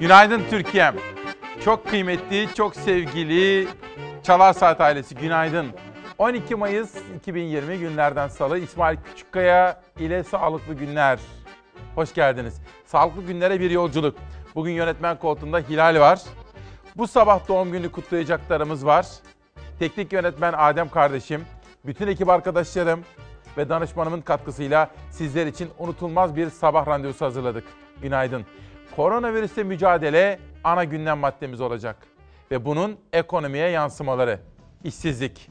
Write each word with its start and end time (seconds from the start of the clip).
Günaydın 0.00 0.42
Türkiye'm. 0.50 0.94
Çok 1.64 1.86
kıymetli, 1.86 2.48
çok 2.54 2.76
sevgili 2.76 3.68
Çalar 4.22 4.52
Saat 4.52 4.80
ailesi 4.80 5.14
günaydın. 5.14 5.66
12 6.18 6.54
Mayıs 6.54 6.94
2020 7.16 7.78
günlerden 7.78 8.28
salı 8.28 8.58
İsmail 8.58 8.98
Küçükkaya 9.04 9.80
ile 9.98 10.24
Sağlıklı 10.24 10.74
Günler. 10.74 11.18
Hoş 11.94 12.14
geldiniz. 12.14 12.60
Sağlıklı 12.84 13.22
günlere 13.22 13.60
bir 13.60 13.70
yolculuk. 13.70 14.16
Bugün 14.54 14.72
yönetmen 14.72 15.18
koltuğunda 15.18 15.58
Hilal 15.58 16.00
var. 16.00 16.20
Bu 16.96 17.06
sabah 17.06 17.48
doğum 17.48 17.72
günü 17.72 17.92
kutlayacaklarımız 17.92 18.86
var. 18.86 19.06
Teknik 19.78 20.12
yönetmen 20.12 20.54
Adem 20.56 20.88
kardeşim, 20.88 21.44
bütün 21.86 22.06
ekip 22.06 22.28
arkadaşlarım 22.28 23.00
ve 23.56 23.68
danışmanımın 23.68 24.20
katkısıyla 24.20 24.90
sizler 25.10 25.46
için 25.46 25.68
unutulmaz 25.78 26.36
bir 26.36 26.50
sabah 26.50 26.86
randevusu 26.86 27.24
hazırladık. 27.24 27.64
Günaydın. 28.02 28.46
Koronavirüsle 28.96 29.62
mücadele 29.62 30.38
ana 30.64 30.84
gündem 30.84 31.18
maddemiz 31.18 31.60
olacak. 31.60 31.96
Ve 32.50 32.64
bunun 32.64 32.96
ekonomiye 33.12 33.68
yansımaları. 33.68 34.40
İşsizlik. 34.84 35.50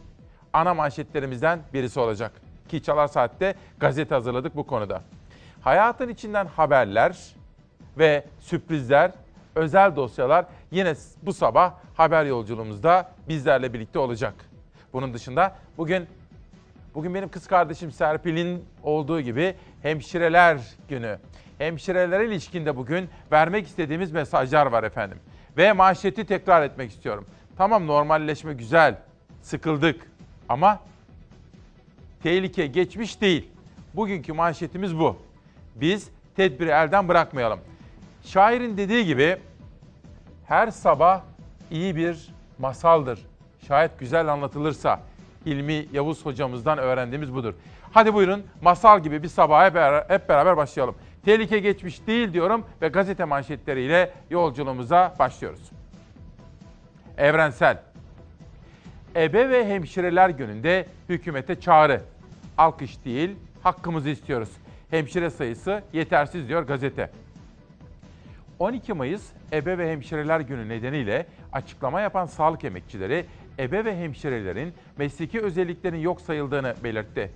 Ana 0.53 0.73
manşetlerimizden 0.73 1.59
birisi 1.73 1.99
olacak. 1.99 2.31
Ki 2.69 2.83
Çalar 2.83 3.07
Saat'te 3.07 3.55
gazete 3.77 4.15
hazırladık 4.15 4.55
bu 4.55 4.67
konuda. 4.67 5.01
Hayatın 5.61 6.09
içinden 6.09 6.45
haberler 6.45 7.35
ve 7.97 8.25
sürprizler, 8.39 9.11
özel 9.55 9.95
dosyalar 9.95 10.45
yine 10.71 10.93
bu 11.21 11.33
sabah 11.33 11.73
haber 11.97 12.25
yolculuğumuzda 12.25 13.11
bizlerle 13.27 13.73
birlikte 13.73 13.99
olacak. 13.99 14.33
Bunun 14.93 15.13
dışında 15.13 15.55
bugün 15.77 16.07
bugün 16.95 17.13
benim 17.13 17.29
kız 17.29 17.47
kardeşim 17.47 17.91
Serpil'in 17.91 18.65
olduğu 18.83 19.21
gibi 19.21 19.55
hemşireler 19.81 20.57
günü. 20.89 21.17
Hemşirelere 21.57 22.27
ilişkinde 22.27 22.77
bugün 22.77 23.09
vermek 23.31 23.67
istediğimiz 23.67 24.11
mesajlar 24.11 24.65
var 24.65 24.83
efendim. 24.83 25.17
Ve 25.57 25.73
manşeti 25.73 26.25
tekrar 26.25 26.61
etmek 26.61 26.91
istiyorum. 26.91 27.25
Tamam 27.57 27.87
normalleşme 27.87 28.53
güzel, 28.53 28.97
sıkıldık 29.41 30.11
ama 30.49 30.79
tehlike 32.23 32.67
geçmiş 32.67 33.21
değil. 33.21 33.49
Bugünkü 33.93 34.33
manşetimiz 34.33 34.99
bu. 34.99 35.17
Biz 35.75 36.09
tedbiri 36.35 36.69
elden 36.69 37.07
bırakmayalım. 37.07 37.59
Şairin 38.23 38.77
dediği 38.77 39.05
gibi 39.05 39.37
her 40.45 40.71
sabah 40.71 41.21
iyi 41.71 41.95
bir 41.95 42.33
masaldır. 42.59 43.19
Şayet 43.67 43.99
güzel 43.99 44.27
anlatılırsa 44.27 44.99
Hilmi 45.45 45.85
Yavuz 45.93 46.25
hocamızdan 46.25 46.77
öğrendiğimiz 46.77 47.33
budur. 47.33 47.53
Hadi 47.91 48.13
buyurun 48.13 48.43
masal 48.61 49.03
gibi 49.03 49.23
bir 49.23 49.27
sabaha 49.27 49.65
hep 50.07 50.29
beraber 50.29 50.57
başlayalım. 50.57 50.95
Tehlike 51.25 51.59
geçmiş 51.59 52.07
değil 52.07 52.33
diyorum 52.33 52.65
ve 52.81 52.87
gazete 52.87 53.25
manşetleriyle 53.25 54.13
yolculuğumuza 54.29 55.15
başlıyoruz. 55.19 55.71
Evrensel. 57.17 57.77
Ebe 59.15 59.49
ve 59.49 59.67
Hemşireler 59.67 60.29
Günü'nde 60.29 60.87
hükümete 61.09 61.59
çağrı. 61.59 62.01
Alkış 62.57 63.05
değil, 63.05 63.35
hakkımızı 63.63 64.09
istiyoruz. 64.09 64.49
Hemşire 64.89 65.29
sayısı 65.29 65.83
yetersiz 65.93 66.49
diyor 66.49 66.63
gazete. 66.63 67.09
12 68.59 68.93
Mayıs 68.93 69.23
Ebe 69.51 69.77
ve 69.77 69.91
Hemşireler 69.91 70.39
Günü 70.39 70.69
nedeniyle 70.69 71.25
açıklama 71.53 72.01
yapan 72.01 72.25
sağlık 72.25 72.63
emekçileri 72.63 73.25
ebe 73.59 73.85
ve 73.85 73.97
hemşirelerin 73.97 74.73
mesleki 74.97 75.41
özelliklerinin 75.41 75.99
yok 76.01 76.21
sayıldığını 76.21 76.75
belirtti. 76.83 77.31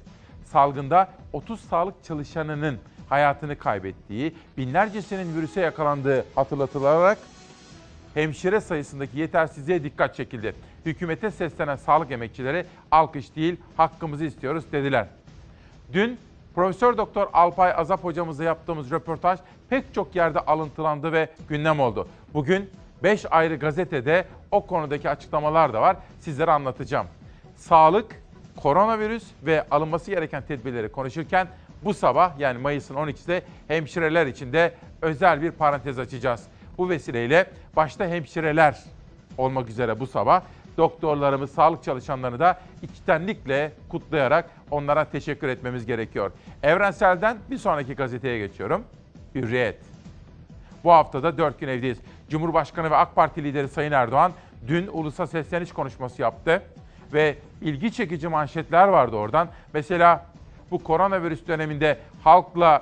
Salgında 0.45 1.09
30 1.33 1.59
sağlık 1.59 2.03
çalışanının 2.03 2.77
hayatını 3.09 3.57
kaybettiği, 3.57 4.35
binlercesinin 4.57 5.35
virüse 5.35 5.61
yakalandığı 5.61 6.25
hatırlatılarak 6.35 7.17
hemşire 8.13 8.61
sayısındaki 8.61 9.19
yetersizliğe 9.19 9.83
dikkat 9.83 10.15
çekildi. 10.15 10.55
Hükümete 10.85 11.31
seslenen 11.31 11.75
sağlık 11.75 12.11
emekçileri 12.11 12.65
alkış 12.91 13.35
değil 13.35 13.55
hakkımızı 13.77 14.25
istiyoruz 14.25 14.63
dediler. 14.71 15.07
Dün 15.93 16.19
Profesör 16.55 16.97
Doktor 16.97 17.27
Alpay 17.33 17.73
Azap 17.75 18.03
hocamızla 18.03 18.43
yaptığımız 18.43 18.91
röportaj 18.91 19.39
pek 19.69 19.93
çok 19.93 20.15
yerde 20.15 20.39
alıntılandı 20.39 21.11
ve 21.11 21.29
gündem 21.49 21.79
oldu. 21.79 22.07
Bugün 22.33 22.69
5 23.03 23.25
ayrı 23.31 23.55
gazetede 23.55 24.25
o 24.51 24.65
konudaki 24.65 25.09
açıklamalar 25.09 25.73
da 25.73 25.81
var. 25.81 25.97
Sizlere 26.19 26.51
anlatacağım. 26.51 27.07
Sağlık, 27.55 28.23
koronavirüs 28.55 29.23
ve 29.45 29.65
alınması 29.71 30.11
gereken 30.11 30.43
tedbirleri 30.43 30.91
konuşurken 30.91 31.47
bu 31.83 31.93
sabah 31.93 32.39
yani 32.39 32.57
Mayıs'ın 32.57 32.95
12'sinde 32.95 33.41
hemşireler 33.67 34.25
için 34.25 34.53
de 34.53 34.73
özel 35.01 35.41
bir 35.41 35.51
parantez 35.51 35.99
açacağız. 35.99 36.47
Bu 36.77 36.89
vesileyle 36.89 37.51
başta 37.75 38.07
hemşireler 38.07 38.83
olmak 39.37 39.69
üzere 39.69 39.99
bu 39.99 40.07
sabah 40.07 40.41
doktorlarımız, 40.77 41.51
sağlık 41.51 41.83
çalışanlarını 41.83 42.39
da 42.39 42.59
içtenlikle 42.81 43.71
kutlayarak 43.89 44.49
onlara 44.71 45.05
teşekkür 45.05 45.47
etmemiz 45.47 45.85
gerekiyor. 45.85 46.31
Evrensel'den 46.63 47.37
bir 47.49 47.57
sonraki 47.57 47.95
gazeteye 47.95 48.37
geçiyorum. 48.39 48.83
Hürriyet. 49.35 49.79
Bu 50.83 50.91
haftada 50.91 51.37
dört 51.37 51.59
gün 51.59 51.67
evdeyiz. 51.67 51.97
Cumhurbaşkanı 52.29 52.91
ve 52.91 52.95
AK 52.95 53.15
Parti 53.15 53.43
lideri 53.43 53.67
Sayın 53.67 53.91
Erdoğan 53.91 54.31
dün 54.67 54.87
ulusa 54.87 55.27
sesleniş 55.27 55.71
konuşması 55.71 56.21
yaptı. 56.21 56.63
Ve 57.13 57.35
ilgi 57.61 57.91
çekici 57.91 58.27
manşetler 58.27 58.87
vardı 58.87 59.15
oradan. 59.15 59.47
Mesela 59.73 60.25
bu 60.71 60.83
koronavirüs 60.83 61.47
döneminde 61.47 61.99
halkla 62.23 62.81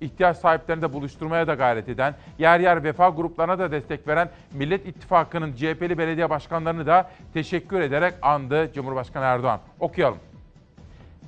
ihtiyaç 0.00 0.36
sahiplerini 0.36 0.82
de 0.82 0.92
buluşturmaya 0.92 1.46
da 1.46 1.54
gayret 1.54 1.88
eden, 1.88 2.14
yer 2.38 2.60
yer 2.60 2.84
vefa 2.84 3.08
gruplarına 3.08 3.58
da 3.58 3.72
destek 3.72 4.08
veren 4.08 4.30
Millet 4.52 4.86
İttifakı'nın 4.86 5.52
CHP'li 5.56 5.98
belediye 5.98 6.30
başkanlarını 6.30 6.86
da 6.86 7.10
teşekkür 7.34 7.80
ederek 7.80 8.14
andı 8.22 8.72
Cumhurbaşkanı 8.74 9.24
Erdoğan. 9.24 9.60
Okuyalım. 9.80 10.18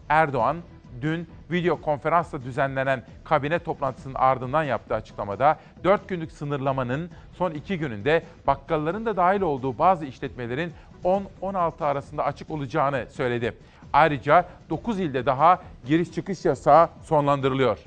Erdoğan 0.08 0.56
dün 1.02 1.28
video 1.50 1.80
konferansla 1.80 2.42
düzenlenen 2.42 3.02
kabine 3.24 3.58
toplantısının 3.58 4.14
ardından 4.14 4.64
yaptığı 4.64 4.94
açıklamada 4.94 5.58
4 5.84 6.08
günlük 6.08 6.32
sınırlamanın 6.32 7.10
son 7.32 7.50
2 7.50 7.78
gününde 7.78 8.22
bakkalların 8.46 9.06
da 9.06 9.16
dahil 9.16 9.40
olduğu 9.40 9.78
bazı 9.78 10.04
işletmelerin 10.04 10.72
10-16 11.04 11.84
arasında 11.84 12.24
açık 12.24 12.50
olacağını 12.50 13.06
söyledi. 13.10 13.54
Ayrıca 13.92 14.48
9 14.70 15.00
ilde 15.00 15.26
daha 15.26 15.62
giriş 15.86 16.12
çıkış 16.12 16.44
yasağı 16.44 16.88
sonlandırılıyor. 17.02 17.78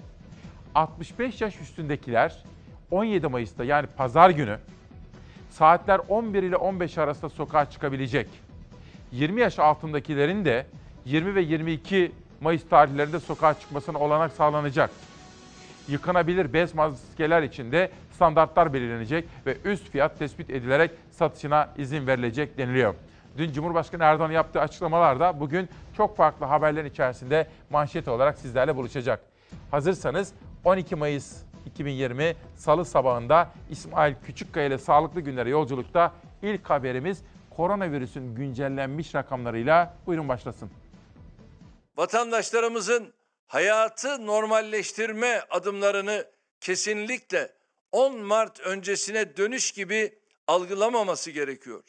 65 0.75 1.41
yaş 1.41 1.61
üstündekiler 1.61 2.43
17 2.91 3.27
Mayıs'ta 3.27 3.63
yani 3.63 3.87
pazar 3.87 4.29
günü 4.29 4.57
saatler 5.49 6.01
11 6.07 6.43
ile 6.43 6.55
15 6.55 6.97
arasında 6.97 7.29
sokağa 7.29 7.69
çıkabilecek. 7.69 8.27
20 9.11 9.41
yaş 9.41 9.59
altındakilerin 9.59 10.45
de 10.45 10.65
20 11.05 11.35
ve 11.35 11.41
22 11.41 12.11
Mayıs 12.41 12.69
tarihlerinde 12.69 13.19
sokağa 13.19 13.53
çıkmasına 13.53 13.99
olanak 13.99 14.31
sağlanacak. 14.31 14.89
Yıkanabilir 15.87 16.53
bez 16.53 16.75
maskeler 16.75 17.43
için 17.43 17.71
de 17.71 17.91
standartlar 18.15 18.73
belirlenecek 18.73 19.25
ve 19.45 19.57
üst 19.65 19.89
fiyat 19.89 20.19
tespit 20.19 20.49
edilerek 20.49 20.91
satışına 21.11 21.69
izin 21.77 22.07
verilecek 22.07 22.57
deniliyor. 22.57 22.95
Dün 23.37 23.51
Cumhurbaşkanı 23.51 24.03
Erdoğan 24.03 24.31
yaptığı 24.31 24.61
açıklamalarda 24.61 25.39
bugün 25.39 25.69
çok 25.97 26.17
farklı 26.17 26.45
haberlerin 26.45 26.89
içerisinde 26.89 27.47
manşet 27.69 28.07
olarak 28.07 28.37
sizlerle 28.37 28.75
buluşacak. 28.75 29.21
Hazırsanız 29.71 30.33
12 30.63 30.95
Mayıs 30.95 31.37
2020 31.65 32.35
Salı 32.55 32.85
sabahında 32.85 33.49
İsmail 33.69 34.13
Küçükkaya 34.25 34.67
ile 34.67 34.77
Sağlıklı 34.77 35.21
Günlere 35.21 35.49
yolculukta 35.49 36.11
ilk 36.41 36.69
haberimiz 36.69 37.23
koronavirüsün 37.57 38.35
güncellenmiş 38.35 39.15
rakamlarıyla 39.15 39.93
buyurun 40.07 40.29
başlasın. 40.29 40.69
Vatandaşlarımızın 41.99 43.13
hayatı 43.47 44.25
normalleştirme 44.25 45.41
adımlarını 45.49 46.25
kesinlikle 46.61 47.53
10 47.91 48.17
Mart 48.17 48.59
öncesine 48.59 49.37
dönüş 49.37 49.71
gibi 49.71 50.19
algılamaması 50.47 51.31
gerekiyor. 51.31 51.83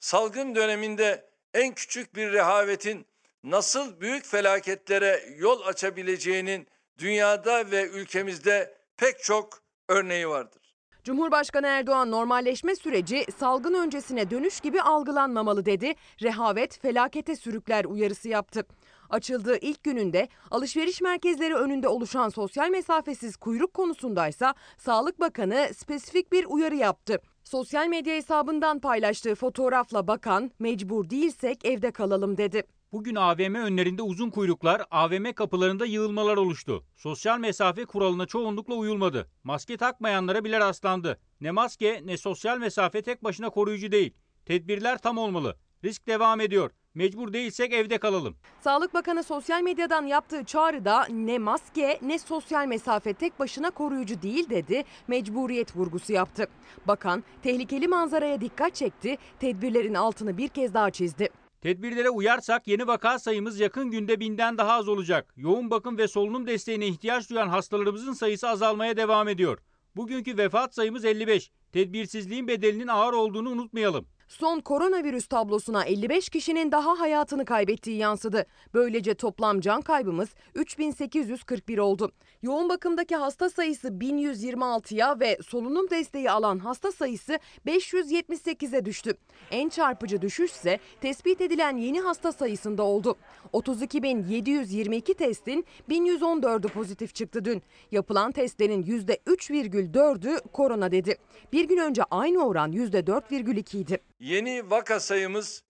Salgın 0.00 0.54
döneminde 0.54 1.30
en 1.54 1.74
küçük 1.74 2.14
bir 2.14 2.32
rehavetin 2.32 3.06
nasıl 3.44 4.00
büyük 4.00 4.26
felaketlere 4.26 5.34
yol 5.38 5.66
açabileceğinin 5.66 6.66
dünyada 6.98 7.70
ve 7.70 7.88
ülkemizde 7.88 8.74
pek 8.96 9.22
çok 9.22 9.62
örneği 9.88 10.28
vardır. 10.28 10.66
Cumhurbaşkanı 11.06 11.66
Erdoğan 11.66 12.10
normalleşme 12.10 12.76
süreci 12.76 13.24
salgın 13.38 13.74
öncesine 13.74 14.30
dönüş 14.30 14.60
gibi 14.60 14.82
algılanmamalı 14.82 15.66
dedi. 15.66 15.94
Rehavet 16.22 16.78
felakete 16.82 17.36
sürükler 17.36 17.84
uyarısı 17.84 18.28
yaptı. 18.28 18.66
Açıldığı 19.10 19.58
ilk 19.58 19.84
gününde 19.84 20.28
alışveriş 20.50 21.00
merkezleri 21.00 21.54
önünde 21.54 21.88
oluşan 21.88 22.28
sosyal 22.28 22.70
mesafesiz 22.70 23.36
kuyruk 23.36 23.74
konusundaysa 23.74 24.54
Sağlık 24.78 25.20
Bakanı 25.20 25.68
spesifik 25.74 26.32
bir 26.32 26.44
uyarı 26.44 26.76
yaptı. 26.76 27.18
Sosyal 27.44 27.86
medya 27.86 28.14
hesabından 28.14 28.80
paylaştığı 28.80 29.34
fotoğrafla 29.34 30.06
bakan 30.06 30.50
mecbur 30.58 31.10
değilsek 31.10 31.64
evde 31.64 31.90
kalalım 31.90 32.36
dedi. 32.36 32.62
Bugün 32.92 33.14
AVM 33.14 33.54
önlerinde 33.54 34.02
uzun 34.02 34.30
kuyruklar, 34.30 34.82
AVM 34.90 35.32
kapılarında 35.32 35.86
yığılmalar 35.86 36.36
oluştu. 36.36 36.84
Sosyal 36.96 37.38
mesafe 37.38 37.84
kuralına 37.84 38.26
çoğunlukla 38.26 38.74
uyulmadı. 38.74 39.30
Maske 39.44 39.76
takmayanlara 39.76 40.44
bile 40.44 40.60
rastlandı. 40.60 41.20
Ne 41.40 41.50
maske 41.50 42.02
ne 42.04 42.16
sosyal 42.16 42.58
mesafe 42.58 43.02
tek 43.02 43.24
başına 43.24 43.50
koruyucu 43.50 43.92
değil. 43.92 44.14
Tedbirler 44.44 44.98
tam 44.98 45.18
olmalı. 45.18 45.56
Risk 45.84 46.06
devam 46.06 46.40
ediyor. 46.40 46.70
Mecbur 46.96 47.32
değilsek 47.32 47.72
evde 47.72 47.98
kalalım. 47.98 48.36
Sağlık 48.60 48.94
Bakanı 48.94 49.22
sosyal 49.22 49.62
medyadan 49.62 50.06
yaptığı 50.06 50.44
çağrıda 50.44 51.06
ne 51.06 51.38
maske 51.38 51.98
ne 52.02 52.18
sosyal 52.18 52.66
mesafe 52.66 53.14
tek 53.14 53.40
başına 53.40 53.70
koruyucu 53.70 54.22
değil 54.22 54.50
dedi, 54.50 54.84
mecburiyet 55.08 55.76
vurgusu 55.76 56.12
yaptı. 56.12 56.48
Bakan 56.86 57.24
tehlikeli 57.42 57.88
manzaraya 57.88 58.40
dikkat 58.40 58.74
çekti, 58.74 59.16
tedbirlerin 59.40 59.94
altını 59.94 60.38
bir 60.38 60.48
kez 60.48 60.74
daha 60.74 60.90
çizdi. 60.90 61.28
Tedbirlere 61.62 62.10
uyarsak 62.10 62.68
yeni 62.68 62.86
vaka 62.86 63.18
sayımız 63.18 63.60
yakın 63.60 63.90
günde 63.90 64.20
binden 64.20 64.58
daha 64.58 64.72
az 64.72 64.88
olacak. 64.88 65.34
Yoğun 65.36 65.70
bakım 65.70 65.98
ve 65.98 66.08
solunum 66.08 66.46
desteğine 66.46 66.86
ihtiyaç 66.86 67.30
duyan 67.30 67.48
hastalarımızın 67.48 68.12
sayısı 68.12 68.48
azalmaya 68.48 68.96
devam 68.96 69.28
ediyor. 69.28 69.58
Bugünkü 69.96 70.38
vefat 70.38 70.74
sayımız 70.74 71.04
55. 71.04 71.50
Tedbirsizliğin 71.72 72.48
bedelinin 72.48 72.88
ağır 72.88 73.12
olduğunu 73.12 73.50
unutmayalım. 73.50 74.06
Son 74.28 74.60
koronavirüs 74.60 75.26
tablosuna 75.26 75.84
55 75.84 76.28
kişinin 76.28 76.72
daha 76.72 77.00
hayatını 77.00 77.44
kaybettiği 77.44 77.96
yansıdı. 77.96 78.46
Böylece 78.74 79.14
toplam 79.14 79.60
can 79.60 79.82
kaybımız 79.82 80.28
3841 80.54 81.78
oldu. 81.78 82.12
Yoğun 82.42 82.68
bakımdaki 82.68 83.16
hasta 83.16 83.50
sayısı 83.50 83.88
1126'ya 83.88 85.20
ve 85.20 85.38
solunum 85.46 85.90
desteği 85.90 86.30
alan 86.30 86.58
hasta 86.58 86.92
sayısı 86.92 87.38
578'e 87.66 88.84
düştü. 88.84 89.16
En 89.50 89.68
çarpıcı 89.68 90.22
düşüş 90.22 90.50
ise 90.50 90.78
tespit 91.00 91.40
edilen 91.40 91.76
yeni 91.76 92.00
hasta 92.00 92.32
sayısında 92.32 92.82
oldu. 92.82 93.16
32.722 93.52 95.14
testin 95.14 95.64
1114'ü 95.90 96.68
pozitif 96.68 97.14
çıktı 97.14 97.44
dün. 97.44 97.62
Yapılan 97.92 98.32
testlerin 98.32 98.82
%3,4'ü 98.82 100.40
korona 100.52 100.92
dedi. 100.92 101.16
Bir 101.52 101.68
gün 101.68 101.78
önce 101.78 102.02
aynı 102.04 102.46
oran 102.46 102.72
%4,2 102.72 103.78
idi. 103.78 104.00
Yeni 104.18 104.70
vaka 104.70 105.00
sayımız, 105.00 105.64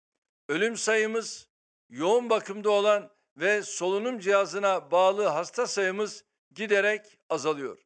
ölüm 0.48 0.76
sayımız, 0.76 1.48
yoğun 1.88 2.30
bakımda 2.30 2.70
olan 2.70 3.10
ve 3.36 3.62
solunum 3.62 4.18
cihazına 4.18 4.90
bağlı 4.90 5.26
hasta 5.26 5.66
sayımız 5.66 6.24
giderek 6.54 7.18
azalıyor. 7.28 7.78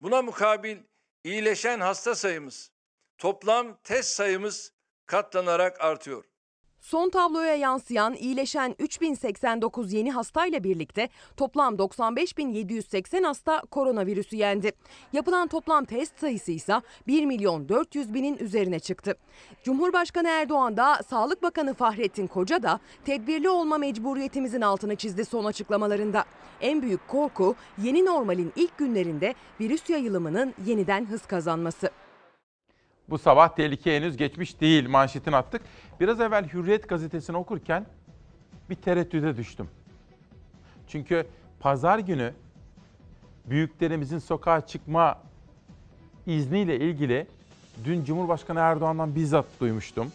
Buna 0.00 0.22
mukabil 0.22 0.78
iyileşen 1.24 1.80
hasta 1.80 2.14
sayımız, 2.14 2.70
toplam 3.18 3.76
test 3.82 4.08
sayımız 4.14 4.72
katlanarak 5.06 5.80
artıyor. 5.80 6.24
Son 6.84 7.10
tabloya 7.10 7.54
yansıyan 7.54 8.14
iyileşen 8.14 8.74
3089 8.78 9.92
yeni 9.92 10.12
hastayla 10.12 10.64
birlikte 10.64 11.08
toplam 11.36 11.78
95780 11.78 13.22
hasta 13.22 13.62
koronavirüsü 13.70 14.36
yendi. 14.36 14.72
Yapılan 15.12 15.48
toplam 15.48 15.84
test 15.84 16.20
sayısı 16.20 16.52
ise 16.52 16.74
1 17.06 17.24
milyon 17.26 17.68
400 17.68 18.14
binin 18.14 18.36
üzerine 18.36 18.78
çıktı. 18.78 19.14
Cumhurbaşkanı 19.62 20.28
Erdoğan 20.28 20.76
da 20.76 21.02
Sağlık 21.08 21.42
Bakanı 21.42 21.74
Fahrettin 21.74 22.26
Koca 22.26 22.62
da 22.62 22.80
tedbirli 23.04 23.48
olma 23.48 23.78
mecburiyetimizin 23.78 24.60
altını 24.60 24.96
çizdi 24.96 25.24
son 25.24 25.44
açıklamalarında. 25.44 26.24
En 26.60 26.82
büyük 26.82 27.08
korku 27.08 27.54
yeni 27.82 28.04
normalin 28.04 28.52
ilk 28.56 28.78
günlerinde 28.78 29.34
virüs 29.60 29.90
yayılımının 29.90 30.54
yeniden 30.66 31.06
hız 31.06 31.26
kazanması. 31.26 31.90
Bu 33.08 33.18
sabah 33.18 33.48
tehlike 33.48 33.96
henüz 33.96 34.16
geçmiş 34.16 34.60
değil 34.60 34.88
manşetini 34.88 35.36
attık. 35.36 35.62
Biraz 36.00 36.20
evvel 36.20 36.48
Hürriyet 36.48 36.88
gazetesini 36.88 37.36
okurken 37.36 37.86
bir 38.70 38.74
tereddüde 38.74 39.36
düştüm. 39.36 39.68
Çünkü 40.88 41.26
pazar 41.60 41.98
günü 41.98 42.32
büyüklerimizin 43.46 44.18
sokağa 44.18 44.66
çıkma 44.66 45.18
izniyle 46.26 46.76
ilgili 46.76 47.26
dün 47.84 48.04
Cumhurbaşkanı 48.04 48.58
Erdoğan'dan 48.58 49.14
bizzat 49.14 49.46
duymuştum. 49.60 50.12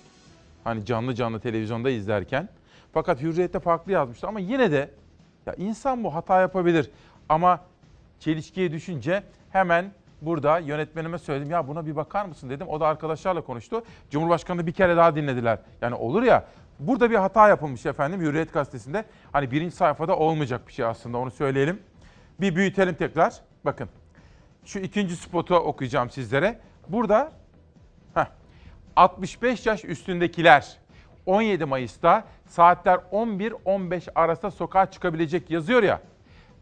Hani 0.64 0.86
canlı 0.86 1.16
canlı 1.16 1.40
televizyonda 1.40 1.90
izlerken. 1.90 2.50
Fakat 2.94 3.22
Hürriyet'te 3.22 3.60
farklı 3.60 3.92
yazmıştı 3.92 4.28
ama 4.28 4.40
yine 4.40 4.72
de 4.72 4.92
ya 5.46 5.54
insan 5.54 6.04
bu 6.04 6.16
hata 6.16 6.42
yapabilir. 6.42 6.92
Ama 7.30 7.62
çelişkiye 8.20 8.72
düşünce 8.72 9.24
hemen 9.50 9.92
burada 10.22 10.60
yönetmenime 10.60 11.18
söyledim 11.18 11.52
ya 11.52 11.68
buna 11.68 11.86
bir 11.86 11.96
bakar 11.96 12.26
mısın 12.26 12.50
dedim. 12.50 12.68
O 12.68 12.80
da 12.80 12.88
arkadaşlarla 12.88 13.42
konuştu. 13.42 13.84
Cumhurbaşkanı 14.10 14.68
bir 14.68 14.72
kere 14.72 14.98
daha 14.98 15.16
dinlediler. 15.16 15.60
Yani 15.82 15.96
olur 15.96 16.24
ya 16.24 16.46
burada 16.80 17.12
bir 17.12 17.16
hata 17.16 17.50
yapılmış 17.50 17.86
efendim 17.86 18.22
Hürriyet 18.22 18.54
gazetesinde. 18.54 19.06
Hani 19.32 19.52
birinci 19.52 19.76
sayfada 19.76 20.18
olmayacak 20.18 20.68
bir 20.68 20.74
şey 20.74 20.86
aslında 20.86 21.18
onu 21.18 21.32
söyleyelim. 21.32 21.80
Bir 22.42 22.56
büyütelim 22.56 22.96
tekrar. 22.96 23.34
Bakın 23.66 23.90
şu 24.66 24.80
ikinci 24.80 25.16
spotu 25.16 25.56
okuyacağım 25.56 26.10
sizlere. 26.10 26.60
Burada 26.88 27.32
heh, 28.14 28.26
65 28.96 29.66
yaş 29.66 29.86
üstündekiler 29.86 30.78
17 31.26 31.66
Mayıs'ta 31.66 32.24
saatler 32.48 33.00
11-15 33.12 34.12
arasında 34.16 34.52
sokağa 34.52 34.92
çıkabilecek 34.92 35.52
yazıyor 35.52 35.84
ya. 35.84 36.02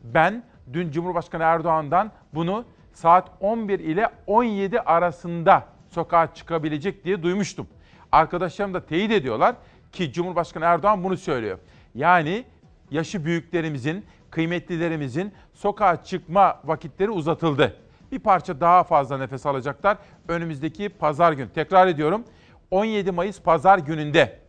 Ben 0.03 0.43
dün 0.73 0.91
Cumhurbaşkanı 0.91 1.43
Erdoğan'dan 1.43 2.11
bunu 2.33 2.65
saat 2.97 3.29
11 3.39 3.79
ile 3.79 4.09
17 4.27 4.81
arasında 4.81 5.65
sokağa 5.89 6.33
çıkabilecek 6.33 7.05
diye 7.05 7.23
duymuştum. 7.23 7.67
Arkadaşlarım 8.11 8.73
da 8.73 8.85
teyit 8.85 9.11
ediyorlar 9.11 9.55
ki 9.91 10.13
Cumhurbaşkanı 10.13 10.65
Erdoğan 10.65 11.03
bunu 11.03 11.17
söylüyor. 11.17 11.59
Yani 11.95 12.45
yaşı 12.91 13.25
büyüklerimizin, 13.25 14.05
kıymetlilerimizin 14.31 15.33
sokağa 15.53 16.03
çıkma 16.03 16.59
vakitleri 16.63 17.11
uzatıldı. 17.11 17.75
Bir 18.11 18.19
parça 18.19 18.61
daha 18.61 18.83
fazla 18.83 19.17
nefes 19.17 19.45
alacaklar 19.45 19.97
önümüzdeki 20.27 20.89
pazar 20.89 21.31
günü. 21.31 21.49
Tekrar 21.49 21.87
ediyorum 21.87 22.23
17 22.71 23.11
Mayıs 23.11 23.41
pazar 23.41 23.79
gününde 23.79 24.39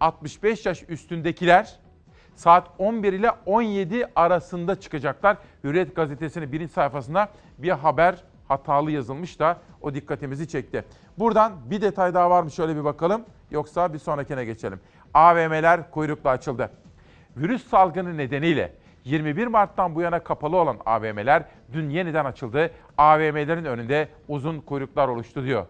65 0.00 0.66
yaş 0.66 0.82
üstündekiler 0.88 1.78
saat 2.38 2.66
11 2.78 3.12
ile 3.12 3.30
17 3.46 4.06
arasında 4.16 4.80
çıkacaklar. 4.80 5.36
Hürriyet 5.64 5.96
gazetesinin 5.96 6.52
birinci 6.52 6.72
sayfasında 6.72 7.28
bir 7.58 7.70
haber 7.70 8.14
hatalı 8.48 8.90
yazılmış 8.90 9.40
da 9.40 9.56
o 9.80 9.94
dikkatimizi 9.94 10.48
çekti. 10.48 10.84
Buradan 11.18 11.52
bir 11.70 11.80
detay 11.80 12.14
daha 12.14 12.30
var 12.30 12.42
mı 12.42 12.50
şöyle 12.50 12.76
bir 12.76 12.84
bakalım 12.84 13.22
yoksa 13.50 13.92
bir 13.92 13.98
sonrakine 13.98 14.44
geçelim. 14.44 14.80
AVM'ler 15.14 15.90
kuyrukla 15.90 16.30
açıldı. 16.30 16.70
Virüs 17.36 17.68
salgını 17.68 18.16
nedeniyle 18.16 18.72
21 19.04 19.46
Mart'tan 19.46 19.94
bu 19.94 20.00
yana 20.00 20.18
kapalı 20.18 20.56
olan 20.56 20.76
AVM'ler 20.86 21.42
dün 21.72 21.90
yeniden 21.90 22.24
açıldı. 22.24 22.70
AVM'lerin 22.98 23.64
önünde 23.64 24.08
uzun 24.28 24.60
kuyruklar 24.60 25.08
oluştu 25.08 25.44
diyor. 25.44 25.66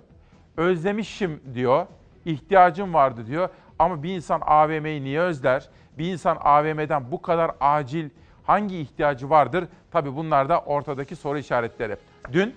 Özlemişim 0.57 1.41
diyor, 1.55 1.87
ihtiyacım 2.25 2.95
vardı 2.95 3.27
diyor. 3.27 3.49
Ama 3.79 4.03
bir 4.03 4.17
insan 4.17 4.41
AVM'yi 4.45 5.05
niye 5.05 5.21
özler? 5.21 5.69
Bir 5.99 6.13
insan 6.13 6.39
AVM'den 6.41 7.11
bu 7.13 7.23
kadar 7.23 7.51
acil 7.61 8.11
hangi 8.45 8.79
ihtiyacı 8.79 9.31
vardır? 9.31 9.65
Tabii 9.91 10.17
bunlar 10.17 10.49
da 10.49 10.61
ortadaki 10.61 11.17
soru 11.17 11.39
işaretleri. 11.39 11.97
Dün 12.33 12.57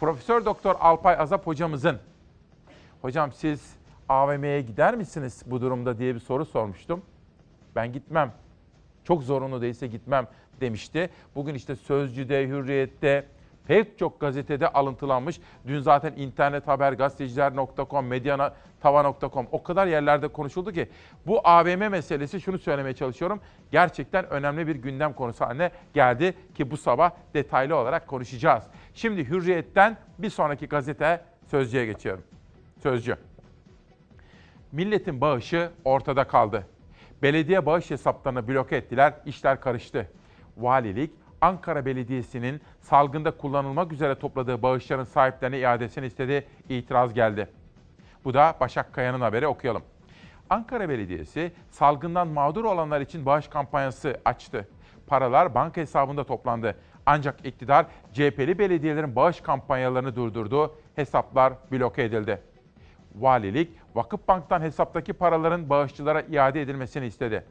Profesör 0.00 0.44
Doktor 0.44 0.76
Alpay 0.80 1.16
Azap 1.18 1.46
hocamızın 1.46 1.98
hocam 3.02 3.32
siz 3.32 3.76
AVM'ye 4.08 4.62
gider 4.62 4.94
misiniz 4.94 5.42
bu 5.46 5.60
durumda 5.60 5.98
diye 5.98 6.14
bir 6.14 6.20
soru 6.20 6.44
sormuştum. 6.44 7.02
Ben 7.76 7.92
gitmem. 7.92 8.32
Çok 9.04 9.22
zorunlu 9.22 9.62
değilse 9.62 9.86
gitmem 9.86 10.26
demişti. 10.60 11.10
Bugün 11.34 11.54
işte 11.54 11.76
Sözcü'de, 11.76 12.48
Hürriyet'te, 12.48 13.26
pek 13.66 13.98
çok 13.98 14.20
gazetede 14.20 14.68
alıntılanmış. 14.68 15.40
Dün 15.66 15.80
zaten 15.80 16.12
internet 16.16 16.68
haber, 16.68 16.92
gazeteciler.com, 16.92 18.06
medyatava.com 18.06 19.46
o 19.52 19.62
kadar 19.62 19.86
yerlerde 19.86 20.28
konuşuldu 20.28 20.72
ki 20.72 20.88
bu 21.26 21.40
AVM 21.44 21.90
meselesi 21.90 22.40
şunu 22.40 22.58
söylemeye 22.58 22.94
çalışıyorum. 22.94 23.40
Gerçekten 23.70 24.30
önemli 24.30 24.66
bir 24.66 24.76
gündem 24.76 25.12
konusu 25.12 25.44
haline 25.44 25.70
geldi 25.94 26.34
ki 26.54 26.70
bu 26.70 26.76
sabah 26.76 27.10
detaylı 27.34 27.76
olarak 27.76 28.06
konuşacağız. 28.06 28.64
Şimdi 28.94 29.28
Hürriyet'ten 29.28 29.96
bir 30.18 30.30
sonraki 30.30 30.66
gazete 30.66 31.20
Sözcü'ye 31.50 31.86
geçiyorum. 31.86 32.24
Sözcü. 32.82 33.16
Milletin 34.72 35.20
bağışı 35.20 35.70
ortada 35.84 36.24
kaldı. 36.24 36.66
Belediye 37.22 37.66
bağış 37.66 37.90
hesaplarını 37.90 38.48
bloke 38.48 38.76
ettiler, 38.76 39.14
işler 39.26 39.60
karıştı. 39.60 40.08
Valilik, 40.56 41.10
Ankara 41.42 41.86
Belediyesi'nin 41.86 42.60
salgında 42.80 43.30
kullanılmak 43.30 43.92
üzere 43.92 44.14
topladığı 44.14 44.62
bağışların 44.62 45.04
sahiplerine 45.04 45.58
iadesini 45.58 46.06
istedi, 46.06 46.46
itiraz 46.68 47.14
geldi. 47.14 47.48
Bu 48.24 48.34
da 48.34 48.54
Başak 48.60 48.92
Kaya'nın 48.92 49.20
haberi 49.20 49.46
okuyalım. 49.46 49.82
Ankara 50.50 50.88
Belediyesi 50.88 51.52
salgından 51.70 52.28
mağdur 52.28 52.64
olanlar 52.64 53.00
için 53.00 53.26
bağış 53.26 53.48
kampanyası 53.48 54.20
açtı. 54.24 54.68
Paralar 55.06 55.54
banka 55.54 55.80
hesabında 55.80 56.24
toplandı. 56.24 56.76
Ancak 57.06 57.46
iktidar 57.46 57.86
CHP'li 58.12 58.58
belediyelerin 58.58 59.16
bağış 59.16 59.40
kampanyalarını 59.40 60.16
durdurdu, 60.16 60.74
hesaplar 60.96 61.52
bloke 61.72 62.02
edildi. 62.02 62.42
Valilik, 63.14 63.70
Vakıfbank'tan 63.94 64.60
hesaptaki 64.60 65.12
paraların 65.12 65.70
bağışçılara 65.70 66.20
iade 66.20 66.62
edilmesini 66.62 67.06
istedi. 67.06 67.44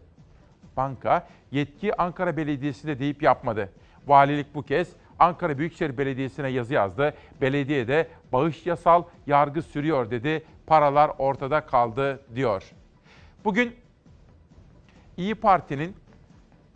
Banka 0.77 1.27
yetki 1.51 2.01
Ankara 2.01 2.37
Belediyesi'nde 2.37 2.99
deyip 2.99 3.23
yapmadı. 3.23 3.69
Valilik 4.07 4.55
bu 4.55 4.63
kez 4.63 4.89
Ankara 5.19 5.57
Büyükşehir 5.57 5.97
Belediyesi'ne 5.97 6.49
yazı 6.49 6.73
yazdı. 6.73 7.13
Belediye 7.41 7.87
de 7.87 8.07
bağış 8.31 8.65
yasal, 8.65 9.03
yargı 9.27 9.61
sürüyor 9.61 10.11
dedi. 10.11 10.43
Paralar 10.67 11.11
ortada 11.17 11.61
kaldı 11.65 12.21
diyor. 12.35 12.71
Bugün 13.45 13.75
İyi 15.17 15.35
Parti'nin 15.35 15.95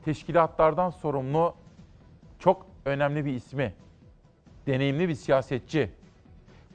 teşkilatlardan 0.06 0.90
sorumlu 0.90 1.56
çok 2.40 2.66
önemli 2.86 3.26
bir 3.26 3.34
ismi, 3.34 3.74
deneyimli 4.68 5.10
bir 5.10 5.16
siyasetçi 5.16 5.90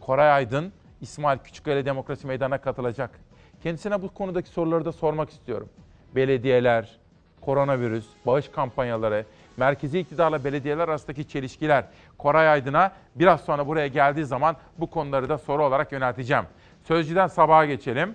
Koray 0.00 0.32
Aydın, 0.32 0.72
İsmail 1.00 1.38
Küçüköy'le 1.38 1.84
Demokrasi 1.84 2.26
Meydanı'na 2.26 2.58
katılacak. 2.60 3.20
Kendisine 3.62 4.02
bu 4.02 4.14
konudaki 4.14 4.48
soruları 4.48 4.84
da 4.84 4.92
sormak 4.92 5.30
istiyorum. 5.30 5.68
Belediyeler, 6.14 6.99
koronavirüs, 7.40 8.06
bağış 8.26 8.48
kampanyaları, 8.48 9.26
merkezi 9.56 9.98
iktidarla 9.98 10.44
belediyeler 10.44 10.88
arasındaki 10.88 11.28
çelişkiler. 11.28 11.84
Koray 12.18 12.48
Aydın'a 12.48 12.92
biraz 13.14 13.40
sonra 13.40 13.66
buraya 13.66 13.86
geldiği 13.86 14.24
zaman 14.24 14.56
bu 14.78 14.90
konuları 14.90 15.28
da 15.28 15.38
soru 15.38 15.64
olarak 15.64 15.92
yönelteceğim. 15.92 16.44
Sözcüden 16.84 17.26
sabaha 17.26 17.64
geçelim. 17.64 18.14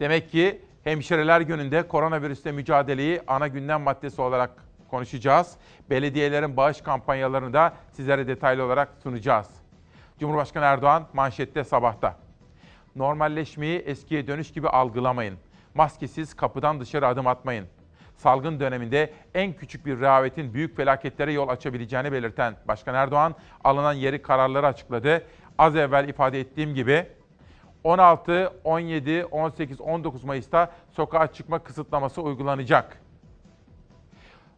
Demek 0.00 0.30
ki 0.30 0.60
hemşireler 0.84 1.40
gününde 1.40 1.88
koronavirüsle 1.88 2.52
mücadeleyi 2.52 3.20
ana 3.26 3.48
gündem 3.48 3.82
maddesi 3.82 4.22
olarak 4.22 4.50
konuşacağız. 4.90 5.56
Belediyelerin 5.90 6.56
bağış 6.56 6.80
kampanyalarını 6.80 7.52
da 7.52 7.72
sizlere 7.92 8.26
detaylı 8.26 8.64
olarak 8.64 8.88
sunacağız. 9.02 9.48
Cumhurbaşkanı 10.20 10.64
Erdoğan 10.64 11.06
manşette 11.12 11.64
sabahta. 11.64 12.16
Normalleşmeyi 12.96 13.78
eskiye 13.78 14.26
dönüş 14.26 14.52
gibi 14.52 14.68
algılamayın. 14.68 15.38
Maskesiz 15.74 16.34
kapıdan 16.34 16.80
dışarı 16.80 17.06
adım 17.06 17.26
atmayın. 17.26 17.66
Salgın 18.16 18.60
döneminde 18.60 19.12
en 19.34 19.52
küçük 19.52 19.86
bir 19.86 20.00
rehavetin 20.00 20.54
büyük 20.54 20.76
felaketlere 20.76 21.32
yol 21.32 21.48
açabileceğini 21.48 22.12
belirten 22.12 22.56
Başkan 22.68 22.94
Erdoğan 22.94 23.34
alınan 23.64 23.92
yeri 23.92 24.22
kararları 24.22 24.66
açıkladı. 24.66 25.26
Az 25.58 25.76
evvel 25.76 26.08
ifade 26.08 26.40
ettiğim 26.40 26.74
gibi 26.74 27.06
16, 27.84 28.52
17, 28.64 29.24
18, 29.24 29.80
19 29.80 30.24
Mayıs'ta 30.24 30.70
sokağa 30.90 31.32
çıkma 31.32 31.58
kısıtlaması 31.58 32.22
uygulanacak. 32.22 33.00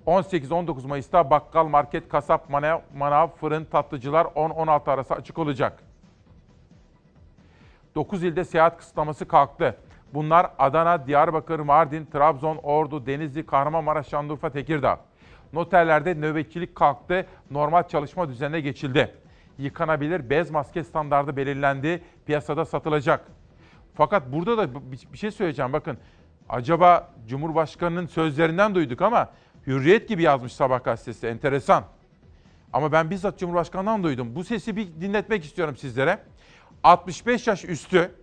18-19 0.06 0.87
Mayıs'ta 0.87 1.30
bakkal, 1.30 1.66
market, 1.66 2.08
kasap, 2.08 2.50
manav, 2.50 2.80
manav, 2.96 3.28
fırın, 3.28 3.64
tatlıcılar 3.64 4.25
10-16 4.25 4.90
arası 4.90 5.14
açık 5.14 5.38
olacak. 5.38 5.82
9 7.94 8.25
ilde 8.25 8.44
seyahat 8.44 8.78
kısıtlaması 8.78 9.28
kalktı. 9.28 9.76
Bunlar 10.15 10.51
Adana, 10.59 11.07
Diyarbakır, 11.07 11.61
Mardin, 11.61 12.07
Trabzon, 12.13 12.57
Ordu, 12.57 13.07
Denizli, 13.07 13.47
Kahramanmaraş, 13.47 14.09
Şanlıurfa, 14.09 14.51
Tekirdağ. 14.51 15.01
Noterlerde 15.53 16.15
nöbetçilik 16.15 16.75
kalktı, 16.75 17.27
normal 17.51 17.83
çalışma 17.83 18.29
düzenine 18.29 18.61
geçildi. 18.61 19.15
Yıkanabilir 19.59 20.31
bez 20.31 20.51
maske 20.51 20.85
standardı 20.85 21.37
belirlendi, 21.37 22.03
piyasada 22.27 22.65
satılacak. 22.65 23.27
Fakat 23.95 24.33
burada 24.33 24.59
da 24.59 24.69
bir 25.13 25.19
şey 25.19 25.31
söyleyeceğim 25.31 25.73
bakın. 25.73 25.99
Acaba 26.49 27.13
Cumhurbaşkanı'nın 27.29 28.07
sözlerinden 28.07 28.75
duyduk 28.75 29.03
ama 29.03 29.31
Hürriyet 29.67 30.09
gibi 30.09 30.23
yazmış 30.23 30.53
Sabah 30.53 30.85
gazetesi. 30.85 31.27
Enteresan. 31.27 31.85
Ama 32.73 32.93
ben 32.93 33.11
bizzat 33.11 33.39
Cumhurbaşkanı'ndan 33.39 34.03
duydum. 34.03 34.35
Bu 34.35 34.45
sesi 34.45 34.77
bir 34.77 34.87
dinletmek 35.01 35.45
istiyorum 35.45 35.77
sizlere. 35.77 36.19
65 36.83 37.47
yaş 37.47 37.65
üstü 37.65 38.15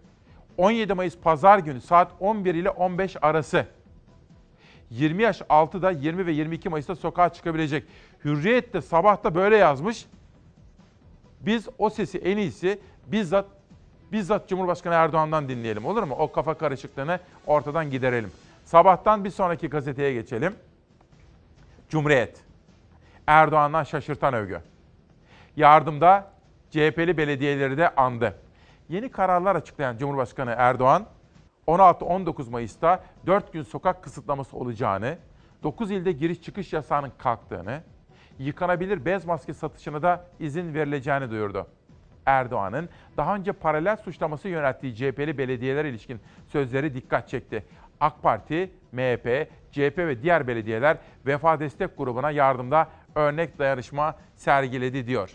17 0.57 0.93
Mayıs 0.93 1.17
Pazar 1.17 1.59
günü 1.59 1.81
saat 1.81 2.11
11 2.19 2.55
ile 2.55 2.69
15 2.69 3.15
arası 3.21 3.65
20 4.89 5.23
yaş 5.23 5.41
altı 5.49 5.81
da 5.81 5.91
20 5.91 6.25
ve 6.25 6.31
22 6.31 6.69
Mayıs'ta 6.69 6.95
sokağa 6.95 7.29
çıkabilecek. 7.29 7.83
Hürriyet 8.25 8.73
de 8.73 8.81
sabahta 8.81 9.35
böyle 9.35 9.57
yazmış. 9.57 10.05
Biz 11.41 11.69
o 11.77 11.89
sesi 11.89 12.17
en 12.17 12.37
iyisi 12.37 12.79
bizzat 13.07 13.45
bizzat 14.11 14.49
Cumhurbaşkanı 14.49 14.93
Erdoğan'dan 14.93 15.49
dinleyelim 15.49 15.85
olur 15.85 16.03
mu? 16.03 16.15
O 16.19 16.31
kafa 16.31 16.53
karışıklığını 16.53 17.19
ortadan 17.47 17.91
giderelim. 17.91 18.31
Sabahtan 18.65 19.25
bir 19.25 19.29
sonraki 19.29 19.69
gazeteye 19.69 20.13
geçelim. 20.13 20.55
Cumhuriyet. 21.89 22.41
Erdoğan'dan 23.27 23.83
şaşırtan 23.83 24.33
övgü. 24.33 24.59
Yardımda 25.55 26.31
CHP'li 26.71 27.17
belediyeleri 27.17 27.77
de 27.77 27.95
andı. 27.95 28.35
Yeni 28.89 29.09
kararlar 29.11 29.55
açıklayan 29.55 29.97
Cumhurbaşkanı 29.97 30.55
Erdoğan, 30.57 31.05
16-19 31.67 32.49
Mayıs'ta 32.49 33.03
4 33.25 33.53
gün 33.53 33.63
sokak 33.63 34.03
kısıtlaması 34.03 34.57
olacağını, 34.57 35.17
9 35.63 35.91
ilde 35.91 36.11
giriş 36.11 36.41
çıkış 36.41 36.73
yasağının 36.73 37.11
kalktığını, 37.17 37.81
yıkanabilir 38.39 39.05
bez 39.05 39.25
maske 39.25 39.53
satışına 39.53 40.01
da 40.01 40.25
izin 40.39 40.73
verileceğini 40.73 41.31
duyurdu. 41.31 41.67
Erdoğan'ın 42.25 42.89
daha 43.17 43.35
önce 43.35 43.51
paralel 43.51 43.97
suçlaması 43.97 44.49
yönelttiği 44.49 44.95
CHP'li 44.95 45.37
belediyeler 45.37 45.85
ilişkin 45.85 46.19
sözleri 46.47 46.93
dikkat 46.93 47.29
çekti. 47.29 47.65
AK 47.99 48.23
Parti, 48.23 48.71
MHP, 48.91 49.47
CHP 49.71 49.97
ve 49.97 50.21
diğer 50.21 50.47
belediyeler 50.47 50.97
Vefa 51.25 51.59
Destek 51.59 51.97
Grubu'na 51.97 52.31
yardımda 52.31 52.87
örnek 53.15 53.59
dayanışma 53.59 54.15
sergiledi 54.35 55.07
diyor. 55.07 55.31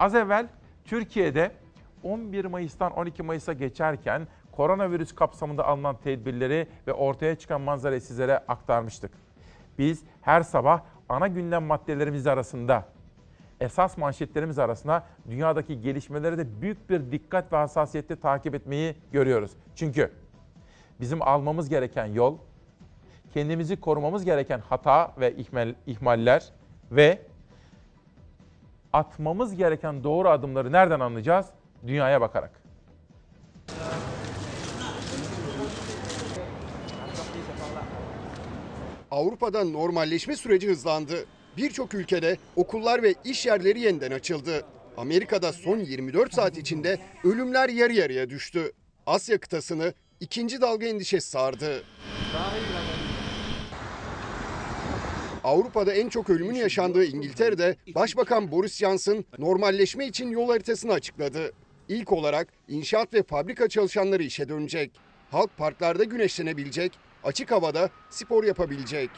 Az 0.00 0.14
evvel 0.14 0.46
Türkiye'de 0.84 1.50
11 2.02 2.44
Mayıs'tan 2.44 2.92
12 2.92 3.22
Mayıs'a 3.22 3.52
geçerken 3.52 4.26
koronavirüs 4.52 5.14
kapsamında 5.14 5.66
alınan 5.66 5.96
tedbirleri 5.96 6.66
ve 6.86 6.92
ortaya 6.92 7.34
çıkan 7.34 7.60
manzarayı 7.60 8.00
sizlere 8.00 8.38
aktarmıştık. 8.38 9.10
Biz 9.78 10.02
her 10.22 10.42
sabah 10.42 10.80
ana 11.08 11.28
gündem 11.28 11.62
maddelerimiz 11.62 12.26
arasında, 12.26 12.84
esas 13.60 13.96
manşetlerimiz 13.98 14.58
arasında 14.58 15.04
dünyadaki 15.30 15.80
gelişmeleri 15.80 16.38
de 16.38 16.60
büyük 16.60 16.90
bir 16.90 17.12
dikkat 17.12 17.52
ve 17.52 17.56
hassasiyetle 17.56 18.16
takip 18.16 18.54
etmeyi 18.54 18.96
görüyoruz. 19.12 19.50
Çünkü 19.74 20.12
bizim 21.00 21.22
almamız 21.22 21.68
gereken 21.68 22.06
yol, 22.06 22.38
kendimizi 23.34 23.80
korumamız 23.80 24.24
gereken 24.24 24.60
hata 24.68 25.12
ve 25.20 25.36
ihmal, 25.36 25.74
ihmaller 25.86 26.52
ve 26.90 27.18
atmamız 28.92 29.56
gereken 29.56 30.04
doğru 30.04 30.28
adımları 30.28 30.72
nereden 30.72 31.00
anlayacağız? 31.00 31.46
Dünyaya 31.86 32.20
bakarak. 32.20 32.62
Avrupa'da 39.10 39.64
normalleşme 39.64 40.36
süreci 40.36 40.68
hızlandı. 40.68 41.26
Birçok 41.56 41.94
ülkede 41.94 42.36
okullar 42.56 43.02
ve 43.02 43.14
iş 43.24 43.46
yerleri 43.46 43.80
yeniden 43.80 44.10
açıldı. 44.10 44.64
Amerika'da 44.96 45.52
son 45.52 45.78
24 45.78 46.34
saat 46.34 46.58
içinde 46.58 46.98
ölümler 47.24 47.68
yarı 47.68 47.92
yarıya 47.92 48.30
düştü. 48.30 48.72
Asya 49.06 49.38
kıtasını 49.38 49.94
ikinci 50.20 50.60
dalga 50.60 50.86
endişesi 50.86 51.30
sardı. 51.30 51.82
Avrupa'da 55.44 55.92
en 55.92 56.08
çok 56.08 56.30
ölümün 56.30 56.54
yaşandığı 56.54 57.04
İngiltere'de 57.04 57.76
Başbakan 57.94 58.52
Boris 58.52 58.76
Johnson 58.76 59.24
normalleşme 59.38 60.06
için 60.06 60.30
yol 60.30 60.48
haritasını 60.48 60.92
açıkladı. 60.92 61.52
İlk 61.92 62.12
olarak 62.12 62.48
inşaat 62.68 63.14
ve 63.14 63.22
fabrika 63.22 63.68
çalışanları 63.68 64.22
işe 64.22 64.48
dönecek. 64.48 64.90
Halk 65.30 65.56
parklarda 65.56 66.04
güneşlenebilecek, 66.04 66.92
açık 67.24 67.50
havada 67.50 67.90
spor 68.10 68.44
yapabilecek. 68.44 69.10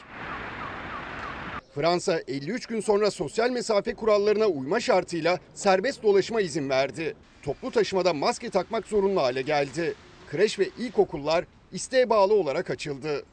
Fransa 1.75 2.19
53 2.27 2.65
gün 2.65 2.79
sonra 2.79 3.11
sosyal 3.11 3.49
mesafe 3.49 3.93
kurallarına 3.93 4.45
uyma 4.45 4.79
şartıyla 4.79 5.39
serbest 5.53 6.03
dolaşıma 6.03 6.41
izin 6.41 6.69
verdi. 6.69 7.15
Toplu 7.43 7.71
taşımada 7.71 8.13
maske 8.13 8.49
takmak 8.49 8.87
zorunlu 8.87 9.21
hale 9.21 9.41
geldi. 9.41 9.93
Kreş 10.31 10.59
ve 10.59 10.69
ilkokullar 10.77 11.45
isteğe 11.71 12.09
bağlı 12.09 12.33
olarak 12.33 12.69
açıldı. 12.69 13.25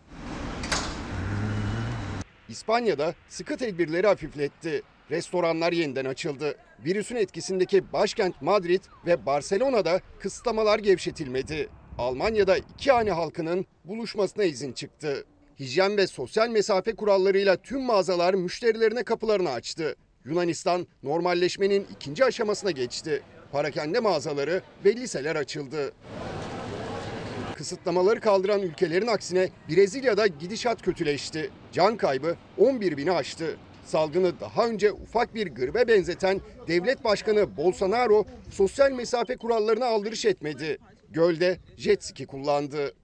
İspanya'da 2.49 3.15
sıkı 3.29 3.57
tedbirleri 3.57 4.07
hafifletti. 4.07 4.83
Restoranlar 5.12 5.73
yeniden 5.73 6.04
açıldı. 6.04 6.54
Virüsün 6.85 7.16
etkisindeki 7.16 7.92
başkent 7.92 8.42
Madrid 8.42 8.85
ve 9.07 9.26
Barcelona'da 9.26 10.00
kısıtlamalar 10.21 10.78
gevşetilmedi. 10.78 11.69
Almanya'da 11.99 12.57
iki 12.57 12.92
hane 12.92 13.11
halkının 13.11 13.66
buluşmasına 13.85 14.45
izin 14.45 14.73
çıktı. 14.73 15.25
Hijyen 15.61 15.97
ve 15.97 16.07
sosyal 16.07 16.49
mesafe 16.49 16.95
kurallarıyla 16.95 17.57
tüm 17.57 17.83
mağazalar 17.83 18.35
müşterilerine 18.35 19.02
kapılarını 19.02 19.50
açtı. 19.50 19.97
Yunanistan 20.25 20.87
normalleşmenin 21.02 21.87
ikinci 21.97 22.25
aşamasına 22.25 22.71
geçti. 22.71 23.23
Parakende 23.52 24.00
mağazaları 24.00 24.62
ve 24.85 24.97
liseler 24.97 25.37
açıldı. 25.37 25.92
Kısıtlamaları 27.57 28.21
kaldıran 28.21 28.62
ülkelerin 28.62 29.07
aksine 29.07 29.49
Brezilya'da 29.69 30.26
gidişat 30.26 30.83
kötüleşti. 30.83 31.50
Can 31.73 31.97
kaybı 31.97 32.37
11 32.59 32.97
bini 32.97 33.12
aştı. 33.12 33.57
Salgını 33.93 34.41
daha 34.41 34.69
önce 34.69 34.93
ufak 34.93 35.35
bir 35.35 35.47
gribe 35.47 35.89
benzeten 35.89 36.41
devlet 36.69 37.05
başkanı 37.05 37.57
Bolsonaro 37.57 38.25
sosyal 38.51 38.93
mesafe 38.93 39.37
kurallarına 39.37 39.87
aldırış 39.87 40.25
etmedi. 40.25 40.79
Gölde 41.11 41.59
jet 41.77 42.05
ski 42.05 42.27
kullandı. 42.27 42.95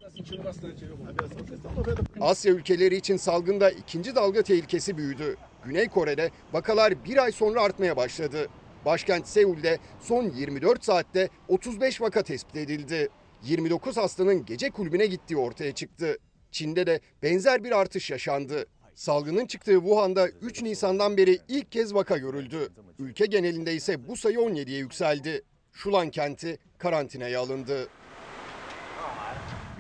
Asya 2.21 2.53
ülkeleri 2.53 2.97
için 2.97 3.17
salgında 3.17 3.71
ikinci 3.71 4.15
dalga 4.15 4.43
tehlikesi 4.43 4.97
büyüdü. 4.97 5.37
Güney 5.65 5.89
Kore'de 5.89 6.31
vakalar 6.53 7.05
bir 7.05 7.23
ay 7.23 7.33
sonra 7.33 7.63
artmaya 7.63 7.97
başladı. 7.97 8.49
Başkent 8.85 9.29
Seul'de 9.29 9.79
son 10.01 10.31
24 10.31 10.85
saatte 10.85 11.29
35 11.49 12.01
vaka 12.01 12.23
tespit 12.23 12.57
edildi. 12.57 13.09
29 13.43 13.97
hastanın 13.97 14.45
gece 14.45 14.71
kulübüne 14.71 15.07
gittiği 15.07 15.37
ortaya 15.37 15.73
çıktı. 15.73 16.19
Çin'de 16.51 16.87
de 16.87 17.01
benzer 17.23 17.65
bir 17.65 17.79
artış 17.79 18.11
yaşandı. 18.11 18.67
Salgının 18.99 19.47
çıktığı 19.47 19.73
Wuhan'da 19.73 20.29
3 20.29 20.63
Nisan'dan 20.63 21.17
beri 21.17 21.39
ilk 21.49 21.73
kez 21.73 21.95
vaka 21.95 22.19
görüldü. 22.19 22.69
Ülke 22.99 23.27
genelinde 23.27 23.75
ise 23.75 24.09
bu 24.09 24.17
sayı 24.17 24.39
17'ye 24.39 24.79
yükseldi. 24.79 25.43
Şulan 25.73 26.11
kenti 26.11 26.59
karantinaya 26.79 27.41
alındı. 27.41 27.89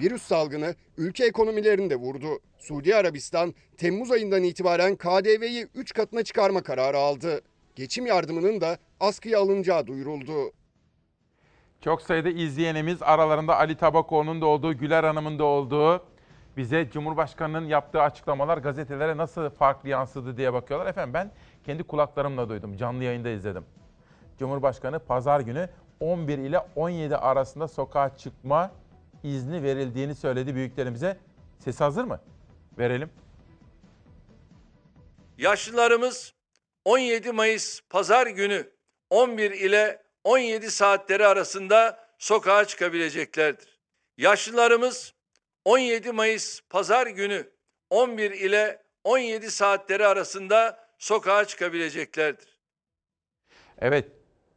Virüs 0.01 0.23
salgını 0.23 0.75
ülke 0.99 1.27
ekonomilerini 1.27 1.91
de 1.91 1.97
vurdu. 1.97 2.39
Suudi 2.59 2.97
Arabistan 2.97 3.55
Temmuz 3.77 4.11
ayından 4.11 4.43
itibaren 4.43 4.97
KDV'yi 4.97 5.67
3 5.75 5.93
katına 5.93 6.23
çıkarma 6.23 6.63
kararı 6.63 6.99
aldı. 6.99 7.41
Geçim 7.77 8.07
yardımının 8.07 8.61
da 8.61 8.79
askıya 9.01 9.41
alınacağı 9.41 9.87
duyuruldu. 9.87 10.53
Çok 11.81 12.03
sayıda 12.03 12.31
izleyenimiz 12.31 13.03
aralarında 13.03 13.57
Ali 13.57 13.77
Tabakoğlu'nun 13.77 14.41
da 14.41 14.47
olduğu, 14.47 14.75
Güler 14.75 15.05
Hanım'ın 15.05 15.39
da 15.39 15.45
olduğu 15.45 16.03
bize 16.59 16.91
Cumhurbaşkanı'nın 16.91 17.67
yaptığı 17.67 18.03
açıklamalar 18.03 18.59
gazetelere 18.59 19.17
nasıl 19.17 19.51
farklı 19.51 19.89
yansıdı 19.89 20.37
diye 20.37 20.53
bakıyorlar. 20.53 20.87
Efendim 20.87 21.15
ben 21.15 21.31
kendi 21.65 21.83
kulaklarımla 21.83 22.49
duydum, 22.49 22.77
canlı 22.77 23.05
yayında 23.05 23.29
izledim. 23.29 23.65
Cumhurbaşkanı 24.39 24.99
pazar 24.99 25.41
günü 25.41 25.69
11 26.01 26.39
ile 26.39 26.59
17 26.77 27.17
arasında 27.17 27.69
sokağa 27.69 28.17
çıkma 28.17 28.71
izni 29.23 29.63
verildiğini 29.63 30.15
söyledi 30.15 30.55
büyüklerimize. 30.55 31.19
Ses 31.59 31.81
hazır 31.81 32.05
mı? 32.05 32.21
Verelim. 32.79 33.11
Yaşlılarımız 35.39 36.35
17 36.85 37.33
Mayıs 37.33 37.81
pazar 37.91 38.27
günü 38.27 38.71
11 39.11 39.51
ile 39.51 40.03
17 40.25 40.71
saatleri 40.71 41.27
arasında 41.27 42.09
sokağa 42.19 42.65
çıkabileceklerdir. 42.65 43.79
Yaşlılarımız 44.17 45.18
17 45.69 46.13
Mayıs 46.13 46.61
pazar 46.71 47.07
günü 47.07 47.51
11 47.91 48.31
ile 48.31 48.83
17 49.05 49.51
saatleri 49.51 50.07
arasında 50.07 50.79
sokağa 50.99 51.45
çıkabileceklerdir. 51.45 52.59
Evet, 53.79 54.09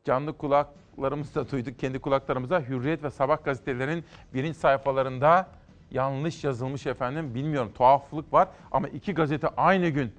canlı 0.05 0.37
kulaklarımızla 0.37 1.51
duyduk, 1.51 1.79
kendi 1.79 1.99
kulaklarımıza 1.99 2.61
Hürriyet 2.61 3.03
ve 3.03 3.09
Sabah 3.09 3.43
gazetelerinin 3.43 4.05
birinci 4.33 4.59
sayfalarında 4.59 5.49
yanlış 5.91 6.43
yazılmış 6.43 6.87
efendim. 6.87 7.35
Bilmiyorum, 7.35 7.71
tuhaflık 7.75 8.33
var 8.33 8.47
ama 8.71 8.87
iki 8.87 9.13
gazete 9.13 9.47
aynı 9.47 9.89
gün, 9.89 10.13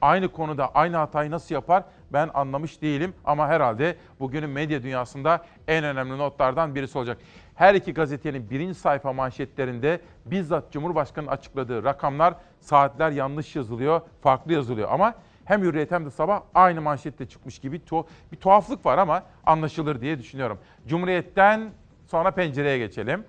aynı 0.00 0.32
konuda 0.32 0.74
aynı 0.74 0.96
hatayı 0.96 1.30
nasıl 1.30 1.54
yapar 1.54 1.84
ben 2.12 2.30
anlamış 2.34 2.82
değilim. 2.82 3.14
Ama 3.24 3.48
herhalde 3.48 3.96
bugünün 4.20 4.50
medya 4.50 4.82
dünyasında 4.82 5.44
en 5.68 5.84
önemli 5.84 6.18
notlardan 6.18 6.74
birisi 6.74 6.98
olacak. 6.98 7.18
Her 7.56 7.74
iki 7.74 7.94
gazetenin 7.94 8.50
birinci 8.50 8.74
sayfa 8.74 9.12
manşetlerinde 9.12 10.00
bizzat 10.26 10.72
Cumhurbaşkanı'nın 10.72 11.30
açıkladığı 11.32 11.84
rakamlar, 11.84 12.34
saatler 12.60 13.10
yanlış 13.10 13.56
yazılıyor, 13.56 14.00
farklı 14.20 14.52
yazılıyor. 14.52 14.88
Ama 14.92 15.14
hem 15.44 15.62
Hürriyet 15.62 15.90
hem 15.90 16.06
de 16.06 16.10
Sabah 16.10 16.42
aynı 16.54 16.80
manşette 16.80 17.26
çıkmış 17.26 17.58
gibi 17.58 17.76
tu- 17.76 18.06
bir 18.32 18.36
tuhaflık 18.36 18.86
var 18.86 18.98
ama 18.98 19.22
anlaşılır 19.46 20.00
diye 20.00 20.18
düşünüyorum. 20.18 20.58
Cumhuriyet'ten 20.86 21.70
sonra 22.06 22.30
pencereye 22.30 22.78
geçelim. 22.78 23.24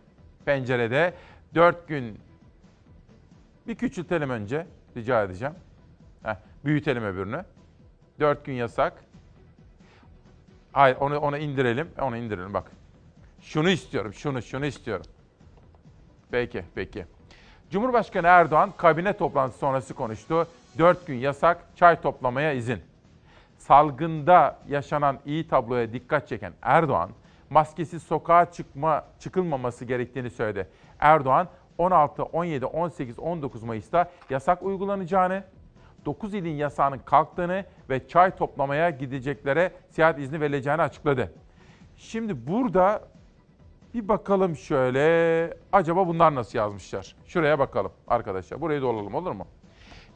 Pencerede 0.46 1.14
4 1.56 1.88
gün 1.88 2.20
bir 3.68 3.76
küçültelim 3.76 4.30
önce 4.30 4.68
rica 4.98 5.24
edeceğim. 5.24 5.54
Heh, 6.24 6.36
büyütelim 6.66 7.04
öbürünü. 7.04 7.46
4 8.20 8.46
gün 8.46 8.54
yasak. 8.54 8.94
Hayır 10.72 10.98
onu 11.00 11.20
onu 11.20 11.38
indirelim. 11.38 11.90
Onu 12.02 12.18
indirelim 12.18 12.54
bak. 12.54 12.72
Şunu 13.48 13.70
istiyorum. 13.70 14.14
Şunu 14.14 14.42
şunu 14.42 14.66
istiyorum. 14.66 15.06
Peki, 16.32 16.64
peki. 16.76 17.06
Cumhurbaşkanı 17.70 18.28
Erdoğan 18.28 18.74
kabine 18.78 19.14
toplantısı 19.14 19.60
sonrası 19.60 19.94
konuştu. 19.94 20.48
4 20.78 21.08
gün 21.08 21.16
yasak, 21.16 21.66
çay 21.76 22.02
toplamaya 22.02 22.54
izin. 22.54 22.80
Salgında 23.58 24.60
yaşanan 24.68 25.20
iyi 25.26 25.48
tabloya 25.48 25.94
dikkat 25.94 26.28
çeken 26.28 26.54
Erdoğan, 26.62 27.10
maskesiz 27.50 28.04
sokağa 28.04 28.52
çıkma 28.52 29.06
çıkılmaması 29.20 29.86
gerektiğini 29.86 30.30
söyledi. 30.30 30.68
Erdoğan 31.00 31.48
16, 31.78 32.24
17, 32.24 32.66
18, 32.66 33.20
19 33.20 33.64
Mayıs'ta 33.64 34.12
yasak 34.30 34.64
uygulanacağını, 34.64 35.44
9 36.06 36.34
ilin 36.34 36.56
yasağının 36.56 37.00
kalktığını 37.00 37.66
ve 37.90 38.08
çay 38.08 38.36
toplamaya 38.36 38.90
gideceklere 38.90 39.72
seyahat 39.90 40.20
izni 40.20 40.42
verileceğini 40.42 40.82
açıkladı. 40.82 41.34
Şimdi 41.98 42.48
burada 42.48 43.02
bir 43.98 44.08
bakalım 44.08 44.56
şöyle. 44.56 45.54
Acaba 45.72 46.08
bunlar 46.08 46.36
nasıl 46.36 46.58
yazmışlar? 46.58 47.16
Şuraya 47.26 47.60
bakalım 47.60 47.92
arkadaşlar. 48.08 48.62
Burayı 48.62 48.82
dolalım 48.82 49.16
olur 49.16 49.32
mu? 49.32 49.48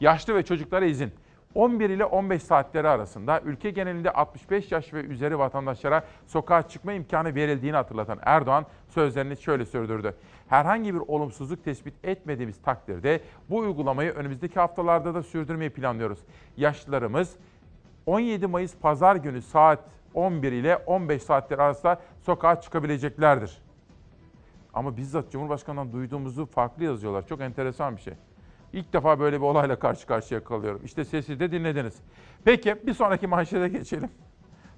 Yaşlı 0.00 0.34
ve 0.34 0.42
çocuklara 0.42 0.84
izin. 0.84 1.12
11 1.54 1.90
ile 1.90 2.04
15 2.04 2.42
saatleri 2.42 2.88
arasında 2.88 3.40
ülke 3.40 3.70
genelinde 3.70 4.10
65 4.10 4.72
yaş 4.72 4.94
ve 4.94 5.00
üzeri 5.00 5.38
vatandaşlara 5.38 6.04
sokağa 6.26 6.68
çıkma 6.68 6.92
imkanı 6.92 7.34
verildiğini 7.34 7.76
hatırlatan 7.76 8.18
Erdoğan 8.22 8.66
sözlerini 8.88 9.36
şöyle 9.36 9.64
sürdürdü. 9.64 10.14
Herhangi 10.48 10.94
bir 10.94 11.00
olumsuzluk 11.00 11.64
tespit 11.64 11.94
etmediğimiz 12.04 12.62
takdirde 12.62 13.20
bu 13.50 13.58
uygulamayı 13.58 14.10
önümüzdeki 14.12 14.60
haftalarda 14.60 15.14
da 15.14 15.22
sürdürmeyi 15.22 15.70
planlıyoruz. 15.70 16.18
Yaşlılarımız 16.56 17.36
17 18.06 18.46
Mayıs 18.46 18.76
pazar 18.76 19.16
günü 19.16 19.42
saat 19.42 19.78
11 20.14 20.52
ile 20.52 20.76
15 20.76 21.22
saatler 21.22 21.58
arasında 21.58 22.00
sokağa 22.20 22.60
çıkabileceklerdir. 22.60 23.62
Ama 24.74 24.96
bizzat 24.96 25.30
Cumhurbaşkanı'ndan 25.30 25.92
duyduğumuzu 25.92 26.46
farklı 26.46 26.84
yazıyorlar. 26.84 27.26
Çok 27.26 27.40
enteresan 27.40 27.96
bir 27.96 28.00
şey. 28.02 28.14
İlk 28.72 28.92
defa 28.92 29.20
böyle 29.20 29.36
bir 29.40 29.46
olayla 29.46 29.78
karşı 29.78 30.06
karşıya 30.06 30.44
kalıyorum. 30.44 30.80
İşte 30.84 31.04
sesi 31.04 31.40
de 31.40 31.52
dinlediniz. 31.52 31.94
Peki 32.44 32.86
bir 32.86 32.94
sonraki 32.94 33.26
manşete 33.26 33.68
geçelim. 33.68 34.10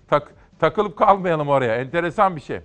Tak, 0.08 0.34
takılıp 0.58 0.98
kalmayalım 0.98 1.48
oraya. 1.48 1.76
Enteresan 1.76 2.36
bir 2.36 2.40
şey. 2.40 2.60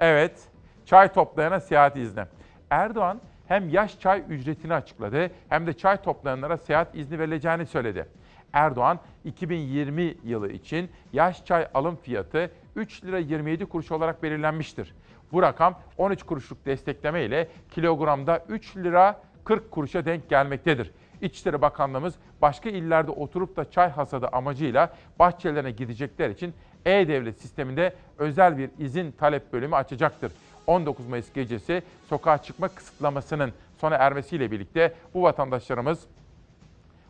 Evet, 0.00 0.48
çay 0.84 1.12
toplayana 1.12 1.60
seyahat 1.60 1.96
izni. 1.96 2.24
Erdoğan 2.70 3.20
hem 3.46 3.68
yaş 3.68 4.00
çay 4.00 4.22
ücretini 4.28 4.74
açıkladı 4.74 5.30
hem 5.48 5.66
de 5.66 5.72
çay 5.72 6.02
toplayanlara 6.02 6.56
seyahat 6.56 6.94
izni 6.94 7.18
verileceğini 7.18 7.66
söyledi. 7.66 8.08
Erdoğan 8.52 8.98
2020 9.24 10.14
yılı 10.24 10.52
için 10.52 10.90
yaş 11.12 11.44
çay 11.44 11.68
alım 11.74 11.96
fiyatı 11.96 12.50
3 12.76 13.04
lira 13.04 13.18
27 13.18 13.66
kuruş 13.66 13.92
olarak 13.92 14.22
belirlenmiştir. 14.22 14.94
Bu 15.32 15.42
rakam 15.42 15.78
13 15.98 16.22
kuruşluk 16.22 16.66
destekleme 16.66 17.24
ile 17.24 17.48
kilogramda 17.70 18.44
3 18.48 18.76
lira 18.76 19.20
40 19.44 19.70
kuruşa 19.70 20.04
denk 20.04 20.28
gelmektedir. 20.30 20.90
İçişleri 21.20 21.62
Bakanlığımız 21.62 22.14
başka 22.42 22.70
illerde 22.70 23.10
oturup 23.10 23.56
da 23.56 23.70
çay 23.70 23.90
hasadı 23.90 24.28
amacıyla 24.28 24.94
bahçelerine 25.18 25.70
gidecekler 25.70 26.30
için 26.30 26.54
E-Devlet 26.84 27.40
sisteminde 27.40 27.94
özel 28.18 28.58
bir 28.58 28.70
izin 28.78 29.12
talep 29.12 29.52
bölümü 29.52 29.76
açacaktır. 29.76 30.32
19 30.66 31.06
Mayıs 31.06 31.32
gecesi 31.32 31.82
sokağa 32.08 32.38
çıkma 32.38 32.68
kısıtlamasının 32.68 33.52
sona 33.78 33.94
ermesiyle 33.94 34.50
birlikte 34.50 34.94
bu 35.14 35.22
vatandaşlarımız 35.22 36.06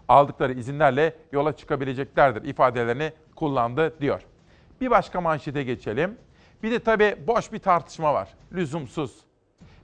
aldıkları 0.08 0.52
izinlerle 0.52 1.14
yola 1.32 1.56
çıkabileceklerdir 1.56 2.48
ifadelerini 2.48 3.12
kullandı 3.36 4.00
diyor. 4.00 4.22
Bir 4.80 4.90
başka 4.90 5.20
manşete 5.20 5.62
geçelim. 5.62 6.16
Bir 6.64 6.70
de 6.70 6.78
tabii 6.78 7.16
boş 7.26 7.52
bir 7.52 7.58
tartışma 7.58 8.14
var. 8.14 8.28
Lüzumsuz. 8.52 9.20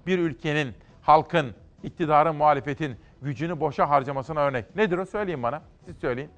Bir 0.07 0.19
ülkenin, 0.19 0.75
halkın, 1.03 1.55
iktidarın, 1.83 2.37
muhalefetin 2.37 2.97
gücünü 3.23 3.61
boşa 3.61 3.91
harcamasına 3.91 4.41
örnek. 4.41 4.77
Nedir 4.77 4.99
o? 4.99 5.07
Söyleyin 5.07 5.43
bana. 5.43 5.63
Siz 5.87 5.97
söyleyin. 5.97 6.31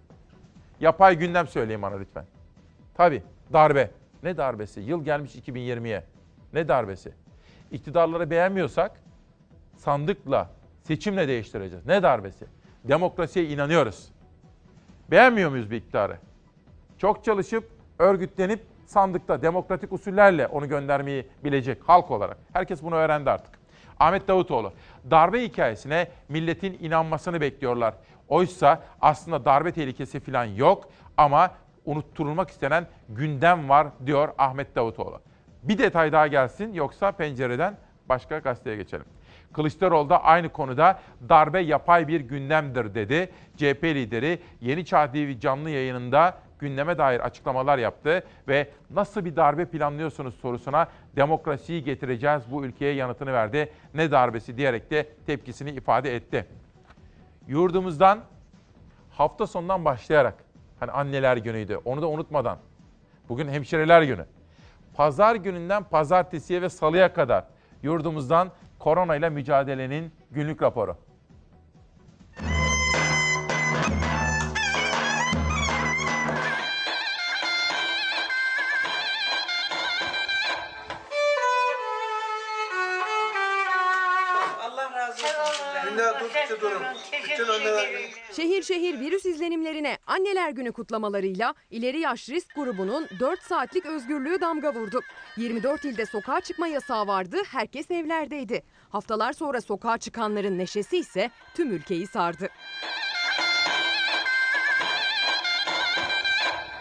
Yapay 0.81 1.19
gündem 1.19 1.47
söyleyin 1.47 1.83
bana 1.83 1.97
lütfen. 1.97 2.25
Tabii 2.95 3.23
darbe. 3.53 3.91
Ne 4.23 4.37
darbesi? 4.37 4.81
Yıl 4.81 5.05
gelmiş 5.05 5.37
2020'ye. 5.37 6.05
Ne 6.53 6.69
darbesi? 6.69 7.13
İktidarları 7.71 8.31
beğenmiyorsak 8.31 8.93
sandıkla, 9.77 10.51
seçimle 10.83 11.29
değiştireceğiz. 11.29 11.87
Ne 11.87 12.03
darbesi? 12.03 12.47
Demokrasiye 12.85 13.45
inanıyoruz. 13.45 14.09
Beğenmiyor 15.11 15.51
muyuz 15.51 15.71
bir 15.71 15.77
iktidarı? 15.77 16.19
Çok 16.99 17.25
çalışıp, 17.25 17.71
örgütlenip 17.99 18.72
sandıkta 18.87 19.43
demokratik 19.43 19.93
usullerle 19.93 20.47
onu 20.47 20.69
göndermeyi 20.69 21.27
bilecek 21.45 21.89
halk 21.89 22.11
olarak. 22.11 22.39
Herkes 22.53 22.83
bunu 22.83 22.95
öğrendi 22.95 23.31
artık. 23.31 23.63
Ahmet 24.01 24.29
Davutoğlu, 24.29 24.73
darbe 25.11 25.43
hikayesine 25.43 26.09
milletin 26.29 26.79
inanmasını 26.81 27.41
bekliyorlar. 27.41 27.95
Oysa 28.29 28.83
aslında 29.01 29.45
darbe 29.45 29.73
tehlikesi 29.73 30.21
falan 30.21 30.45
yok 30.45 30.89
ama 31.17 31.51
unutturulmak 31.85 32.51
istenen 32.51 32.87
gündem 33.09 33.69
var 33.69 33.87
diyor 34.07 34.29
Ahmet 34.39 34.77
Davutoğlu. 34.77 35.21
Bir 35.63 35.79
detay 35.79 36.13
daha 36.13 36.27
gelsin 36.27 36.73
yoksa 36.73 37.13
pencereden 37.13 37.77
başka 38.09 38.39
gazeteye 38.39 38.77
geçelim. 38.77 39.07
Kılıçdaroğlu 39.53 40.11
da 40.11 40.25
aynı 40.25 40.49
konuda 40.49 41.01
darbe 41.29 41.61
yapay 41.61 42.09
bir 42.09 42.21
gündemdir 42.21 42.95
dedi. 42.95 43.31
CHP 43.57 43.85
lideri 43.85 44.39
Yeni 44.61 44.85
Çağ 44.85 45.13
TV 45.13 45.39
canlı 45.41 45.71
yayınında 45.71 46.35
gündeme 46.63 46.99
dair 46.99 47.21
açıklamalar 47.21 47.79
yaptı 47.79 48.25
ve 48.49 48.71
nasıl 48.91 49.25
bir 49.25 49.37
darbe 49.37 49.65
planlıyorsunuz 49.65 50.35
sorusuna 50.35 50.89
demokrasiyi 51.17 51.85
getireceğiz 51.85 52.43
bu 52.51 52.65
ülkeye 52.65 52.95
yanıtını 52.95 53.33
verdi. 53.33 53.73
Ne 53.95 54.11
darbesi 54.11 54.57
diyerek 54.57 54.91
de 54.91 55.09
tepkisini 55.27 55.71
ifade 55.71 56.17
etti. 56.17 56.47
Yurdumuzdan 57.49 58.21
hafta 59.11 59.47
sonundan 59.47 59.85
başlayarak 59.85 60.35
hani 60.81 60.91
anneler 60.91 61.37
günüydü 61.37 61.77
onu 61.85 62.03
da 62.03 62.09
unutmadan 62.09 62.59
bugün 63.29 63.49
hemşireler 63.49 64.03
günü. 64.03 64.27
Pazar 64.95 65.35
gününden 65.35 65.85
pazartesiye 65.85 66.63
ve 66.63 66.69
salıya 66.69 67.13
kadar 67.13 67.45
yurdumuzdan 67.83 68.51
koronayla 68.79 69.31
mücadelenin 69.31 70.13
günlük 70.31 70.63
raporu. 70.63 70.97
Anneler 90.07 90.51
günü 90.51 90.73
kutlamalarıyla 90.73 91.55
ileri 91.71 92.01
yaş 92.01 92.29
risk 92.29 92.55
grubunun 92.55 93.09
4 93.21 93.43
saatlik 93.43 93.87
özgürlüğü 93.87 94.41
damga 94.41 94.75
vurdu. 94.75 95.01
24 95.37 95.85
ilde 95.85 96.07
sokağa 96.07 96.41
çıkma 96.41 96.67
yasağı 96.67 97.07
vardı, 97.07 97.37
herkes 97.51 97.91
evlerdeydi. 97.91 98.63
Haftalar 98.91 99.33
sonra 99.33 99.61
sokağa 99.61 99.99
çıkanların 99.99 100.59
neşesi 100.59 100.99
ise 100.99 101.31
tüm 101.55 101.73
ülkeyi 101.73 102.07
sardı. 102.07 102.49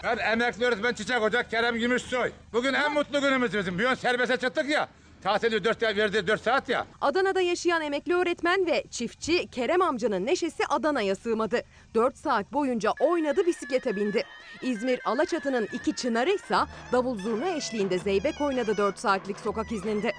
Ben 0.04 0.18
emekli 0.18 0.66
öğretmen 0.66 0.94
Çiçek 0.94 1.22
Hoca 1.22 1.48
Kerem 1.48 1.76
Gümüşsoy. 1.80 2.32
Bugün 2.54 2.74
en 2.74 2.94
mutlu 2.94 3.22
günümüz 3.22 3.54
bizim. 3.54 3.80
Bir 3.80 3.84
gün 3.84 3.94
serbeste 3.94 4.38
çıktık 4.38 4.70
ya. 4.70 4.88
Tatili 5.24 5.64
4 5.64 5.84
verdi 5.84 6.28
4 6.28 6.42
saat 6.42 6.70
ya. 6.70 6.86
Adana'da 7.02 7.42
yaşayan 7.42 7.82
emekli 7.82 8.16
öğretmen 8.16 8.66
ve 8.66 8.84
çiftçi 8.92 9.48
Kerem 9.48 9.82
amcanın 9.82 10.26
neşesi 10.26 10.64
Adana'ya 10.70 11.16
sığmadı. 11.16 11.62
4 11.96 12.18
saat 12.18 12.54
boyunca 12.54 12.94
oynadı 13.00 13.46
bisiklete 13.48 13.96
bindi. 13.96 14.24
İzmir 14.62 15.00
Alaçatı'nın 15.06 15.68
iki 15.74 15.96
çınarı 15.96 16.30
ise 16.32 16.56
davul 16.92 17.20
zurna 17.20 17.50
eşliğinde 17.50 18.00
zeybek 18.00 18.42
oynadı 18.42 18.78
4 18.78 19.00
saatlik 19.00 19.40
sokak 19.40 19.72
izninde. 19.72 20.12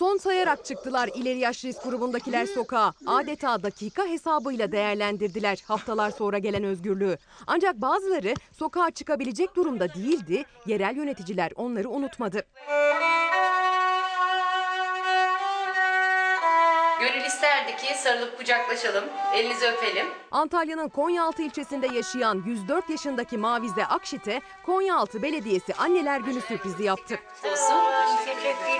Son 0.00 0.16
sayarak 0.16 0.64
çıktılar 0.64 1.10
ileri 1.14 1.38
yaş 1.38 1.64
risk 1.64 1.84
grubundakiler 1.84 2.46
sokağa. 2.46 2.92
Adeta 3.06 3.62
dakika 3.62 4.06
hesabıyla 4.06 4.72
değerlendirdiler 4.72 5.62
haftalar 5.66 6.10
sonra 6.10 6.38
gelen 6.38 6.64
özgürlüğü. 6.64 7.18
Ancak 7.46 7.76
bazıları 7.76 8.34
sokağa 8.52 8.90
çıkabilecek 8.90 9.56
durumda 9.56 9.94
değildi. 9.94 10.44
Yerel 10.66 10.96
yöneticiler 10.96 11.52
onları 11.56 11.90
unutmadı. 11.90 12.42
Gönül 17.00 17.24
isterdi 17.24 17.76
ki 17.76 17.94
sarılıp 17.94 18.38
kucaklaşalım, 18.38 19.04
elinizi 19.34 19.66
öpelim. 19.66 20.06
Antalya'nın 20.30 20.88
Konyaaltı 20.88 21.42
ilçesinde 21.42 21.86
yaşayan 21.86 22.42
104 22.46 22.90
yaşındaki 22.90 23.38
Mavize 23.38 23.84
Akşit'e 23.84 24.40
Konyaaltı 24.66 25.22
Belediyesi 25.22 25.74
Anneler 25.74 26.20
Günü 26.20 26.40
sürprizi 26.40 26.84
yaptı. 26.84 27.18
Olsun. 27.44 27.76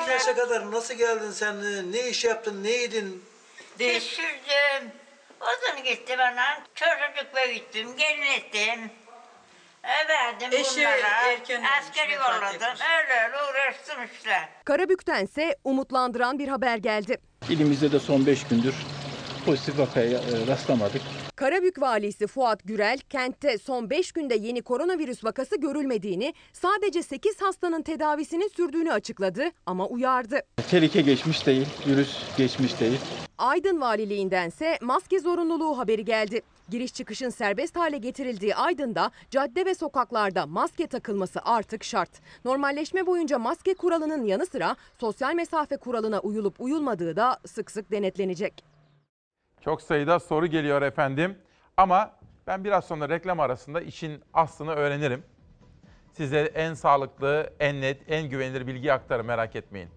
Bu 0.07 0.11
yaşa 0.11 0.35
kadar 0.35 0.73
nasıl 0.73 0.95
geldin 0.95 1.31
sen? 1.31 1.63
Ne 1.93 2.09
iş 2.09 2.25
yaptın? 2.25 2.65
Ne 2.65 2.71
yedin? 2.71 3.25
Düşürdüm. 3.79 4.91
Odun 5.41 5.85
gitti 5.85 6.19
bana. 6.19 6.61
Çocuk 6.75 7.35
büyüttüm, 7.37 7.97
gelin 7.97 8.23
ettim. 8.23 8.91
E, 9.85 10.09
Verdim 10.09 10.49
Eşi 10.53 10.81
bunlara. 10.81 11.79
Askeri 11.81 12.13
yolladım. 12.13 12.69
Öyle 12.99 13.23
öyle 13.25 13.37
uğraştım 13.51 13.97
işte. 14.15 14.49
Karabük'tense 14.65 15.57
umutlandıran 15.65 16.39
bir 16.39 16.49
haber 16.49 16.77
geldi. 16.77 17.30
İlimizde 17.51 17.93
de 17.93 18.01
son 18.01 18.27
5 18.27 18.45
gündür 18.45 18.75
pozitif 19.47 19.79
vakaya 19.79 20.19
e, 20.19 20.47
rastlamadık. 20.47 21.03
Karabük 21.41 21.81
valisi 21.81 22.27
Fuat 22.27 22.61
Gürel 22.65 22.99
kentte 22.99 23.59
son 23.59 23.91
5 23.91 24.13
günde 24.13 24.35
yeni 24.35 24.63
koronavirüs 24.63 25.25
vakası 25.25 25.61
görülmediğini, 25.61 26.35
sadece 26.53 27.03
8 27.03 27.43
hastanın 27.43 27.83
tedavisinin 27.83 28.49
sürdüğünü 28.49 28.93
açıkladı 28.93 29.43
ama 29.67 29.87
uyardı. 29.87 30.41
Tehlike 30.71 31.01
geçmiş 31.01 31.47
değil, 31.47 31.67
virüs 31.87 32.37
geçmiş 32.37 32.81
değil. 32.81 33.01
Aydın 33.39 33.81
valiliğindense 33.81 34.79
maske 34.83 35.21
zorunluluğu 35.21 35.79
haberi 35.79 36.05
geldi. 36.05 36.43
Giriş 36.71 36.95
çıkışın 36.95 37.31
serbest 37.31 37.77
hale 37.77 37.99
getirildiği 37.99 38.55
Aydın'da 38.55 39.11
cadde 39.31 39.67
ve 39.67 39.75
sokaklarda 39.75 40.47
maske 40.47 40.87
takılması 40.87 41.41
artık 41.45 41.85
şart. 41.85 42.11
Normalleşme 42.45 43.07
boyunca 43.07 43.39
maske 43.39 43.75
kuralının 43.75 44.25
yanı 44.25 44.47
sıra 44.47 44.77
sosyal 44.99 45.35
mesafe 45.35 45.77
kuralına 45.77 46.21
uyulup 46.21 46.61
uyulmadığı 46.61 47.17
da 47.17 47.39
sık 47.47 47.71
sık 47.71 47.91
denetlenecek. 47.91 48.80
Çok 49.65 49.83
sayıda 49.83 50.21
soru 50.21 50.47
geliyor 50.47 50.83
efendim. 50.83 51.39
Ama 51.77 52.11
ben 52.47 52.65
biraz 52.65 52.85
sonra 52.85 53.09
reklam 53.09 53.41
arasında 53.41 53.81
işin 53.81 54.23
aslını 54.35 54.71
öğrenirim. 54.71 55.23
Size 56.13 56.41
en 56.41 56.75
sağlıklı, 56.75 57.53
en 57.61 57.81
net, 57.81 58.03
en 58.09 58.29
güvenilir 58.29 58.67
bilgi 58.67 58.93
aktarım 58.93 59.27
merak 59.27 59.57
etmeyin. 59.57 59.89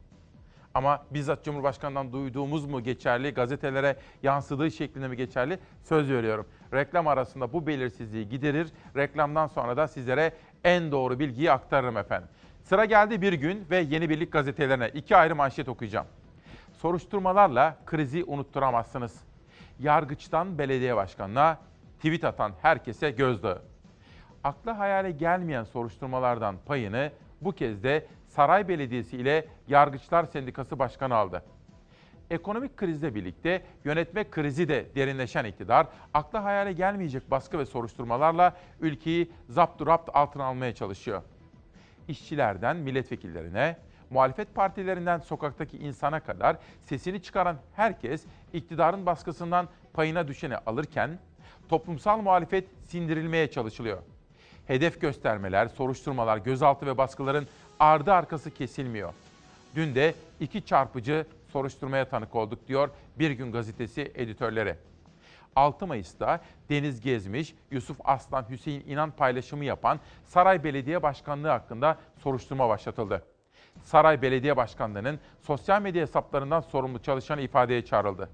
Ama 0.74 1.06
bizzat 1.12 1.46
Cumhurbaşkanı'ndan 1.46 2.14
duyduğumuz 2.14 2.66
mu 2.66 2.84
geçerli, 2.84 3.34
gazetelere 3.34 3.98
yansıdığı 4.24 4.72
şeklinde 4.72 5.08
mi 5.08 5.18
geçerli 5.18 5.60
söz 5.84 6.12
veriyorum. 6.12 6.48
Reklam 6.74 7.08
arasında 7.08 7.54
bu 7.54 7.68
belirsizliği 7.68 8.30
giderir, 8.30 8.68
reklamdan 8.96 9.48
sonra 9.48 9.78
da 9.78 9.88
sizlere 9.88 10.34
en 10.64 10.92
doğru 10.92 11.20
bilgiyi 11.20 11.52
aktarırım 11.52 11.98
efendim. 11.98 12.30
Sıra 12.64 12.86
geldi 12.86 13.22
bir 13.22 13.34
gün 13.34 13.66
ve 13.70 13.78
Yeni 13.78 14.10
Birlik 14.10 14.32
gazetelerine 14.32 14.90
iki 14.90 15.16
ayrı 15.16 15.36
manşet 15.36 15.70
okuyacağım. 15.70 16.08
Soruşturmalarla 16.74 17.78
krizi 17.86 18.24
unutturamazsınız. 18.24 19.33
Yargıçtan 19.84 20.58
belediye 20.58 20.96
başkanına 20.96 21.58
tweet 21.98 22.24
atan 22.24 22.52
herkese 22.62 23.12
gözdağı. 23.12 23.62
Akla 24.44 24.80
hayale 24.80 25.12
gelmeyen 25.12 25.64
soruşturmalardan 25.64 26.56
payını 26.66 27.12
bu 27.42 27.52
kez 27.52 27.84
de 27.84 28.08
Saray 28.28 28.68
Belediyesi 28.68 29.18
ile 29.18 29.46
Yargıçlar 29.68 30.24
Sendikası 30.24 30.80
Başkanı 30.80 31.16
aldı. 31.16 31.44
Ekonomik 32.30 32.78
krizle 32.78 33.16
birlikte 33.16 33.62
yönetme 33.84 34.30
krizi 34.30 34.68
de 34.70 34.86
derinleşen 34.96 35.46
iktidar, 35.46 35.88
akla 36.14 36.44
hayale 36.44 36.74
gelmeyecek 36.74 37.32
baskı 37.32 37.60
ve 37.60 37.66
soruşturmalarla 37.66 38.58
ülkeyi 38.82 39.32
zapturapt 39.50 40.10
altına 40.14 40.44
almaya 40.44 40.76
çalışıyor. 40.76 41.22
İşçilerden 42.08 42.78
milletvekillerine, 42.78 43.78
muhalefet 44.14 44.56
partilerinden 44.56 45.20
sokaktaki 45.20 45.78
insana 45.78 46.20
kadar 46.20 46.58
sesini 46.86 47.22
çıkaran 47.22 47.58
herkes 47.76 48.24
iktidarın 48.54 49.06
baskısından 49.06 49.68
payına 49.94 50.28
düşeni 50.28 50.58
alırken 50.58 51.20
toplumsal 51.70 52.22
muhalefet 52.22 52.68
sindirilmeye 52.88 53.52
çalışılıyor. 53.52 53.98
Hedef 54.68 55.02
göstermeler, 55.02 55.68
soruşturmalar, 55.68 56.38
gözaltı 56.38 56.86
ve 56.86 56.98
baskıların 56.98 57.48
ardı 57.80 58.14
arkası 58.14 58.52
kesilmiyor. 58.52 59.14
Dün 59.76 59.96
de 59.96 60.14
iki 60.40 60.66
çarpıcı 60.66 61.26
soruşturmaya 61.52 62.10
tanık 62.10 62.36
olduk 62.36 62.68
diyor 62.68 62.90
Bir 63.20 63.32
Gün 63.32 63.52
Gazetesi 63.52 64.12
editörleri. 64.16 64.76
6 65.56 65.88
Mayıs'ta 65.88 66.42
Deniz 66.70 67.02
Gezmiş, 67.02 67.56
Yusuf 67.72 67.98
Aslan, 68.04 68.46
Hüseyin 68.50 68.84
İnan 68.88 69.12
paylaşımı 69.12 69.66
yapan 69.66 70.00
Saray 70.26 70.64
Belediye 70.64 71.04
Başkanlığı 71.04 71.48
hakkında 71.48 71.98
soruşturma 72.24 72.70
başlatıldı. 72.70 73.24
Saray 73.84 74.22
Belediye 74.22 74.58
Başkanlığı'nın 74.58 75.20
sosyal 75.42 75.82
medya 75.82 76.02
hesaplarından 76.02 76.62
sorumlu 76.62 77.00
çalışan 77.00 77.40
ifadeye 77.40 77.86
çağrıldı. 77.86 78.30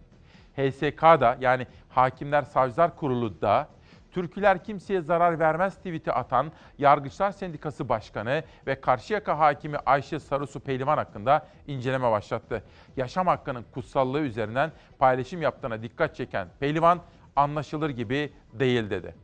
HSK'da 0.55 1.37
yani 1.39 1.67
Hakimler 1.89 2.43
Savcılar 2.43 2.95
Kurulu 2.95 3.41
da 3.41 3.67
Türküler 4.11 4.63
kimseye 4.63 5.01
zarar 5.01 5.39
vermez 5.39 5.75
tweet'i 5.75 6.11
atan 6.11 6.51
Yargıçlar 6.77 7.31
Sendikası 7.31 7.89
Başkanı 7.89 8.43
ve 8.67 8.81
Karşıyaka 8.81 9.39
Hakimi 9.39 9.77
Ayşe 9.77 10.19
Sarusu 10.19 10.59
Pehlivan 10.59 10.97
hakkında 10.97 11.47
inceleme 11.67 12.11
başlattı. 12.11 12.63
Yaşam 12.97 13.27
hakkının 13.27 13.65
kutsallığı 13.73 14.19
üzerinden 14.19 14.71
paylaşım 14.99 15.41
yaptığına 15.41 15.83
dikkat 15.83 16.15
çeken 16.15 16.47
Pehlivan 16.59 17.01
anlaşılır 17.35 17.89
gibi 17.89 18.33
değil 18.53 18.89
dedi. 18.89 19.15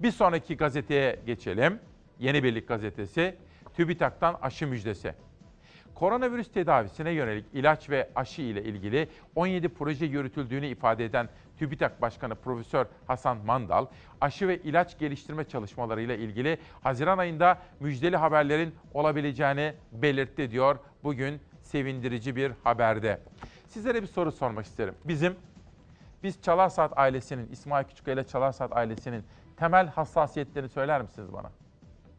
Bir 0.00 0.10
sonraki 0.10 0.56
gazeteye 0.56 1.20
geçelim. 1.26 1.80
Yeni 2.18 2.44
Birlik 2.44 2.68
Gazetesi, 2.68 3.36
TÜBİTAK'tan 3.74 4.38
aşı 4.42 4.66
müjdesi. 4.66 5.14
Koronavirüs 5.98 6.52
tedavisine 6.52 7.10
yönelik 7.10 7.44
ilaç 7.52 7.90
ve 7.90 8.08
aşı 8.14 8.42
ile 8.42 8.62
ilgili 8.64 9.08
17 9.34 9.68
proje 9.68 10.06
yürütüldüğünü 10.06 10.66
ifade 10.66 11.04
eden 11.04 11.28
TÜBİTAK 11.58 12.02
Başkanı 12.02 12.34
Profesör 12.34 12.86
Hasan 13.06 13.36
Mandal, 13.36 13.86
aşı 14.20 14.48
ve 14.48 14.58
ilaç 14.58 14.98
geliştirme 14.98 15.44
çalışmalarıyla 15.44 16.14
ilgili 16.14 16.58
Haziran 16.82 17.18
ayında 17.18 17.58
müjdeli 17.80 18.16
haberlerin 18.16 18.74
olabileceğini 18.94 19.74
belirtti 19.92 20.50
diyor 20.50 20.78
bugün 21.04 21.40
sevindirici 21.62 22.36
bir 22.36 22.52
haberde. 22.64 23.20
Sizlere 23.68 24.02
bir 24.02 24.08
soru 24.08 24.32
sormak 24.32 24.66
isterim. 24.66 24.94
Bizim 25.04 25.36
biz 26.22 26.42
Çalar 26.42 26.72
ailesinin, 26.96 27.48
İsmail 27.52 27.84
Küçükkaya 27.84 28.14
ile 28.14 28.24
Çalar 28.24 28.54
ailesinin 28.70 29.24
temel 29.56 29.86
hassasiyetlerini 29.86 30.68
söyler 30.68 31.02
misiniz 31.02 31.32
bana? 31.32 31.50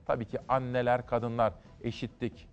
Tabii 0.05 0.25
ki 0.25 0.37
anneler, 0.47 1.07
kadınlar, 1.07 1.53
eşitlik, 1.83 2.49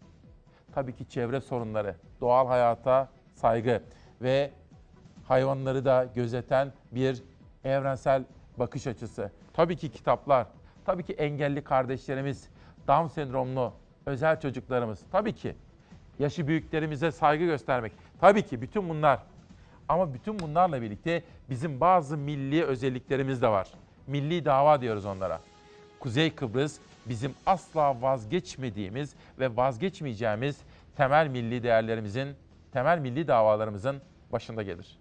tabii 0.76 0.96
ki 0.96 1.08
çevre 1.08 1.40
sorunları, 1.40 1.94
doğal 2.20 2.46
hayata 2.46 3.08
saygı 3.34 3.82
ve 4.22 4.50
hayvanları 5.24 5.84
da 5.84 6.08
gözeten 6.14 6.72
bir 6.92 7.22
evrensel 7.64 8.24
bakış 8.56 8.86
açısı. 8.86 9.30
Tabii 9.52 9.76
ki 9.76 9.92
kitaplar, 9.92 10.46
tabii 10.84 11.02
ki 11.02 11.12
engelli 11.12 11.64
kardeşlerimiz, 11.64 12.48
Down 12.88 13.06
sendromlu 13.06 13.72
özel 14.06 14.40
çocuklarımız, 14.40 15.00
tabii 15.12 15.32
ki 15.32 15.54
yaşı 16.18 16.48
büyüklerimize 16.48 17.10
saygı 17.10 17.44
göstermek. 17.44 17.92
Tabii 18.20 18.42
ki 18.42 18.62
bütün 18.62 18.88
bunlar. 18.88 19.20
Ama 19.88 20.14
bütün 20.14 20.38
bunlarla 20.38 20.82
birlikte 20.82 21.22
bizim 21.50 21.80
bazı 21.80 22.16
milli 22.16 22.64
özelliklerimiz 22.64 23.42
de 23.42 23.48
var. 23.48 23.68
Milli 24.06 24.44
dava 24.44 24.80
diyoruz 24.80 25.04
onlara. 25.06 25.40
Kuzey 26.00 26.34
Kıbrıs 26.34 26.78
bizim 27.08 27.34
asla 27.46 28.02
vazgeçmediğimiz 28.02 29.14
ve 29.38 29.56
vazgeçmeyeceğimiz 29.56 30.56
temel 30.96 31.28
milli 31.28 31.62
değerlerimizin, 31.62 32.28
temel 32.72 32.98
milli 32.98 33.28
davalarımızın 33.28 34.00
başında 34.32 34.62
gelir. 34.62 34.98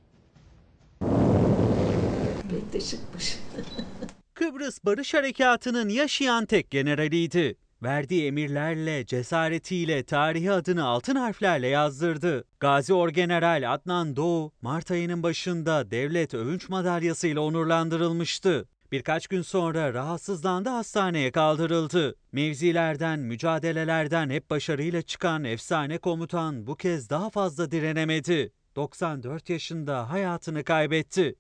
Kıbrıs 4.33 4.79
Barış 4.85 5.13
Harekatı'nın 5.13 5.89
yaşayan 5.89 6.45
tek 6.45 6.71
generaliydi. 6.71 7.55
Verdiği 7.83 8.25
emirlerle, 8.25 9.05
cesaretiyle 9.05 10.03
tarihi 10.03 10.51
adını 10.51 10.85
altın 10.85 11.15
harflerle 11.15 11.67
yazdırdı. 11.67 12.43
Gazi 12.59 12.93
Orgeneral 12.93 13.73
Adnan 13.73 14.15
Doğu, 14.15 14.51
Mart 14.61 14.91
ayının 14.91 15.23
başında 15.23 15.91
Devlet 15.91 16.33
Övünç 16.33 16.69
Madalyası 16.69 17.27
ile 17.27 17.39
onurlandırılmıştı. 17.39 18.67
Birkaç 18.95 19.27
gün 19.27 19.41
sonra 19.41 19.93
rahatsızlandı 19.93 20.69
hastaneye 20.69 21.31
kaldırıldı. 21.31 22.15
Mevzilerden, 22.31 23.19
mücadelelerden 23.19 24.29
hep 24.29 24.49
başarıyla 24.49 25.01
çıkan 25.01 25.43
efsane 25.43 25.97
komutan 25.97 26.67
bu 26.67 26.75
kez 26.75 27.09
daha 27.09 27.29
fazla 27.29 27.71
direnemedi. 27.71 28.51
94 28.75 29.49
yaşında 29.49 30.09
hayatını 30.09 30.63
kaybetti. 30.63 31.35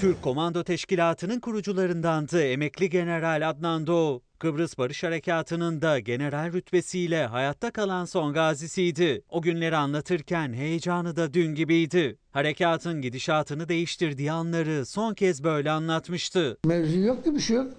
Türk 0.00 0.22
Komando 0.22 0.64
Teşkilatı'nın 0.64 1.40
kurucularındandı 1.40 2.42
emekli 2.42 2.90
General 2.90 3.48
Adnan 3.50 3.86
Doğu. 3.86 4.22
Kıbrıs 4.40 4.78
Barış 4.78 5.02
Harekatı'nın 5.02 5.82
da 5.82 5.98
general 5.98 6.52
rütbesiyle 6.52 7.26
hayatta 7.26 7.70
kalan 7.70 8.04
son 8.04 8.32
gazisiydi. 8.32 9.22
O 9.28 9.42
günleri 9.42 9.76
anlatırken 9.76 10.52
heyecanı 10.52 11.16
da 11.16 11.34
dün 11.34 11.54
gibiydi. 11.54 12.16
Harekatın 12.32 13.02
gidişatını 13.02 13.68
değiştirdiği 13.68 14.32
anları 14.32 14.86
son 14.86 15.14
kez 15.14 15.44
böyle 15.44 15.70
anlatmıştı. 15.70 16.58
Mevzu 16.64 16.98
yok 16.98 17.24
ki 17.24 17.34
bir 17.34 17.40
şey 17.40 17.56
yok. 17.56 17.72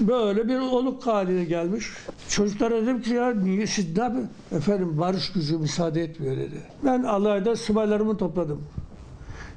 Böyle 0.00 0.48
bir 0.48 0.58
oluk 0.58 1.06
haline 1.06 1.44
gelmiş. 1.44 1.86
Çocuklara 2.28 2.82
dedim 2.82 3.02
ki 3.02 3.10
ya 3.10 3.34
niye 3.34 3.66
siz 3.66 3.96
ne 3.96 4.02
yapın? 4.02 4.30
Efendim 4.56 4.98
barış 4.98 5.32
gücü 5.32 5.58
müsaade 5.58 6.02
etmiyor 6.02 6.36
dedi. 6.36 6.62
Ben 6.84 7.02
alayda 7.02 7.56
subaylarımı 7.56 8.16
topladım. 8.16 8.62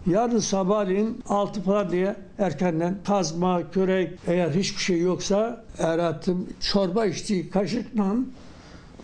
Yarın 0.07 0.39
sabahleyin 0.39 1.23
altı 1.29 1.61
falan 1.61 1.91
diye 1.91 2.15
erkenden 2.39 2.97
kazma, 3.07 3.71
körek 3.71 4.09
eğer 4.27 4.49
hiçbir 4.49 4.81
şey 4.81 4.99
yoksa 4.99 5.65
Erhat'ın 5.77 6.49
çorba 6.71 7.05
içtiği 7.05 7.49
kaşıkla 7.49 8.15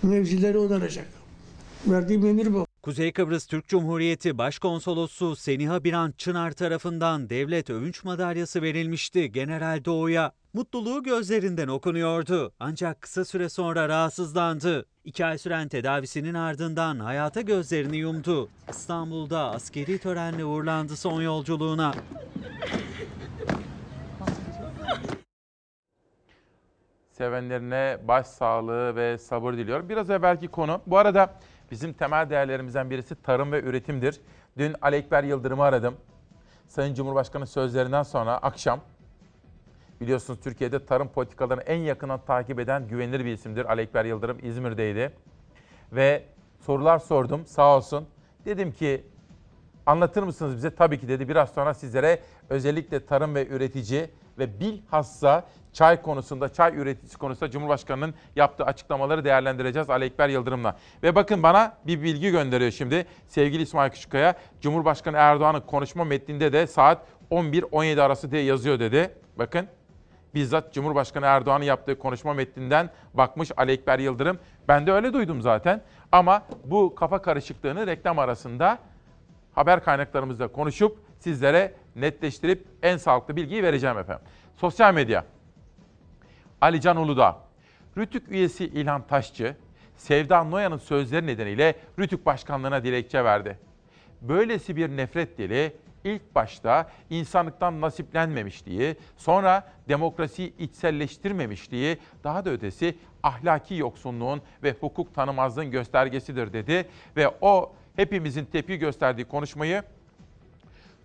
mevzileri 0.04 0.58
onaracak. 0.58 1.08
Verdiğim 1.88 2.26
emir 2.26 2.54
bu. 2.54 2.66
Kuzey 2.84 3.12
Kıbrıs 3.12 3.46
Türk 3.46 3.68
Cumhuriyeti 3.68 4.38
Başkonsolosu 4.38 5.36
Seniha 5.36 5.84
Biran 5.84 6.14
Çınar 6.18 6.52
tarafından 6.52 7.30
Devlet 7.30 7.70
Övünç 7.70 8.04
Madalyası 8.04 8.62
verilmişti 8.62 9.32
General 9.32 9.86
Doğu'ya. 9.86 10.32
Mutluluğu 10.54 11.04
gözlerinden 11.04 11.68
okunuyordu. 11.68 12.54
Ancak 12.60 13.02
kısa 13.02 13.26
süre 13.26 13.50
sonra 13.50 13.90
rahatsızlandı. 13.90 14.86
İki 15.06 15.26
ay 15.26 15.38
süren 15.38 15.68
tedavisinin 15.68 16.34
ardından 16.34 17.00
hayata 17.00 17.42
gözlerini 17.42 17.98
yumdu. 17.98 18.50
İstanbul'da 18.70 19.52
askeri 19.52 20.00
törenle 20.00 20.46
uğurlandı 20.46 20.96
son 20.96 21.22
yolculuğuna. 21.22 21.94
Sevenlerine 27.12 27.98
başsağlığı 28.08 28.96
ve 28.96 29.18
sabır 29.18 29.54
diliyorum. 29.54 29.90
Biraz 29.90 30.10
evvelki 30.10 30.48
konu. 30.48 30.82
Bu 30.88 30.98
arada 30.98 31.34
bizim 31.72 31.94
temel 31.94 32.30
değerlerimizden 32.30 32.90
birisi 32.90 33.16
tarım 33.22 33.52
ve 33.52 33.62
üretimdir. 33.62 34.22
Dün 34.58 34.76
Ali 34.82 34.96
Ekber 34.96 35.24
Yıldırım'ı 35.24 35.64
aradım. 35.64 35.96
Sayın 36.68 36.94
Cumhurbaşkanı 36.94 37.48
sözlerinden 37.48 38.04
sonra 38.04 38.38
akşam 38.38 38.80
biliyorsunuz 40.02 40.40
Türkiye'de 40.44 40.86
tarım 40.86 41.08
politikalarını 41.08 41.64
en 41.64 41.80
yakından 41.80 42.26
takip 42.26 42.60
eden 42.60 42.88
güvenilir 42.88 43.26
bir 43.26 43.34
isimdir. 43.34 43.66
Ali 43.66 44.08
Yıldırım 44.08 44.38
İzmir'deydi. 44.42 45.12
Ve 45.92 46.24
sorular 46.60 47.00
sordum 47.00 47.46
sağ 47.46 47.78
olsun. 47.78 48.08
Dedim 48.46 48.72
ki 48.72 49.06
anlatır 49.86 50.24
mısınız 50.24 50.56
bize? 50.56 50.76
Tabii 50.76 51.00
ki 51.00 51.08
dedi. 51.08 51.30
Biraz 51.30 51.50
sonra 51.50 51.74
sizlere 51.74 52.20
özellikle 52.50 53.06
tarım 53.06 53.36
ve 53.36 53.48
üretici 53.48 54.10
ve 54.40 54.60
bilhassa 54.60 55.46
çay 55.74 56.02
konusunda, 56.02 56.54
çay 56.54 56.78
üreticisi 56.78 57.18
konusunda 57.18 57.52
Cumhurbaşkanı'nın 57.52 58.14
yaptığı 58.36 58.66
açıklamaları 58.66 59.26
değerlendireceğiz 59.26 59.90
Ali 59.90 60.32
Yıldırım'la. 60.32 60.78
Ve 61.04 61.16
bakın 61.16 61.44
bana 61.44 61.78
bir 61.88 62.02
bilgi 62.04 62.32
gönderiyor 62.32 62.72
şimdi 62.72 63.06
sevgili 63.28 63.64
İsmail 63.64 63.92
Küçükkaya. 63.92 64.36
Cumhurbaşkanı 64.62 65.18
Erdoğan'ın 65.18 65.62
konuşma 65.62 66.04
metninde 66.04 66.54
de 66.54 66.68
saat 66.68 67.02
11-17 67.32 68.02
arası 68.02 68.32
diye 68.32 68.44
yazıyor 68.44 68.80
dedi. 68.80 69.12
Bakın 69.38 69.68
bizzat 70.36 70.74
Cumhurbaşkanı 70.74 71.26
Erdoğan'ın 71.26 71.64
yaptığı 71.64 72.00
konuşma 72.00 72.34
metninden 72.34 72.90
bakmış 73.14 73.52
Ali 73.58 73.72
Ekber 73.72 74.00
Yıldırım. 74.00 74.40
Ben 74.68 74.88
de 74.88 74.92
öyle 74.92 75.14
duydum 75.14 75.42
zaten. 75.42 75.82
Ama 76.12 76.44
bu 76.66 76.96
kafa 76.96 77.22
karışıklığını 77.22 77.88
reklam 77.88 78.20
arasında 78.20 78.78
haber 79.54 79.84
kaynaklarımızla 79.84 80.48
konuşup 80.48 81.00
sizlere 81.20 81.74
netleştirip 81.96 82.68
en 82.84 82.98
sağlıklı 82.98 83.36
bilgiyi 83.36 83.64
vereceğim 83.64 83.98
efendim. 83.98 84.26
Sosyal 84.58 84.94
medya. 84.94 85.26
Ali 86.62 86.82
Can 86.82 86.98
Uludağ, 86.98 87.38
Rütük 87.98 88.32
üyesi 88.32 88.66
İlhan 88.66 89.08
Taşçı, 89.08 89.56
Sevda 89.98 90.44
Noyan'ın 90.44 90.78
sözleri 90.78 91.28
nedeniyle 91.28 91.76
Rütük 92.00 92.26
Başkanlığı'na 92.26 92.84
dilekçe 92.84 93.24
verdi. 93.24 93.60
Böylesi 94.22 94.76
bir 94.76 94.90
nefret 94.90 95.38
dili 95.38 95.76
ilk 96.04 96.36
başta 96.36 96.90
insanlıktan 97.10 97.82
nasiplenmemişliği, 97.82 98.96
sonra 99.18 99.72
demokrasiyi 99.90 100.58
içselleştirmemişliği, 100.58 101.98
daha 102.24 102.46
da 102.46 102.50
ötesi 102.50 102.98
ahlaki 103.24 103.76
yoksunluğun 103.76 104.42
ve 104.64 104.76
hukuk 104.80 105.16
tanımazlığın 105.16 105.72
göstergesidir 105.72 106.54
dedi 106.54 106.88
ve 107.18 107.32
o 107.42 107.74
hepimizin 107.96 108.46
tepki 108.46 108.78
gösterdiği 108.78 109.26
konuşmayı 109.26 109.84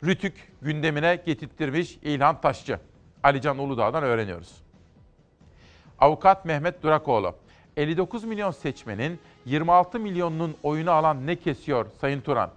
Rütük 0.04 0.52
gündemine 0.62 1.22
getirttirmiş 1.26 1.98
İlhan 2.02 2.40
Taşçı. 2.40 2.78
Alican 3.22 3.58
Uludağ'dan 3.58 4.02
öğreniyoruz. 4.02 4.62
Avukat 5.98 6.44
Mehmet 6.44 6.82
Durakoğlu, 6.82 7.34
59 7.76 8.24
milyon 8.24 8.50
seçmenin 8.50 9.20
26 9.44 10.00
milyonunun 10.00 10.56
oyunu 10.62 10.90
alan 10.90 11.26
ne 11.26 11.36
kesiyor 11.36 11.86
Sayın 12.00 12.20
Turan? 12.20 12.50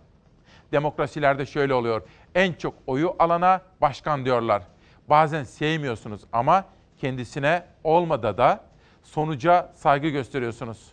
Demokrasilerde 0.72 1.46
şöyle 1.46 1.74
oluyor. 1.74 2.02
En 2.36 2.54
çok 2.54 2.74
oyu 2.88 3.16
alana 3.20 3.62
başkan 3.82 4.26
diyorlar. 4.26 4.64
Bazen 5.10 5.44
sevmiyorsunuz 5.44 6.22
ama 6.34 6.66
kendisine 6.98 7.64
olmadı 7.84 8.38
da 8.38 8.64
sonuca 9.04 9.72
saygı 9.76 10.08
gösteriyorsunuz. 10.08 10.92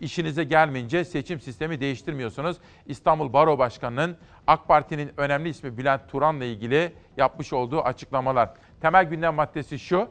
İşinize 0.00 0.44
gelmeyince 0.44 1.04
seçim 1.04 1.40
sistemi 1.40 1.80
değiştirmiyorsunuz. 1.80 2.56
İstanbul 2.86 3.32
Baro 3.32 3.58
Başkanı'nın 3.58 4.16
AK 4.46 4.68
Parti'nin 4.68 5.12
önemli 5.16 5.48
ismi 5.48 5.78
Bülent 5.78 6.08
Turan'la 6.08 6.44
ilgili 6.44 6.92
yapmış 7.16 7.52
olduğu 7.52 7.80
açıklamalar. 7.82 8.50
Temel 8.80 9.04
gündem 9.04 9.34
maddesi 9.34 9.78
şu. 9.78 10.08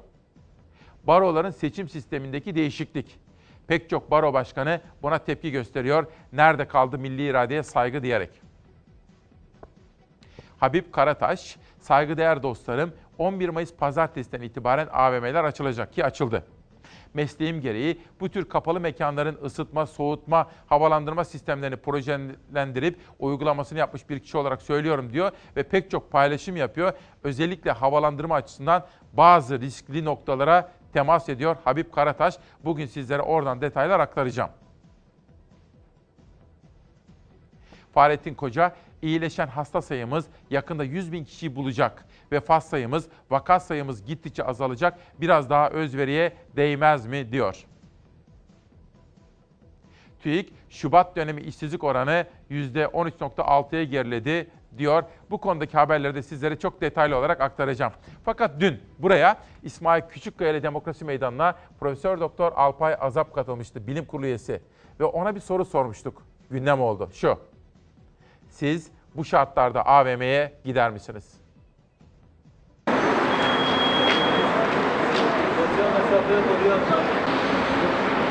Baroların 1.03 1.51
seçim 1.51 1.89
sistemindeki 1.89 2.55
değişiklik. 2.55 3.19
Pek 3.67 3.89
çok 3.89 4.11
baro 4.11 4.33
başkanı 4.33 4.81
buna 5.01 5.17
tepki 5.17 5.51
gösteriyor. 5.51 6.05
Nerede 6.33 6.67
kaldı 6.67 6.97
milli 6.99 7.25
iradeye 7.25 7.63
saygı 7.63 8.03
diyerek. 8.03 8.29
Habib 10.63 10.91
Karataş, 10.91 11.57
saygıdeğer 11.79 12.43
dostlarım 12.43 12.93
11 13.17 13.49
Mayıs 13.49 13.73
pazartesiden 13.73 14.41
itibaren 14.41 14.87
AVM'ler 14.91 15.43
açılacak 15.43 15.93
ki 15.93 16.05
açıldı. 16.05 16.43
Mesleğim 17.13 17.61
gereği 17.61 18.01
bu 18.19 18.29
tür 18.29 18.49
kapalı 18.49 18.79
mekanların 18.79 19.39
ısıtma, 19.45 19.85
soğutma, 19.85 20.49
havalandırma 20.65 21.23
sistemlerini 21.25 21.75
projelendirip 21.75 22.99
uygulamasını 23.19 23.79
yapmış 23.79 24.09
bir 24.09 24.19
kişi 24.19 24.37
olarak 24.37 24.61
söylüyorum 24.61 25.13
diyor 25.13 25.31
ve 25.55 25.63
pek 25.63 25.91
çok 25.91 26.11
paylaşım 26.11 26.55
yapıyor. 26.55 26.93
Özellikle 27.23 27.71
havalandırma 27.71 28.35
açısından 28.35 28.85
bazı 29.13 29.59
riskli 29.59 30.05
noktalara 30.05 30.71
temas 30.93 31.29
ediyor 31.29 31.55
Habib 31.63 31.91
Karataş. 31.91 32.37
Bugün 32.65 32.85
sizlere 32.85 33.21
oradan 33.21 33.61
detaylar 33.61 33.99
aktaracağım. 33.99 34.49
Fahrettin 37.93 38.33
Koca, 38.33 38.75
iyileşen 39.01 39.47
hasta 39.47 39.81
sayımız 39.81 40.25
yakında 40.49 40.83
100 40.83 41.11
bin 41.11 41.23
kişiyi 41.23 41.55
bulacak. 41.55 42.05
Vefat 42.31 42.63
sayımız, 42.63 43.07
vaka 43.29 43.59
sayımız 43.59 44.05
gittikçe 44.05 44.43
azalacak. 44.43 44.99
Biraz 45.21 45.49
daha 45.49 45.69
özveriye 45.69 46.33
değmez 46.55 47.05
mi 47.05 47.31
diyor. 47.31 47.65
TÜİK, 50.19 50.53
Şubat 50.69 51.15
dönemi 51.15 51.41
işsizlik 51.41 51.83
oranı 51.83 52.25
%13.6'ya 52.51 53.83
geriledi 53.83 54.49
diyor. 54.77 55.03
Bu 55.31 55.37
konudaki 55.37 55.77
haberleri 55.77 56.15
de 56.15 56.23
sizlere 56.23 56.59
çok 56.59 56.81
detaylı 56.81 57.17
olarak 57.17 57.41
aktaracağım. 57.41 57.93
Fakat 58.25 58.51
dün 58.59 58.79
buraya 58.99 59.37
İsmail 59.63 60.01
Küçükkaya 60.01 60.51
ile 60.51 60.63
Demokrasi 60.63 61.05
Meydanı'na 61.05 61.55
Profesör 61.79 62.19
Doktor 62.19 62.51
Alpay 62.55 62.95
Azap 62.99 63.35
katılmıştı, 63.35 63.87
bilim 63.87 64.05
kurulu 64.05 64.25
üyesi. 64.25 64.61
Ve 64.99 65.05
ona 65.05 65.35
bir 65.35 65.39
soru 65.39 65.65
sormuştuk. 65.65 66.21
Gündem 66.49 66.81
oldu. 66.81 67.09
Şu. 67.13 67.52
Siz 68.53 68.87
bu 69.15 69.25
şartlarda 69.25 69.85
AVM'ye 69.85 70.53
gider 70.65 70.91
misiniz? 70.91 71.25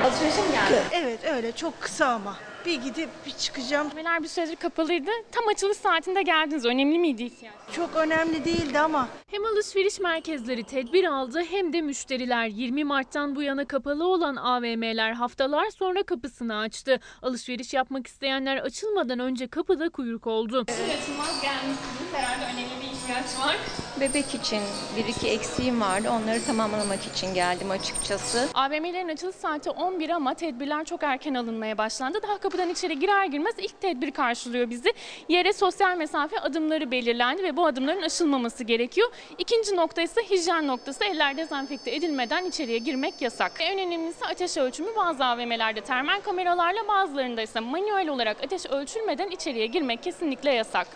Alışverişe 0.05 0.43
mi 0.43 0.53
geldin? 0.53 0.83
Evet 0.93 1.25
öyle 1.25 1.53
çok 1.53 1.81
kısa 1.81 2.07
ama. 2.07 2.37
Bir 2.67 2.83
gidip 2.83 3.09
bir 3.27 3.31
çıkacağım. 3.31 3.89
Kafeler 3.89 4.23
bir 4.23 4.29
süredir 4.29 4.57
kapalıydı. 4.57 5.11
Tam 5.33 5.49
açılış 5.49 5.77
saatinde 5.77 6.23
geldiniz. 6.23 6.65
Önemli 6.65 6.99
miydi 6.99 7.23
ihtiyaç? 7.23 7.55
Çok 7.73 7.97
önemli 7.97 8.45
değildi 8.45 8.79
ama. 8.79 9.09
Hem 9.31 9.45
alışveriş 9.45 10.01
merkezleri 10.01 10.65
tedbir 10.65 11.05
aldı 11.05 11.43
hem 11.51 11.73
de 11.73 11.81
müşteriler 11.81 12.47
20 12.47 12.85
Mart'tan 12.85 13.37
bu 13.37 13.43
yana 13.43 13.65
kapalı 13.65 14.07
olan 14.07 14.37
AVM'ler 14.37 15.13
haftalar 15.13 15.71
sonra 15.71 16.03
kapısını 16.03 16.59
açtı. 16.59 17.01
Alışveriş 17.23 17.75
yapmak 17.75 18.07
isteyenler 18.07 18.57
açılmadan 18.57 19.19
önce 19.19 19.47
kapıda 19.47 19.89
kuyruk 19.89 20.27
oldu. 20.27 20.61
Açılmaz 20.69 21.43
gelmişsiniz. 21.43 22.13
Herhalde 22.13 22.45
önemli 22.45 22.71
bir 22.83 22.87
ihtiyaç 22.97 23.47
var. 23.47 23.57
Bebek 24.01 24.35
için 24.35 24.61
bir 24.97 25.05
iki 25.05 25.29
eksiğim 25.29 25.81
vardı. 25.81 26.09
Onları 26.11 26.45
tamamlamak 26.45 27.07
için 27.15 27.35
geldim 27.35 27.71
açıkçası. 27.71 28.49
AVM'lerin 28.55 29.09
açılış 29.09 29.37
saati 29.37 29.71
11 29.71 30.11
ama 30.11 30.35
tedbirler 30.35 30.85
çok 30.85 31.03
erken 31.03 31.35
alınmaya 31.35 31.79
başlandı. 31.79 32.19
Daha 32.23 32.39
kapıdan 32.53 32.71
içeri 32.71 32.99
girer 32.99 33.25
girmez 33.25 33.55
ilk 33.59 33.81
tedbir 33.81 34.11
karşılıyor 34.11 34.71
bizi. 34.71 34.93
Yere 35.29 35.53
sosyal 35.53 35.97
mesafe 35.97 36.41
adımları 36.41 36.91
belirlendi 36.91 37.43
ve 37.43 37.57
bu 37.57 37.67
adımların 37.67 38.03
aşılmaması 38.03 38.65
gerekiyor. 38.65 39.09
İkinci 39.39 39.77
nokta 39.77 40.03
ise 40.03 40.21
hijyen 40.31 40.67
noktası. 40.67 41.05
Eller 41.05 41.37
dezenfekte 41.37 41.95
edilmeden 41.95 42.45
içeriye 42.45 42.79
girmek 42.79 43.23
yasak. 43.23 43.53
En 43.61 43.79
önemlisi 43.79 44.25
ateş 44.25 44.57
ölçümü. 44.57 44.89
Bazı 44.97 45.25
AVM'lerde 45.25 45.81
termal 45.81 46.21
kameralarla 46.21 46.89
bazılarında 46.89 47.43
ise 47.43 47.61
manuel 47.61 48.09
olarak 48.09 48.45
ateş 48.45 48.67
ölçülmeden 48.67 49.31
içeriye 49.31 49.67
girmek 49.67 50.03
kesinlikle 50.03 50.53
yasak. 50.53 50.87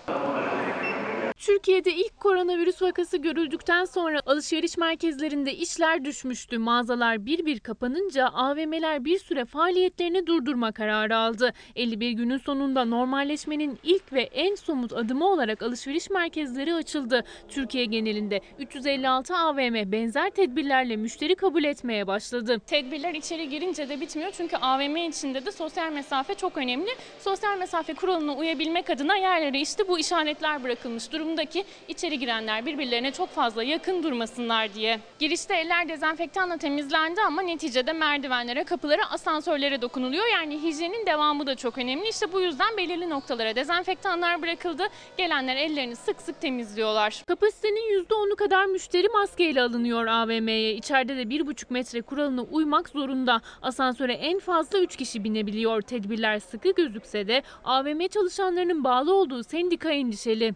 Türkiye'de 1.37 1.95
ilk 1.95 2.21
koronavirüs 2.21 2.83
vakası 2.83 3.17
görüldükten 3.17 3.85
sonra 3.85 4.21
alışveriş 4.27 4.77
merkezlerinde 4.77 5.55
işler 5.55 6.05
düşmüştü. 6.05 6.59
Mağazalar 6.59 7.27
bir 7.27 7.47
bir 7.47 7.61
kapanınca 7.61 8.27
AVM'ler 8.27 9.05
bir 9.05 9.19
süre 9.19 9.45
faaliyetlerini 9.45 10.27
durdurma 10.27 10.73
kararı 10.73 11.17
aldı. 11.17 11.53
51 11.77 12.11
günün 12.11 12.39
sonunda 12.39 12.85
normalleşmenin 12.85 13.79
ilk 13.83 14.13
ve 14.13 14.23
en 14.23 14.55
somut 14.55 14.93
adımı 14.93 15.27
olarak 15.27 15.63
alışveriş 15.63 16.11
merkezleri 16.11 16.75
açıldı. 16.75 17.25
Türkiye 17.49 17.85
genelinde 17.85 18.41
356 18.59 19.37
AVM 19.37 19.93
benzer 19.93 20.31
tedbirlerle 20.31 20.97
müşteri 20.97 21.35
kabul 21.35 21.65
etmeye 21.65 22.07
başladı. 22.07 22.59
Tedbirler 22.67 23.15
içeri 23.15 23.49
girince 23.49 23.89
de 23.89 24.01
bitmiyor 24.01 24.31
çünkü 24.31 24.57
AVM 24.57 24.97
içinde 24.97 25.47
de 25.47 25.53
sosyal 25.53 25.93
mesafe 25.93 26.35
çok 26.35 26.57
önemli. 26.59 26.91
Sosyal 27.21 27.59
mesafe 27.59 27.95
kuralına 27.95 28.35
uyabilmek 28.37 28.91
adına 28.91 29.17
yerlere 29.17 29.61
işte 29.61 29.89
bu 29.89 29.99
işaretler 29.99 30.65
bırakılmış 30.65 31.13
durumda 31.13 31.26
ki 31.35 31.65
içeri 31.89 32.19
girenler 32.19 32.67
birbirlerine 32.67 33.13
çok 33.13 33.29
fazla 33.29 33.63
yakın 33.63 34.03
durmasınlar 34.03 34.75
diye. 34.75 35.01
Girişte 35.19 35.55
eller 35.57 35.89
dezenfektanla 35.89 36.57
temizlendi 36.57 37.21
ama 37.21 37.43
neticede 37.43 37.93
merdivenlere, 37.93 38.65
kapılara, 38.65 39.11
asansörlere 39.11 39.83
dokunuluyor. 39.83 40.25
Yani 40.33 40.63
hijyenin 40.63 41.07
devamı 41.07 41.47
da 41.47 41.55
çok 41.55 41.79
önemli. 41.79 42.09
İşte 42.09 42.33
bu 42.33 42.41
yüzden 42.41 42.77
belirli 42.77 43.11
noktalara 43.11 43.57
dezenfektanlar 43.57 44.43
bırakıldı. 44.43 44.83
Gelenler 45.17 45.57
ellerini 45.57 45.97
sık 45.97 46.21
sık 46.21 46.41
temizliyorlar. 46.41 47.23
Kapasitenin 47.27 48.05
%10'u 48.05 48.37
kadar 48.37 48.67
müşteri 48.67 49.09
maskeyle 49.09 49.63
alınıyor 49.63 50.07
AVM'ye. 50.07 50.75
İçeride 50.75 51.17
de 51.17 51.23
1,5 51.23 51.65
metre 51.71 52.03
kuralına 52.03 52.43
uymak 52.43 52.89
zorunda. 52.89 53.41
Asansöre 53.63 54.13
en 54.13 54.39
fazla 54.39 54.79
3 54.79 54.97
kişi 54.97 55.25
binebiliyor. 55.25 55.83
Tedbirler 55.83 56.39
sıkı 56.39 56.71
gözükse 56.71 57.29
de 57.29 57.43
AVM 57.65 58.07
çalışanlarının 58.09 58.85
bağlı 58.85 59.15
olduğu 59.15 59.43
sendika 59.45 59.91
endişeli. 59.91 60.55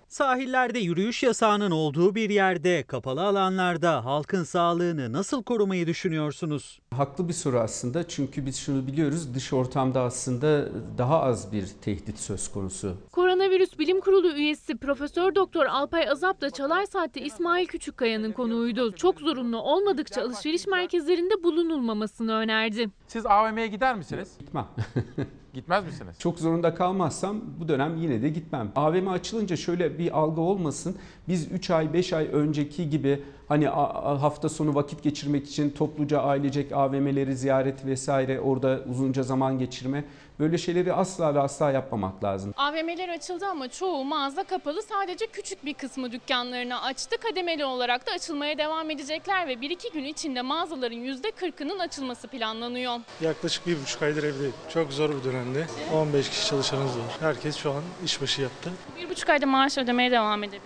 Sahillerde 0.60 0.78
yürüyüş 0.78 1.22
yasağının 1.22 1.70
olduğu 1.70 2.14
bir 2.14 2.30
yerde, 2.30 2.82
kapalı 2.82 3.22
alanlarda 3.22 4.04
halkın 4.04 4.44
sağlığını 4.44 5.12
nasıl 5.12 5.42
korumayı 5.42 5.86
düşünüyorsunuz? 5.86 6.80
Haklı 6.94 7.28
bir 7.28 7.32
soru 7.32 7.58
aslında 7.58 8.08
çünkü 8.08 8.46
biz 8.46 8.56
şunu 8.58 8.86
biliyoruz 8.86 9.34
dış 9.34 9.52
ortamda 9.52 10.00
aslında 10.00 10.68
daha 10.98 11.22
az 11.22 11.52
bir 11.52 11.66
tehdit 11.82 12.18
söz 12.18 12.48
konusu. 12.52 12.96
Koronavirüs 13.12 13.78
Bilim 13.78 14.00
Kurulu 14.00 14.32
üyesi 14.32 14.76
Profesör 14.76 15.34
Doktor 15.34 15.66
Alpay 15.66 16.08
Azap 16.08 16.40
da 16.40 16.50
Çalar 16.50 16.84
Saat'te 16.84 17.20
İsmail 17.20 17.66
Küçükkaya'nın 17.66 18.32
konuğuydu. 18.32 18.92
Çok 18.92 19.20
zorunlu 19.20 19.58
olmadıkça 19.58 20.22
alışveriş 20.22 20.66
merkezlerinde 20.66 21.42
bulunulmamasını 21.42 22.32
önerdi. 22.32 22.90
Siz 23.06 23.26
AVM'ye 23.26 23.66
gider 23.66 23.94
misiniz? 23.94 24.28
Gitmem. 24.38 24.66
Gitmez 25.54 25.84
misiniz? 25.84 26.16
Çok 26.18 26.38
zorunda 26.38 26.74
kalmazsam 26.74 27.40
bu 27.60 27.68
dönem 27.68 27.96
yine 27.96 28.22
de 28.22 28.28
gitmem. 28.28 28.72
AVM 28.76 29.08
açılınca 29.08 29.56
şöyle 29.56 29.98
bir 29.98 30.18
algı 30.18 30.40
olmasın. 30.40 30.96
Biz 31.28 31.52
3 31.52 31.70
ay 31.70 31.92
5 31.92 32.12
ay 32.12 32.28
önceki 32.32 32.90
gibi 32.90 33.22
hani 33.48 33.66
hafta 33.66 34.48
sonu 34.48 34.74
vakit 34.74 35.02
geçirmek 35.02 35.46
için 35.48 35.70
topluca 35.70 36.20
ailecek 36.20 36.72
AVM'leri 36.72 37.36
ziyaret 37.36 37.86
vesaire 37.86 38.40
orada 38.40 38.80
uzunca 38.90 39.22
zaman 39.22 39.58
geçirme 39.58 40.04
böyle 40.40 40.58
şeyleri 40.58 40.92
asla 40.92 41.34
ve 41.34 41.40
asla 41.40 41.70
yapmamak 41.70 42.24
lazım. 42.24 42.54
AVM'ler 42.56 43.08
açıldı 43.08 43.46
ama 43.46 43.68
çoğu 43.68 44.04
mağaza 44.04 44.44
kapalı. 44.44 44.82
Sadece 44.82 45.26
küçük 45.26 45.64
bir 45.64 45.74
kısmı 45.74 46.12
dükkanlarını 46.12 46.82
açtı. 46.82 47.16
Kademeli 47.20 47.64
olarak 47.64 48.06
da 48.06 48.12
açılmaya 48.12 48.58
devam 48.58 48.90
edecekler 48.90 49.48
ve 49.48 49.52
1-2 49.54 49.92
gün 49.92 50.04
içinde 50.04 50.42
mağazaların 50.42 50.98
%40'ının 50.98 51.78
açılması 51.78 52.28
planlanıyor. 52.28 53.00
Yaklaşık 53.20 53.66
bir 53.66 53.80
buçuk 53.82 54.02
aydır 54.02 54.22
evdeyim. 54.22 54.54
Çok 54.74 54.92
zor 54.92 55.10
bir 55.10 55.24
dönemdi. 55.24 55.66
15 55.94 56.30
kişi 56.30 56.46
çalışanımız 56.46 56.98
var. 56.98 57.06
Herkes 57.20 57.56
şu 57.56 57.70
an 57.70 57.82
işbaşı 58.04 58.42
yaptı. 58.42 58.70
Bir 58.98 59.10
buçuk 59.10 59.28
ayda 59.28 59.46
maaş 59.46 59.78
ödemeye 59.78 60.10
devam 60.10 60.44
edebilir. 60.44 60.62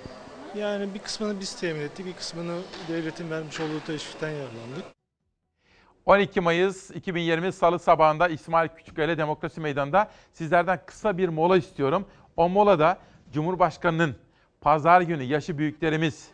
Yani 0.59 0.95
bir 0.95 0.99
kısmını 0.99 1.41
biz 1.41 1.61
temin 1.61 1.81
ettik, 1.81 2.07
bir 2.07 2.13
kısmını 2.13 2.59
devletin 2.89 3.31
vermiş 3.31 3.61
olduğu 3.61 3.81
teşvikten 3.87 4.31
yararlandık. 4.31 4.85
12 6.07 6.41
Mayıs 6.41 6.91
2020 6.91 7.53
Salı 7.53 7.79
sabahında 7.79 8.29
İsmail 8.29 8.69
Küçükkaya 8.69 9.19
Demokrasi 9.19 9.61
Meydanı'nda 9.61 10.09
sizlerden 10.33 10.81
kısa 10.87 11.19
bir 11.19 11.29
mola 11.29 11.57
istiyorum. 11.57 12.07
O 12.37 12.49
molada 12.49 12.99
Cumhurbaşkanı'nın 13.33 14.17
pazar 14.61 15.01
günü 15.01 15.23
yaşı 15.23 15.59
büyüklerimiz 15.59 16.31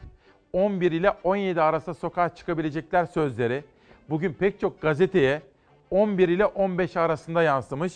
11 0.53 0.93
ile 0.93 1.11
17 1.25 1.63
arasında 1.63 1.95
sokağa 1.95 2.29
çıkabilecekler 2.29 3.07
sözleri 3.07 3.65
bugün 4.09 4.33
pek 4.33 4.61
çok 4.61 4.83
gazeteye 4.83 5.43
11 5.91 6.29
ile 6.29 6.47
15 6.47 6.97
arasında 6.97 7.43
yansımış. 7.43 7.93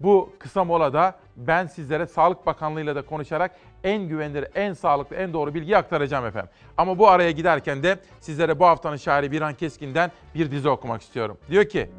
Bu 0.00 0.32
kısa 0.38 0.64
molada 0.64 1.18
ben 1.36 1.66
sizlere 1.66 2.06
Sağlık 2.06 2.46
Bakanlığı'yla 2.46 2.96
da 2.96 3.02
konuşarak 3.02 3.50
en 3.84 4.08
güvenilir, 4.08 4.46
en 4.54 4.72
sağlıklı, 4.72 5.16
en 5.16 5.32
doğru 5.32 5.54
bilgiyi 5.54 5.76
aktaracağım 5.76 6.26
efendim. 6.26 6.50
Ama 6.76 6.98
bu 6.98 7.08
araya 7.08 7.30
giderken 7.30 7.82
de 7.82 7.98
sizlere 8.20 8.58
bu 8.58 8.66
haftanın 8.66 8.96
şairi 8.96 9.32
Birhan 9.32 9.54
Keskin'den 9.54 10.10
bir 10.34 10.50
dizi 10.50 10.68
okumak 10.68 11.02
istiyorum. 11.02 11.38
Diyor 11.50 11.64
ki, 11.64 11.90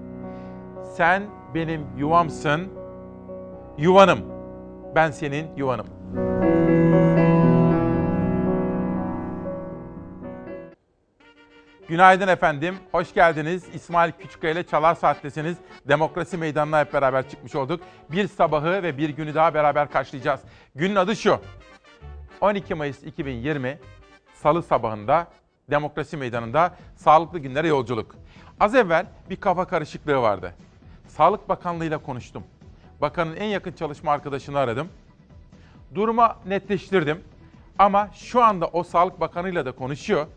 sen 0.98 1.24
benim 1.54 1.86
yuvamsın, 1.98 2.74
yuvanım, 3.78 4.20
ben 4.96 5.12
senin 5.12 5.48
yuvanım. 5.58 5.88
Günaydın 11.88 12.28
efendim, 12.28 12.76
hoş 12.92 13.14
geldiniz. 13.14 13.64
İsmail 13.74 14.12
Küçükkaya 14.12 14.54
ile 14.54 14.64
Çalar 14.64 14.96
Saat'tesiniz. 14.96 15.58
Demokrasi 15.88 16.38
Meydanı'na 16.38 16.80
hep 16.80 16.94
beraber 16.94 17.30
çıkmış 17.30 17.56
olduk. 17.56 17.82
Bir 18.12 18.28
sabahı 18.28 18.84
ve 18.84 18.98
bir 18.98 19.10
günü 19.10 19.36
daha 19.36 19.54
beraber 19.54 19.92
karşılayacağız. 19.92 20.40
Günün 20.76 20.96
adı 20.96 21.16
şu. 21.16 21.40
12 22.42 22.76
Mayıs 22.76 23.04
2020 23.04 23.80
Salı 24.34 24.64
sabahında 24.64 25.28
Demokrasi 25.70 26.18
Meydanı'nda 26.18 26.76
sağlıklı 26.96 27.40
günlere 27.40 27.68
yolculuk. 27.68 28.16
Az 28.60 28.76
evvel 28.76 29.06
bir 29.30 29.36
kafa 29.36 29.66
karışıklığı 29.66 30.22
vardı. 30.22 30.54
Sağlık 31.08 31.50
Bakanlığı'yla 31.50 31.98
konuştum. 31.98 32.44
Bakanın 33.02 33.36
en 33.36 33.46
yakın 33.46 33.72
çalışma 33.72 34.12
arkadaşını 34.12 34.60
aradım. 34.60 34.90
Duruma 35.96 36.40
netleştirdim. 36.46 37.24
Ama 37.80 38.10
şu 38.14 38.44
anda 38.44 38.68
o 38.68 38.84
Sağlık 38.84 39.20
Bakanı'yla 39.20 39.66
da 39.66 39.72
konuşuyor. 39.72 40.28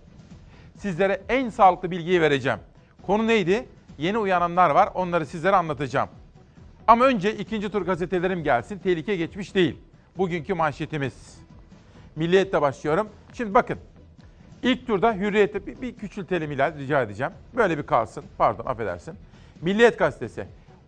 Sizlere 0.77 1.23
en 1.29 1.49
sağlıklı 1.49 1.91
bilgiyi 1.91 2.21
vereceğim. 2.21 2.59
Konu 3.07 3.27
neydi? 3.27 3.69
Yeni 3.99 4.19
uyananlar 4.19 4.71
var. 4.71 4.89
Onları 4.95 5.27
sizlere 5.27 5.57
anlatacağım. 5.57 6.09
Ama 6.87 7.05
önce 7.05 7.37
ikinci 7.37 7.69
tur 7.71 7.83
gazetelerim 7.83 8.43
gelsin. 8.45 8.79
Tehlike 8.79 9.17
geçmiş 9.17 9.55
değil. 9.55 9.77
Bugünkü 10.17 10.55
manşetimiz. 10.55 11.48
Milliyet'te 12.19 12.62
başlıyorum. 12.62 13.09
Şimdi 13.33 13.55
bakın. 13.55 13.79
İlk 14.62 14.87
turda 14.87 15.14
Hürriyet'te 15.14 15.66
bir, 15.66 15.83
bir 15.83 15.97
küçültelim 15.97 16.51
Hilal 16.51 16.79
rica 16.79 17.03
edeceğim. 17.03 17.33
Böyle 17.57 17.79
bir 17.79 17.83
kalsın. 17.83 18.25
Pardon 18.39 18.66
affedersin. 18.66 19.14
Milliyet 19.62 19.99
gazetesi. 19.99 20.47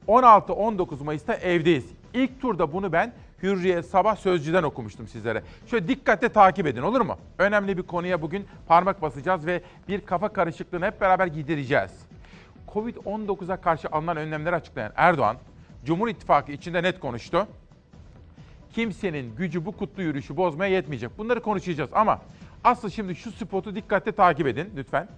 16-19 0.09 1.05
Mayıs'ta 1.05 1.35
evdeyiz. 1.35 1.85
İlk 2.15 2.41
turda 2.41 2.73
bunu 2.73 2.93
ben 2.93 3.13
Hürriyet 3.43 3.87
Sabah 3.87 4.17
Sözcü'den 4.17 4.63
okumuştum 4.63 5.09
sizlere. 5.09 5.43
Şöyle 5.67 5.89
dikkatle 5.89 6.29
takip 6.29 6.67
edin 6.67 6.83
olur 6.83 7.01
mu? 7.01 7.17
Önemli 7.39 7.77
bir 7.77 7.83
konuya 7.83 8.23
bugün 8.23 8.47
parmak 8.69 9.03
basacağız 9.03 9.47
ve 9.47 9.63
bir 9.89 10.01
kafa 10.01 10.29
karışıklığını 10.29 10.87
hep 10.87 11.01
beraber 11.01 11.27
gidereceğiz. 11.27 11.91
Covid-19'a 12.69 13.57
karşı 13.57 13.89
alınan 13.89 14.17
önlemleri 14.17 14.55
açıklayan 14.55 14.93
Erdoğan, 14.97 15.37
Cumhur 15.85 16.09
İttifakı 16.09 16.53
içinde 16.53 16.83
net 16.83 17.01
konuştu. 17.01 17.47
Kimsenin 18.75 19.37
gücü 19.37 19.65
bu 19.65 19.73
kutlu 19.73 20.03
yürüyüşü 20.03 20.37
bozmaya 20.37 20.73
yetmeyecek. 20.73 21.19
Bunları 21.19 21.43
konuşacağız 21.43 21.91
ama 21.93 22.21
asıl 22.65 22.91
şimdi 22.91 23.15
şu 23.17 23.33
spotu 23.33 23.75
dikkatle 23.75 24.13
takip 24.13 24.47
edin 24.47 24.71
lütfen. 24.77 25.09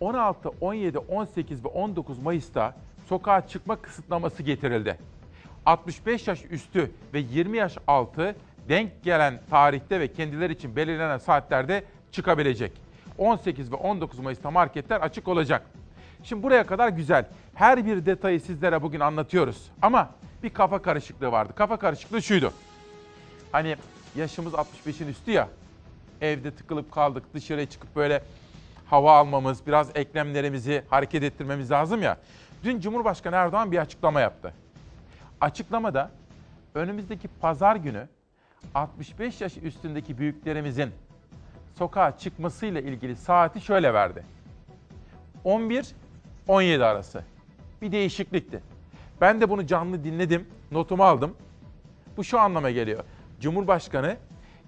16, 0.00 0.48
17, 0.60 0.98
18 0.98 1.64
ve 1.64 1.68
19 1.68 2.18
Mayıs'ta 2.18 2.74
sokağa 3.06 3.46
çıkma 3.46 3.76
kısıtlaması 3.76 4.42
getirildi. 4.42 4.98
65 5.66 6.28
yaş 6.28 6.44
üstü 6.50 6.90
ve 7.14 7.18
20 7.18 7.56
yaş 7.56 7.78
altı 7.86 8.36
denk 8.68 9.02
gelen 9.02 9.40
tarihte 9.50 10.00
ve 10.00 10.12
kendileri 10.12 10.52
için 10.52 10.76
belirlenen 10.76 11.18
saatlerde 11.18 11.84
çıkabilecek. 12.12 12.72
18 13.18 13.72
ve 13.72 13.76
19 13.76 14.18
Mayıs'ta 14.18 14.50
marketler 14.50 15.00
açık 15.00 15.28
olacak. 15.28 15.66
Şimdi 16.22 16.42
buraya 16.42 16.66
kadar 16.66 16.88
güzel. 16.88 17.26
Her 17.54 17.86
bir 17.86 18.06
detayı 18.06 18.40
sizlere 18.40 18.82
bugün 18.82 19.00
anlatıyoruz. 19.00 19.70
Ama 19.82 20.10
bir 20.44 20.50
kafa 20.50 20.82
karışıklığı 20.82 21.32
vardı. 21.32 21.52
Kafa 21.56 21.76
karışıklığı 21.76 22.22
şuydu. 22.22 22.52
Hani 23.52 23.76
yaşımız 24.16 24.52
65'in 24.52 25.08
üstü 25.08 25.30
ya. 25.30 25.48
Evde 26.20 26.50
tıkılıp 26.50 26.92
kaldık. 26.92 27.24
Dışarıya 27.34 27.66
çıkıp 27.66 27.96
böyle 27.96 28.22
hava 28.86 29.18
almamız, 29.18 29.66
biraz 29.66 29.90
eklemlerimizi 29.94 30.84
hareket 30.90 31.22
ettirmemiz 31.22 31.70
lazım 31.70 32.02
ya. 32.02 32.16
Dün 32.64 32.80
Cumhurbaşkanı 32.80 33.36
Erdoğan 33.36 33.72
bir 33.72 33.78
açıklama 33.78 34.20
yaptı. 34.20 34.54
Açıklamada 35.40 36.10
önümüzdeki 36.74 37.28
pazar 37.40 37.76
günü 37.76 38.08
65 38.74 39.40
yaş 39.40 39.56
üstündeki 39.56 40.18
büyüklerimizin 40.18 40.90
sokağa 41.78 42.18
çıkmasıyla 42.18 42.80
ilgili 42.80 43.16
saati 43.16 43.60
şöyle 43.60 43.94
verdi. 43.94 44.24
11-17 45.44 46.84
arası. 46.84 47.24
Bir 47.82 47.92
değişiklikti. 47.92 48.73
Ben 49.20 49.40
de 49.40 49.50
bunu 49.50 49.66
canlı 49.66 50.04
dinledim, 50.04 50.48
notumu 50.70 51.04
aldım. 51.04 51.36
Bu 52.16 52.24
şu 52.24 52.38
anlama 52.38 52.70
geliyor. 52.70 53.04
Cumhurbaşkanı 53.40 54.16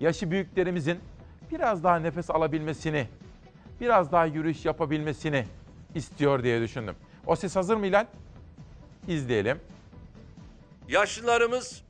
yaşı 0.00 0.30
büyüklerimizin 0.30 1.00
biraz 1.52 1.84
daha 1.84 1.98
nefes 1.98 2.30
alabilmesini, 2.30 3.08
biraz 3.80 4.12
daha 4.12 4.26
yürüyüş 4.26 4.64
yapabilmesini 4.64 5.44
istiyor 5.94 6.42
diye 6.42 6.60
düşündüm. 6.60 6.96
O 7.26 7.36
ses 7.36 7.56
hazır 7.56 7.76
mı 7.76 7.86
İlhan? 7.86 8.06
İzleyelim. 9.08 9.60
Yaşlılarımız 10.88 11.82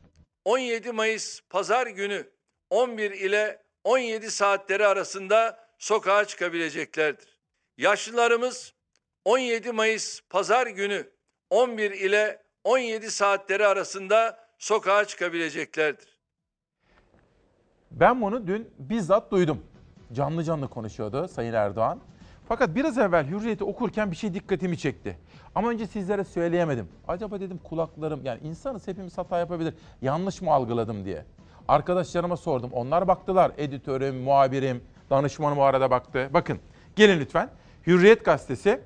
17 0.44 0.92
Mayıs 0.92 1.40
pazar 1.50 1.86
günü 1.86 2.30
11 2.70 3.10
ile 3.10 3.62
17 3.84 4.30
saatleri 4.30 4.86
arasında 4.86 5.68
sokağa 5.78 6.24
çıkabileceklerdir. 6.24 7.38
Yaşlılarımız 7.78 8.74
17 9.24 9.72
Mayıs 9.72 10.20
pazar 10.30 10.66
günü 10.66 11.10
11 11.50 11.90
ile 11.90 12.45
17 12.66 13.10
saatleri 13.10 13.66
arasında 13.66 14.38
sokağa 14.58 15.04
çıkabileceklerdir. 15.04 16.08
Ben 17.90 18.22
bunu 18.22 18.46
dün 18.46 18.70
bizzat 18.78 19.30
duydum. 19.30 19.62
Canlı 20.12 20.44
canlı 20.44 20.68
konuşuyordu 20.68 21.28
Sayın 21.28 21.52
Erdoğan. 21.52 22.00
Fakat 22.48 22.74
biraz 22.74 22.98
evvel 22.98 23.26
Hürriyet'i 23.26 23.64
okurken 23.64 24.10
bir 24.10 24.16
şey 24.16 24.34
dikkatimi 24.34 24.78
çekti. 24.78 25.18
Ama 25.54 25.68
önce 25.68 25.86
sizlere 25.86 26.24
söyleyemedim. 26.24 26.88
Acaba 27.08 27.40
dedim 27.40 27.58
kulaklarım, 27.64 28.24
yani 28.24 28.40
insanız 28.42 28.88
hepimiz 28.88 29.18
hata 29.18 29.38
yapabilir. 29.38 29.74
Yanlış 30.02 30.42
mı 30.42 30.50
algıladım 30.52 31.04
diye. 31.04 31.24
Arkadaşlarıma 31.68 32.36
sordum. 32.36 32.70
Onlar 32.72 33.08
baktılar. 33.08 33.52
Editörüm, 33.56 34.16
muhabirim, 34.16 34.84
danışmanım 35.10 35.58
o 35.58 35.62
arada 35.62 35.90
baktı. 35.90 36.30
Bakın 36.32 36.58
gelin 36.96 37.20
lütfen. 37.20 37.50
Hürriyet 37.86 38.24
gazetesi 38.24 38.80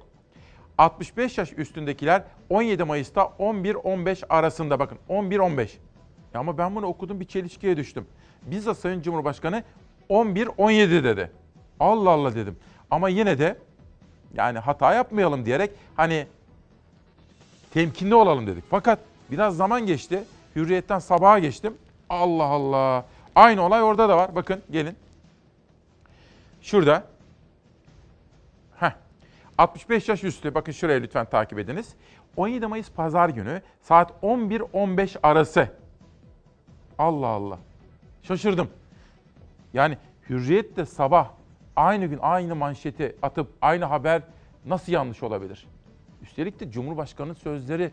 65 0.79 1.39
yaş 1.39 1.53
üstündekiler 1.53 2.23
17 2.51 2.85
Mayıs'ta 2.85 3.23
11-15 3.39 4.27
arasında 4.29 4.79
bakın 4.79 4.99
11-15. 5.09 5.69
Ya 6.35 6.41
ama 6.41 6.59
ben 6.59 6.75
bunu 6.75 6.87
okudum 6.87 7.21
bir 7.21 7.25
çelişkiye 7.25 7.77
düştüm. 7.77 8.07
Bizzat 8.43 8.79
Sayın 8.79 9.03
Cumhurbaşkanı 9.03 9.63
11-17 10.11 11.05
dedi. 11.05 11.31
Allah 11.81 12.11
Allah 12.11 12.35
dedim. 12.35 12.57
Ama 12.91 13.09
yine 13.09 13.39
de 13.39 13.59
yani 14.35 14.59
hata 14.59 14.95
yapmayalım 14.95 15.47
diyerek 15.47 15.71
hani 15.97 16.27
temkinli 17.75 18.15
olalım 18.15 18.47
dedik. 18.47 18.65
Fakat 18.71 18.99
biraz 19.31 19.57
zaman 19.57 19.87
geçti. 19.87 20.25
Hürriyetten 20.57 20.99
sabaha 20.99 21.39
geçtim. 21.39 21.75
Allah 22.09 22.45
Allah. 22.45 23.05
Aynı 23.35 23.63
olay 23.67 23.83
orada 23.83 24.09
da 24.09 24.17
var. 24.17 24.35
Bakın 24.35 24.63
gelin. 24.71 24.97
Şurada. 26.63 27.05
Heh. 29.61 29.63
65 29.63 30.09
yaş 30.09 30.25
üstü. 30.25 30.55
Bakın 30.55 30.73
şuraya 30.73 31.01
lütfen 31.01 31.27
takip 31.27 31.59
ediniz. 31.59 31.95
17 32.37 32.67
Mayıs 32.67 32.91
pazar 32.91 33.29
günü 33.29 33.63
saat 33.81 34.13
11-15 34.23 35.19
arası. 35.23 35.69
Allah 36.99 37.27
Allah. 37.27 37.59
Şaşırdım. 38.23 38.71
Yani 39.75 39.99
Hürriyet 40.29 40.77
de 40.77 40.87
sabah 40.87 41.29
aynı 41.77 42.07
gün 42.07 42.19
aynı 42.23 42.57
manşeti 42.57 43.17
atıp 43.23 43.49
aynı 43.63 43.85
haber 43.85 44.23
nasıl 44.67 44.93
yanlış 44.93 45.23
olabilir? 45.23 45.67
Üstelik 46.23 46.61
de 46.61 46.71
Cumhurbaşkanı'nın 46.71 47.35
sözleri 47.35 47.91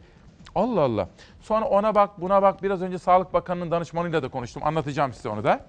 Allah 0.55 0.81
Allah. 0.81 1.09
Sonra 1.41 1.65
ona 1.65 1.95
bak 1.95 2.21
buna 2.21 2.41
bak 2.41 2.63
biraz 2.63 2.81
önce 2.81 2.97
Sağlık 2.97 3.33
Bakanı'nın 3.33 3.71
danışmanıyla 3.71 4.23
da 4.23 4.29
konuştum. 4.29 4.63
Anlatacağım 4.65 5.13
size 5.13 5.29
onu 5.29 5.43
da. 5.43 5.65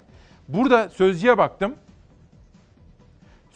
Burada 0.47 0.89
sözcüye 0.89 1.37
baktım. 1.37 1.75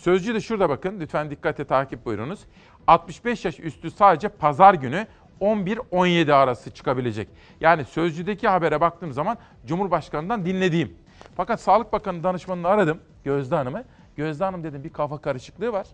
Sözcü 0.04 0.34
de 0.34 0.42
şurada 0.42 0.70
bakın. 0.70 1.00
Lütfen 1.00 1.32
dikkatle 1.32 1.66
takip 1.66 2.06
buyurunuz. 2.06 2.40
65 2.88 3.46
yaş 3.46 3.60
üstü 3.60 3.92
sadece 3.92 4.30
pazar 4.30 4.74
günü 4.74 5.08
11-17 5.42 6.34
arası 6.34 6.72
çıkabilecek. 6.72 7.28
Yani 7.62 7.86
sözcüdeki 7.86 8.48
habere 8.48 8.82
baktığım 8.82 9.14
zaman 9.14 9.38
Cumhurbaşkanı'ndan 9.66 10.46
dinlediğim. 10.46 10.98
Fakat 11.36 11.62
Sağlık 11.62 11.94
Bakanı 11.94 12.24
danışmanını 12.24 12.68
aradım 12.68 13.00
Gözde 13.24 13.56
Hanım'ı. 13.56 13.84
Gözde 14.16 14.44
Hanım 14.44 14.64
dedim 14.64 14.84
bir 14.84 14.94
kafa 14.94 15.18
karışıklığı 15.18 15.74
var. 15.74 15.88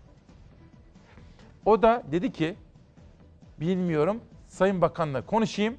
O 1.66 1.82
da 1.82 2.03
dedi 2.12 2.32
ki 2.32 2.55
bilmiyorum 3.60 4.22
Sayın 4.47 4.82
Bakan'la 4.82 5.26
konuşayım 5.26 5.78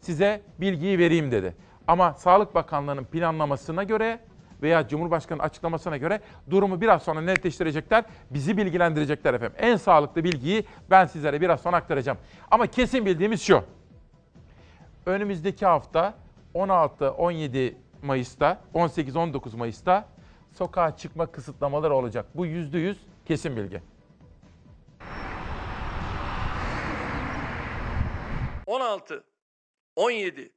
size 0.00 0.42
bilgiyi 0.60 0.98
vereyim 0.98 1.30
dedi. 1.30 1.56
Ama 1.86 2.14
Sağlık 2.14 2.54
Bakanlığı'nın 2.54 3.04
planlamasına 3.04 3.82
göre 3.82 4.20
veya 4.66 4.88
Cumhurbaşkanı 4.88 5.42
açıklamasına 5.42 5.96
göre 5.96 6.20
durumu 6.50 6.80
biraz 6.80 7.02
sonra 7.02 7.20
netleştirecekler. 7.20 8.04
Bizi 8.30 8.56
bilgilendirecekler 8.56 9.34
efendim. 9.34 9.56
En 9.58 9.76
sağlıklı 9.76 10.24
bilgiyi 10.24 10.64
ben 10.90 11.06
sizlere 11.06 11.40
biraz 11.40 11.60
sonra 11.60 11.76
aktaracağım. 11.76 12.18
Ama 12.50 12.66
kesin 12.66 13.06
bildiğimiz 13.06 13.42
şu. 13.42 13.64
Önümüzdeki 15.06 15.66
hafta 15.66 16.14
16-17 16.54 17.74
Mayıs'ta, 18.02 18.60
18-19 18.74 19.56
Mayıs'ta 19.56 20.08
sokağa 20.52 20.96
çıkma 20.96 21.26
kısıtlamaları 21.26 21.94
olacak. 21.94 22.26
Bu 22.34 22.46
yüzde 22.46 22.78
yüz 22.78 22.98
kesin 23.24 23.56
bilgi. 23.56 23.82
16, 28.66 29.24
17, 29.96 30.52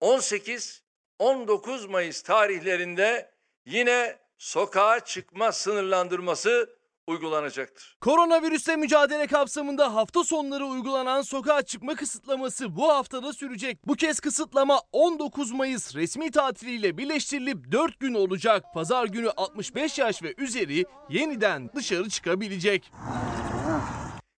18, 0.00 0.87
19 1.18 1.86
Mayıs 1.86 2.22
tarihlerinde 2.22 3.30
yine 3.66 4.18
sokağa 4.38 5.00
çıkma 5.00 5.52
sınırlandırması 5.52 6.78
uygulanacaktır. 7.06 7.96
Koronavirüsle 8.00 8.76
mücadele 8.76 9.26
kapsamında 9.26 9.94
hafta 9.94 10.24
sonları 10.24 10.66
uygulanan 10.66 11.22
sokağa 11.22 11.62
çıkma 11.62 11.94
kısıtlaması 11.94 12.76
bu 12.76 12.88
haftada 12.88 13.32
sürecek. 13.32 13.78
Bu 13.86 13.94
kez 13.94 14.20
kısıtlama 14.20 14.80
19 14.92 15.52
Mayıs 15.52 15.94
resmi 15.94 16.30
tatiliyle 16.30 16.98
birleştirilip 16.98 17.72
4 17.72 18.00
gün 18.00 18.14
olacak. 18.14 18.64
Pazar 18.74 19.04
günü 19.04 19.30
65 19.30 19.98
yaş 19.98 20.22
ve 20.22 20.34
üzeri 20.38 20.84
yeniden 21.08 21.70
dışarı 21.74 22.08
çıkabilecek. 22.08 22.92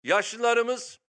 Yaşlılarımız 0.05 1.01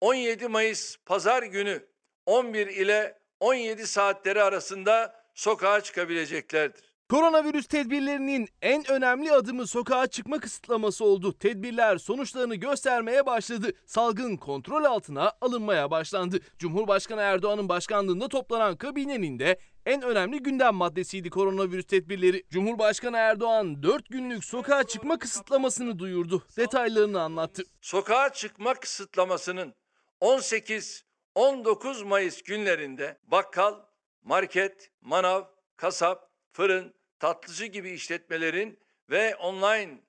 17 0.00 0.48
Mayıs 0.48 0.96
pazar 1.06 1.42
günü 1.42 1.86
11 2.26 2.66
ile 2.66 3.18
17 3.40 3.86
saatleri 3.86 4.42
arasında 4.42 5.17
sokağa 5.38 5.80
çıkabileceklerdir. 5.80 6.84
Koronavirüs 7.10 7.66
tedbirlerinin 7.66 8.48
en 8.62 8.90
önemli 8.90 9.32
adımı 9.32 9.66
sokağa 9.66 10.06
çıkma 10.06 10.38
kısıtlaması 10.38 11.04
oldu. 11.04 11.38
Tedbirler 11.38 11.98
sonuçlarını 11.98 12.54
göstermeye 12.54 13.26
başladı. 13.26 13.72
Salgın 13.86 14.36
kontrol 14.36 14.84
altına 14.84 15.32
alınmaya 15.40 15.90
başlandı. 15.90 16.38
Cumhurbaşkanı 16.58 17.20
Erdoğan'ın 17.20 17.68
başkanlığında 17.68 18.28
toplanan 18.28 18.76
kabinenin 18.76 19.38
de 19.38 19.58
en 19.86 20.02
önemli 20.02 20.38
gündem 20.38 20.74
maddesiydi 20.74 21.30
koronavirüs 21.30 21.86
tedbirleri. 21.86 22.44
Cumhurbaşkanı 22.50 23.16
Erdoğan 23.16 23.82
4 23.82 24.08
günlük 24.10 24.44
sokağa 24.44 24.84
çıkma 24.84 25.18
kısıtlamasını 25.18 25.98
duyurdu. 25.98 26.42
Detaylarını 26.56 27.20
anlattı. 27.20 27.62
Sokağa 27.80 28.32
çıkma 28.32 28.74
kısıtlamasının 28.74 29.74
18-19 30.20 32.04
Mayıs 32.04 32.42
günlerinde 32.42 33.18
bakkal, 33.26 33.87
market, 34.28 34.90
manav, 35.00 35.42
kasap, 35.76 36.30
fırın, 36.52 36.94
tatlıcı 37.18 37.66
gibi 37.66 37.90
işletmelerin 37.90 38.78
ve 39.10 39.36
online 39.36 40.00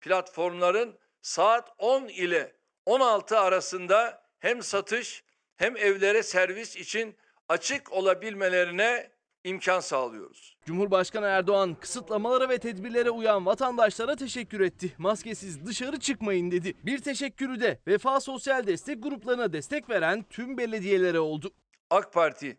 platformların 0.00 0.98
saat 1.20 1.68
10 1.78 2.08
ile 2.08 2.56
16 2.86 3.38
arasında 3.38 4.22
hem 4.38 4.62
satış 4.62 5.24
hem 5.56 5.76
evlere 5.76 6.22
servis 6.22 6.76
için 6.76 7.16
açık 7.48 7.92
olabilmelerine 7.92 9.10
imkan 9.44 9.80
sağlıyoruz. 9.80 10.56
Cumhurbaşkanı 10.66 11.26
Erdoğan 11.26 11.74
kısıtlamalara 11.74 12.48
ve 12.48 12.58
tedbirlere 12.58 13.10
uyan 13.10 13.46
vatandaşlara 13.46 14.16
teşekkür 14.16 14.60
etti. 14.60 14.94
Maskesiz 14.98 15.66
dışarı 15.66 16.00
çıkmayın 16.00 16.50
dedi. 16.50 16.74
Bir 16.82 16.98
teşekkürü 16.98 17.60
de 17.60 17.80
Vefa 17.86 18.20
Sosyal 18.20 18.66
Destek 18.66 19.02
gruplarına 19.02 19.52
destek 19.52 19.90
veren 19.90 20.24
tüm 20.30 20.58
belediyelere 20.58 21.20
oldu. 21.20 21.50
AK 21.90 22.12
Parti, 22.12 22.58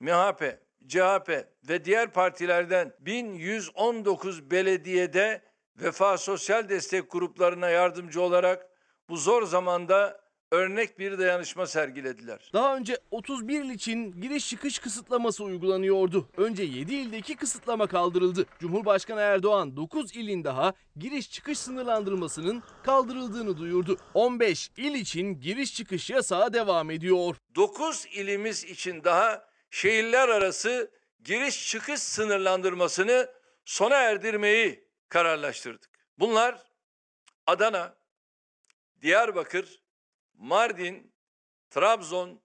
MHP, 0.00 0.58
CHP 0.88 1.46
ve 1.68 1.84
diğer 1.84 2.12
partilerden 2.12 2.92
1119 3.00 4.50
belediyede 4.50 5.42
Vefa 5.76 6.18
Sosyal 6.18 6.68
Destek 6.68 7.10
gruplarına 7.10 7.68
yardımcı 7.68 8.20
olarak 8.20 8.70
bu 9.08 9.16
zor 9.16 9.42
zamanda 9.42 10.20
örnek 10.52 10.98
bir 10.98 11.18
dayanışma 11.18 11.66
sergilediler. 11.66 12.50
Daha 12.52 12.76
önce 12.76 12.98
31 13.10 13.64
il 13.64 13.70
için 13.70 14.20
giriş 14.20 14.48
çıkış 14.48 14.78
kısıtlaması 14.78 15.44
uygulanıyordu. 15.44 16.28
Önce 16.36 16.62
7 16.62 16.94
ildeki 16.94 17.36
kısıtlama 17.36 17.86
kaldırıldı. 17.86 18.46
Cumhurbaşkanı 18.58 19.20
Erdoğan 19.20 19.76
9 19.76 20.16
ilin 20.16 20.44
daha 20.44 20.72
giriş 20.96 21.30
çıkış 21.30 21.58
sınırlandırmasının 21.58 22.62
kaldırıldığını 22.82 23.58
duyurdu. 23.58 23.96
15 24.14 24.70
il 24.76 24.94
için 24.94 25.40
giriş 25.40 25.74
çıkış 25.74 26.10
yasağı 26.10 26.52
devam 26.52 26.90
ediyor. 26.90 27.36
9 27.54 28.06
ilimiz 28.12 28.64
için 28.64 29.04
daha 29.04 29.47
şehirler 29.70 30.28
arası 30.28 30.90
giriş 31.24 31.70
çıkış 31.70 32.00
sınırlandırmasını 32.00 33.34
sona 33.64 33.96
erdirmeyi 33.96 34.88
kararlaştırdık. 35.08 35.90
Bunlar 36.18 36.66
Adana, 37.46 37.96
Diyarbakır, 39.00 39.82
Mardin, 40.34 41.12
Trabzon, 41.70 42.40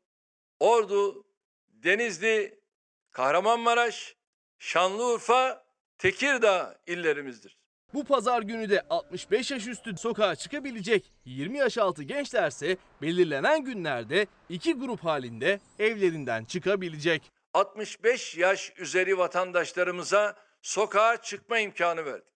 Ordu, 0.60 1.26
Denizli, 1.68 2.60
Kahramanmaraş, 3.12 4.16
Şanlıurfa, 4.60 5.66
Tekirdağ 5.98 6.82
illerimizdir. 6.88 7.63
Bu 7.94 8.04
pazar 8.04 8.42
günü 8.42 8.70
de 8.70 8.82
65 8.90 9.52
yaş 9.52 9.68
üstü 9.68 9.98
sokağa 9.98 10.36
çıkabilecek 10.36 11.12
20 11.26 11.58
yaş 11.58 11.78
altı 11.78 12.04
gençlerse 12.04 12.78
belirlenen 13.02 13.64
günlerde 13.64 14.28
iki 14.50 14.74
grup 14.74 15.04
halinde 15.04 15.60
evlerinden 15.80 16.46
çıkabilecek. 16.46 17.32
65 17.54 18.38
yaş 18.38 18.74
üzeri 18.78 19.18
vatandaşlarımıza 19.18 20.36
sokağa 20.62 21.22
çıkma 21.22 21.60
imkanı 21.60 22.06
verdik. 22.06 22.34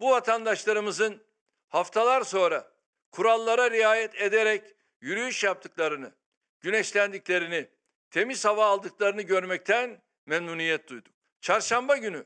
Bu 0.00 0.10
vatandaşlarımızın 0.10 1.22
haftalar 1.68 2.22
sonra 2.22 2.72
kurallara 3.10 3.70
riayet 3.70 4.22
ederek 4.22 4.74
yürüyüş 5.00 5.44
yaptıklarını, 5.44 6.12
güneşlendiklerini, 6.60 7.68
temiz 8.10 8.44
hava 8.44 8.66
aldıklarını 8.66 9.22
görmekten 9.22 10.02
memnuniyet 10.26 10.88
duyduk. 10.88 11.14
Çarşamba 11.40 11.96
günü 11.96 12.24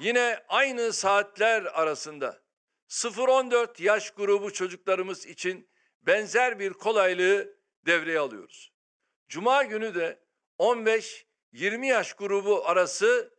yine 0.00 0.38
aynı 0.48 0.92
saatler 0.92 1.64
arasında 1.64 2.42
0-14 2.88 3.82
yaş 3.82 4.10
grubu 4.10 4.52
çocuklarımız 4.52 5.26
için 5.26 5.68
benzer 6.02 6.58
bir 6.58 6.72
kolaylığı 6.72 7.48
devreye 7.86 8.18
alıyoruz. 8.18 8.72
Cuma 9.28 9.62
günü 9.62 9.94
de 9.94 10.18
15-20 10.58 11.86
yaş 11.86 12.12
grubu 12.12 12.66
arası 12.66 13.34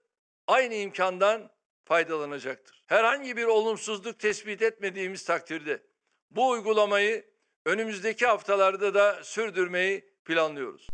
aynı 0.48 0.74
imkandan 0.74 1.52
faydalanacaktır. 1.86 2.84
Herhangi 2.88 3.38
bir 3.38 3.46
olumsuzluk 3.46 4.20
tespit 4.20 4.62
etmediğimiz 4.62 5.26
takdirde 5.26 5.84
bu 6.32 6.50
uygulamayı 6.50 7.26
önümüzdeki 7.66 8.26
haftalarda 8.26 8.94
da 8.94 9.24
sürdürmeyi 9.24 10.14
planlıyoruz. 10.26 10.88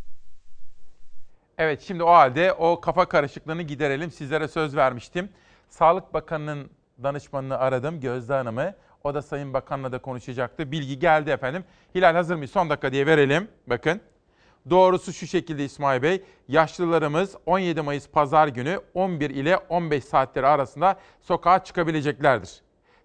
Evet 1.57 1.82
şimdi 1.82 2.03
o 2.03 2.10
halde 2.10 2.53
o 2.53 2.82
kafa 2.82 3.10
karışıklığını 3.10 3.62
giderelim. 3.62 4.12
Sizlere 4.12 4.47
söz 4.47 4.76
vermiştim. 4.76 5.30
Sağlık 5.70 6.13
Bakanı'nın 6.13 6.70
danışmanını 7.03 7.57
aradım 7.57 7.99
Gözde 7.99 8.34
Hanım'ı. 8.34 8.76
O 9.03 9.13
da 9.13 9.22
Sayın 9.22 9.53
Bakan'la 9.53 9.91
da 9.91 9.99
konuşacaktı. 9.99 10.72
Bilgi 10.72 10.99
geldi 10.99 11.30
efendim. 11.30 11.63
Hilal 11.95 12.13
hazır 12.13 12.36
mıyız? 12.36 12.51
Son 12.51 12.70
dakika 12.70 12.91
diye 12.91 13.05
verelim. 13.05 13.47
Bakın. 13.67 14.01
Doğrusu 14.70 15.13
şu 15.13 15.28
şekilde 15.28 15.65
İsmail 15.65 16.01
Bey. 16.01 16.24
Yaşlılarımız 16.47 17.36
17 17.45 17.82
Mayıs 17.82 18.09
pazar 18.09 18.47
günü 18.47 18.82
11 18.93 19.30
ile 19.30 19.57
15 19.57 20.03
saatleri 20.03 20.47
arasında 20.47 20.99
sokağa 21.22 21.63
çıkabileceklerdir. 21.63 22.61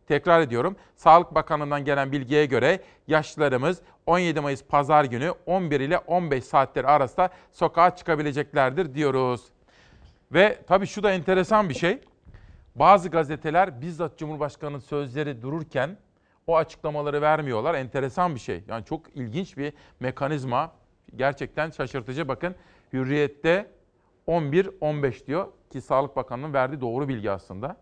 Tekrar 0.09 0.41
ediyorum. 0.41 0.77
Sağlık 0.97 1.35
Bakanlığı'ndan 1.35 1.85
gelen 1.85 2.13
bilgiye 2.13 2.47
göre 2.47 2.81
yaşlılarımız 3.09 3.81
17 4.07 4.41
Mayıs 4.41 4.65
pazar 4.65 5.05
günü 5.05 5.35
11 5.47 5.81
ile 5.81 5.99
15 5.99 6.45
saatleri 6.45 6.87
arasında 6.87 7.29
sokağa 7.53 7.97
çıkabileceklerdir 7.97 8.95
diyoruz. 8.95 9.45
Ve 10.33 10.59
tabii 10.67 10.87
şu 10.87 11.03
da 11.03 11.11
enteresan 11.11 11.69
bir 11.69 11.75
şey. 11.75 12.01
Bazı 12.75 13.09
gazeteler 13.09 13.81
bizzat 13.81 14.19
Cumhurbaşkanı'nın 14.19 14.79
sözleri 14.79 15.43
dururken 15.43 15.97
o 16.47 16.57
açıklamaları 16.57 17.23
vermiyorlar. 17.23 17.75
Enteresan 17.75 18.35
bir 18.35 18.41
şey. 18.41 18.65
Yani 18.69 18.85
çok 18.85 19.17
ilginç 19.17 19.57
bir 19.57 19.73
mekanizma. 20.01 20.73
Gerçekten 21.17 21.71
şaşırtıcı. 21.71 22.29
Bakın 22.29 22.55
Hürriyet'te 22.93 23.71
11-15 24.29 25.27
diyor 25.27 25.49
ki 25.71 25.81
Sağlık 25.81 26.17
Bakanlığı'nın 26.17 26.55
verdiği 26.55 26.81
doğru 26.81 27.09
bilgi 27.09 27.31
aslında. 27.31 27.77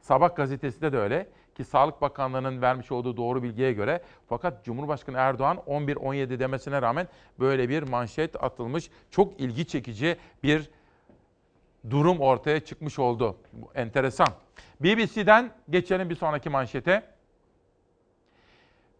Sabah 0.00 0.36
gazetesinde 0.36 0.92
de 0.92 0.98
öyle 0.98 1.28
ki 1.54 1.64
Sağlık 1.64 2.02
Bakanlığı'nın 2.02 2.62
vermiş 2.62 2.92
olduğu 2.92 3.16
doğru 3.16 3.42
bilgiye 3.42 3.72
göre 3.72 4.02
fakat 4.28 4.64
Cumhurbaşkanı 4.64 5.16
Erdoğan 5.16 5.56
11-17 5.66 6.38
demesine 6.38 6.82
rağmen 6.82 7.08
böyle 7.38 7.68
bir 7.68 7.82
manşet 7.82 8.44
atılmış. 8.44 8.90
Çok 9.10 9.40
ilgi 9.40 9.66
çekici 9.66 10.16
bir 10.42 10.70
durum 11.90 12.20
ortaya 12.20 12.60
çıkmış 12.60 12.98
oldu. 12.98 13.36
Bu 13.52 13.70
enteresan. 13.74 14.28
BBC'den 14.80 15.52
geçelim 15.70 16.10
bir 16.10 16.14
sonraki 16.14 16.50
manşete. 16.50 17.02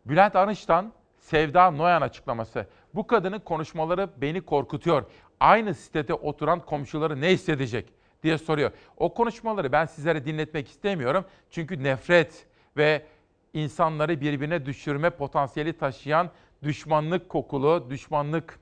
Bülent 0.07 0.37
Arınç'tan 0.37 0.93
Sevda 1.19 1.71
Noyan 1.71 2.03
açıklaması. 2.03 2.67
Bu 2.95 3.07
kadının 3.07 3.39
konuşmaları 3.39 4.11
beni 4.17 4.41
korkutuyor. 4.41 5.05
Aynı 5.41 5.75
sitede 5.75 6.15
oturan 6.15 6.61
komşuları 6.61 7.21
ne 7.21 7.29
hissedecek 7.29 7.93
diye 8.23 8.39
soruyor. 8.39 8.71
O 8.97 9.15
konuşmaları 9.15 9.73
ben 9.73 9.85
sizlere 9.85 10.25
dinletmek 10.25 10.69
istemiyorum. 10.69 11.25
Çünkü 11.51 11.83
nefret 11.83 12.47
ve 12.77 13.07
insanları 13.53 14.21
birbirine 14.21 14.67
düşürme 14.67 15.11
potansiyeli 15.11 15.73
taşıyan 15.73 16.31
düşmanlık 16.63 17.29
kokulu, 17.29 17.87
düşmanlık 17.91 18.59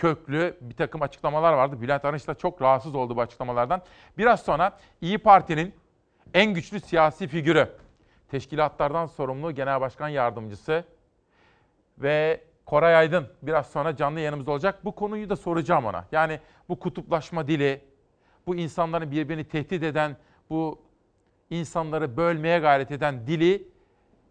köklü 0.00 0.56
bir 0.60 0.74
takım 0.74 1.02
açıklamalar 1.02 1.52
vardı. 1.52 1.80
Bülent 1.80 2.04
Arınç 2.04 2.28
da 2.28 2.34
çok 2.34 2.62
rahatsız 2.62 2.94
oldu 2.94 3.16
bu 3.16 3.20
açıklamalardan. 3.20 3.82
Biraz 4.18 4.42
sonra 4.42 4.78
İyi 5.00 5.18
Parti'nin 5.18 5.74
en 6.34 6.54
güçlü 6.54 6.80
siyasi 6.80 7.28
figürü, 7.28 7.68
teşkilatlardan 8.30 9.06
sorumlu 9.06 9.52
Genel 9.52 9.80
Başkan 9.80 10.08
Yardımcısı 10.08 10.84
ve 11.98 12.40
Koray 12.66 12.96
Aydın 12.96 13.28
biraz 13.42 13.66
sonra 13.66 13.96
canlı 13.96 14.20
yanımızda 14.20 14.50
olacak. 14.50 14.84
Bu 14.84 14.94
konuyu 14.94 15.30
da 15.30 15.36
soracağım 15.36 15.84
ona. 15.84 16.04
Yani 16.12 16.40
bu 16.68 16.78
kutuplaşma 16.78 17.48
dili, 17.48 17.84
bu 18.46 18.56
insanların 18.56 19.10
birbirini 19.10 19.44
tehdit 19.44 19.82
eden, 19.82 20.16
bu 20.50 20.82
insanları 21.50 22.16
bölmeye 22.16 22.58
gayret 22.58 22.90
eden 22.90 23.26
dili 23.26 23.68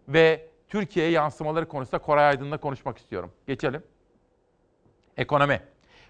ve 0.08 0.48
Türkiye'ye 0.68 1.12
yansımaları 1.12 1.68
konusunda 1.68 2.00
Koray 2.02 2.26
Aydın'la 2.26 2.58
konuşmak 2.58 2.98
istiyorum. 2.98 3.32
Geçelim. 3.48 3.84
Ekonomi. 5.20 5.62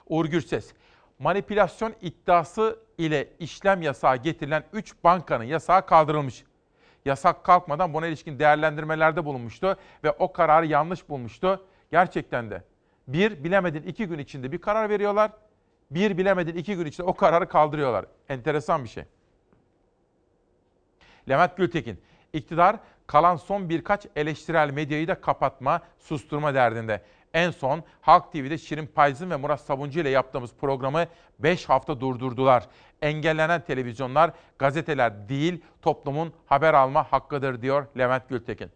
Uğur 0.08 0.26
Gürses. 0.26 0.74
Manipülasyon 1.20 1.94
iddiası 2.02 2.80
ile 2.98 3.28
işlem 3.40 3.82
yasağı 3.82 4.18
getirilen 4.18 4.64
3 4.74 4.94
bankanın 5.04 5.44
yasağı 5.44 5.86
kaldırılmış. 5.86 6.44
yasak 7.06 7.44
kalkmadan 7.44 7.94
buna 7.94 8.08
ilişkin 8.08 8.40
değerlendirmelerde 8.40 9.26
bulunmuştu 9.26 9.78
ve 10.04 10.12
o 10.12 10.34
kararı 10.34 10.66
yanlış 10.66 11.10
bulmuştu. 11.10 11.66
Gerçekten 11.92 12.52
de 12.52 12.64
bir 13.08 13.44
bilemedin 13.44 13.84
iki 13.84 14.06
gün 14.06 14.20
içinde 14.20 14.52
bir 14.52 14.62
karar 14.62 14.90
veriyorlar. 14.90 15.32
Bir 15.92 16.18
bilemedin 16.18 16.58
iki 16.58 16.76
gün 16.76 16.86
içinde 16.86 17.08
o 17.08 17.14
kararı 17.14 17.50
kaldırıyorlar. 17.50 18.06
Enteresan 18.30 18.84
bir 18.84 18.90
şey. 18.90 19.04
Levent 21.30 21.58
Gültekin, 21.58 22.02
iktidar 22.34 22.76
kalan 23.08 23.36
son 23.36 23.70
birkaç 23.70 24.06
eleştirel 24.16 24.70
medyayı 24.72 25.08
da 25.08 25.22
kapatma, 25.22 25.82
susturma 26.00 26.54
derdinde. 26.54 27.02
En 27.34 27.52
son 27.52 27.84
Halk 28.02 28.32
TV'de 28.32 28.58
Şirin 28.58 28.88
Payzın 28.88 29.30
ve 29.32 29.36
Murat 29.36 29.62
Sabuncu 29.62 30.00
ile 30.00 30.10
yaptığımız 30.10 30.54
programı 30.62 31.06
5 31.40 31.70
hafta 31.70 32.02
durdurdular. 32.02 32.64
Engellenen 33.02 33.62
televizyonlar, 33.62 34.32
gazeteler 34.60 35.30
değil, 35.30 35.62
toplumun 35.82 36.34
haber 36.46 36.74
alma 36.74 37.04
hakkıdır 37.04 37.62
diyor 37.62 37.86
Levent 37.98 38.30
Gültekin. 38.30 38.72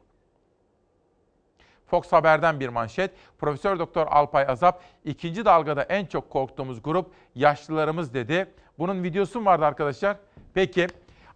Fox 1.88 2.12
Haber'den 2.12 2.60
bir 2.60 2.70
manşet. 2.70 3.12
Profesör 3.38 3.80
Doktor 3.80 4.08
Alpay 4.08 4.46
Azap 4.48 4.82
ikinci 5.06 5.46
dalgada 5.46 5.84
en 5.84 6.06
çok 6.06 6.30
korktuğumuz 6.30 6.84
grup 6.84 7.12
yaşlılarımız 7.36 8.14
dedi. 8.14 8.52
Bunun 8.80 9.04
videosu 9.04 9.40
mu 9.40 9.46
vardı 9.46 9.66
arkadaşlar? 9.66 10.18
Peki 10.54 10.88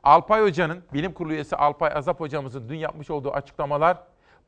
Alpay 0.03 0.41
Hoca'nın, 0.41 0.83
bilim 0.93 1.13
kurulu 1.13 1.33
üyesi 1.33 1.55
Alpay 1.55 1.91
Azap 1.95 2.19
hocamızın 2.19 2.69
dün 2.69 2.75
yapmış 2.75 3.09
olduğu 3.09 3.31
açıklamalar 3.31 3.97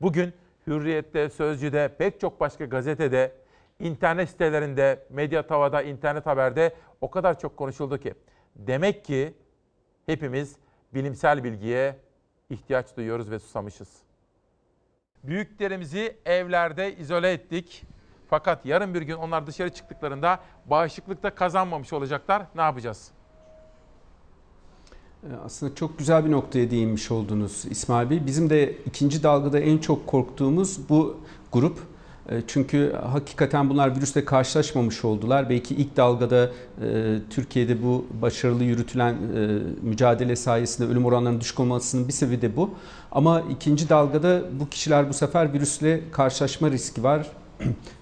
bugün 0.02 0.34
Hürriyet'te, 0.68 1.30
Sözcü'de, 1.30 1.95
pek 1.97 2.20
çok 2.20 2.39
başka 2.39 2.66
gazetede, 2.66 3.32
internet 3.80 4.30
sitelerinde, 4.30 5.05
Medya 5.10 5.47
Tava'da, 5.47 5.82
internet 5.82 6.26
haberde 6.26 6.76
o 7.01 7.10
kadar 7.12 7.39
çok 7.39 7.57
konuşuldu 7.57 7.97
ki. 7.97 8.14
Demek 8.55 9.05
ki 9.05 9.34
hepimiz 10.05 10.55
bilimsel 10.93 11.43
bilgiye 11.43 11.95
ihtiyaç 12.49 12.97
duyuyoruz 12.97 13.32
ve 13.32 13.39
susamışız. 13.39 13.97
Büyüklerimizi 15.24 16.18
evlerde 16.26 16.95
izole 16.95 17.32
ettik. 17.32 17.84
Fakat 18.30 18.66
yarın 18.66 18.93
bir 18.93 19.01
gün 19.01 19.16
onlar 19.16 19.47
dışarı 19.47 19.70
çıktıklarında 19.70 20.39
bağışıklıkta 20.66 21.36
kazanmamış 21.36 21.93
olacaklar. 21.93 22.43
Ne 22.55 22.62
yapacağız? 22.62 23.12
Ee, 25.24 25.28
aslında 25.46 25.76
çok 25.76 25.98
güzel 26.00 26.26
bir 26.26 26.32
noktaya 26.32 26.72
değinmiş 26.72 27.12
oldunuz 27.12 27.66
İsmail 27.70 28.10
Bey. 28.10 28.26
Bizim 28.26 28.50
de 28.50 28.78
ikinci 28.86 29.24
dalgada 29.24 29.60
en 29.60 29.78
çok 29.78 30.08
korktuğumuz 30.08 30.90
bu 30.90 31.18
grup. 31.52 31.80
Ee, 32.30 32.42
çünkü 32.48 32.94
hakikaten 32.94 33.70
bunlar 33.70 33.96
virüsle 33.96 34.26
karşılaşmamış 34.26 35.06
oldular. 35.06 35.50
Belki 35.50 35.76
ilk 35.76 35.98
dalgada 35.98 36.52
e, 36.82 37.18
Türkiye'de 37.30 37.84
bu 37.84 38.06
başarılı 38.22 38.64
yürütülen 38.64 39.14
e, 39.14 39.60
mücadele 39.82 40.36
sayesinde 40.36 40.88
ölüm 40.88 41.06
oranlarının 41.06 41.42
düşük 41.42 41.60
olmasının 41.60 42.08
bir 42.08 42.14
sebebi 42.14 42.42
de 42.42 42.56
bu. 42.56 42.70
Ama 43.12 43.42
ikinci 43.42 43.90
dalgada 43.90 44.42
bu 44.60 44.70
kişiler 44.70 45.10
bu 45.10 45.14
sefer 45.14 45.54
virüsle 45.54 46.02
karşılaşma 46.12 46.72
riski 46.72 47.04
var 47.04 47.28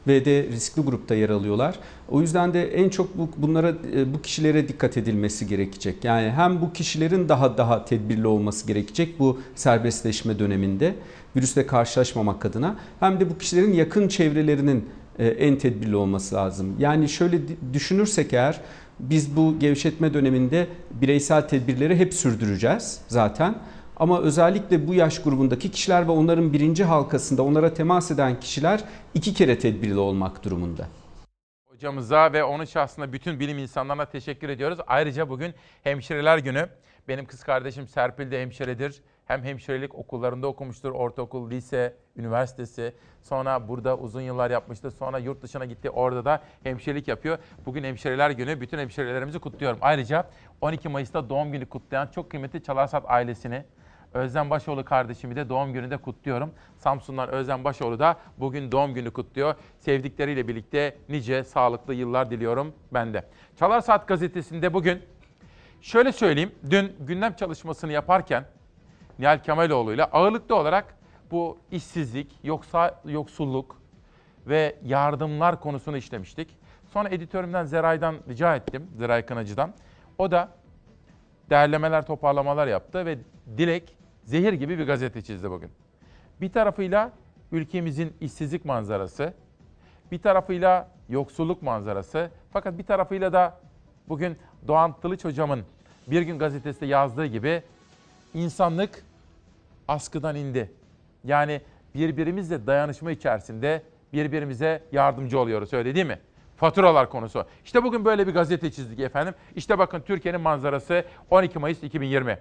ve 0.08 0.26
de 0.26 0.44
riskli 0.44 0.82
grupta 0.82 1.16
yer 1.16 1.30
alıyorlar. 1.30 1.80
O 2.10 2.22
yüzden 2.22 2.54
de 2.54 2.74
en 2.74 2.90
çok 2.90 3.18
bu, 3.18 3.30
bunlara 3.38 3.74
e, 3.96 4.14
bu 4.14 4.22
kişilere 4.22 4.68
dikkat 4.68 4.98
edilmesi 4.98 5.48
gerekecek. 5.48 6.04
Yani 6.04 6.32
hem 6.32 6.62
bu 6.62 6.74
kişilerin 6.74 7.30
daha 7.30 7.58
daha 7.58 7.86
tedbirli 7.86 8.28
olması 8.28 8.68
gerekecek 8.68 9.20
bu 9.20 9.40
serbestleşme 9.56 10.40
döneminde 10.40 10.96
virüsle 11.36 11.68
karşılaşmamak 11.68 12.46
adına 12.46 12.76
hem 13.00 13.20
de 13.20 13.30
bu 13.30 13.38
kişilerin 13.38 13.74
yakın 13.74 14.08
çevrelerinin 14.08 14.90
e, 15.20 15.28
en 15.28 15.58
tedbirli 15.58 15.96
olması 15.96 16.36
lazım. 16.36 16.76
Yani 16.80 17.10
şöyle 17.10 17.40
düşünürsek 17.74 18.34
eğer 18.34 18.62
biz 19.00 19.36
bu 19.36 19.60
gevşetme 19.60 20.14
döneminde 20.14 20.68
bireysel 20.92 21.48
tedbirleri 21.48 21.96
hep 21.96 22.14
sürdüreceğiz 22.14 23.00
zaten. 23.08 23.56
Ama 24.00 24.22
özellikle 24.22 24.88
bu 24.88 24.94
yaş 24.94 25.22
grubundaki 25.22 25.72
kişiler 25.72 26.08
ve 26.08 26.12
onların 26.12 26.54
birinci 26.54 26.84
halkasında 26.84 27.44
onlara 27.44 27.74
temas 27.74 28.12
eden 28.12 28.40
kişiler 28.40 28.84
iki 29.14 29.34
kere 29.34 29.60
tedbirli 29.60 30.00
olmak 30.00 30.44
durumunda. 30.44 30.88
Hocamıza 31.66 32.34
ve 32.34 32.44
onun 32.44 32.66
şahsında 32.66 33.14
bütün 33.14 33.40
bilim 33.40 33.58
insanlarına 33.58 34.06
teşekkür 34.06 34.50
ediyoruz. 34.50 34.80
Ayrıca 34.88 35.30
bugün 35.30 35.54
Hemşireler 35.84 36.38
Günü. 36.38 36.70
Benim 37.08 37.26
kız 37.26 37.44
kardeşim 37.44 37.88
Serpil 37.88 38.32
de 38.32 38.42
hemşiredir. 38.42 39.02
Hem 39.26 39.44
hemşirelik 39.44 39.96
okullarında 39.96 40.48
okumuştur, 40.48 40.92
ortaokul, 40.92 41.52
lise, 41.52 41.96
üniversitesi. 42.18 42.94
Sonra 43.22 43.68
burada 43.68 43.98
uzun 43.98 44.22
yıllar 44.22 44.52
yapmıştı. 44.52 44.92
Sonra 44.92 45.18
yurt 45.18 45.42
dışına 45.42 45.66
gitti, 45.66 45.90
orada 45.90 46.26
da 46.26 46.42
hemşirelik 46.64 47.08
yapıyor. 47.08 47.38
Bugün 47.66 47.84
Hemşireler 47.84 48.30
Günü. 48.30 48.62
Bütün 48.62 48.78
hemşirelerimizi 48.78 49.40
kutluyorum. 49.40 49.78
Ayrıca 49.82 50.28
12 50.62 50.90
Mayıs'ta 50.90 51.30
doğum 51.30 51.52
günü 51.52 51.66
kutlayan 51.66 52.08
çok 52.08 52.32
kıymetli 52.32 52.64
Çalarsat 52.64 53.04
ailesini, 53.08 53.64
Özlem 54.14 54.50
Başoğlu 54.50 54.86
kardeşimi 54.86 55.36
de 55.36 55.50
doğum 55.50 55.74
gününde 55.74 55.98
kutluyorum. 55.98 56.52
Samsun'dan 56.78 57.30
Özlem 57.30 57.64
Başoğlu 57.64 58.00
da 58.00 58.18
bugün 58.38 58.72
doğum 58.72 58.94
günü 58.94 59.12
kutluyor. 59.12 59.56
Sevdikleriyle 59.80 60.48
birlikte 60.48 60.98
nice 61.10 61.44
sağlıklı 61.44 61.94
yıllar 61.94 62.32
diliyorum 62.32 62.74
ben 62.94 63.14
de. 63.14 63.24
Çalar 63.60 63.82
Saat 63.82 64.08
gazetesinde 64.08 64.74
bugün 64.74 65.02
şöyle 65.82 66.12
söyleyeyim. 66.12 66.52
Dün 66.70 66.96
gündem 67.00 67.34
çalışmasını 67.34 67.92
yaparken 67.92 68.46
Nihal 69.20 69.40
Kemaloğlu 69.44 69.94
ile 69.94 70.06
ağırlıklı 70.06 70.56
olarak 70.56 70.98
bu 71.32 71.58
işsizlik, 71.72 72.40
yoksa 72.44 73.02
yoksulluk 73.06 73.82
ve 74.48 74.76
yardımlar 74.84 75.60
konusunu 75.60 75.98
işlemiştik. 75.98 76.58
Sonra 76.94 77.10
editörümden 77.10 77.66
Zeray'dan 77.66 78.16
rica 78.30 78.56
ettim, 78.56 78.88
Zeray 78.98 79.26
Kınacı'dan. 79.26 79.74
O 80.18 80.32
da 80.32 80.50
değerlemeler, 81.50 82.06
toparlamalar 82.06 82.68
yaptı 82.68 83.06
ve 83.06 83.18
Dilek 83.58 83.97
zehir 84.28 84.54
gibi 84.54 84.80
bir 84.80 84.88
gazete 84.88 85.22
çizdi 85.22 85.52
bugün. 85.52 85.70
Bir 86.42 86.52
tarafıyla 86.52 87.12
ülkemizin 87.52 88.14
işsizlik 88.22 88.66
manzarası, 88.66 89.34
bir 90.12 90.20
tarafıyla 90.20 90.90
yoksulluk 91.10 91.62
manzarası, 91.62 92.30
fakat 92.54 92.78
bir 92.78 92.84
tarafıyla 92.84 93.34
da 93.34 93.60
bugün 94.10 94.38
Doğan 94.68 95.00
Tılıç 95.02 95.26
hocamın 95.26 95.64
bir 96.08 96.22
gün 96.22 96.40
gazetesinde 96.40 96.86
yazdığı 96.86 97.26
gibi 97.26 97.64
insanlık 98.34 99.04
askıdan 99.88 100.36
indi. 100.36 100.72
Yani 101.24 101.62
birbirimizle 101.96 102.68
dayanışma 102.68 103.12
içerisinde 103.12 103.84
birbirimize 104.14 104.84
yardımcı 104.92 105.40
oluyoruz 105.40 105.74
öyle 105.74 105.96
değil 105.96 106.06
mi? 106.06 106.20
Faturalar 106.58 107.10
konusu. 107.10 107.46
İşte 107.66 107.84
bugün 107.84 108.06
böyle 108.06 108.28
bir 108.28 108.34
gazete 108.34 108.72
çizdik 108.72 109.00
efendim. 109.00 109.34
İşte 109.56 109.80
bakın 109.80 110.02
Türkiye'nin 110.02 110.42
manzarası 110.42 111.04
12 111.30 111.60
Mayıs 111.60 111.84
2020. 111.84 112.40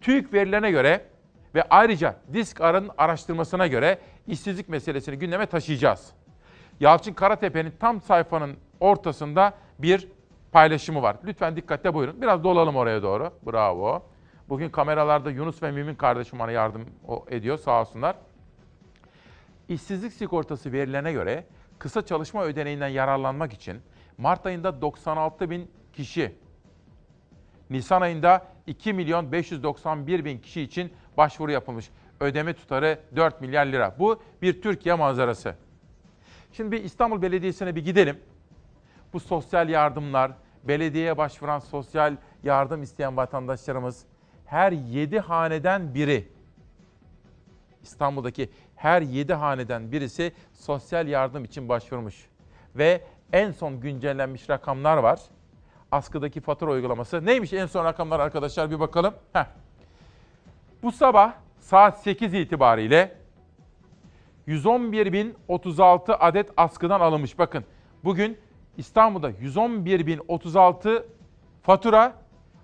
TÜİK 0.00 0.32
verilerine 0.32 0.70
göre 0.70 1.13
ve 1.54 1.62
ayrıca 1.70 2.16
Disk 2.32 2.60
Ara'nın 2.60 2.90
araştırmasına 2.98 3.66
göre 3.66 3.98
işsizlik 4.26 4.68
meselesini 4.68 5.18
gündeme 5.18 5.46
taşıyacağız. 5.46 6.12
Yalçın 6.80 7.12
Karatepe'nin 7.12 7.74
tam 7.80 8.00
sayfanın 8.00 8.56
ortasında 8.80 9.54
bir 9.78 10.08
paylaşımı 10.52 11.02
var. 11.02 11.16
Lütfen 11.24 11.56
dikkatle 11.56 11.94
buyurun. 11.94 12.22
Biraz 12.22 12.44
dolalım 12.44 12.76
oraya 12.76 13.02
doğru. 13.02 13.32
Bravo. 13.46 14.02
Bugün 14.48 14.70
kameralarda 14.70 15.30
Yunus 15.30 15.62
ve 15.62 15.70
Mümin 15.70 15.94
kardeşim 15.94 16.38
bana 16.38 16.50
yardım 16.50 16.86
ediyor 17.28 17.58
sağ 17.58 17.80
olsunlar. 17.80 18.16
İşsizlik 19.68 20.12
sigortası 20.12 20.72
verilerine 20.72 21.12
göre 21.12 21.44
kısa 21.78 22.06
çalışma 22.06 22.44
ödeneğinden 22.44 22.88
yararlanmak 22.88 23.52
için 23.52 23.80
Mart 24.18 24.46
ayında 24.46 24.80
96 24.80 25.50
bin 25.50 25.70
kişi, 25.92 26.34
Nisan 27.70 28.00
ayında 28.00 28.46
2 28.66 28.92
milyon 28.92 29.32
591 29.32 30.24
bin 30.24 30.38
kişi 30.38 30.62
için 30.62 30.92
başvuru 31.16 31.52
yapılmış. 31.52 31.90
Ödeme 32.20 32.52
tutarı 32.54 32.98
4 33.16 33.40
milyar 33.40 33.66
lira. 33.66 33.94
Bu 33.98 34.22
bir 34.42 34.62
Türkiye 34.62 34.94
manzarası. 34.94 35.54
Şimdi 36.52 36.72
bir 36.72 36.84
İstanbul 36.84 37.22
Belediyesi'ne 37.22 37.76
bir 37.76 37.84
gidelim. 37.84 38.18
Bu 39.12 39.20
sosyal 39.20 39.68
yardımlar, 39.68 40.32
belediyeye 40.64 41.18
başvuran 41.18 41.58
sosyal 41.58 42.16
yardım 42.42 42.82
isteyen 42.82 43.16
vatandaşlarımız 43.16 44.04
her 44.46 44.72
7 44.72 45.18
haneden 45.18 45.94
biri 45.94 46.28
İstanbul'daki 47.82 48.50
her 48.76 49.02
7 49.02 49.34
haneden 49.34 49.92
birisi 49.92 50.32
sosyal 50.52 51.08
yardım 51.08 51.44
için 51.44 51.68
başvurmuş. 51.68 52.26
Ve 52.76 53.04
en 53.32 53.50
son 53.50 53.80
güncellenmiş 53.80 54.50
rakamlar 54.50 54.96
var. 54.96 55.20
Askıdaki 55.92 56.40
fatura 56.40 56.70
uygulaması. 56.70 57.26
Neymiş 57.26 57.52
en 57.52 57.66
son 57.66 57.84
rakamlar 57.84 58.20
arkadaşlar 58.20 58.70
bir 58.70 58.80
bakalım. 58.80 59.14
Heh. 59.32 59.63
Bu 60.84 60.92
sabah 60.92 61.32
saat 61.60 62.02
8 62.02 62.34
itibariyle 62.34 63.14
111.036 64.48 66.12
adet 66.12 66.50
askıdan 66.56 67.00
alınmış. 67.00 67.38
Bakın 67.38 67.64
bugün 68.04 68.38
İstanbul'da 68.76 69.30
111.036 69.30 71.02
fatura 71.62 72.12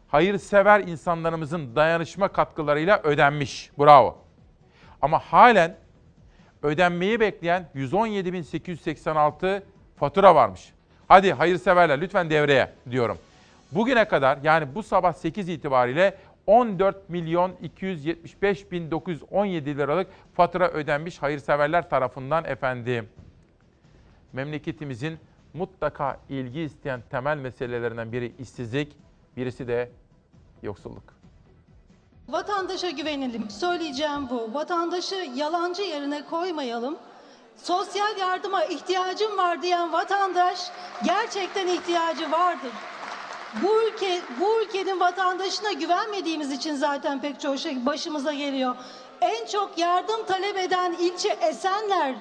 hayırsever 0.09 0.81
insanlarımızın 0.81 1.77
dayanışma 1.77 2.29
katkılarıyla 2.29 3.01
ödenmiş. 3.03 3.71
Bravo. 3.79 4.19
Ama 5.03 5.19
halen 5.19 5.77
ödenmeyi 6.63 7.21
bekleyen 7.21 7.69
117.886 7.75 9.63
fatura 9.97 10.35
varmış. 10.35 10.73
Hadi 11.09 11.33
hayırseverler 11.33 12.01
lütfen 12.01 12.31
devreye 12.31 12.73
diyorum. 12.91 13.19
Bugüne 13.73 14.09
kadar 14.09 14.39
yani 14.43 14.75
bu 14.75 14.83
sabah 14.83 15.13
8 15.13 15.49
itibariyle 15.49 16.17
14 16.51 17.09
milyon 17.09 17.53
275 17.63 18.73
bin 18.73 18.91
917 18.91 19.77
liralık 19.77 20.07
fatura 20.35 20.69
ödenmiş 20.71 21.23
hayırseverler 21.23 21.91
tarafından 21.91 22.45
efendim. 22.45 23.09
Memleketimizin 24.33 25.19
mutlaka 25.55 26.21
ilgi 26.29 26.61
isteyen 26.61 27.03
temel 27.11 27.37
meselelerinden 27.37 28.13
biri 28.13 28.33
işsizlik, 28.39 28.97
birisi 29.37 29.69
de 29.69 29.91
yoksulluk. 30.63 31.03
Vatandaşa 32.29 32.91
güvenelim. 32.91 33.51
Söyleyeceğim 33.51 34.31
bu. 34.31 34.55
Vatandaşı 34.55 35.29
yalancı 35.35 35.83
yerine 35.83 36.25
koymayalım. 36.25 36.99
Sosyal 37.57 38.19
yardıma 38.19 38.65
ihtiyacım 38.65 39.39
var 39.39 39.63
diyen 39.63 39.93
vatandaş 39.93 40.71
gerçekten 41.05 41.67
ihtiyacı 41.67 42.31
vardır. 42.31 42.73
Bu 43.63 43.83
ülke 43.83 44.21
bu 44.41 44.63
ülkenin 44.63 45.01
vatandaşına 45.01 45.73
güvenmediğimiz 45.73 46.53
için 46.53 46.75
zaten 46.75 47.21
pek 47.21 47.41
çok 47.41 47.59
şey 47.59 47.87
başımıza 47.87 48.33
geliyor. 48.33 48.77
En 49.21 49.47
çok 49.47 49.79
yardım 49.79 50.25
talep 50.27 50.57
eden 50.57 50.93
ilçe 50.93 51.29
Esenler. 51.29 52.15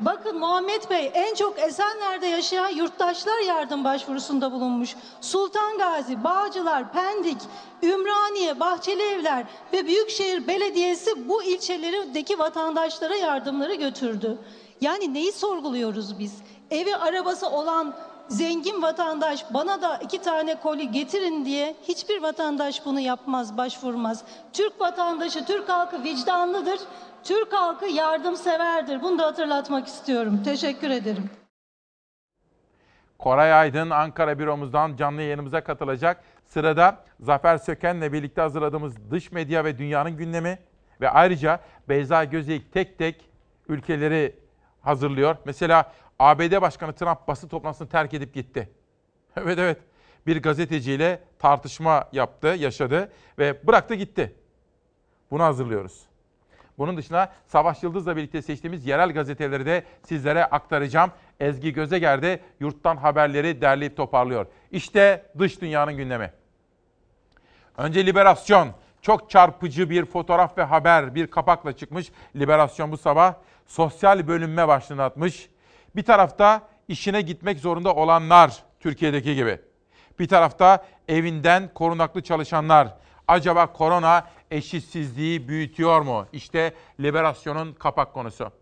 Bakın 0.00 0.38
Muhammed 0.38 0.90
Bey 0.90 1.10
en 1.14 1.34
çok 1.34 1.58
Esenler'de 1.58 2.26
yaşayan 2.26 2.68
yurttaşlar 2.68 3.38
yardım 3.38 3.84
başvurusunda 3.84 4.52
bulunmuş. 4.52 4.96
Sultan 5.20 5.78
Gazi, 5.78 6.24
Bağcılar, 6.24 6.92
Pendik, 6.92 7.38
Ümraniye, 7.82 8.60
Bahçeli 8.60 9.02
Evler 9.02 9.44
ve 9.72 9.86
Büyükşehir 9.86 10.46
Belediyesi 10.46 11.28
bu 11.28 11.42
ilçelerdeki 11.42 12.38
vatandaşlara 12.38 13.16
yardımları 13.16 13.74
götürdü. 13.74 14.38
Yani 14.80 15.14
neyi 15.14 15.32
sorguluyoruz 15.32 16.18
biz? 16.18 16.34
Evi 16.70 16.96
arabası 16.96 17.50
olan 17.50 17.94
zengin 18.28 18.82
vatandaş 18.82 19.44
bana 19.54 19.82
da 19.82 19.96
iki 19.96 20.22
tane 20.22 20.60
koli 20.60 20.90
getirin 20.90 21.44
diye 21.44 21.76
hiçbir 21.82 22.22
vatandaş 22.22 22.86
bunu 22.86 23.00
yapmaz, 23.00 23.56
başvurmaz. 23.56 24.24
Türk 24.52 24.80
vatandaşı, 24.80 25.44
Türk 25.46 25.68
halkı 25.68 26.04
vicdanlıdır. 26.04 26.80
Türk 27.24 27.52
halkı 27.52 27.86
yardımseverdir. 27.86 29.02
Bunu 29.02 29.18
da 29.18 29.26
hatırlatmak 29.26 29.86
istiyorum. 29.86 30.40
Teşekkür 30.44 30.90
ederim. 30.90 31.30
Koray 33.18 33.52
Aydın 33.52 33.90
Ankara 33.90 34.38
büromuzdan 34.38 34.96
canlı 34.96 35.22
yayınımıza 35.22 35.64
katılacak. 35.64 36.24
Sırada 36.46 36.96
Zafer 37.20 37.58
Söken'le 37.58 38.12
birlikte 38.12 38.40
hazırladığımız 38.40 39.10
dış 39.10 39.32
medya 39.32 39.64
ve 39.64 39.78
dünyanın 39.78 40.16
gündemi 40.16 40.58
ve 41.00 41.10
ayrıca 41.10 41.60
Beyza 41.88 42.24
Gözeyik 42.24 42.72
tek 42.72 42.98
tek 42.98 43.28
ülkeleri 43.68 44.34
hazırlıyor. 44.82 45.36
Mesela 45.44 45.92
ABD 46.24 46.60
Başkanı 46.60 46.92
Trump 46.92 47.28
basın 47.28 47.48
toplantısını 47.48 47.88
terk 47.88 48.14
edip 48.14 48.34
gitti. 48.34 48.68
Evet 49.36 49.58
evet 49.58 49.78
bir 50.26 50.42
gazeteciyle 50.42 51.22
tartışma 51.38 52.08
yaptı, 52.12 52.46
yaşadı 52.46 53.12
ve 53.38 53.66
bıraktı 53.66 53.94
gitti. 53.94 54.34
Bunu 55.30 55.42
hazırlıyoruz. 55.42 56.02
Bunun 56.78 56.96
dışında 56.96 57.32
Savaş 57.46 57.82
Yıldız'la 57.82 58.16
birlikte 58.16 58.42
seçtiğimiz 58.42 58.86
yerel 58.86 59.12
gazeteleri 59.12 59.66
de 59.66 59.84
sizlere 60.02 60.44
aktaracağım. 60.44 61.10
Ezgi 61.40 61.72
Gözeger 61.72 62.22
de 62.22 62.40
yurttan 62.60 62.96
haberleri 62.96 63.60
derleyip 63.60 63.96
toparlıyor. 63.96 64.46
İşte 64.70 65.26
dış 65.38 65.60
dünyanın 65.60 65.96
gündemi. 65.96 66.32
Önce 67.76 68.06
Liberasyon. 68.06 68.68
Çok 69.02 69.30
çarpıcı 69.30 69.90
bir 69.90 70.04
fotoğraf 70.04 70.58
ve 70.58 70.62
haber, 70.62 71.14
bir 71.14 71.26
kapakla 71.26 71.72
çıkmış. 71.72 72.12
Liberasyon 72.36 72.92
bu 72.92 72.96
sabah 72.96 73.34
sosyal 73.66 74.28
bölünme 74.28 74.68
başlığını 74.68 75.02
atmış. 75.02 75.53
Bir 75.96 76.02
tarafta 76.02 76.68
işine 76.88 77.20
gitmek 77.20 77.58
zorunda 77.58 77.94
olanlar, 77.94 78.62
Türkiye'deki 78.80 79.34
gibi. 79.34 79.60
Bir 80.18 80.28
tarafta 80.28 80.86
evinden 81.08 81.70
korunaklı 81.74 82.22
çalışanlar. 82.22 82.96
Acaba 83.28 83.72
korona 83.72 84.26
eşitsizliği 84.50 85.48
büyütüyor 85.48 86.00
mu? 86.00 86.26
İşte 86.32 86.74
Liberasyon'un 87.00 87.72
kapak 87.72 88.14
konusu. 88.14 88.52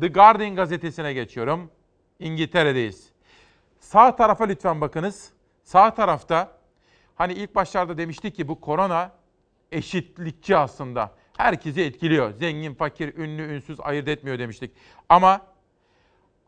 The 0.00 0.08
Guardian 0.08 0.56
gazetesine 0.56 1.12
geçiyorum. 1.12 1.70
İngiltere'deyiz. 2.18 3.08
Sağ 3.80 4.16
tarafa 4.16 4.44
lütfen 4.44 4.80
bakınız. 4.80 5.32
Sağ 5.62 5.94
tarafta 5.94 6.58
hani 7.14 7.32
ilk 7.32 7.54
başlarda 7.54 7.98
demiştik 7.98 8.36
ki 8.36 8.48
bu 8.48 8.60
korona 8.60 9.12
eşitlikçi 9.72 10.56
aslında. 10.56 11.12
Herkesi 11.36 11.82
etkiliyor. 11.82 12.30
Zengin, 12.30 12.74
fakir, 12.74 13.14
ünlü, 13.14 13.42
ünsüz 13.42 13.80
ayırt 13.80 14.08
etmiyor 14.08 14.38
demiştik. 14.38 14.70
Ama 15.08 15.40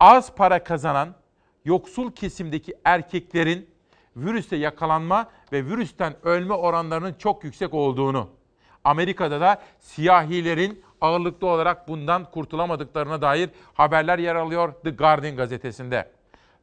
az 0.00 0.34
para 0.34 0.64
kazanan 0.64 1.14
yoksul 1.64 2.12
kesimdeki 2.12 2.74
erkeklerin 2.84 3.70
virüse 4.16 4.56
yakalanma 4.56 5.28
ve 5.52 5.64
virüsten 5.64 6.14
ölme 6.22 6.54
oranlarının 6.54 7.14
çok 7.14 7.44
yüksek 7.44 7.74
olduğunu, 7.74 8.28
Amerika'da 8.84 9.40
da 9.40 9.62
siyahilerin 9.78 10.84
ağırlıklı 11.00 11.46
olarak 11.46 11.88
bundan 11.88 12.30
kurtulamadıklarına 12.30 13.22
dair 13.22 13.50
haberler 13.74 14.18
yer 14.18 14.34
alıyor 14.34 14.72
The 14.84 14.90
Guardian 14.90 15.36
gazetesinde. 15.36 16.10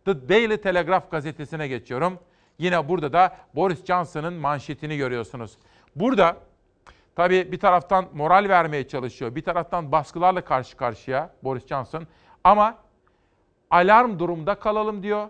The 0.05 0.29
Daily 0.29 0.57
Telegraph 0.57 1.11
gazetesine 1.11 1.67
geçiyorum. 1.67 2.19
Yine 2.59 2.89
burada 2.89 3.13
da 3.13 3.37
Boris 3.55 3.85
Johnson'ın 3.85 4.33
manşetini 4.33 4.97
görüyorsunuz. 4.97 5.57
Burada 5.95 6.37
tabii 7.15 7.51
bir 7.51 7.59
taraftan 7.59 8.05
moral 8.13 8.49
vermeye 8.49 8.87
çalışıyor, 8.87 9.35
bir 9.35 9.43
taraftan 9.43 9.91
baskılarla 9.91 10.41
karşı 10.41 10.77
karşıya 10.77 11.29
Boris 11.43 11.67
Johnson. 11.67 12.07
Ama 12.43 12.82
alarm 13.73 14.19
durumda 14.19 14.55
kalalım 14.55 15.03
diyor. 15.03 15.29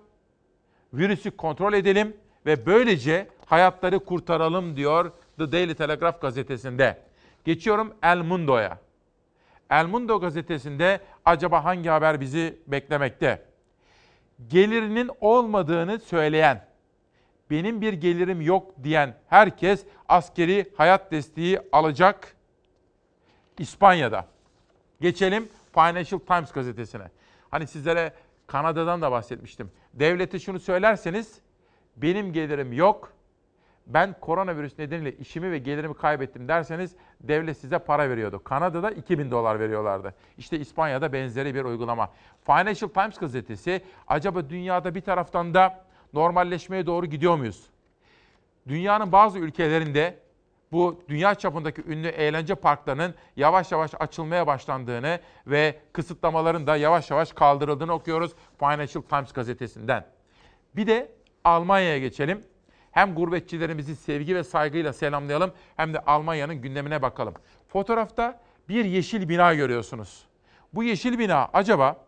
Virüsü 0.94 1.32
kontrol 1.32 1.74
edelim 1.74 2.18
ve 2.46 2.66
böylece 2.66 3.28
hayatları 3.46 4.00
kurtaralım 4.00 4.76
diyor 4.76 5.12
The 5.38 5.52
Daily 5.52 5.76
Telegraph 5.76 6.22
gazetesinde. 6.22 7.02
Geçiyorum 7.46 7.94
El 8.04 8.18
Mundo'ya. 8.18 8.78
El 9.70 9.86
Mundo 9.86 10.20
gazetesinde 10.20 11.00
acaba 11.26 11.64
hangi 11.64 11.90
haber 11.90 12.22
bizi 12.22 12.60
beklemekte? 12.68 13.46
Gelirinin 14.48 15.10
olmadığını 15.22 16.00
söyleyen, 16.00 16.66
benim 17.50 17.82
bir 17.82 17.94
gelirim 17.94 18.42
yok 18.42 18.72
diyen 18.84 19.16
herkes 19.28 19.86
askeri 20.10 20.72
hayat 20.78 21.12
desteği 21.12 21.60
alacak 21.72 22.36
İspanya'da. 23.60 24.28
Geçelim 25.02 25.50
Financial 25.74 26.20
Times 26.20 26.52
gazetesine. 26.52 27.04
Hani 27.52 27.68
sizlere 27.68 28.14
Kanada'dan 28.54 29.02
da 29.02 29.12
bahsetmiştim. 29.12 29.72
Devlete 29.94 30.40
şunu 30.40 30.60
söylerseniz 30.60 31.40
benim 31.98 32.34
gelirim 32.34 32.74
yok. 32.74 33.14
Ben 33.88 34.16
koronavirüs 34.22 34.80
nedeniyle 34.80 35.18
işimi 35.18 35.52
ve 35.52 35.58
gelirimi 35.58 35.94
kaybettim 35.94 36.48
derseniz 36.48 36.96
devlet 37.22 37.58
size 37.58 37.80
para 37.80 38.10
veriyordu. 38.10 38.44
Kanada'da 38.44 38.92
2000 38.92 39.32
dolar 39.32 39.60
veriyorlardı. 39.60 40.14
İşte 40.38 40.60
İspanya'da 40.60 41.14
benzeri 41.14 41.56
bir 41.56 41.64
uygulama. 41.64 42.10
Financial 42.46 42.90
Times 42.90 43.18
gazetesi 43.18 43.82
acaba 44.08 44.50
dünyada 44.50 44.96
bir 44.96 45.02
taraftan 45.02 45.54
da 45.54 45.86
normalleşmeye 46.14 46.86
doğru 46.86 47.06
gidiyor 47.06 47.36
muyuz? 47.36 47.70
Dünyanın 48.68 49.12
bazı 49.12 49.40
ülkelerinde 49.40 50.20
bu 50.74 51.04
dünya 51.10 51.36
çapındaki 51.36 51.84
ünlü 51.88 52.08
eğlence 52.08 52.56
parklarının 52.56 53.16
yavaş 53.36 53.72
yavaş 53.72 53.92
açılmaya 54.00 54.48
başlandığını 54.48 55.20
ve 55.48 55.80
kısıtlamaların 55.94 56.68
da 56.68 56.76
yavaş 56.76 57.12
yavaş 57.12 57.34
kaldırıldığını 57.34 57.94
okuyoruz 57.94 58.32
Financial 58.60 59.04
Times 59.04 59.34
gazetesinden. 59.34 60.06
Bir 60.76 60.88
de 60.88 61.12
Almanya'ya 61.44 62.00
geçelim. 62.00 62.44
Hem 62.92 63.16
gurbetçilerimizi 63.16 63.96
sevgi 63.96 64.36
ve 64.36 64.44
saygıyla 64.44 64.94
selamlayalım 64.94 65.52
hem 65.76 65.94
de 65.94 66.00
Almanya'nın 66.00 66.56
gündemine 66.56 67.02
bakalım. 67.02 67.34
Fotoğrafta 67.68 68.42
bir 68.70 68.86
yeşil 68.86 69.30
bina 69.30 69.54
görüyorsunuz. 69.54 70.24
Bu 70.74 70.84
yeşil 70.84 71.20
bina 71.20 71.50
acaba 71.54 72.06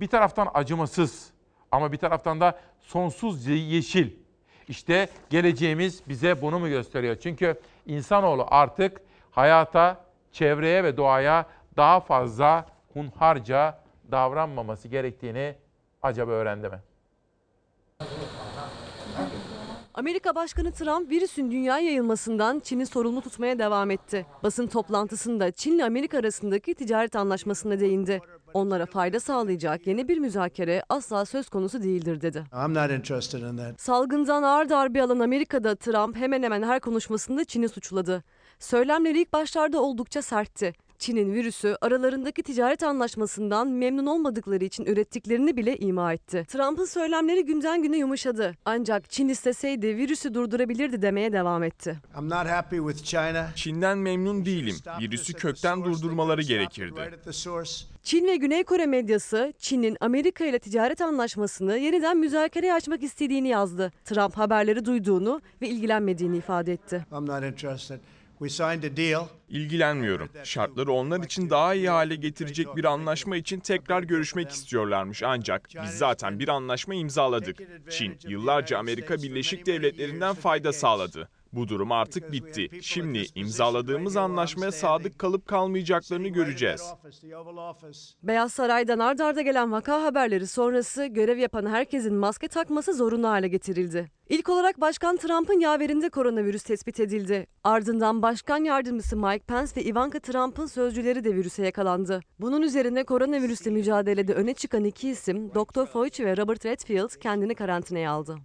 bir 0.00 0.06
taraftan 0.06 0.50
acımasız 0.54 1.30
ama 1.72 1.92
bir 1.92 1.98
taraftan 1.98 2.40
da 2.40 2.58
sonsuz 2.80 3.46
yeşil. 3.46 4.10
İşte 4.68 5.08
geleceğimiz 5.30 6.02
bize 6.08 6.42
bunu 6.42 6.58
mu 6.58 6.68
gösteriyor? 6.68 7.16
Çünkü 7.16 7.60
insanoğlu 7.86 8.46
artık 8.50 9.00
hayata, 9.30 10.04
çevreye 10.32 10.84
ve 10.84 10.96
doğaya 10.96 11.46
daha 11.76 12.00
fazla 12.00 12.66
hunharca 12.92 13.78
davranmaması 14.10 14.88
gerektiğini 14.88 15.54
acaba 16.02 16.30
öğrendi 16.30 16.68
mi? 16.68 16.80
Amerika 19.94 20.34
Başkanı 20.34 20.72
Trump 20.72 21.10
virüsün 21.10 21.50
dünya 21.50 21.78
yayılmasından 21.78 22.60
Çin'i 22.60 22.86
sorumlu 22.86 23.20
tutmaya 23.20 23.58
devam 23.58 23.90
etti. 23.90 24.26
Basın 24.42 24.66
toplantısında 24.66 25.50
Çin 25.50 25.72
ile 25.72 25.84
Amerika 25.84 26.18
arasındaki 26.18 26.74
ticaret 26.74 27.16
anlaşmasına 27.16 27.80
değindi. 27.80 28.20
Onlara 28.54 28.86
fayda 28.86 29.20
sağlayacak 29.20 29.86
yeni 29.86 30.08
bir 30.08 30.18
müzakere 30.18 30.82
asla 30.88 31.24
söz 31.24 31.48
konusu 31.48 31.82
değildir 31.82 32.20
dedi. 32.20 32.44
I'm 32.52 32.74
not 32.74 32.90
interested 32.90 33.40
in 33.42 33.56
that. 33.56 33.80
Salgından 33.80 34.42
ağır 34.42 34.68
darbe 34.68 35.02
alan 35.02 35.18
Amerika'da 35.20 35.76
Trump 35.76 36.16
hemen 36.16 36.42
hemen 36.42 36.62
her 36.62 36.80
konuşmasında 36.80 37.44
Çin'i 37.44 37.68
suçladı. 37.68 38.24
Söylemleri 38.58 39.20
ilk 39.20 39.32
başlarda 39.32 39.80
oldukça 39.80 40.22
sertti 40.22 40.72
Çin'in 40.98 41.34
virüsü 41.34 41.76
aralarındaki 41.80 42.42
ticaret 42.42 42.82
anlaşmasından 42.82 43.68
memnun 43.68 44.06
olmadıkları 44.06 44.64
için 44.64 44.84
ürettiklerini 44.84 45.56
bile 45.56 45.76
ima 45.76 46.12
etti. 46.12 46.44
Trump'ın 46.48 46.84
söylemleri 46.84 47.44
günden 47.44 47.82
güne 47.82 47.96
yumuşadı. 47.96 48.54
Ancak 48.64 49.10
Çin 49.10 49.28
isteseydi 49.28 49.96
virüsü 49.96 50.34
durdurabilirdi 50.34 51.02
demeye 51.02 51.32
devam 51.32 51.62
etti. 51.62 51.98
I'm 52.18 52.30
not 52.30 52.46
happy 52.46 52.76
with 52.76 53.04
China. 53.04 53.48
Çin'den 53.54 53.98
memnun 53.98 54.44
değilim. 54.44 54.76
Virüsü 55.00 55.32
kökten 55.32 55.84
durdurmaları 55.84 56.42
gerekirdi. 56.42 57.00
Çin 58.04 58.26
ve 58.26 58.36
Güney 58.36 58.64
Kore 58.64 58.86
medyası 58.86 59.52
Çin'in 59.58 59.96
Amerika 60.00 60.44
ile 60.44 60.58
ticaret 60.58 61.00
anlaşmasını 61.00 61.78
yeniden 61.78 62.16
müzakereye 62.16 62.74
açmak 62.74 63.02
istediğini 63.02 63.48
yazdı. 63.48 63.92
Trump 64.04 64.34
haberleri 64.34 64.84
duyduğunu 64.84 65.40
ve 65.62 65.68
ilgilenmediğini 65.68 66.36
ifade 66.36 66.72
etti. 66.72 67.06
İlgilenmiyorum. 69.48 70.28
Şartları 70.44 70.92
onlar 70.92 71.20
için 71.24 71.50
daha 71.50 71.74
iyi 71.74 71.88
hale 71.88 72.16
getirecek 72.16 72.76
bir 72.76 72.84
anlaşma 72.84 73.36
için 73.36 73.60
tekrar 73.60 74.02
görüşmek 74.02 74.50
istiyorlarmış 74.50 75.22
ancak 75.22 75.68
biz 75.82 75.90
zaten 75.90 76.38
bir 76.38 76.48
anlaşma 76.48 76.94
imzaladık. 76.94 77.56
Çin 77.90 78.18
yıllarca 78.28 78.78
Amerika 78.78 79.16
Birleşik 79.22 79.66
Devletleri'nden 79.66 80.34
fayda 80.34 80.72
sağladı. 80.72 81.28
Bu 81.54 81.68
durum 81.68 81.92
artık 81.92 82.32
bitti. 82.32 82.68
Şimdi 82.82 83.26
imzaladığımız 83.34 84.16
anlaşmaya 84.16 84.72
sadık 84.72 85.18
kalıp 85.18 85.46
kalmayacaklarını 85.46 86.28
göreceğiz. 86.28 86.94
Beyaz 88.22 88.52
Saray'dan 88.52 88.98
ard 88.98 89.18
arda 89.18 89.42
gelen 89.42 89.72
vaka 89.72 90.02
haberleri 90.02 90.46
sonrası 90.46 91.06
görev 91.06 91.38
yapan 91.38 91.66
herkesin 91.66 92.14
maske 92.14 92.48
takması 92.48 92.94
zorunlu 92.94 93.28
hale 93.28 93.48
getirildi. 93.48 94.10
İlk 94.28 94.48
olarak 94.48 94.80
Başkan 94.80 95.16
Trump'ın 95.16 95.60
yaverinde 95.60 96.08
koronavirüs 96.08 96.62
tespit 96.62 97.00
edildi. 97.00 97.46
Ardından 97.64 98.22
Başkan 98.22 98.64
Yardımcısı 98.64 99.16
Mike 99.16 99.44
Pence 99.46 99.72
ve 99.76 99.84
Ivanka 99.84 100.20
Trump'ın 100.20 100.66
sözcüleri 100.66 101.24
de 101.24 101.34
virüse 101.36 101.64
yakalandı. 101.64 102.20
Bunun 102.40 102.62
üzerine 102.62 103.04
koronavirüsle 103.04 103.70
mücadelede 103.70 104.34
öne 104.34 104.54
çıkan 104.54 104.84
iki 104.84 105.08
isim 105.08 105.50
Dr. 105.54 105.86
Fauci 105.86 106.24
ve 106.24 106.36
Robert 106.36 106.66
Redfield 106.66 107.20
kendini 107.20 107.54
karantinaya 107.54 108.10
aldı. 108.10 108.36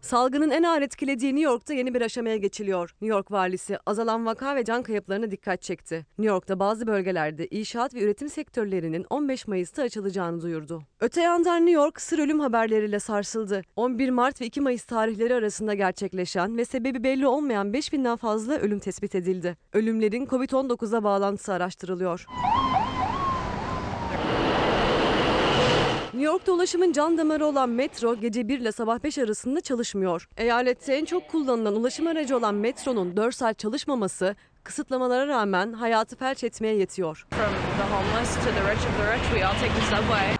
Salgının 0.00 0.50
en 0.50 0.62
ağır 0.62 0.82
etkilediği 0.82 1.34
New 1.34 1.50
York'ta 1.50 1.74
yeni 1.74 1.94
bir 1.94 2.02
aşamaya 2.02 2.36
geçiliyor. 2.36 2.90
New 3.00 3.16
York 3.16 3.30
valisi 3.32 3.78
azalan 3.86 4.26
vaka 4.26 4.56
ve 4.56 4.64
can 4.64 4.82
kayıplarına 4.82 5.30
dikkat 5.30 5.62
çekti. 5.62 6.06
New 6.18 6.34
York'ta 6.34 6.58
bazı 6.58 6.86
bölgelerde 6.86 7.48
inşaat 7.50 7.94
ve 7.94 8.02
üretim 8.02 8.28
sektörlerinin 8.28 9.06
15 9.10 9.46
Mayıs'ta 9.46 9.82
açılacağını 9.82 10.42
duyurdu. 10.42 10.82
Öte 11.00 11.20
yandan 11.20 11.66
New 11.66 11.82
York 11.82 12.00
sır 12.00 12.18
ölüm 12.18 12.40
haberleriyle 12.40 13.00
sarsıldı. 13.00 13.62
11 13.76 14.10
Mart 14.10 14.40
ve 14.40 14.46
2 14.46 14.60
Mayıs 14.60 14.84
tarihleri 14.84 15.34
arasında 15.34 15.74
gerçekleşen 15.74 16.56
ve 16.56 16.64
sebebi 16.64 17.04
belli 17.04 17.26
olmayan 17.26 17.72
5000'den 17.72 18.16
fazla 18.16 18.54
ölüm 18.54 18.78
tespit 18.78 19.14
edildi. 19.14 19.56
Ölümlerin 19.72 20.26
COVID-19'a 20.26 21.04
bağlantısı 21.04 21.52
araştırılıyor. 21.52 22.26
New 26.18 26.32
York'ta 26.32 26.52
ulaşımın 26.52 26.92
can 26.92 27.18
damarı 27.18 27.46
olan 27.46 27.68
metro 27.68 28.14
gece 28.14 28.48
1 28.48 28.60
ile 28.60 28.72
sabah 28.72 29.02
5 29.04 29.18
arasında 29.18 29.60
çalışmıyor. 29.60 30.28
Eyalette 30.36 30.94
en 30.94 31.04
çok 31.04 31.28
kullanılan 31.28 31.76
ulaşım 31.76 32.06
aracı 32.06 32.36
olan 32.36 32.54
metronun 32.54 33.16
4 33.16 33.34
saat 33.34 33.58
çalışmaması 33.58 34.36
kısıtlamalara 34.64 35.26
rağmen 35.26 35.72
hayatı 35.72 36.16
felç 36.16 36.44
etmeye 36.44 36.74
yetiyor. 36.74 37.26
From 37.30 37.52
the 37.78 37.94
homeless 37.94 38.34
to 38.34 38.40
the 38.40 38.70
rich 38.70 38.80
of 38.80 38.96
the 38.96 39.14
rich, 39.14 39.24
we 39.24 39.46
all 39.46 39.52
take 39.52 39.72
the 39.74 39.96
subway. 39.96 40.36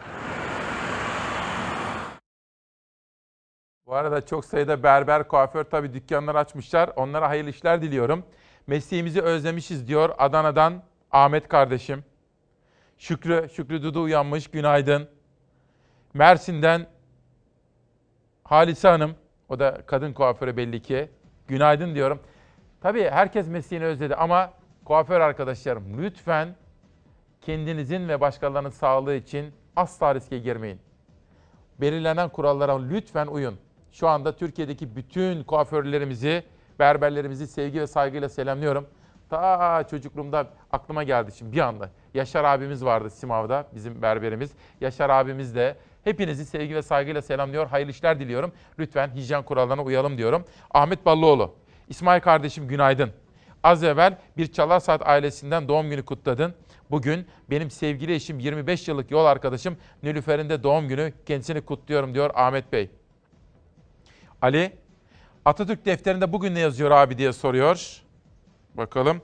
Bu 3.87 3.95
arada 3.95 4.27
çok 4.27 4.45
sayıda 4.45 4.83
berber, 4.83 5.29
kuaför 5.29 5.65
tabii 5.65 5.95
dükkanlar 5.95 6.35
açmışlar. 6.35 6.91
Onlara 6.97 7.29
hayırlı 7.29 7.51
işler 7.51 7.83
diliyorum. 7.83 8.25
Mesleğimizi 8.67 9.23
özlemişiz 9.23 9.89
diyor 9.89 10.11
Adana'dan 10.19 10.83
Ahmet 11.11 11.49
kardeşim. 11.49 12.05
Şükrü, 12.99 13.49
Şükrü 13.53 13.83
Dudu 13.83 14.03
uyanmış. 14.03 14.49
Günaydın. 14.49 15.18
Mersin'den 16.15 16.87
Halise 18.45 18.89
Hanım, 18.89 19.15
o 19.49 19.59
da 19.59 19.79
kadın 19.87 20.13
kuaförü 20.13 20.57
belli 20.57 20.83
ki. 20.83 21.11
Günaydın 21.49 21.95
diyorum. 21.95 22.21
Tabii 22.81 23.11
herkes 23.11 23.49
mesleğini 23.49 23.87
özledi 23.87 24.15
ama 24.15 24.53
kuaför 24.85 25.21
arkadaşlarım 25.21 26.03
lütfen 26.03 26.55
kendinizin 27.41 28.09
ve 28.09 28.21
başkalarının 28.21 28.71
sağlığı 28.71 29.15
için 29.15 29.53
asla 29.77 30.15
riske 30.15 30.39
girmeyin. 30.39 30.81
Belirlenen 31.81 32.29
kurallara 32.29 32.83
lütfen 32.83 33.27
uyun. 33.27 33.59
Şu 33.93 34.09
anda 34.09 34.37
Türkiye'deki 34.37 34.97
bütün 34.97 35.45
kuaförlerimizi, 35.45 36.45
berberlerimizi 36.79 37.47
sevgi 37.47 37.81
ve 37.81 37.87
saygıyla 37.87 38.29
selamlıyorum. 38.29 38.87
Ta 39.31 39.85
çocukluğumda 39.91 40.47
aklıma 40.73 41.03
geldi 41.03 41.33
şimdi 41.33 41.53
bir 41.53 41.61
anda. 41.61 41.91
Yaşar 42.15 42.45
abimiz 42.45 42.85
vardı 42.85 43.11
Simav'da, 43.11 43.67
bizim 43.75 44.03
berberimiz. 44.03 44.53
Yaşar 44.81 45.11
abimiz 45.11 45.55
de 45.55 45.77
hepinizi 46.05 46.47
sevgi 46.47 46.75
ve 46.75 46.83
saygıyla 46.83 47.23
selamlıyor. 47.23 47.67
Hayırlı 47.67 47.91
işler 47.91 48.21
diliyorum. 48.21 48.53
Lütfen 48.79 49.11
hijyen 49.15 49.43
kurallarına 49.43 49.83
uyalım 49.83 50.19
diyorum. 50.19 50.45
Ahmet 50.71 51.07
Ballıoğlu, 51.07 51.55
İsmail 51.89 52.21
kardeşim 52.21 52.69
günaydın. 52.69 53.11
Az 53.63 53.85
evvel 53.85 54.19
bir 54.37 54.53
Çalar 54.53 54.81
Saat 54.81 55.09
ailesinden 55.09 55.69
doğum 55.69 55.91
günü 55.91 56.05
kutladın. 56.05 56.55
Bugün 56.91 57.27
benim 57.51 57.71
sevgili 57.71 58.15
eşim 58.15 58.39
25 58.39 58.89
yıllık 58.89 59.11
yol 59.11 59.25
arkadaşım 59.25 59.77
Nilüfer'in 60.03 60.49
de 60.49 60.63
doğum 60.63 60.89
günü. 60.89 61.13
Kendisini 61.27 61.61
kutluyorum 61.61 62.15
diyor 62.15 62.31
Ahmet 62.35 62.73
Bey. 62.73 62.91
Ali, 64.43 64.73
Atatürk 65.45 65.87
defterinde 65.87 66.33
bugün 66.33 66.55
ne 66.55 66.61
yazıyor 66.61 66.91
abi 66.91 67.19
diye 67.19 67.33
soruyor. 67.33 68.03
Bakalım. 68.75 69.23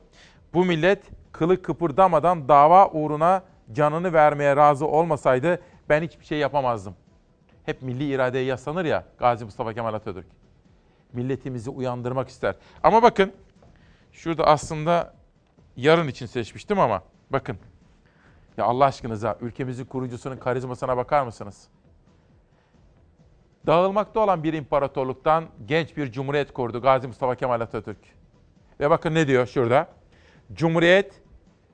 Bu 0.54 0.64
millet 0.64 1.02
kılı 1.32 1.62
kıpırdamadan 1.62 2.48
dava 2.48 2.90
uğruna 2.90 3.42
canını 3.72 4.12
vermeye 4.12 4.56
razı 4.56 4.86
olmasaydı 4.86 5.60
ben 5.88 6.02
hiçbir 6.02 6.24
şey 6.24 6.38
yapamazdım. 6.38 6.96
Hep 7.64 7.82
milli 7.82 8.14
iradeye 8.14 8.44
yaslanır 8.44 8.84
ya 8.84 9.04
Gazi 9.18 9.44
Mustafa 9.44 9.74
Kemal 9.74 9.94
Atatürk. 9.94 10.26
Milletimizi 11.12 11.70
uyandırmak 11.70 12.28
ister. 12.28 12.54
Ama 12.82 13.02
bakın 13.02 13.32
şurada 14.12 14.46
aslında 14.46 15.14
yarın 15.76 16.08
için 16.08 16.26
seçmiştim 16.26 16.80
ama 16.80 17.02
bakın. 17.30 17.58
Ya 18.56 18.64
Allah 18.64 18.84
aşkınıza 18.84 19.38
ülkemizin 19.40 19.84
kurucusunun 19.84 20.36
karizmasına 20.36 20.96
bakar 20.96 21.24
mısınız? 21.24 21.68
Dağılmakta 23.66 24.20
olan 24.20 24.44
bir 24.44 24.52
imparatorluktan 24.52 25.44
genç 25.66 25.96
bir 25.96 26.12
cumhuriyet 26.12 26.52
kurdu 26.52 26.82
Gazi 26.82 27.06
Mustafa 27.06 27.34
Kemal 27.34 27.60
Atatürk. 27.60 27.98
Ve 28.80 28.90
bakın 28.90 29.14
ne 29.14 29.26
diyor 29.26 29.46
şurada. 29.46 29.88
Cumhuriyet 30.52 31.22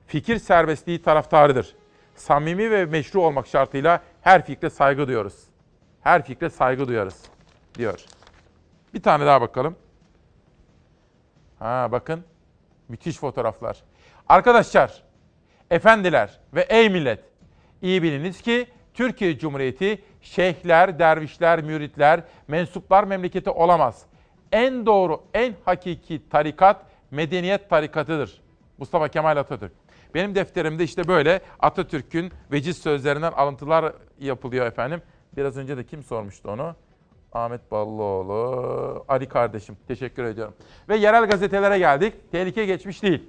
fikir 0.07 0.37
serbestliği 0.37 1.01
taraftarıdır. 1.01 1.75
Samimi 2.21 2.71
ve 2.71 2.85
meşru 2.85 3.21
olmak 3.21 3.47
şartıyla 3.47 4.01
her 4.21 4.45
fikre 4.45 4.69
saygı 4.69 5.07
duyuyoruz. 5.07 5.43
Her 6.01 6.25
fikre 6.25 6.49
saygı 6.49 6.87
duyarız 6.87 7.23
diyor. 7.75 8.05
Bir 8.93 9.01
tane 9.03 9.25
daha 9.25 9.41
bakalım. 9.41 9.75
Ha 11.59 11.87
bakın 11.91 12.23
müthiş 12.89 13.17
fotoğraflar. 13.17 13.83
Arkadaşlar, 14.29 15.03
efendiler 15.71 16.39
ve 16.53 16.61
ey 16.61 16.89
millet 16.89 17.19
iyi 17.81 18.03
biliniz 18.03 18.41
ki 18.41 18.67
Türkiye 18.93 19.39
Cumhuriyeti 19.39 20.03
şeyhler, 20.21 20.99
dervişler, 20.99 21.63
müritler, 21.63 22.23
mensuplar 22.47 23.03
memleketi 23.03 23.49
olamaz. 23.49 24.05
En 24.51 24.85
doğru, 24.85 25.23
en 25.33 25.53
hakiki 25.65 26.29
tarikat 26.29 26.85
medeniyet 27.11 27.69
tarikatıdır. 27.69 28.41
Mustafa 28.77 29.07
Kemal 29.07 29.37
Atatürk. 29.37 29.80
Benim 30.13 30.35
defterimde 30.35 30.83
işte 30.83 31.07
böyle 31.07 31.41
Atatürk'ün 31.59 32.31
veciz 32.51 32.77
sözlerinden 32.77 33.31
alıntılar 33.31 33.93
yapılıyor 34.19 34.65
efendim. 34.65 35.01
Biraz 35.37 35.57
önce 35.57 35.77
de 35.77 35.83
kim 35.83 36.03
sormuştu 36.03 36.51
onu? 36.51 36.75
Ahmet 37.33 37.71
Ballıoğlu, 37.71 39.05
Ali 39.07 39.29
kardeşim. 39.29 39.77
Teşekkür 39.87 40.23
ediyorum. 40.23 40.53
Ve 40.89 40.95
yerel 40.95 41.25
gazetelere 41.25 41.79
geldik. 41.79 42.31
Tehlike 42.31 42.65
geçmiş 42.65 43.03
değil. 43.03 43.23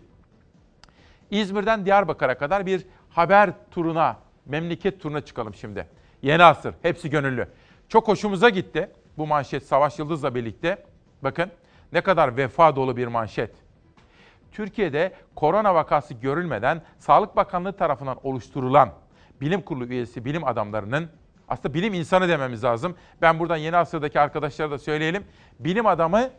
İzmir'den 1.31 1.85
Diyarbakır'a 1.85 2.39
kadar 2.39 2.67
bir 2.67 2.87
haber 3.11 3.51
turuna, 3.71 4.17
memleket 4.47 5.01
turuna 5.01 5.21
çıkalım 5.21 5.55
şimdi. 5.55 5.87
Yeni 6.23 6.45
asır, 6.45 6.75
hepsi 6.83 7.11
gönüllü. 7.11 7.49
Çok 7.89 8.09
hoşumuza 8.09 8.49
gitti 8.49 8.91
bu 9.19 9.27
manşet 9.27 9.67
Savaş 9.67 9.99
Yıldız'la 9.99 10.35
birlikte. 10.35 10.85
Bakın 11.23 11.51
ne 11.93 12.01
kadar 12.01 12.37
vefa 12.37 12.77
dolu 12.77 12.97
bir 12.97 13.07
manşet. 13.07 13.51
Türkiye'de 14.53 15.13
korona 15.37 15.75
vakası 15.75 16.15
görülmeden 16.15 16.83
Sağlık 16.99 17.37
Bakanlığı 17.37 17.73
tarafından 17.73 18.19
oluşturulan 18.23 18.93
bilim 19.41 19.63
kurulu 19.63 19.87
üyesi 19.87 20.25
bilim 20.25 20.45
adamlarının 20.45 21.11
aslında 21.49 21.75
bilim 21.75 21.95
insanı 21.95 22.29
dememiz 22.29 22.65
lazım. 22.65 22.97
Ben 23.23 23.39
buradan 23.39 23.57
yeni 23.57 23.77
asırdaki 23.77 24.21
arkadaşlara 24.21 24.71
da 24.71 24.79
söyleyelim. 24.79 25.25
Bilim 25.59 25.87
adamı 25.87 26.31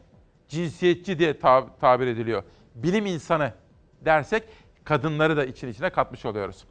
cinsiyetçi 0.48 1.20
diye 1.20 1.32
tab- 1.32 1.80
tabir 1.82 2.08
ediliyor. 2.08 2.44
Bilim 2.76 3.06
insanı 3.06 3.54
dersek 4.02 4.44
kadınları 4.84 5.38
da 5.38 5.46
için 5.46 5.68
içine 5.68 5.90
katmış 5.90 6.26
oluyoruz. 6.26 6.66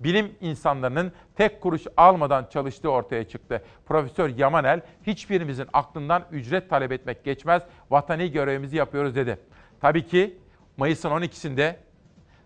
Bilim 0.00 0.34
insanlarının 0.40 1.12
tek 1.36 1.60
kuruş 1.60 1.82
almadan 1.96 2.46
çalıştığı 2.50 2.90
ortaya 2.90 3.28
çıktı. 3.28 3.62
Profesör 3.86 4.28
Yamanel 4.28 4.80
hiçbirimizin 5.06 5.66
aklından 5.72 6.24
ücret 6.30 6.70
talep 6.70 6.92
etmek 6.92 7.24
geçmez, 7.24 7.62
vatani 7.90 8.32
görevimizi 8.32 8.76
yapıyoruz 8.76 9.16
dedi. 9.16 9.38
Tabii 9.80 10.06
ki 10.06 10.38
Mayıs'ın 10.76 11.10
12'sinde 11.10 11.76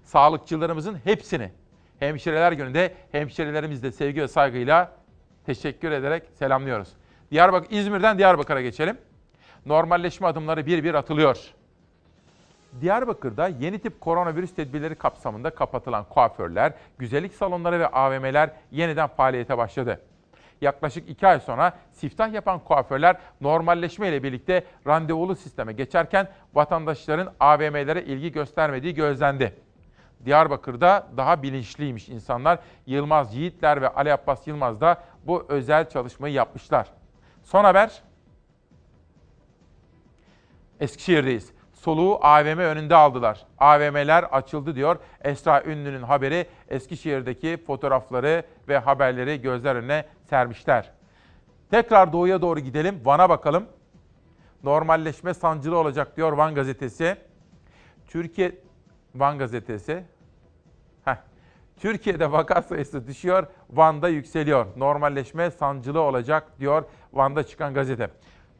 sağlıkçılarımızın 0.04 0.98
hepsini 1.04 1.50
Hemşireler 1.98 2.52
Günü'nde 2.52 2.94
hemşirelerimizle 3.12 3.92
sevgi 3.92 4.22
ve 4.22 4.28
saygıyla 4.28 4.92
teşekkür 5.46 5.90
ederek 5.90 6.22
selamlıyoruz. 6.34 6.88
Diyarbakır, 7.30 7.70
İzmir'den 7.70 8.18
Diyarbakır'a 8.18 8.60
geçelim. 8.60 8.98
Normalleşme 9.66 10.26
adımları 10.26 10.66
bir 10.66 10.84
bir 10.84 10.94
atılıyor. 10.94 11.38
Diyarbakır'da 12.80 13.48
yeni 13.48 13.78
tip 13.78 14.00
koronavirüs 14.00 14.54
tedbirleri 14.54 14.94
kapsamında 14.94 15.50
kapatılan 15.50 16.04
kuaförler, 16.04 16.72
güzellik 16.98 17.34
salonları 17.34 17.80
ve 17.80 17.86
AVM'ler 17.86 18.50
yeniden 18.70 19.06
faaliyete 19.08 19.58
başladı. 19.58 20.00
Yaklaşık 20.60 21.08
iki 21.10 21.26
ay 21.26 21.40
sonra 21.40 21.72
siftah 21.92 22.32
yapan 22.32 22.58
kuaförler 22.58 23.16
normalleşme 23.40 24.08
ile 24.08 24.22
birlikte 24.22 24.64
randevulu 24.86 25.36
sisteme 25.36 25.72
geçerken 25.72 26.28
vatandaşların 26.54 27.32
AVM'lere 27.40 28.02
ilgi 28.02 28.32
göstermediği 28.32 28.94
gözlendi. 28.94 29.54
Diyarbakır'da 30.24 31.06
daha 31.16 31.42
bilinçliymiş 31.42 32.08
insanlar. 32.08 32.58
Yılmaz 32.86 33.34
Yiğitler 33.36 33.82
ve 33.82 33.88
Ali 33.88 34.12
Abbas 34.12 34.46
Yılmaz 34.46 34.80
da 34.80 35.02
bu 35.26 35.46
özel 35.48 35.88
çalışmayı 35.88 36.34
yapmışlar. 36.34 36.88
Son 37.44 37.64
haber. 37.64 38.02
Eskişehir'deyiz. 40.80 41.52
Soluğu 41.72 42.18
AVM 42.22 42.58
önünde 42.58 42.94
aldılar. 42.94 43.46
AVM'ler 43.58 44.22
açıldı 44.22 44.74
diyor. 44.74 44.96
Esra 45.24 45.62
Ünlü'nün 45.62 46.02
haberi 46.02 46.46
Eskişehir'deki 46.68 47.64
fotoğrafları 47.66 48.42
ve 48.68 48.78
haberleri 48.78 49.40
gözler 49.40 49.76
önüne 49.76 50.04
sermişler. 50.30 50.92
Tekrar 51.70 52.12
doğuya 52.12 52.42
doğru 52.42 52.60
gidelim. 52.60 53.00
Van'a 53.04 53.28
bakalım. 53.28 53.66
Normalleşme 54.62 55.34
sancılı 55.34 55.78
olacak 55.78 56.16
diyor 56.16 56.32
Van 56.32 56.54
gazetesi. 56.54 57.16
Türkiye 58.06 58.58
Van 59.14 59.38
gazetesi. 59.38 60.04
Heh. 61.04 61.16
Türkiye'de 61.76 62.32
vaka 62.32 62.62
sayısı 62.62 63.06
düşüyor, 63.06 63.46
Van'da 63.70 64.08
yükseliyor. 64.08 64.66
Normalleşme 64.76 65.50
sancılı 65.50 66.00
olacak 66.00 66.60
diyor 66.60 66.84
Van'da 67.12 67.42
çıkan 67.42 67.74
gazete. 67.74 68.10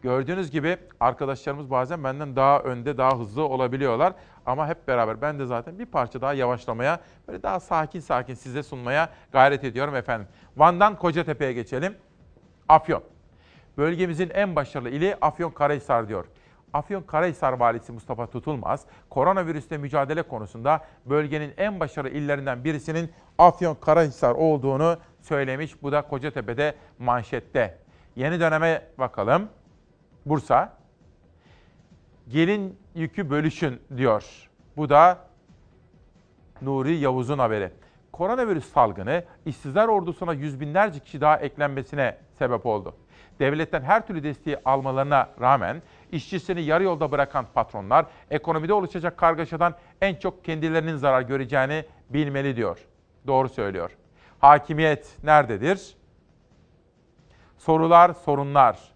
Gördüğünüz 0.03 0.51
gibi 0.51 0.77
arkadaşlarımız 1.01 1.71
bazen 1.71 2.05
benden 2.05 2.37
daha 2.37 2.61
önde, 2.61 2.99
daha 2.99 3.19
hızlı 3.19 3.43
olabiliyorlar. 3.43 4.13
Ama 4.47 4.69
hep 4.69 4.89
beraber 4.89 5.21
ben 5.21 5.39
de 5.39 5.47
zaten 5.47 5.79
bir 5.79 5.87
parça 5.87 6.21
daha 6.21 6.33
yavaşlamaya, 6.33 7.01
böyle 7.29 7.43
daha 7.43 7.61
sakin 7.61 8.01
sakin 8.01 8.35
size 8.35 8.63
sunmaya 8.63 9.09
gayret 9.33 9.65
ediyorum 9.65 9.97
efendim. 9.97 10.29
Van'dan 10.57 10.97
Kocatepe'ye 10.97 11.53
geçelim. 11.53 11.97
Afyon. 12.69 13.03
Bölgemizin 13.79 14.31
en 14.35 14.57
başarılı 14.57 14.91
ili 14.91 15.17
Afyonkarahisar 15.21 16.09
diyor. 16.09 16.25
Afyonkarahisar 16.73 17.53
valisi 17.53 17.93
Mustafa 17.93 18.27
Tutulmaz, 18.27 18.87
koronavirüsle 19.11 19.79
mücadele 19.79 20.23
konusunda 20.23 20.81
bölgenin 21.07 21.55
en 21.57 21.81
başarılı 21.81 22.11
illerinden 22.11 22.65
birisinin 22.65 23.13
Afyonkarahisar 23.39 24.35
olduğunu 24.35 24.97
söylemiş. 25.21 25.83
Bu 25.83 25.93
da 25.93 26.03
Kocatepe'de 26.03 26.75
manşette. 26.99 27.79
Yeni 28.17 28.41
döneme 28.41 28.83
bakalım. 28.99 29.49
Bursa. 30.27 30.76
Gelin 32.29 32.79
yükü 32.95 33.31
bölüşün 33.31 33.81
diyor. 33.97 34.49
Bu 34.77 34.89
da 34.89 35.19
Nuri 36.63 36.97
Yavuz'un 36.97 37.39
haberi. 37.39 37.71
Koronavirüs 38.13 38.73
salgını 38.73 39.25
işsizler 39.47 39.89
ordusuna 39.89 40.33
yüz 40.33 40.61
binlerce 40.61 41.01
kişi 41.01 41.21
daha 41.21 41.37
eklenmesine 41.37 42.19
sebep 42.39 42.67
oldu. 42.67 42.95
Devletten 43.39 43.83
her 43.83 44.07
türlü 44.07 44.23
desteği 44.23 44.57
almalarına 44.65 45.29
rağmen 45.41 45.83
işçisini 46.13 46.63
yarı 46.63 46.85
yolda 46.85 47.13
bırakan 47.13 47.47
patronlar 47.55 48.07
ekonomide 48.31 48.73
oluşacak 48.73 49.17
kargaşadan 49.17 49.75
en 50.01 50.15
çok 50.15 50.45
kendilerinin 50.45 50.97
zarar 50.97 51.23
göreceğini 51.23 51.85
bilmeli 52.11 52.57
diyor. 52.57 52.87
Doğru 53.27 53.49
söylüyor. 53.49 53.91
Hakimiyet 54.39 55.17
nerededir? 55.25 55.97
Sorular, 57.59 58.13
sorunlar. 58.13 58.96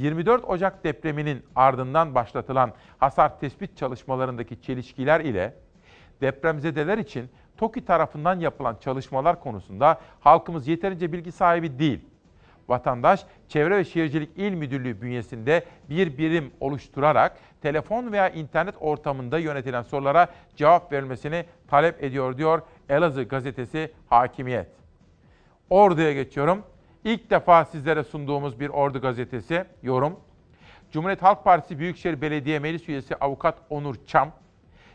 24 0.00 0.44
Ocak 0.44 0.84
depreminin 0.84 1.42
ardından 1.56 2.14
başlatılan 2.14 2.72
hasar 2.98 3.40
tespit 3.40 3.76
çalışmalarındaki 3.76 4.62
çelişkiler 4.62 5.20
ile 5.20 5.54
depremzedeler 6.20 6.98
için 6.98 7.30
TOKİ 7.56 7.84
tarafından 7.84 8.40
yapılan 8.40 8.76
çalışmalar 8.80 9.40
konusunda 9.40 10.00
halkımız 10.20 10.68
yeterince 10.68 11.12
bilgi 11.12 11.32
sahibi 11.32 11.78
değil. 11.78 12.00
Vatandaş, 12.68 13.26
Çevre 13.48 13.76
ve 13.76 13.84
Şehircilik 13.84 14.30
İl 14.36 14.54
Müdürlüğü 14.54 15.02
bünyesinde 15.02 15.64
bir 15.90 16.18
birim 16.18 16.50
oluşturarak 16.60 17.38
telefon 17.62 18.12
veya 18.12 18.28
internet 18.28 18.74
ortamında 18.80 19.38
yönetilen 19.38 19.82
sorulara 19.82 20.26
cevap 20.56 20.92
verilmesini 20.92 21.44
talep 21.68 22.04
ediyor 22.04 22.38
diyor 22.38 22.62
Elazığ 22.88 23.22
gazetesi 23.22 23.92
Hakimiyet. 24.08 24.68
Ordu'ya 25.70 26.12
geçiyorum. 26.12 26.62
İlk 27.04 27.30
defa 27.30 27.64
sizlere 27.64 28.04
sunduğumuz 28.04 28.60
bir 28.60 28.68
Ordu 28.68 29.00
gazetesi 29.00 29.64
yorum. 29.82 30.20
Cumhuriyet 30.90 31.22
Halk 31.22 31.44
Partisi 31.44 31.78
Büyükşehir 31.78 32.20
Belediye 32.20 32.58
Meclis 32.58 32.88
Üyesi 32.88 33.16
Avukat 33.16 33.58
Onur 33.70 33.94
Çam, 34.06 34.32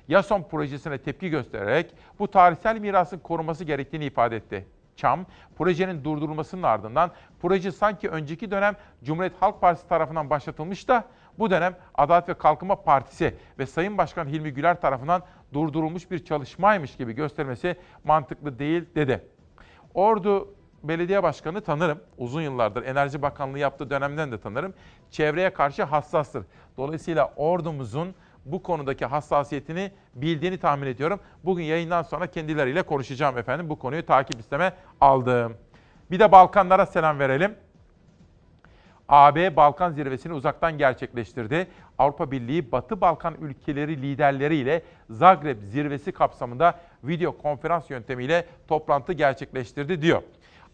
Yason 0.08 0.43
projesine 0.43 0.97
tepki 0.97 1.30
göstererek 1.30 1.93
bu 2.20 2.32
tarihsel 2.32 2.80
mirasın 2.80 3.20
korunması 3.20 3.64
gerektiğini 3.64 4.06
ifade 4.06 4.36
etti. 4.36 4.68
Çam, 4.95 5.26
projenin 5.58 6.03
durdurulmasının 6.03 6.64
ardından 6.64 7.12
proje 7.41 7.72
sanki 7.72 8.10
önceki 8.10 8.51
dönem 8.51 8.76
Cumhuriyet 9.03 9.41
Halk 9.41 9.62
Partisi 9.62 9.88
tarafından 9.88 10.30
başlatılmış 10.30 10.88
da 10.88 11.03
bu 11.39 11.51
dönem 11.51 11.76
Adalet 11.95 12.30
ve 12.30 12.34
Kalkınma 12.34 12.76
Partisi 12.84 13.36
ve 13.60 13.66
Sayın 13.66 13.97
Başkan 13.97 14.28
Hilmi 14.28 14.53
Güler 14.53 14.82
tarafından 14.82 15.24
durdurulmuş 15.53 16.12
bir 16.12 16.26
çalışmaymış 16.26 16.97
gibi 16.97 17.14
göstermesi 17.14 17.76
mantıklı 18.03 18.60
değil 18.60 18.86
dedi. 18.95 19.26
Ordu 19.93 20.56
Belediye 20.88 21.23
Başkanı 21.23 21.61
tanırım. 21.61 21.99
Uzun 22.17 22.41
yıllardır 22.41 22.83
Enerji 22.83 23.21
Bakanlığı 23.21 23.59
yaptığı 23.59 23.89
dönemden 23.89 24.31
de 24.31 24.39
tanırım. 24.39 24.73
Çevreye 25.11 25.53
karşı 25.53 25.83
hassastır. 25.83 26.43
Dolayısıyla 26.77 27.33
ordumuzun 27.36 28.15
bu 28.45 28.63
konudaki 28.63 29.05
hassasiyetini 29.05 29.91
bildiğini 30.15 30.57
tahmin 30.57 30.88
ediyorum. 30.88 31.19
Bugün 31.43 31.63
yayından 31.63 32.01
sonra 32.01 32.27
kendileriyle 32.27 32.81
konuşacağım 32.83 33.38
efendim. 33.38 33.69
Bu 33.69 33.79
konuyu 33.79 34.05
takip 34.05 34.39
isteme 34.39 34.73
aldım. 35.01 35.57
Bir 36.11 36.19
de 36.19 36.31
Balkanlara 36.31 36.86
selam 36.86 37.19
verelim. 37.19 37.55
AB 39.09 39.55
Balkan 39.55 39.91
zirvesini 39.91 40.33
uzaktan 40.33 40.77
gerçekleştirdi. 40.77 41.67
Avrupa 41.97 42.31
Birliği 42.31 42.71
Batı 42.71 43.01
Balkan 43.01 43.36
ülkeleri 43.41 44.01
liderleriyle 44.01 44.81
Zagreb 45.09 45.61
zirvesi 45.63 46.11
kapsamında 46.11 46.79
video 47.03 47.38
konferans 47.38 47.89
yöntemiyle 47.89 48.45
toplantı 48.67 49.13
gerçekleştirdi 49.13 50.01
diyor. 50.01 50.21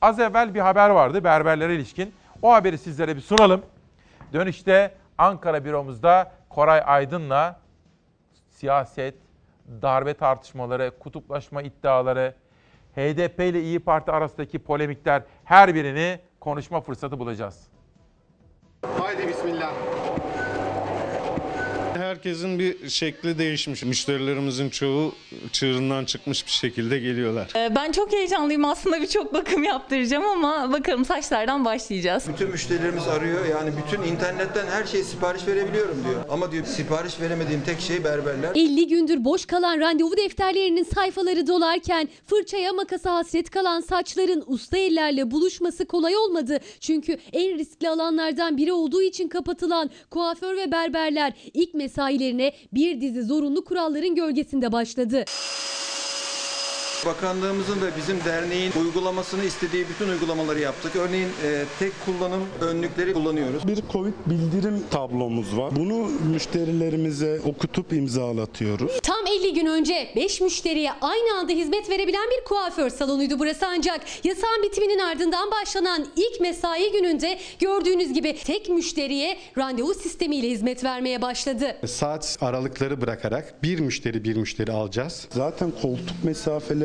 Az 0.02 0.20
evvel 0.20 0.54
bir 0.54 0.60
haber 0.60 0.90
vardı 0.90 1.24
berberlere 1.24 1.76
ilişkin. 1.76 2.14
O 2.42 2.54
haberi 2.54 2.78
sizlere 2.78 3.16
bir 3.16 3.22
sunalım. 3.22 3.62
Dönüşte 4.34 4.96
Ankara 5.18 5.66
büromuzda 5.66 6.32
Koray 6.50 6.82
Aydın'la 6.86 7.60
siyaset, 8.50 9.16
darbe 9.82 10.14
tartışmaları, 10.14 10.92
kutuplaşma 11.00 11.62
iddiaları, 11.62 12.36
HDP 12.96 13.40
ile 13.40 13.62
İyi 13.62 13.80
Parti 13.80 14.12
arasındaki 14.12 14.60
polemikler 14.60 15.24
her 15.46 15.76
birini 15.76 16.20
konuşma 16.40 16.82
fırsatı 16.82 17.20
bulacağız. 17.20 17.68
Haydi 19.00 19.28
bismillah. 19.28 19.91
Herkesin 22.22 22.60
bir 22.60 22.90
şekli 22.90 23.38
değişmiş. 23.38 23.84
Müşterilerimizin 23.84 24.70
çoğu 24.70 25.16
çığırından 25.52 26.06
çıkmış 26.06 26.46
bir 26.46 26.52
şekilde 26.52 27.00
geliyorlar. 27.00 27.50
Ee, 27.56 27.76
Ben 27.76 27.92
çok 27.92 28.14
heyecanlıyım 28.14 28.66
aslında 28.66 29.02
birçok 29.02 29.34
bakım 29.34 29.64
yaptıracağım 29.64 30.26
ama 30.26 30.74
bakalım 30.74 31.06
saçlardan 31.06 31.66
başlayacağız. 31.66 32.24
Bütün 32.34 32.50
müşterilerimiz 32.50 33.08
arıyor. 33.08 33.46
Yani 33.46 33.72
bütün 33.86 34.04
internetten 34.04 34.66
her 34.68 34.86
şeyi 34.86 35.04
sipariş 35.04 35.48
verebiliyorum 35.48 36.04
diyor. 36.10 36.24
Ama 36.30 36.52
diyor 36.52 36.66
sipariş 36.66 37.20
veremediğim 37.22 37.62
tek 37.64 37.80
şey 37.82 38.04
berberler. 38.04 38.52
50 38.56 38.88
gündür 38.88 39.26
boş 39.26 39.46
kalan 39.46 39.80
randevu 39.80 40.18
defterlerinin 40.18 40.84
sayfaları 40.84 41.48
dolarken 41.48 42.10
fırçaya 42.28 42.74
makasa 42.74 43.16
hasret 43.16 43.50
kalan 43.50 43.82
saçların 43.82 44.44
usta 44.48 44.78
ellerle 44.78 45.32
buluşması 45.32 45.86
kolay 45.86 46.18
olmadı. 46.18 46.60
Çünkü 46.80 47.18
en 47.34 47.58
riskli 47.58 47.90
alanlardan 47.90 48.58
biri 48.58 48.74
olduğu 48.74 49.02
için 49.02 49.28
kapatılan 49.28 49.90
kuaför 50.10 50.58
ve 50.58 50.72
berberler 50.72 51.34
ilk 51.54 51.74
mesailerine 52.12 52.54
bir 52.74 53.02
dizi 53.02 53.24
zorunlu 53.24 53.66
kuralların 53.66 54.16
gölgesinde 54.16 54.72
başladı. 54.72 55.26
Bakanlığımızın 57.06 57.82
ve 57.82 57.86
bizim 57.98 58.18
derneğin 58.26 58.72
uygulamasını 58.82 59.44
istediği 59.44 59.86
bütün 59.90 60.10
uygulamaları 60.10 60.60
yaptık. 60.60 60.96
Örneğin 60.96 61.28
e, 61.28 61.66
tek 61.80 61.92
kullanım 62.06 62.44
önlükleri 62.62 63.14
kullanıyoruz. 63.14 63.68
Bir 63.68 63.80
Covid 63.92 64.14
bildirim 64.26 64.84
tablomuz 64.92 65.58
var. 65.58 65.76
Bunu 65.76 66.10
müşterilerimize 66.34 67.40
okutup 67.46 67.94
imzalatıyoruz. 67.94 69.00
Tam 69.04 69.28
50 69.28 69.54
gün 69.54 69.66
önce 69.66 70.14
5 70.16 70.42
müşteriye 70.42 70.92
aynı 71.02 71.40
anda 71.40 71.52
hizmet 71.52 71.90
verebilen 71.90 72.30
bir 72.32 72.46
kuaför 72.46 72.90
salonuydu 72.90 73.40
burası 73.40 73.66
ancak 73.68 74.02
yasağın 74.26 74.64
bitiminin 74.64 75.00
ardından 75.00 75.52
başlanan 75.52 76.08
ilk 76.16 76.42
mesai 76.42 76.92
gününde 76.92 77.40
gördüğünüz 77.60 78.14
gibi 78.14 78.38
tek 78.44 78.70
müşteriye 78.70 79.38
randevu 79.58 79.94
sistemiyle 79.94 80.50
hizmet 80.50 80.84
vermeye 80.84 81.22
başladı. 81.22 81.78
Saat 81.86 82.38
aralıkları 82.42 83.02
bırakarak 83.02 83.64
bir 83.64 83.80
müşteri 83.80 84.24
bir 84.24 84.36
müşteri 84.36 84.72
alacağız. 84.72 85.28
Zaten 85.32 85.72
koltuk 85.82 86.24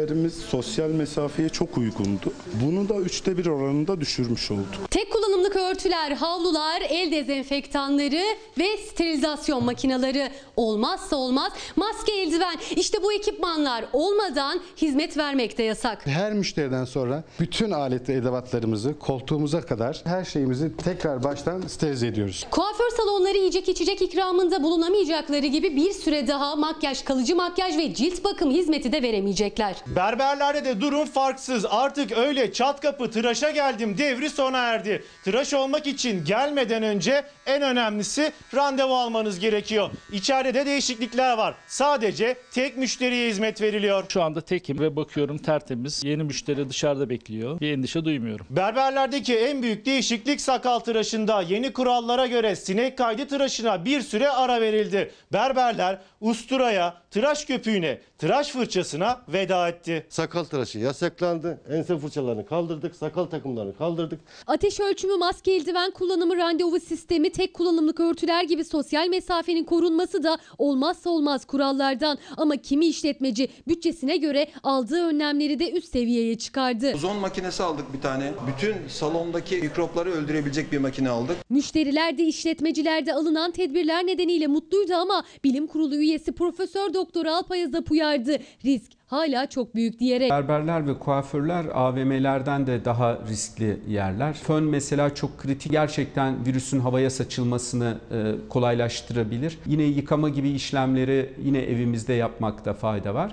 mesafelerimiz 0.06 0.34
sosyal 0.34 0.90
mesafeye 0.90 1.48
çok 1.48 1.78
uygundu. 1.78 2.32
Bunu 2.64 2.88
da 2.88 2.94
üçte 2.94 3.38
bir 3.38 3.46
oranında 3.46 4.00
düşürmüş 4.00 4.50
olduk. 4.50 4.90
Tek 4.90 5.12
kullanımlık 5.12 5.56
örtüler, 5.56 6.12
havlular, 6.12 6.82
el 6.88 7.12
dezenfektanları 7.12 8.22
ve 8.58 8.76
sterilizasyon 8.76 9.64
makineleri 9.64 10.30
olmazsa 10.56 11.16
olmaz 11.16 11.52
maske 11.76 12.12
eldiven. 12.12 12.56
İşte 12.76 13.02
bu 13.02 13.12
ekipmanlar 13.12 13.84
olmadan 13.92 14.60
hizmet 14.76 15.16
vermek 15.16 15.58
de 15.58 15.62
yasak. 15.62 16.06
Her 16.06 16.32
müşteriden 16.32 16.84
sonra 16.84 17.24
bütün 17.40 17.70
alet 17.70 18.08
ve 18.08 18.12
edevatlarımızı 18.12 18.98
koltuğumuza 18.98 19.60
kadar 19.60 20.02
her 20.04 20.24
şeyimizi 20.24 20.76
tekrar 20.76 21.24
baştan 21.24 21.60
sterilize 21.60 22.06
ediyoruz. 22.06 22.46
Kuaför 22.50 22.90
salonları 22.96 23.38
yiyecek 23.38 23.68
içecek 23.68 24.02
ikramında 24.02 24.62
bulunamayacakları 24.62 25.46
gibi 25.46 25.76
bir 25.76 25.92
süre 25.92 26.28
daha 26.28 26.56
makyaj, 26.56 27.04
kalıcı 27.04 27.36
makyaj 27.36 27.76
ve 27.76 27.94
cilt 27.94 28.24
bakım 28.24 28.50
hizmeti 28.50 28.92
de 28.92 29.02
veremeyecekler. 29.02 29.76
Berberlerde 29.96 30.64
de 30.64 30.80
durum 30.80 31.06
farksız. 31.06 31.66
Artık 31.70 32.12
öyle 32.12 32.52
çat 32.52 32.80
kapı 32.80 33.10
tıraşa 33.10 33.50
geldim 33.50 33.98
devri 33.98 34.30
sona 34.30 34.58
erdi. 34.58 35.04
Tıraş 35.24 35.54
olmak 35.54 35.86
için 35.86 36.24
gelmeden 36.24 36.82
önce 36.82 37.24
en 37.46 37.62
önemlisi 37.62 38.32
randevu 38.54 38.94
almanız 38.94 39.38
gerekiyor. 39.38 39.90
İçeride 40.12 40.54
de 40.54 40.66
değişiklikler 40.66 41.38
var. 41.38 41.54
Sadece 41.66 42.36
tek 42.52 42.76
müşteriye 42.76 43.28
hizmet 43.28 43.62
veriliyor. 43.62 44.04
Şu 44.08 44.22
anda 44.22 44.40
tekim 44.40 44.80
ve 44.80 44.96
bakıyorum 44.96 45.38
tertemiz. 45.38 46.04
Yeni 46.04 46.22
müşteri 46.22 46.68
dışarıda 46.68 47.10
bekliyor. 47.10 47.60
Bir 47.60 47.72
endişe 47.72 48.04
duymuyorum. 48.04 48.46
Berberlerdeki 48.50 49.36
en 49.38 49.62
büyük 49.62 49.86
değişiklik 49.86 50.40
sakal 50.40 50.78
tıraşında. 50.78 51.42
Yeni 51.42 51.72
kurallara 51.72 52.26
göre 52.26 52.56
sinek 52.56 52.98
kaydı 52.98 53.28
tıraşına 53.28 53.84
bir 53.84 54.00
süre 54.00 54.30
ara 54.30 54.60
verildi. 54.60 55.12
Berberler 55.32 55.98
usturaya, 56.20 56.94
tıraş 57.10 57.44
köpüğüne, 57.44 57.98
tıraş 58.18 58.48
fırçasına 58.48 59.20
veda 59.28 59.68
etti. 59.68 60.06
Sakal 60.08 60.44
tıraşı 60.44 60.78
yasaklandı. 60.78 61.60
Ense 61.70 61.98
fırçalarını 61.98 62.46
kaldırdık. 62.46 62.96
Sakal 62.96 63.24
takımlarını 63.24 63.76
kaldırdık. 63.76 64.20
Ateş 64.46 64.80
ölçümü, 64.80 65.16
maske, 65.16 65.52
eldiven 65.52 65.90
kullanımı, 65.90 66.36
randevu 66.36 66.80
sistemi, 66.80 67.32
tek 67.32 67.54
kullanımlık 67.54 68.00
örtüler 68.00 68.44
gibi 68.44 68.64
sosyal 68.64 69.08
mesafenin 69.08 69.64
korunması 69.64 70.22
da 70.22 70.38
olmazsa 70.58 71.10
olmaz 71.10 71.44
kurallardan. 71.44 72.18
Ama 72.36 72.56
kimi 72.56 72.86
işletmeci 72.86 73.48
bütçesine 73.68 74.16
göre 74.16 74.46
aldığı 74.62 75.06
önlemleri 75.06 75.58
de 75.58 75.72
üst 75.72 75.92
seviyeye 75.92 76.38
çıkardı. 76.38 76.92
Ozon 76.94 77.16
makinesi 77.16 77.62
aldık 77.62 77.92
bir 77.92 78.00
tane. 78.00 78.32
Bütün 78.48 78.88
salondaki 78.88 79.56
mikropları 79.56 80.10
öldürebilecek 80.12 80.72
bir 80.72 80.78
makine 80.78 81.08
aldık. 81.08 81.36
Müşteriler 81.50 82.18
de 82.18 82.22
işletmeciler 82.22 83.06
de 83.06 83.14
alınan 83.14 83.50
tedbirler 83.50 84.06
nedeniyle 84.06 84.46
mutluydu 84.46 84.94
ama 84.94 85.24
bilim 85.44 85.66
kurulu 85.66 85.96
üyesi 85.96 86.32
Profesör 86.32 86.94
Doktor 86.94 87.26
Alpay 87.26 87.64
Azap 87.64 87.92
uyardı. 88.08 88.42
Risk 88.64 88.92
hala 89.06 89.48
çok 89.48 89.74
büyük 89.74 90.00
diyerek. 90.00 90.30
Berberler 90.30 90.86
ve 90.86 90.98
kuaförler 90.98 91.64
AVM'lerden 91.74 92.66
de 92.66 92.84
daha 92.84 93.18
riskli 93.28 93.80
yerler. 93.88 94.32
Fön 94.32 94.64
mesela 94.64 95.14
çok 95.14 95.38
kritik. 95.38 95.72
Gerçekten 95.72 96.46
virüsün 96.46 96.80
havaya 96.80 97.10
saçılmasını 97.10 97.98
e, 98.10 98.34
kolaylaştırabilir. 98.48 99.58
Yine 99.66 99.82
yıkama 99.82 100.28
gibi 100.28 100.50
işlemleri 100.50 101.34
yine 101.42 101.58
evimizde 101.58 102.12
yapmakta 102.12 102.74
fayda 102.74 103.14
var. 103.14 103.32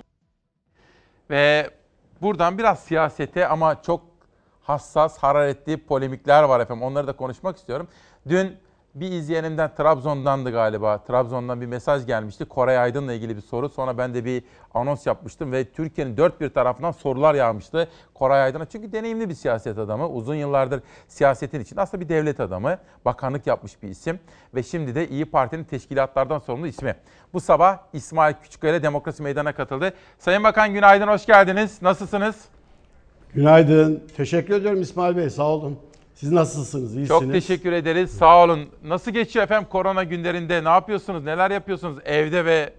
Ve 1.30 1.70
buradan 2.22 2.58
biraz 2.58 2.80
siyasete 2.80 3.48
ama 3.48 3.82
çok 3.82 4.02
hassas, 4.62 5.18
hararetli 5.18 5.78
polemikler 5.78 6.44
var 6.44 6.60
efendim. 6.60 6.84
Onları 6.84 7.08
da 7.08 7.14
konuşmak 7.14 7.58
istiyorum. 7.58 7.88
Dün 8.30 8.58
bir 8.96 9.12
izleyenimden 9.12 9.76
Trabzon'dandı 9.78 10.52
galiba. 10.52 10.98
Trabzon'dan 10.98 11.62
bir 11.62 11.66
mesaj 11.66 12.06
gelmişti. 12.06 12.46
Koray 12.46 12.78
Aydın'la 12.78 13.14
ilgili 13.14 13.36
bir 13.36 13.42
soru. 13.42 13.70
Sonra 13.70 13.98
ben 13.98 14.14
de 14.14 14.26
bir 14.26 14.44
anons 14.74 15.06
yapmıştım 15.06 15.52
ve 15.52 15.66
Türkiye'nin 15.66 16.18
dört 16.18 16.42
bir 16.42 16.50
tarafından 16.50 16.92
sorular 16.92 17.36
yağmıştı 17.36 17.88
Koray 18.14 18.42
Aydın'a. 18.42 18.66
Çünkü 18.66 18.92
deneyimli 18.92 19.30
bir 19.30 19.34
siyaset 19.34 19.78
adamı. 19.78 20.10
Uzun 20.10 20.36
yıllardır 20.36 20.82
siyasetin 21.08 21.60
için 21.60 21.78
aslında 21.78 22.04
bir 22.04 22.10
devlet 22.10 22.40
adamı. 22.40 22.78
Bakanlık 23.06 23.48
yapmış 23.48 23.84
bir 23.84 23.90
isim. 23.90 24.20
Ve 24.56 24.64
şimdi 24.64 24.96
de 24.96 25.08
İyi 25.08 25.26
Parti'nin 25.26 25.64
teşkilatlardan 25.64 26.40
sorumlu 26.40 26.68
ismi. 26.68 26.96
Bu 27.34 27.42
sabah 27.42 27.78
İsmail 27.94 28.36
Küçükkaya 28.44 28.84
Demokrasi 28.84 29.24
Meydanı'na 29.24 29.54
katıldı. 29.54 29.94
Sayın 30.20 30.44
Bakan 30.44 30.74
günaydın, 30.74 31.08
hoş 31.08 31.26
geldiniz. 31.26 31.82
Nasılsınız? 31.82 32.36
Günaydın. 33.34 34.04
Teşekkür 34.18 34.54
ediyorum 34.54 34.82
İsmail 34.82 35.18
Bey. 35.18 35.30
Sağ 35.30 35.48
olun. 35.48 35.80
Siz 36.16 36.32
nasılsınız? 36.32 36.96
İyisiniz. 36.96 37.08
Çok 37.08 37.32
teşekkür 37.32 37.72
ederiz. 37.72 38.12
Sağ 38.12 38.44
olun. 38.44 38.60
Nasıl 38.84 39.12
geçiyor 39.12 39.46
efendim 39.46 39.68
korona 39.72 40.04
günlerinde? 40.04 40.64
Ne 40.64 40.70
yapıyorsunuz? 40.70 41.24
Neler 41.24 41.52
yapıyorsunuz 41.52 42.00
evde 42.06 42.46
ve 42.46 42.74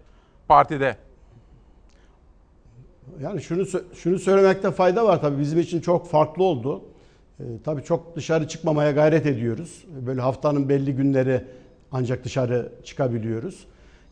partide? 0.48 0.96
Yani 3.20 3.42
şunu 3.42 3.66
şunu 3.94 4.18
söylemekte 4.18 4.70
fayda 4.70 5.04
var 5.04 5.20
tabii 5.20 5.40
bizim 5.40 5.58
için 5.58 5.80
çok 5.80 6.08
farklı 6.08 6.44
oldu. 6.44 6.82
Ee, 7.40 7.42
tabii 7.64 7.82
çok 7.84 8.16
dışarı 8.16 8.48
çıkmamaya 8.48 8.90
gayret 8.90 9.26
ediyoruz. 9.26 9.84
Böyle 10.06 10.20
haftanın 10.20 10.68
belli 10.68 10.94
günleri 10.94 11.44
ancak 11.92 12.24
dışarı 12.24 12.72
çıkabiliyoruz. 12.84 13.66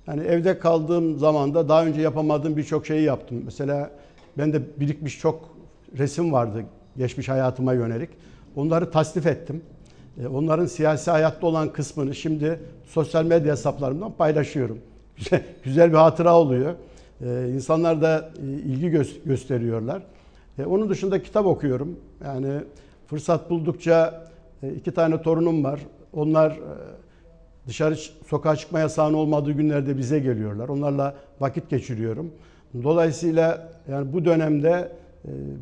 Yani 0.07 0.23
evde 0.23 0.59
kaldığım 0.59 1.19
zaman 1.19 1.55
da 1.55 1.69
daha 1.69 1.87
önce 1.87 2.01
yapamadığım 2.01 2.57
birçok 2.57 2.87
şeyi 2.87 3.03
yaptım. 3.03 3.43
Mesela 3.45 3.91
ben 4.39 4.53
de 4.53 4.81
birikmiş 4.81 5.19
çok 5.19 5.49
resim 5.99 6.33
vardı 6.33 6.65
geçmiş 6.97 7.29
hayatıma 7.29 7.73
yönelik. 7.75 8.11
Onları 8.57 8.91
tasnif 8.91 9.27
ettim. 9.27 9.63
E, 10.21 10.27
onların 10.27 10.67
siyasi 10.67 11.11
hayatta 11.11 11.47
olan 11.47 11.73
kısmını 11.73 12.15
şimdi 12.15 12.61
sosyal 12.85 13.25
medya 13.25 13.53
hesaplarımdan 13.53 14.13
paylaşıyorum. 14.13 14.79
Güzel, 15.65 15.91
bir 15.91 15.97
hatıra 15.97 16.39
oluyor. 16.39 16.75
E, 17.21 17.49
insanlar 17.55 18.03
da 18.03 18.31
e, 18.43 18.47
ilgi 18.47 19.05
gösteriyorlar. 19.25 20.03
Onun 20.67 20.89
dışında 20.89 21.23
kitap 21.23 21.47
okuyorum. 21.47 21.97
Yani 22.25 22.49
fırsat 23.07 23.51
buldukça 23.51 24.25
iki 24.77 24.93
tane 24.93 25.23
torunum 25.23 25.65
var. 25.65 25.81
Onlar 26.13 26.59
dışarı 27.67 27.97
sokağa 28.27 28.57
çıkma 28.57 28.81
yasağının 28.81 29.15
olmadığı 29.15 29.53
günlerde 29.53 29.99
bize 29.99 30.19
geliyorlar. 30.19 30.69
Onlarla 30.69 31.15
vakit 31.41 31.71
geçiriyorum. 31.71 32.31
Dolayısıyla 32.83 33.69
yani 33.91 34.13
bu 34.13 34.25
dönemde 34.25 34.93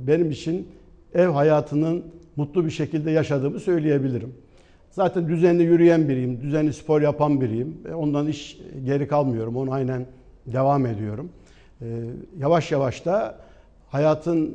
benim 0.07 0.31
için 0.31 0.69
ev 1.15 1.29
hayatının 1.29 2.05
mutlu 2.37 2.65
bir 2.65 2.71
şekilde 2.71 3.11
yaşadığımı 3.11 3.61
söyleyebilirim. 3.61 4.35
Zaten 4.91 5.29
düzenli 5.29 5.63
yürüyen 5.63 6.09
biriyim, 6.09 6.41
düzenli 6.41 6.73
spor 6.73 7.01
yapan 7.01 7.41
biriyim. 7.41 7.79
Ondan 7.95 8.27
iş 8.27 8.59
geri 8.85 9.09
kalmıyorum, 9.09 9.57
onu 9.57 9.73
aynen 9.73 10.07
devam 10.47 10.87
ediyorum. 10.87 11.31
Ee, 11.83 11.87
yavaş 12.39 12.73
yavaş 12.73 13.05
da 13.05 13.39
hayatın 13.89 14.47
e, 14.47 14.53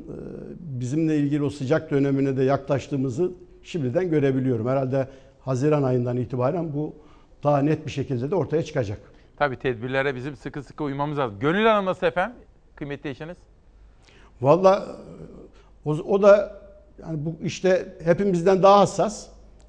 bizimle 0.59 1.17
ilgili 1.17 1.43
o 1.43 1.49
sıcak 1.49 1.91
dönemine 1.91 2.37
de 2.37 2.43
yaklaştığımızı 2.43 3.31
şimdiden 3.63 4.09
görebiliyorum. 4.09 4.67
Herhalde 4.67 5.07
Haziran 5.41 5.83
ayından 5.83 6.17
itibaren 6.17 6.73
bu 6.73 6.93
daha 7.43 7.59
net 7.59 7.85
bir 7.85 7.91
şekilde 7.91 8.31
de 8.31 8.35
ortaya 8.35 8.63
çıkacak. 8.63 8.99
Tabii 9.37 9.59
tedbirlere 9.59 10.15
bizim 10.15 10.35
sıkı 10.35 10.63
sıkı 10.63 10.83
uymamız 10.83 11.17
lazım. 11.17 11.39
Gönül 11.39 11.65
Hanım 11.65 11.85
nasıl 11.85 12.07
efendim? 12.07 12.37
Kıymetli 12.75 13.09
eşiniz? 13.09 13.37
Valla 14.41 14.87
o, 15.85 15.91
o 15.91 16.21
da 16.21 16.61
yani 17.01 17.25
bu 17.25 17.35
işte 17.43 17.85
hepimizden 18.03 18.63
daha 18.63 18.79
hassas. 18.79 19.27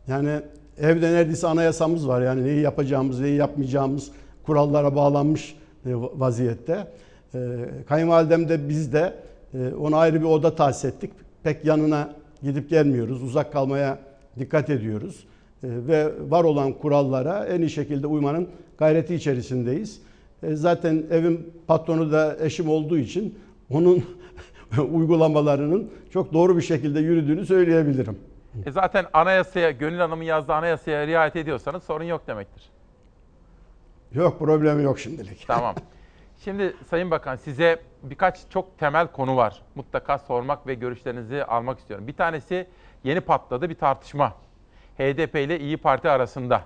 Yani 0.09 0.41
evde 0.79 1.13
neredeyse 1.13 1.47
anayasamız 1.47 2.09
var. 2.09 2.23
Yani 2.23 2.45
neyi 2.45 2.61
yapacağımız, 2.61 3.21
neyi 3.21 3.37
yapmayacağımız 3.37 4.11
kurallara 4.43 4.97
bağlanmış 4.97 5.57
e, 5.87 5.91
vaziyette. 5.95 6.87
E, 7.35 7.39
kayınvalidem 7.89 8.49
de 8.49 8.69
biz 8.69 8.93
de 8.93 9.15
e, 9.55 9.75
ona 9.75 9.97
ayrı 9.97 10.21
bir 10.21 10.27
oda 10.27 10.55
tahsis 10.55 10.85
ettik. 10.85 11.11
Pek 11.43 11.65
yanına 11.65 12.15
gidip 12.43 12.71
gelmiyoruz. 12.71 13.23
Uzak 13.23 13.53
kalmaya 13.53 13.99
dikkat 14.39 14.71
ediyoruz. 14.71 15.27
Ve 15.63 16.13
var 16.29 16.45
olan 16.45 16.73
kurallara 16.73 17.45
en 17.45 17.61
iyi 17.61 17.71
şekilde 17.71 18.07
uymanın 18.07 18.49
gayreti 18.79 19.15
içerisindeyiz. 19.15 20.01
Zaten 20.53 21.03
evin 21.11 21.53
patronu 21.67 22.13
da 22.13 22.37
eşim 22.41 22.69
olduğu 22.69 22.99
için 22.99 23.35
onun 23.71 24.05
uygulamalarının 24.93 25.91
çok 26.11 26.33
doğru 26.33 26.57
bir 26.57 26.63
şekilde 26.63 27.01
yürüdüğünü 27.01 27.47
söyleyebilirim. 27.47 28.19
E 28.67 28.71
zaten 28.71 29.07
anayasaya, 29.13 29.71
Gönül 29.71 29.99
Hanım'ın 29.99 30.25
yazdığı 30.25 30.55
anayasaya 30.55 31.07
riayet 31.07 31.37
ediyorsanız 31.37 31.83
sorun 31.83 32.05
yok 32.05 32.27
demektir. 32.27 32.71
Yok 34.13 34.39
problemi 34.39 34.83
yok 34.83 34.99
şimdilik. 34.99 35.45
Tamam. 35.47 35.75
Şimdi 36.45 36.77
Sayın 36.91 37.11
Bakan 37.11 37.37
size 37.37 37.81
birkaç 38.03 38.39
çok 38.51 38.79
temel 38.79 39.07
konu 39.07 39.37
var. 39.37 39.63
Mutlaka 39.75 40.19
sormak 40.19 40.67
ve 40.67 40.75
görüşlerinizi 40.75 41.45
almak 41.45 41.79
istiyorum. 41.79 42.07
Bir 42.07 42.13
tanesi 42.13 42.67
yeni 43.05 43.21
patladı 43.21 43.71
bir 43.71 43.75
tartışma. 43.75 44.33
HDP 44.99 45.35
ile 45.35 45.61
İyi 45.61 45.77
Parti 45.77 46.11
arasında. 46.11 46.63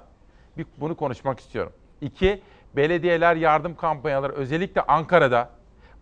Bir, 0.58 0.66
bunu 0.76 0.96
konuşmak 0.96 1.40
istiyorum. 1.40 1.72
İki, 2.00 2.42
belediyeler 2.76 3.36
yardım 3.36 3.74
kampanyaları 3.74 4.32
özellikle 4.32 4.82
Ankara'da 4.82 5.50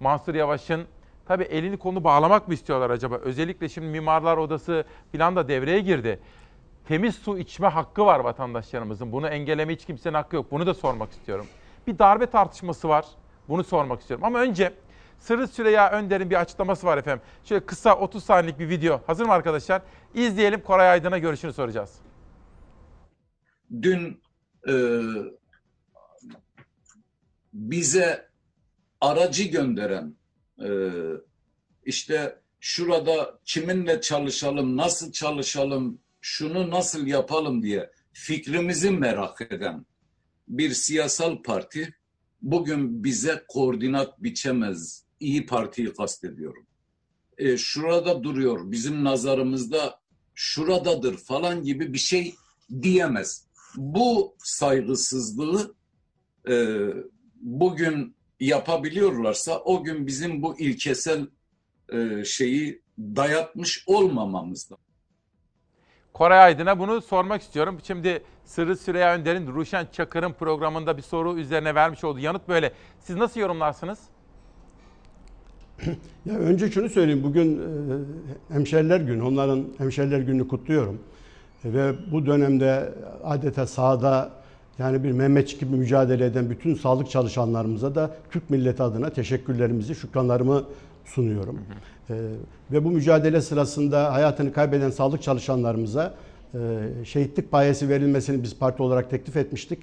Mansur 0.00 0.34
Yavaş'ın 0.34 0.84
tabii 1.28 1.44
elini 1.44 1.76
kolunu 1.76 2.04
bağlamak 2.04 2.48
mı 2.48 2.54
istiyorlar 2.54 2.90
acaba? 2.90 3.16
Özellikle 3.16 3.68
şimdi 3.68 3.86
Mimarlar 3.86 4.36
Odası 4.36 4.84
falan 5.12 5.36
da 5.36 5.48
devreye 5.48 5.80
girdi. 5.80 6.20
Temiz 6.88 7.14
su 7.14 7.38
içme 7.38 7.68
hakkı 7.68 8.06
var 8.06 8.20
vatandaşlarımızın. 8.20 9.12
Bunu 9.12 9.28
engelleme 9.28 9.72
hiç 9.72 9.86
kimsenin 9.86 10.14
hakkı 10.14 10.36
yok. 10.36 10.50
Bunu 10.50 10.66
da 10.66 10.74
sormak 10.74 11.10
istiyorum. 11.10 11.46
Bir 11.86 11.98
darbe 11.98 12.26
tartışması 12.26 12.88
var. 12.88 13.06
Bunu 13.48 13.64
sormak 13.64 14.00
istiyorum. 14.00 14.24
Ama 14.24 14.38
önce 14.38 14.72
Sırrı 15.18 15.48
Süreyya 15.48 15.90
Önder'in 15.90 16.30
bir 16.30 16.40
açıklaması 16.40 16.86
var 16.86 16.98
efendim. 16.98 17.22
Şöyle 17.44 17.66
kısa 17.66 17.96
30 17.96 18.24
saniyelik 18.24 18.58
bir 18.58 18.68
video. 18.68 19.00
Hazır 19.06 19.26
mı 19.26 19.32
arkadaşlar? 19.32 19.82
İzleyelim 20.14 20.60
Koray 20.60 20.90
Aydın'a 20.90 21.18
görüşünü 21.18 21.52
soracağız. 21.52 21.94
Dün 23.82 24.20
e, 24.68 24.74
bize 27.52 28.28
aracı 29.00 29.44
gönderen 29.44 30.14
e, 30.64 30.68
işte 31.84 32.38
şurada 32.60 33.40
kiminle 33.44 34.00
çalışalım, 34.00 34.76
nasıl 34.76 35.12
çalışalım, 35.12 36.00
şunu 36.20 36.70
nasıl 36.70 37.06
yapalım 37.06 37.62
diye 37.62 37.90
fikrimizi 38.12 38.90
merak 38.90 39.40
eden 39.52 39.86
bir 40.48 40.70
siyasal 40.70 41.42
parti 41.42 41.94
bugün 42.42 43.04
bize 43.04 43.44
koordinat 43.48 44.22
biçemez. 44.22 45.04
İyi 45.20 45.46
Parti'yi 45.46 45.94
kastediyorum. 45.94 46.66
E, 47.38 47.56
şurada 47.56 48.22
duruyor, 48.22 48.70
bizim 48.70 49.04
nazarımızda 49.04 50.00
şuradadır 50.34 51.16
falan 51.16 51.62
gibi 51.62 51.92
bir 51.92 51.98
şey 51.98 52.34
diyemez. 52.82 53.46
Bu 53.76 54.36
saygısızlığı 54.38 55.74
e, 56.48 56.86
bugün 57.40 58.16
yapabiliyorlarsa 58.40 59.58
o 59.58 59.84
gün 59.84 60.06
bizim 60.06 60.42
bu 60.42 60.58
ilkesel 60.58 61.26
e, 61.92 62.24
şeyi 62.24 62.82
dayatmış 62.98 63.84
olmamamızda. 63.86 64.76
Koray 66.12 66.38
Aydın'a 66.38 66.78
bunu 66.78 67.00
sormak 67.00 67.42
istiyorum. 67.42 67.78
Şimdi 67.84 68.22
Sırrı 68.44 68.76
Süreyya 68.76 69.14
Önder'in 69.14 69.46
Ruşen 69.46 69.86
Çakır'ın 69.92 70.32
programında 70.32 70.96
bir 70.96 71.02
soru 71.02 71.38
üzerine 71.38 71.74
vermiş 71.74 72.04
olduğu 72.04 72.18
yanıt 72.18 72.48
böyle. 72.48 72.72
Siz 73.00 73.16
nasıl 73.16 73.40
yorumlarsınız? 73.40 73.98
Ya 76.24 76.34
önce 76.34 76.70
şunu 76.70 76.88
söyleyeyim. 76.88 77.22
Bugün 77.22 77.58
e, 77.58 78.54
hemşeriler 78.54 79.00
günü. 79.00 79.22
Onların 79.22 79.64
hemşeriler 79.78 80.20
gününü 80.20 80.48
kutluyorum. 80.48 81.02
E, 81.64 81.72
ve 81.72 81.92
bu 82.12 82.26
dönemde 82.26 82.94
adeta 83.24 83.66
sahada 83.66 84.30
yani 84.78 85.04
bir 85.04 85.12
Mehmetçik 85.12 85.60
gibi 85.60 85.76
mücadele 85.76 86.24
eden 86.24 86.50
bütün 86.50 86.74
sağlık 86.74 87.10
çalışanlarımıza 87.10 87.94
da 87.94 88.10
Türk 88.30 88.50
milleti 88.50 88.82
adına 88.82 89.10
teşekkürlerimizi, 89.10 89.94
şükranlarımı 89.94 90.64
sunuyorum. 91.04 91.58
Hı 92.08 92.14
hı. 92.14 92.18
E, 92.18 92.32
ve 92.72 92.84
bu 92.84 92.90
mücadele 92.90 93.40
sırasında 93.40 94.12
hayatını 94.12 94.52
kaybeden 94.52 94.90
sağlık 94.90 95.22
çalışanlarımıza 95.22 96.14
e, 96.54 96.58
şehitlik 97.04 97.50
payesi 97.50 97.88
verilmesini 97.88 98.42
biz 98.42 98.58
parti 98.58 98.82
olarak 98.82 99.10
teklif 99.10 99.36
etmiştik. 99.36 99.78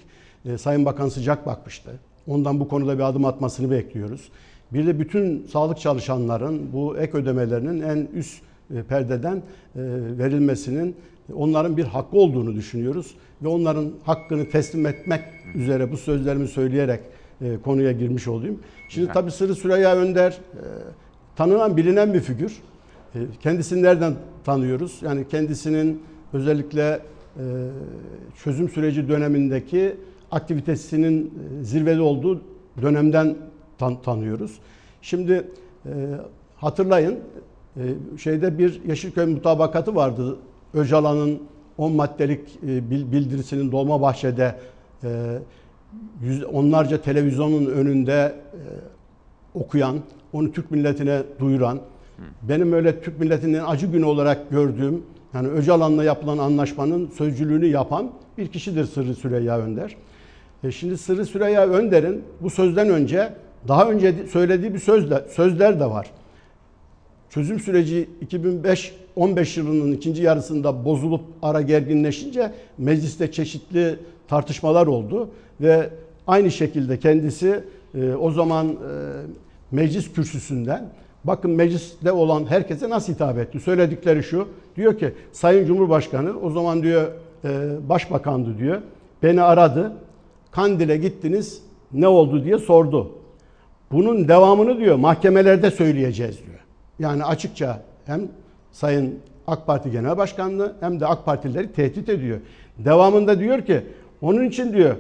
E, 0.46 0.58
Sayın 0.58 0.86
Bakan 0.86 1.10
sıcak 1.10 1.46
bakmıştı. 1.46 1.92
Ondan 2.28 2.60
bu 2.60 2.68
konuda 2.68 2.98
bir 2.98 3.04
adım 3.04 3.26
atmasını 3.26 3.72
bekliyoruz. 3.72 4.30
Bir 4.74 4.88
de 4.88 5.00
bütün 5.00 5.48
sağlık 5.48 5.80
çalışanların 5.80 6.74
bu 6.74 6.98
ek 6.98 7.18
ödemelerinin 7.18 7.82
en 7.82 8.08
üst 8.14 8.42
e, 8.76 8.84
perdeden 8.84 9.36
e, 9.36 9.42
verilmesinin 10.18 10.96
onların 11.34 11.78
bir 11.78 11.84
hakkı 11.84 12.18
olduğunu 12.18 12.56
düşünüyoruz 12.56 13.16
ve 13.44 13.48
onların 13.48 13.92
hakkını 14.04 14.50
teslim 14.50 14.86
etmek 14.86 15.22
üzere 15.56 15.92
bu 15.92 15.98
sözlerimi 15.98 16.48
söyleyerek 16.48 17.00
e, 17.42 17.58
konuya 17.64 17.92
girmiş 17.92 18.28
olayım. 18.28 18.60
Şimdi 18.90 19.12
tabii 19.14 19.32
Sırrı 19.32 19.56
Süreyya 19.56 19.96
Önder 19.96 20.38
tanınan 21.36 21.78
bilinen 21.78 22.14
bir 22.14 22.20
figür. 22.20 22.62
Kendisini 23.42 23.84
nereden 23.84 24.14
tanıyoruz? 24.44 25.00
Yani 25.02 25.28
kendisinin 25.28 26.02
özellikle 26.34 27.00
çözüm 28.44 28.70
süreci 28.70 29.10
dönemindeki 29.10 29.96
aktivitesinin 30.32 31.34
zirvede 31.62 32.02
olduğu 32.02 32.42
dönemden 32.82 33.36
tan- 33.78 34.02
tanıyoruz. 34.02 34.60
Şimdi 35.02 35.48
e, 35.86 35.92
hatırlayın 36.56 37.20
e, 37.78 37.84
şeyde 38.18 38.58
bir 38.58 38.82
Yeşilköy 38.88 39.26
mutabakatı 39.26 39.96
vardı. 39.96 40.38
Öcalan'ın 40.76 41.42
10 41.78 41.92
maddelik 41.92 42.40
e, 42.68 42.92
bildirisinin 42.92 43.72
Dolmabahçe'de 43.72 44.56
e, 45.04 45.40
onlarca 46.54 47.02
televizyonun 47.02 47.66
önünde 47.66 48.36
e, 48.54 48.62
okuyan, 49.60 50.00
onu 50.34 50.52
Türk 50.52 50.72
milletine 50.72 51.24
duyuran, 51.40 51.80
benim 52.42 52.74
öyle 52.74 53.02
Türk 53.02 53.20
milletinin 53.20 53.64
acı 53.68 53.88
günü 53.88 54.06
olarak 54.06 54.50
gördüğüm, 54.50 55.04
yani 55.34 55.48
Öcalan'la 55.48 56.04
yapılan 56.04 56.38
anlaşmanın 56.38 57.10
sözcülüğünü 57.10 57.66
yapan 57.66 58.12
bir 58.38 58.48
kişidir 58.48 58.86
Sırrı 58.86 59.16
Süreyya 59.16 59.60
Önder. 59.60 59.96
E 60.64 60.72
şimdi 60.72 60.98
Sırrı 60.98 61.26
Süreyya 61.26 61.68
Önder'in 61.68 62.24
bu 62.42 62.50
sözden 62.50 62.90
önce 62.90 63.34
daha 63.68 63.90
önce 63.90 64.28
söylediği 64.28 64.74
bir 64.74 64.80
sözler, 64.80 65.24
sözler 65.30 65.80
de 65.80 65.86
var. 65.86 66.12
Çözüm 67.30 67.60
süreci 67.60 68.10
2005-15 69.18 69.60
yılının 69.60 69.92
ikinci 69.92 70.24
yarısında 70.24 70.86
bozulup 70.86 71.22
ara 71.42 71.62
gerginleşince 71.62 72.52
mecliste 72.78 73.32
çeşitli 73.32 74.00
tartışmalar 74.28 74.88
oldu 74.88 75.30
ve 75.62 75.90
aynı 76.28 76.52
şekilde 76.52 77.00
kendisi 77.00 77.64
e, 77.96 78.14
o 78.14 78.32
zaman 78.32 78.68
e, 78.68 78.74
meclis 79.72 80.14
kürsüsünden 80.14 80.90
bakın 81.24 81.52
mecliste 81.52 82.12
olan 82.12 82.46
herkese 82.46 82.90
nasıl 82.90 83.14
hitap 83.14 83.38
etti? 83.38 83.60
Söyledikleri 83.60 84.24
şu. 84.24 84.48
Diyor 84.76 84.98
ki 84.98 85.14
Sayın 85.32 85.66
Cumhurbaşkanı 85.66 86.40
o 86.40 86.50
zaman 86.50 86.84
diyor 86.84 87.12
e, 87.46 87.50
başbakandı 87.90 88.58
diyor. 88.58 88.82
Beni 89.24 89.42
aradı. 89.42 89.94
Kandil'e 90.52 90.98
gittiniz 90.98 91.62
ne 91.94 92.08
oldu 92.08 92.44
diye 92.44 92.58
sordu. 92.58 93.12
Bunun 93.92 94.28
devamını 94.28 94.78
diyor 94.80 94.96
mahkemelerde 94.96 95.72
söyleyeceğiz 95.72 96.38
diyor. 96.46 96.60
Yani 97.00 97.24
açıkça 97.24 97.82
hem 98.06 98.22
Sayın 98.76 99.20
AK 99.48 99.68
Parti 99.68 99.92
Genel 99.92 100.18
Başkanlığı 100.18 100.76
hem 100.80 101.00
de 101.00 101.06
AK 101.06 101.26
Partilileri 101.26 101.72
tehdit 101.72 102.10
ediyor. 102.10 102.40
Devamında 102.78 103.40
diyor 103.40 103.62
ki 103.62 103.82
onun 104.22 104.44
için 104.44 104.74
diyor 104.74 104.96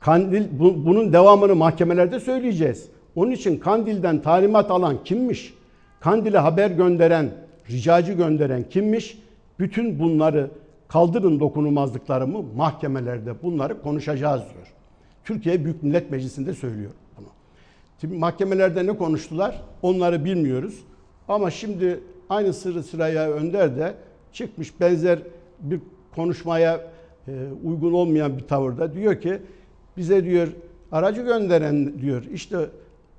Kandil 0.00 0.44
bu, 0.52 0.86
bunun 0.86 1.12
devamını 1.12 1.54
mahkemelerde 1.54 2.20
söyleyeceğiz. 2.20 2.88
Onun 3.16 3.30
için 3.30 3.58
Kandil'den 3.58 4.22
talimat 4.22 4.70
alan 4.70 5.04
kimmiş? 5.04 5.54
Kandil'e 6.00 6.38
haber 6.38 6.70
gönderen, 6.70 7.30
ricacı 7.70 8.12
gönderen 8.12 8.64
kimmiş? 8.70 9.18
Bütün 9.58 9.98
bunları 9.98 10.50
kaldırın 10.88 11.40
dokunulmazlıklarımı 11.40 12.42
mahkemelerde 12.56 13.42
bunları 13.42 13.82
konuşacağız 13.82 14.42
diyor. 14.42 14.72
Türkiye 15.24 15.64
Büyük 15.64 15.82
Millet 15.82 16.10
Meclisi'nde 16.10 16.54
söylüyor. 16.54 16.90
Şimdi 18.00 18.16
mahkemelerde 18.16 18.86
ne 18.86 18.96
konuştular 18.96 19.62
onları 19.82 20.24
bilmiyoruz. 20.24 20.74
Ama 21.28 21.50
şimdi 21.50 22.00
aynı 22.32 22.52
Sırrı 22.52 22.82
Sıraya 22.82 23.30
Önder 23.30 23.76
de 23.76 23.94
çıkmış 24.32 24.80
benzer 24.80 25.18
bir 25.60 25.80
konuşmaya 26.14 26.90
e, 27.28 27.32
uygun 27.64 27.92
olmayan 27.92 28.38
bir 28.38 28.46
tavırda 28.46 28.94
diyor 28.94 29.20
ki 29.20 29.42
bize 29.96 30.24
diyor 30.24 30.48
aracı 30.92 31.22
gönderen 31.22 31.98
diyor 32.00 32.22
işte 32.32 32.68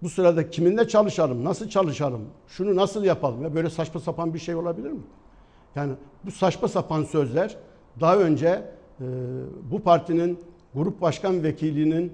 bu 0.01 0.09
sırada 0.09 0.49
kiminle 0.49 0.87
çalışalım, 0.87 1.43
nasıl 1.43 1.69
çalışalım, 1.69 2.21
şunu 2.47 2.75
nasıl 2.75 3.03
yapalım 3.03 3.43
ya 3.43 3.55
böyle 3.55 3.69
saçma 3.69 3.99
sapan 3.99 4.33
bir 4.33 4.39
şey 4.39 4.55
olabilir 4.55 4.91
mi? 4.91 5.01
Yani 5.75 5.93
bu 6.25 6.31
saçma 6.31 6.67
sapan 6.67 7.03
sözler 7.03 7.55
daha 8.01 8.17
önce 8.17 8.47
e, 8.47 9.05
bu 9.71 9.79
partinin 9.79 10.39
grup 10.75 11.01
başkan 11.01 11.43
vekilinin 11.43 12.13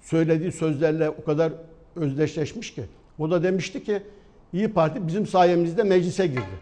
söylediği 0.00 0.52
sözlerle 0.52 1.10
o 1.10 1.24
kadar 1.24 1.52
özdeşleşmiş 1.96 2.74
ki. 2.74 2.84
O 3.18 3.30
da 3.30 3.42
demişti 3.42 3.84
ki 3.84 4.02
İyi 4.52 4.68
Parti 4.68 5.06
bizim 5.06 5.26
sayemizde 5.26 5.82
meclise 5.82 6.26
girdi. 6.26 6.58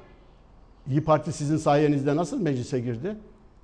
İyi 0.88 1.04
Parti 1.04 1.32
sizin 1.32 1.56
sayenizde 1.56 2.16
nasıl 2.16 2.40
meclise 2.40 2.80
girdi? 2.80 3.16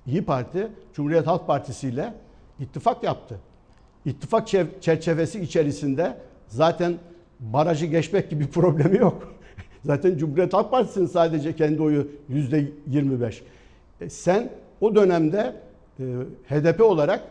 İyi 0.07 0.25
Parti 0.25 0.67
Cumhuriyet 0.93 1.27
Halk 1.27 1.47
Partisi 1.47 1.87
ile 1.87 2.13
ittifak 2.59 3.03
yaptı. 3.03 3.39
İttifak 4.05 4.47
çerçevesi 4.81 5.41
içerisinde 5.41 6.17
zaten 6.47 6.95
barajı 7.39 7.85
geçmek 7.85 8.29
gibi 8.29 8.43
bir 8.43 8.51
problemi 8.51 8.97
yok. 8.97 9.33
zaten 9.85 10.17
Cumhuriyet 10.17 10.53
Halk 10.53 10.71
Partisi'nin 10.71 11.05
sadece 11.05 11.55
kendi 11.55 11.81
oyu 11.81 12.07
yüzde 12.29 12.71
25. 12.87 13.43
E 14.01 14.09
sen 14.09 14.49
o 14.81 14.95
dönemde 14.95 15.55
e, 15.99 16.03
HDP 16.49 16.81
olarak 16.81 17.23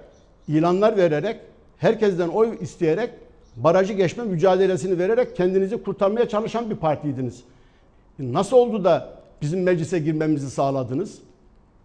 ilanlar 0.48 0.96
vererek 0.96 1.40
herkesten 1.78 2.28
oy 2.28 2.58
isteyerek 2.60 3.10
barajı 3.56 3.92
geçme 3.92 4.24
mücadelesini 4.24 4.98
vererek 4.98 5.36
kendinizi 5.36 5.82
kurtarmaya 5.82 6.28
çalışan 6.28 6.70
bir 6.70 6.76
partiydiniz. 6.76 7.44
Nasıl 8.18 8.56
oldu 8.56 8.84
da 8.84 9.08
bizim 9.42 9.62
meclise 9.62 9.98
girmemizi 9.98 10.50
sağladınız? 10.50 11.18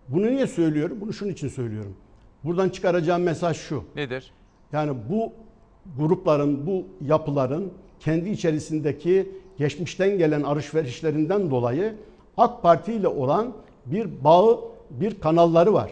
Bunu 0.07 0.31
niye 0.31 0.47
söylüyorum? 0.47 0.97
Bunu 1.01 1.13
şunun 1.13 1.31
için 1.31 1.47
söylüyorum. 1.47 1.95
Buradan 2.43 2.69
çıkaracağım 2.69 3.23
mesaj 3.23 3.57
şu. 3.57 3.83
Nedir? 3.95 4.31
Yani 4.73 4.93
bu 5.09 5.33
grupların, 5.97 6.67
bu 6.67 6.85
yapıların 7.07 7.71
kendi 7.99 8.29
içerisindeki 8.29 9.31
geçmişten 9.57 10.17
gelen 10.17 10.41
alışverişlerinden 10.43 11.51
dolayı 11.51 11.95
AK 12.37 12.61
Parti 12.61 12.93
ile 12.93 13.07
olan 13.07 13.53
bir 13.85 14.23
bağı, 14.23 14.59
bir 14.89 15.19
kanalları 15.19 15.73
var. 15.73 15.91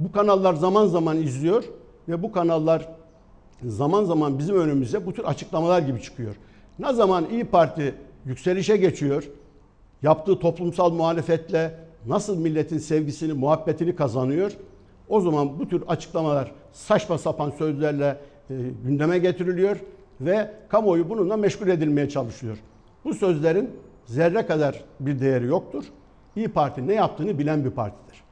Bu 0.00 0.12
kanallar 0.12 0.54
zaman 0.54 0.86
zaman 0.86 1.16
izliyor 1.16 1.64
ve 2.08 2.22
bu 2.22 2.32
kanallar 2.32 2.88
zaman 3.64 4.04
zaman 4.04 4.38
bizim 4.38 4.56
önümüze 4.56 5.06
bu 5.06 5.12
tür 5.12 5.24
açıklamalar 5.24 5.82
gibi 5.82 6.02
çıkıyor. 6.02 6.34
Ne 6.78 6.92
zaman 6.92 7.26
İyi 7.30 7.44
Parti 7.44 7.94
yükselişe 8.24 8.76
geçiyor, 8.76 9.28
yaptığı 10.02 10.38
toplumsal 10.38 10.92
muhalefetle 10.92 11.74
nasıl 12.06 12.38
milletin 12.38 12.78
sevgisini, 12.78 13.32
muhabbetini 13.32 13.96
kazanıyor, 13.96 14.52
o 15.08 15.20
zaman 15.20 15.58
bu 15.58 15.68
tür 15.68 15.82
açıklamalar 15.88 16.52
saçma 16.72 17.18
sapan 17.18 17.50
sözlerle 17.50 18.16
e, 18.50 18.54
gündeme 18.84 19.18
getiriliyor 19.18 19.76
ve 20.20 20.50
kamuoyu 20.68 21.08
bununla 21.08 21.36
meşgul 21.36 21.68
edilmeye 21.68 22.08
çalışıyor. 22.08 22.58
Bu 23.04 23.14
sözlerin 23.14 23.70
zerre 24.06 24.46
kadar 24.46 24.84
bir 25.00 25.20
değeri 25.20 25.46
yoktur. 25.46 25.84
İyi 26.36 26.48
Parti 26.48 26.86
ne 26.86 26.94
yaptığını 26.94 27.38
bilen 27.38 27.64
bir 27.64 27.70
partidir. 27.70 28.22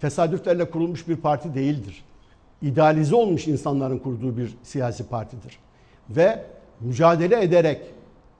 Tesadüflerle 0.00 0.70
kurulmuş 0.70 1.08
bir 1.08 1.16
parti 1.16 1.54
değildir. 1.54 2.04
İdealize 2.62 3.14
olmuş 3.14 3.48
insanların 3.48 3.98
kurduğu 3.98 4.36
bir 4.36 4.54
siyasi 4.62 5.08
partidir. 5.08 5.58
Ve 6.10 6.44
mücadele 6.80 7.42
ederek 7.42 7.80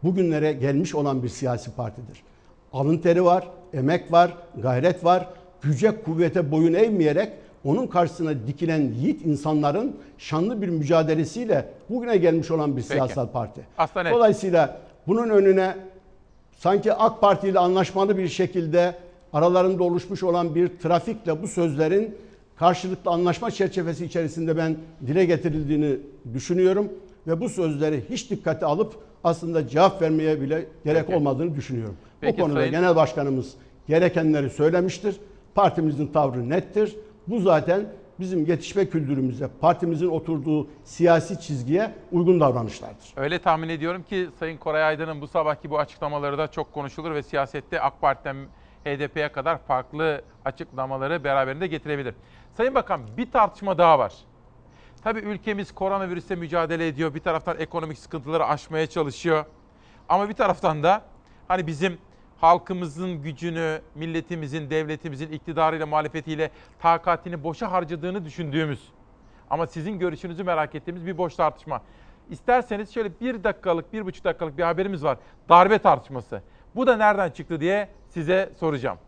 bugünlere 0.03 0.53
gelmiş 0.53 0.95
olan 0.95 1.23
bir 1.23 1.28
siyasi 1.28 1.74
partidir. 1.74 2.23
Alın 2.73 2.99
teri 2.99 3.24
var, 3.24 3.49
emek 3.74 4.12
var, 4.12 4.36
gayret 4.57 5.05
var. 5.05 5.28
Güce 5.62 6.03
kuvvete 6.03 6.51
boyun 6.51 6.74
eğmeyerek 6.74 7.32
onun 7.65 7.86
karşısına 7.86 8.47
dikilen 8.47 8.81
yiğit 8.81 9.27
insanların 9.27 9.97
şanlı 10.19 10.62
bir 10.62 10.69
mücadelesiyle 10.69 11.69
bugüne 11.90 12.16
gelmiş 12.16 12.51
olan 12.51 12.77
bir 12.77 12.82
siyasal 12.82 13.28
parti. 13.28 13.61
Aslan. 13.78 14.07
Dolayısıyla 14.11 14.81
bunun 15.07 15.31
önüne 15.31 15.77
sanki 16.57 16.93
AK 16.93 17.20
Parti 17.20 17.49
ile 17.49 17.59
anlaşmalı 17.59 18.19
bir 18.19 18.28
şekilde 18.28 18.95
aralarında 19.32 19.85
oluşmuş 19.85 20.23
olan 20.23 20.55
bir 20.55 20.69
trafikle 20.69 21.43
bu 21.43 21.49
sözlerin 21.49 22.15
karşılıklı 22.59 23.11
anlaşma 23.11 23.51
çerçevesi 23.51 24.05
içerisinde 24.05 24.57
ben 24.57 24.77
dile 25.07 25.25
getirildiğini 25.25 25.97
düşünüyorum 26.35 26.89
ve 27.27 27.41
bu 27.41 27.49
sözleri 27.49 28.05
hiç 28.11 28.31
dikkate 28.31 28.67
alıp 28.67 28.95
aslında 29.25 29.69
cevap 29.69 30.03
vermeye 30.03 30.41
bile 30.41 30.67
gerek 30.85 31.05
Peki. 31.07 31.17
olmadığını 31.17 31.57
düşünüyorum. 31.57 31.97
Peki, 32.21 32.39
bu 32.39 32.43
konuda 32.43 32.59
Sayın- 32.59 32.71
genel 32.71 32.97
başkanımız 32.97 33.55
gerekenleri 33.89 34.51
söylemiştir. 34.51 35.17
Partimizin 35.55 36.07
tavrı 36.07 36.49
nettir. 36.51 36.97
Bu 37.27 37.41
zaten 37.41 37.85
bizim 38.21 38.47
yetişme 38.47 38.87
kültürümüze, 38.87 39.49
partimizin 39.61 40.09
oturduğu 40.09 40.69
siyasi 40.85 41.41
çizgiye 41.41 41.91
uygun 42.13 42.41
davranışlardır. 42.41 43.13
Öyle 43.17 43.39
tahmin 43.39 43.69
ediyorum 43.69 44.03
ki 44.03 44.29
Sayın 44.39 44.57
Koray 44.59 44.83
Aydın'ın 44.85 45.21
bu 45.21 45.27
sabahki 45.29 45.71
bu 45.71 45.79
açıklamaları 45.79 46.39
da 46.39 46.49
çok 46.51 46.73
konuşulur 46.73 47.15
ve 47.15 47.23
siyasette 47.23 47.81
AK 47.81 48.01
Parti'den 48.01 48.37
HDP'ye 48.85 49.29
kadar 49.33 49.59
farklı 49.59 50.23
açıklamaları 50.45 51.25
beraberinde 51.25 51.67
getirebilir. 51.67 52.15
Sayın 52.59 52.75
Bakan 52.75 53.01
bir 53.17 53.31
tartışma 53.31 53.79
daha 53.79 53.99
var. 53.99 54.15
Tabii 55.05 55.19
ülkemiz 55.19 55.75
koronavirüsle 55.75 56.37
mücadele 56.37 56.87
ediyor. 56.87 57.15
Bir 57.15 57.21
taraftan 57.21 57.59
ekonomik 57.59 57.99
sıkıntıları 57.99 58.47
aşmaya 58.47 58.87
çalışıyor. 58.87 59.45
Ama 60.09 60.29
bir 60.29 60.35
taraftan 60.35 60.83
da 60.83 61.03
hani 61.49 61.67
bizim 61.67 61.99
halkımızın 62.41 63.23
gücünü, 63.23 63.81
milletimizin, 63.95 64.71
devletimizin 64.71 65.33
iktidarıyla, 65.33 65.87
muhalefetiyle 65.87 66.51
takatini 66.79 67.45
boşa 67.45 67.73
harcadığını 67.73 68.25
düşündüğümüz 68.25 68.93
ama 69.51 69.67
sizin 69.67 69.99
görüşünüzü 69.99 70.45
merak 70.45 70.75
ettiğimiz 70.75 71.07
bir 71.07 71.19
boş 71.19 71.35
tartışma. 71.35 71.83
İsterseniz 72.31 72.95
şöyle 72.95 73.21
bir 73.21 73.45
dakikalık, 73.45 73.93
bir 73.93 74.07
buçuk 74.07 74.25
dakikalık 74.25 74.59
bir 74.59 74.63
haberimiz 74.63 75.05
var. 75.05 75.19
Darbe 75.49 75.79
tartışması. 75.79 76.43
Bu 76.77 76.87
da 76.87 76.97
nereden 76.97 77.31
çıktı 77.31 77.61
diye 77.61 77.89
size 78.09 78.53
soracağım. 78.61 78.99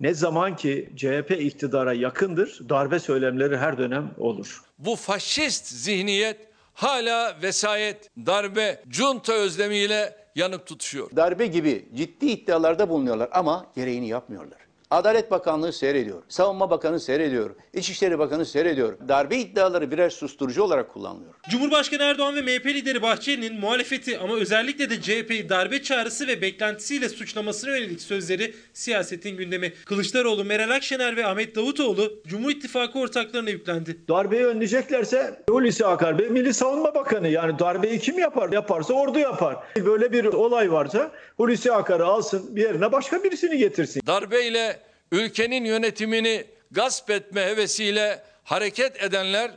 Ne 0.00 0.14
zaman 0.14 0.56
ki 0.56 0.90
CHP 0.96 1.30
iktidara 1.30 1.92
yakındır, 1.92 2.60
darbe 2.68 2.98
söylemleri 2.98 3.56
her 3.56 3.78
dönem 3.78 4.10
olur. 4.18 4.62
Bu 4.78 4.96
faşist 4.96 5.66
zihniyet 5.66 6.48
hala 6.74 7.36
vesayet, 7.42 8.10
darbe, 8.26 8.82
junta 8.90 9.32
özlemiyle 9.32 10.16
yanıp 10.34 10.66
tutuşuyor. 10.66 11.10
darbe 11.16 11.46
gibi 11.46 11.88
ciddi 11.94 12.26
iddialarda 12.26 12.88
bulunuyorlar 12.88 13.28
ama 13.32 13.66
gereğini 13.74 14.08
yapmıyorlar. 14.08 14.58
Adalet 14.94 15.30
Bakanlığı 15.30 15.72
seyrediyor. 15.72 16.22
Savunma 16.28 16.70
Bakanı 16.70 17.00
seyrediyor. 17.00 17.50
İçişleri 17.72 18.18
Bakanı 18.18 18.46
seyrediyor. 18.46 18.98
Darbe 19.08 19.36
iddiaları 19.36 19.90
birer 19.90 20.10
susturucu 20.10 20.62
olarak 20.62 20.92
kullanılıyor. 20.92 21.34
Cumhurbaşkanı 21.50 22.02
Erdoğan 22.02 22.36
ve 22.36 22.42
MHP 22.42 22.66
lideri 22.66 23.02
Bahçeli'nin 23.02 23.60
muhalefeti 23.60 24.18
ama 24.18 24.34
özellikle 24.34 24.90
de 24.90 25.00
CHP'yi 25.02 25.48
darbe 25.48 25.82
çağrısı 25.82 26.26
ve 26.26 26.42
beklentisiyle 26.42 27.08
suçlamasına 27.08 27.76
yönelik 27.76 28.00
sözleri 28.00 28.54
siyasetin 28.72 29.36
gündemi. 29.36 29.72
Kılıçdaroğlu, 29.84 30.44
Meral 30.44 30.70
Akşener 30.70 31.16
ve 31.16 31.26
Ahmet 31.26 31.56
Davutoğlu 31.56 32.22
Cumhur 32.26 32.50
İttifakı 32.50 32.98
ortaklarına 32.98 33.50
yüklendi. 33.50 33.96
Darbeyi 34.08 34.46
önleyeceklerse 34.46 35.40
Hulusi 35.50 35.86
Akar 35.86 36.18
Bey 36.18 36.28
Milli 36.28 36.54
Savunma 36.54 36.94
Bakanı 36.94 37.28
yani 37.28 37.58
darbeyi 37.58 37.98
kim 37.98 38.18
yapar? 38.18 38.52
Yaparsa 38.52 38.94
ordu 38.94 39.18
yapar. 39.18 39.56
Böyle 39.76 40.12
bir 40.12 40.24
olay 40.24 40.72
varsa 40.72 41.10
Hulusi 41.36 41.72
Akar'ı 41.72 42.06
alsın 42.06 42.56
bir 42.56 42.62
yerine 42.62 42.92
başka 42.92 43.24
birisini 43.24 43.58
getirsin. 43.58 44.02
Darbeyle 44.06 44.83
ülkenin 45.14 45.64
yönetimini 45.64 46.44
gasp 46.70 47.10
etme 47.10 47.40
hevesiyle 47.40 48.22
hareket 48.44 49.02
edenler 49.02 49.50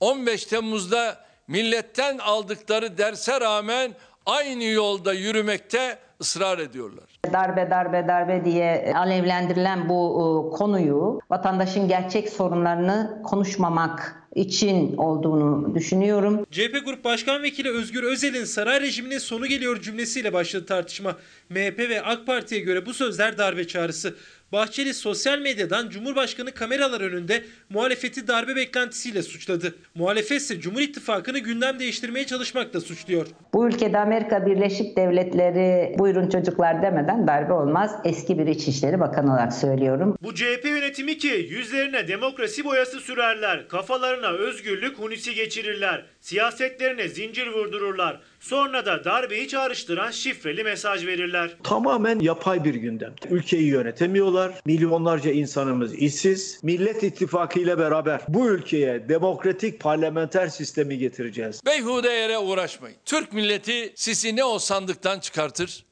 15 0.00 0.44
Temmuz'da 0.44 1.16
milletten 1.48 2.18
aldıkları 2.18 2.98
derse 2.98 3.40
rağmen 3.40 3.92
aynı 4.26 4.64
yolda 4.64 5.12
yürümekte 5.12 5.98
ısrar 6.20 6.58
ediyorlar. 6.58 7.04
Darbe 7.32 7.70
darbe 7.70 8.08
darbe 8.08 8.44
diye 8.44 8.92
alevlendirilen 8.96 9.88
bu 9.88 10.50
e, 10.52 10.56
konuyu 10.56 11.20
vatandaşın 11.30 11.88
gerçek 11.88 12.28
sorunlarını 12.28 13.22
konuşmamak 13.24 14.20
için 14.34 14.96
olduğunu 14.96 15.74
düşünüyorum. 15.74 16.46
CHP 16.50 16.84
Grup 16.84 17.04
Başkan 17.04 17.42
Vekili 17.42 17.70
Özgür 17.70 18.02
Özel'in 18.02 18.44
saray 18.44 18.80
rejimine 18.80 19.20
sonu 19.20 19.46
geliyor 19.46 19.80
cümlesiyle 19.80 20.32
başladı 20.32 20.66
tartışma. 20.66 21.16
MHP 21.48 21.78
ve 21.78 22.02
AK 22.02 22.26
Parti'ye 22.26 22.60
göre 22.60 22.86
bu 22.86 22.94
sözler 22.94 23.38
darbe 23.38 23.66
çağrısı. 23.66 24.16
Bahçeli 24.52 24.94
sosyal 24.94 25.38
medyadan 25.38 25.88
Cumhurbaşkanı 25.88 26.52
kameralar 26.52 27.00
önünde 27.00 27.42
muhalefeti 27.68 28.28
darbe 28.28 28.56
beklentisiyle 28.56 29.22
suçladı. 29.22 29.74
Muhalefet 29.94 30.40
ise 30.40 30.60
Cumhur 30.60 30.80
İttifakı'nı 30.80 31.38
gündem 31.38 31.78
değiştirmeye 31.78 32.26
çalışmakla 32.26 32.80
suçluyor. 32.80 33.26
Bu 33.54 33.68
ülkede 33.68 33.98
Amerika 33.98 34.46
Birleşik 34.46 34.96
Devletleri 34.96 35.98
buyurun 35.98 36.28
çocuklar 36.28 36.82
demeden 36.82 37.26
darbe 37.26 37.52
olmaz. 37.52 37.96
Eski 38.04 38.38
bir 38.38 38.46
İçişleri 38.46 39.00
Bakanı 39.00 39.32
olarak 39.32 39.52
söylüyorum. 39.52 40.18
Bu 40.22 40.34
CHP 40.34 40.64
yönetimi 40.64 41.18
ki 41.18 41.46
yüzlerine 41.50 42.08
demokrasi 42.08 42.64
boyası 42.64 43.00
sürerler, 43.00 43.68
kafalarına 43.68 44.28
özgürlük 44.30 44.98
hunisi 44.98 45.34
geçirirler, 45.34 46.04
siyasetlerine 46.20 47.08
zincir 47.08 47.46
vurdururlar. 47.46 48.20
Sonra 48.40 48.86
da 48.86 49.04
darbeyi 49.04 49.48
çağrıştıran 49.48 50.10
şifreli 50.10 50.64
mesaj 50.64 51.06
verirler. 51.06 51.56
Tamamen 51.62 52.20
yapay 52.20 52.64
bir 52.64 52.74
gündem. 52.74 53.14
Ülkeyi 53.30 53.66
yönetemiyorlar. 53.66 54.54
Milyonlarca 54.64 55.30
insanımız 55.30 55.94
işsiz. 55.94 56.60
Millet 56.62 57.02
İttifakı 57.02 57.60
ile 57.60 57.78
beraber 57.78 58.20
bu 58.28 58.48
ülkeye 58.48 59.08
demokratik 59.08 59.80
parlamenter 59.80 60.48
sistemi 60.48 60.98
getireceğiz. 60.98 61.60
Beyhude 61.66 62.08
yere 62.08 62.38
uğraşmayın. 62.38 62.96
Türk 63.04 63.32
milleti 63.32 63.92
sizi 63.96 64.36
ne 64.36 64.44
o 64.44 64.58
sandıktan 64.58 65.20
çıkartır 65.20 65.84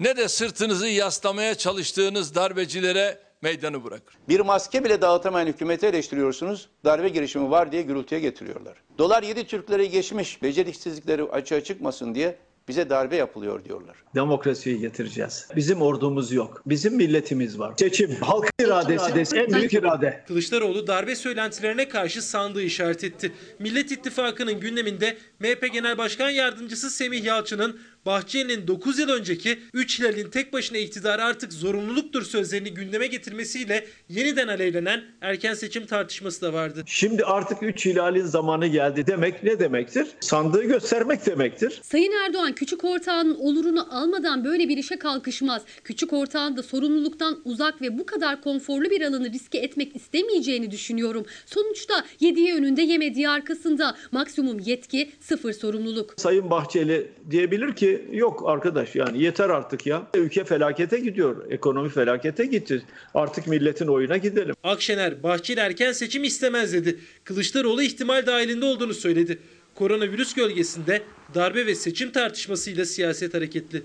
ne 0.00 0.16
de 0.16 0.28
sırtınızı 0.28 0.88
yaslamaya 0.88 1.54
çalıştığınız 1.54 2.34
darbecilere 2.34 3.18
meydanı 3.42 3.84
bırakır. 3.84 4.16
Bir 4.28 4.40
maske 4.40 4.84
bile 4.84 5.02
dağıtamayan 5.02 5.46
hükümeti 5.46 5.86
eleştiriyorsunuz. 5.86 6.68
Darbe 6.84 7.08
girişimi 7.08 7.50
var 7.50 7.72
diye 7.72 7.82
gürültüye 7.82 8.20
getiriyorlar. 8.20 8.76
Dolar 8.98 9.22
7 9.22 9.46
Türkleri 9.46 9.90
geçmiş. 9.90 10.42
Beceriksizlikleri 10.42 11.22
açığa 11.22 11.60
çıkmasın 11.60 12.14
diye 12.14 12.36
bize 12.68 12.90
darbe 12.90 13.16
yapılıyor 13.16 13.64
diyorlar. 13.64 13.96
Demokrasiyi 14.14 14.80
getireceğiz. 14.80 15.48
Bizim 15.56 15.82
ordumuz 15.82 16.32
yok. 16.32 16.62
Bizim 16.66 16.96
milletimiz 16.96 17.58
var. 17.58 17.74
Seçim, 17.78 18.10
halk 18.20 18.50
iradesi 18.60 19.34
de 19.34 19.40
en 19.40 19.52
büyük 19.52 19.74
irade. 19.74 20.24
Kılıçdaroğlu 20.28 20.86
darbe 20.86 21.16
söylentilerine 21.16 21.88
karşı 21.88 22.22
sandığı 22.22 22.62
işaret 22.62 23.04
etti. 23.04 23.32
Millet 23.58 23.92
İttifakı'nın 23.92 24.60
gündeminde 24.60 25.16
MHP 25.40 25.72
Genel 25.72 25.98
Başkan 25.98 26.30
Yardımcısı 26.30 26.90
Semih 26.90 27.24
Yalçın'ın 27.24 27.80
Bahçeli'nin 28.06 28.66
9 28.66 28.98
yıl 28.98 29.08
önceki 29.08 29.58
3 29.74 30.00
hilalin 30.00 30.30
tek 30.30 30.52
başına 30.52 30.78
iktidarı 30.78 31.24
artık 31.24 31.52
zorunluluktur 31.52 32.22
sözlerini 32.22 32.74
gündeme 32.74 33.06
getirmesiyle 33.06 33.86
yeniden 34.08 34.48
alevlenen 34.48 35.04
erken 35.20 35.54
seçim 35.54 35.86
tartışması 35.86 36.42
da 36.42 36.52
vardı. 36.52 36.82
Şimdi 36.86 37.24
artık 37.24 37.62
3 37.62 37.86
hilalin 37.86 38.24
zamanı 38.24 38.66
geldi 38.66 39.06
demek 39.06 39.42
ne 39.42 39.58
demektir? 39.58 40.06
Sandığı 40.20 40.64
göstermek 40.64 41.26
demektir. 41.26 41.80
Sayın 41.82 42.12
Erdoğan 42.26 42.52
küçük 42.54 42.84
ortağının 42.84 43.34
olurunu 43.34 43.86
almadan 43.90 44.44
böyle 44.44 44.68
bir 44.68 44.76
işe 44.76 44.98
kalkışmaz. 44.98 45.62
Küçük 45.84 46.12
ortağın 46.12 46.56
da 46.56 46.62
sorumluluktan 46.62 47.40
uzak 47.44 47.82
ve 47.82 47.98
bu 47.98 48.06
kadar 48.06 48.40
konforlu 48.40 48.90
bir 48.90 49.00
alanı 49.02 49.32
riske 49.32 49.58
etmek 49.58 49.96
istemeyeceğini 49.96 50.70
düşünüyorum. 50.70 51.26
Sonuçta 51.46 52.04
yediği 52.20 52.54
önünde 52.54 52.82
yemediği 52.82 53.28
arkasında 53.28 53.96
maksimum 54.12 54.58
yetki 54.58 55.10
sıfır 55.20 55.52
sorumluluk. 55.52 56.14
Sayın 56.16 56.50
Bahçeli 56.50 57.12
diyebilir 57.30 57.76
ki 57.76 57.91
yok 58.12 58.42
arkadaş 58.46 58.94
yani 58.94 59.22
yeter 59.22 59.50
artık 59.50 59.86
ya. 59.86 60.02
Ülke 60.14 60.44
felakete 60.44 60.98
gidiyor. 60.98 61.50
Ekonomi 61.50 61.88
felakete 61.88 62.46
gitti. 62.46 62.82
Artık 63.14 63.46
milletin 63.46 63.86
oyuna 63.86 64.16
gidelim. 64.16 64.54
Akşener 64.64 65.22
Bahçeli 65.22 65.60
erken 65.60 65.92
seçim 65.92 66.24
istemez 66.24 66.72
dedi. 66.72 66.98
Kılıçdaroğlu 67.24 67.82
ihtimal 67.82 68.26
dahilinde 68.26 68.66
olduğunu 68.66 68.94
söyledi. 68.94 69.38
Koronavirüs 69.74 70.34
gölgesinde 70.34 71.02
darbe 71.34 71.66
ve 71.66 71.74
seçim 71.74 72.12
tartışmasıyla 72.12 72.84
siyaset 72.84 73.34
hareketli. 73.34 73.82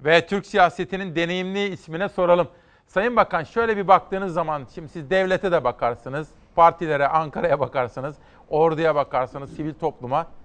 Ve 0.00 0.26
Türk 0.26 0.46
siyasetinin 0.46 1.16
deneyimli 1.16 1.68
ismine 1.68 2.08
soralım. 2.08 2.48
Sayın 2.86 3.16
Bakan 3.16 3.44
şöyle 3.44 3.76
bir 3.76 3.88
baktığınız 3.88 4.32
zaman 4.32 4.66
şimdi 4.74 4.88
siz 4.88 5.10
devlete 5.10 5.52
de 5.52 5.64
bakarsınız, 5.64 6.28
partilere, 6.54 7.08
Ankara'ya 7.08 7.60
bakarsınız, 7.60 8.16
orduya 8.48 8.94
bakarsınız, 8.94 9.56
sivil 9.56 9.74
topluma. 9.74 10.37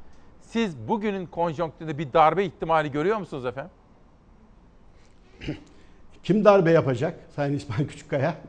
Siz 0.53 0.75
bugünün 0.87 1.25
konjonktüründe 1.25 1.97
bir 1.97 2.13
darbe 2.13 2.45
ihtimali 2.45 2.91
görüyor 2.91 3.17
musunuz 3.17 3.45
efendim? 3.45 3.71
Kim 6.23 6.45
darbe 6.45 6.71
yapacak? 6.71 7.19
Sayın 7.35 7.53
İsmail 7.53 7.87
Küçükkaya. 7.87 8.35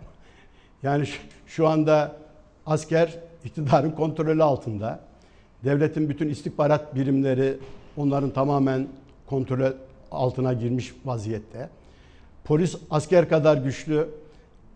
Yani 0.82 1.06
şu, 1.06 1.20
şu 1.46 1.68
anda 1.68 2.16
asker 2.66 3.18
iktidarın 3.44 3.90
kontrolü 3.90 4.42
altında. 4.42 5.00
Devletin 5.64 6.08
bütün 6.08 6.28
istihbarat 6.28 6.94
birimleri 6.94 7.58
onların 7.96 8.30
tamamen 8.30 8.88
kontrol 9.26 9.72
altına 10.10 10.52
girmiş 10.52 10.94
vaziyette. 11.04 11.68
Polis 12.44 12.76
asker 12.90 13.28
kadar 13.28 13.56
güçlü, 13.56 14.08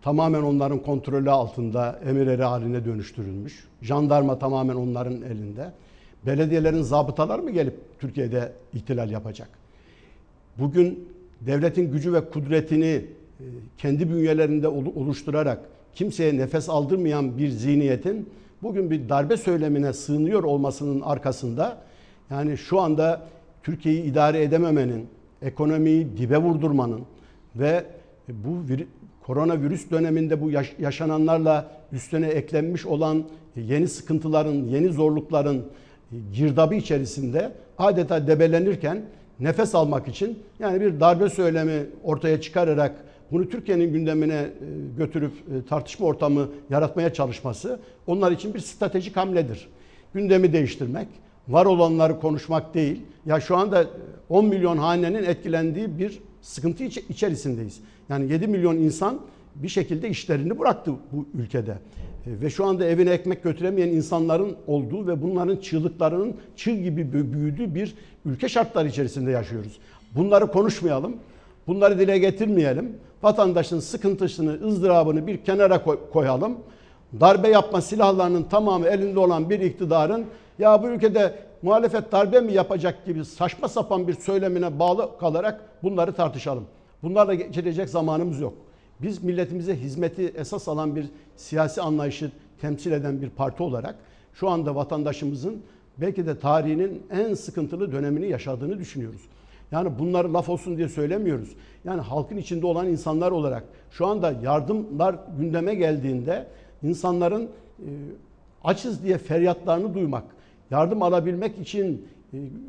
tamamen 0.01 0.41
onların 0.41 0.79
kontrolü 0.79 1.31
altında 1.31 1.99
emirleri 2.05 2.43
haline 2.43 2.85
dönüştürülmüş. 2.85 3.67
Jandarma 3.81 4.39
tamamen 4.39 4.75
onların 4.75 5.21
elinde. 5.21 5.71
Belediyelerin 6.25 6.81
zabıtalar 6.81 7.39
mı 7.39 7.51
gelip 7.51 7.73
Türkiye'de 7.99 8.51
ihtilal 8.73 9.11
yapacak? 9.11 9.49
Bugün 10.57 11.09
devletin 11.41 11.91
gücü 11.91 12.13
ve 12.13 12.29
kudretini 12.29 12.85
e, 12.85 13.05
kendi 13.77 14.09
bünyelerinde 14.09 14.67
oluşturarak 14.67 15.59
kimseye 15.95 16.37
nefes 16.37 16.69
aldırmayan 16.69 17.37
bir 17.37 17.49
zihniyetin 17.49 18.29
bugün 18.63 18.91
bir 18.91 19.09
darbe 19.09 19.37
söylemine 19.37 19.93
sığınıyor 19.93 20.43
olmasının 20.43 21.01
arkasında 21.01 21.77
yani 22.29 22.57
şu 22.57 22.79
anda 22.79 23.27
Türkiye'yi 23.63 24.03
idare 24.03 24.43
edememenin, 24.43 25.07
ekonomiyi 25.41 26.17
dibe 26.17 26.37
vurdurmanın 26.37 27.01
ve 27.55 27.85
bu 28.29 28.69
vir, 28.69 28.87
koronavirüs 29.23 29.91
döneminde 29.91 30.41
bu 30.41 30.51
yaş, 30.51 30.75
yaşananlarla 30.79 31.71
üstüne 31.91 32.27
eklenmiş 32.27 32.85
olan 32.85 33.23
yeni 33.55 33.87
sıkıntıların, 33.87 34.53
yeni 34.53 34.89
zorlukların 34.89 35.65
girdabı 36.33 36.75
içerisinde 36.75 37.51
adeta 37.77 38.27
debelenirken 38.27 39.01
nefes 39.39 39.75
almak 39.75 40.07
için 40.07 40.39
yani 40.59 40.81
bir 40.81 40.99
darbe 40.99 41.29
söylemi 41.29 41.85
ortaya 42.03 42.41
çıkararak 42.41 42.95
bunu 43.31 43.49
Türkiye'nin 43.49 43.93
gündemine 43.93 44.49
götürüp 44.97 45.33
tartışma 45.69 46.05
ortamı 46.05 46.49
yaratmaya 46.69 47.13
çalışması 47.13 47.79
onlar 48.07 48.31
için 48.31 48.53
bir 48.53 48.59
stratejik 48.59 49.17
hamledir. 49.17 49.67
Gündemi 50.13 50.53
değiştirmek, 50.53 51.07
var 51.47 51.65
olanları 51.65 52.19
konuşmak 52.19 52.73
değil. 52.73 53.01
Ya 53.25 53.39
şu 53.39 53.57
anda 53.57 53.85
10 54.29 54.45
milyon 54.45 54.77
hanenin 54.77 55.23
etkilendiği 55.23 55.99
bir 55.99 56.19
sıkıntı 56.41 56.83
içerisindeyiz. 56.83 57.79
Yani 58.09 58.31
7 58.31 58.47
milyon 58.47 58.77
insan 58.77 59.19
bir 59.55 59.67
şekilde 59.67 60.09
işlerini 60.09 60.59
bıraktı 60.59 60.91
bu 61.11 61.25
ülkede. 61.33 61.77
Ve 62.27 62.49
şu 62.49 62.65
anda 62.65 62.85
evine 62.85 63.11
ekmek 63.11 63.43
götüremeyen 63.43 63.89
insanların 63.89 64.55
olduğu 64.67 65.07
ve 65.07 65.21
bunların 65.21 65.57
çığlıklarının 65.57 66.35
çığ 66.55 66.75
gibi 66.75 67.33
büyüdüğü 67.33 67.75
bir 67.75 67.95
ülke 68.25 68.49
şartları 68.49 68.87
içerisinde 68.87 69.31
yaşıyoruz. 69.31 69.79
Bunları 70.15 70.47
konuşmayalım, 70.47 71.15
bunları 71.67 71.99
dile 71.99 72.17
getirmeyelim. 72.17 72.97
Vatandaşın 73.23 73.79
sıkıntısını, 73.79 74.67
ızdırabını 74.67 75.27
bir 75.27 75.37
kenara 75.37 75.83
koyalım. 76.13 76.57
Darbe 77.19 77.47
yapma 77.47 77.81
silahlarının 77.81 78.43
tamamı 78.43 78.87
elinde 78.87 79.19
olan 79.19 79.49
bir 79.49 79.59
iktidarın 79.59 80.25
ya 80.59 80.83
bu 80.83 80.87
ülkede 80.87 81.35
muhalefet 81.61 82.11
darbe 82.11 82.41
mi 82.41 82.53
yapacak 82.53 83.05
gibi 83.05 83.25
saçma 83.25 83.67
sapan 83.67 84.07
bir 84.07 84.13
söylemine 84.13 84.79
bağlı 84.79 85.09
kalarak 85.19 85.61
bunları 85.83 86.13
tartışalım. 86.13 86.65
Bunlarla 87.03 87.33
geçirecek 87.33 87.89
zamanımız 87.89 88.39
yok. 88.39 88.53
Biz 89.01 89.23
milletimize 89.23 89.75
hizmeti 89.75 90.33
esas 90.35 90.67
alan 90.67 90.95
bir 90.95 91.05
siyasi 91.35 91.81
anlayışı 91.81 92.31
temsil 92.61 92.91
eden 92.91 93.21
bir 93.21 93.29
parti 93.29 93.63
olarak 93.63 93.95
şu 94.33 94.49
anda 94.49 94.75
vatandaşımızın 94.75 95.61
belki 95.97 96.25
de 96.25 96.39
tarihinin 96.39 97.03
en 97.11 97.33
sıkıntılı 97.33 97.91
dönemini 97.91 98.29
yaşadığını 98.29 98.79
düşünüyoruz. 98.79 99.21
Yani 99.71 99.99
bunları 99.99 100.33
laf 100.33 100.49
olsun 100.49 100.77
diye 100.77 100.89
söylemiyoruz. 100.89 101.49
Yani 101.85 102.01
halkın 102.01 102.37
içinde 102.37 102.65
olan 102.65 102.87
insanlar 102.87 103.31
olarak 103.31 103.63
şu 103.91 104.07
anda 104.07 104.35
yardımlar 104.43 105.15
gündeme 105.39 105.75
geldiğinde 105.75 106.47
insanların 106.83 107.49
açız 108.63 109.03
diye 109.03 109.17
feryatlarını 109.17 109.93
duymak, 109.93 110.23
yardım 110.71 111.03
alabilmek 111.03 111.57
için 111.59 112.07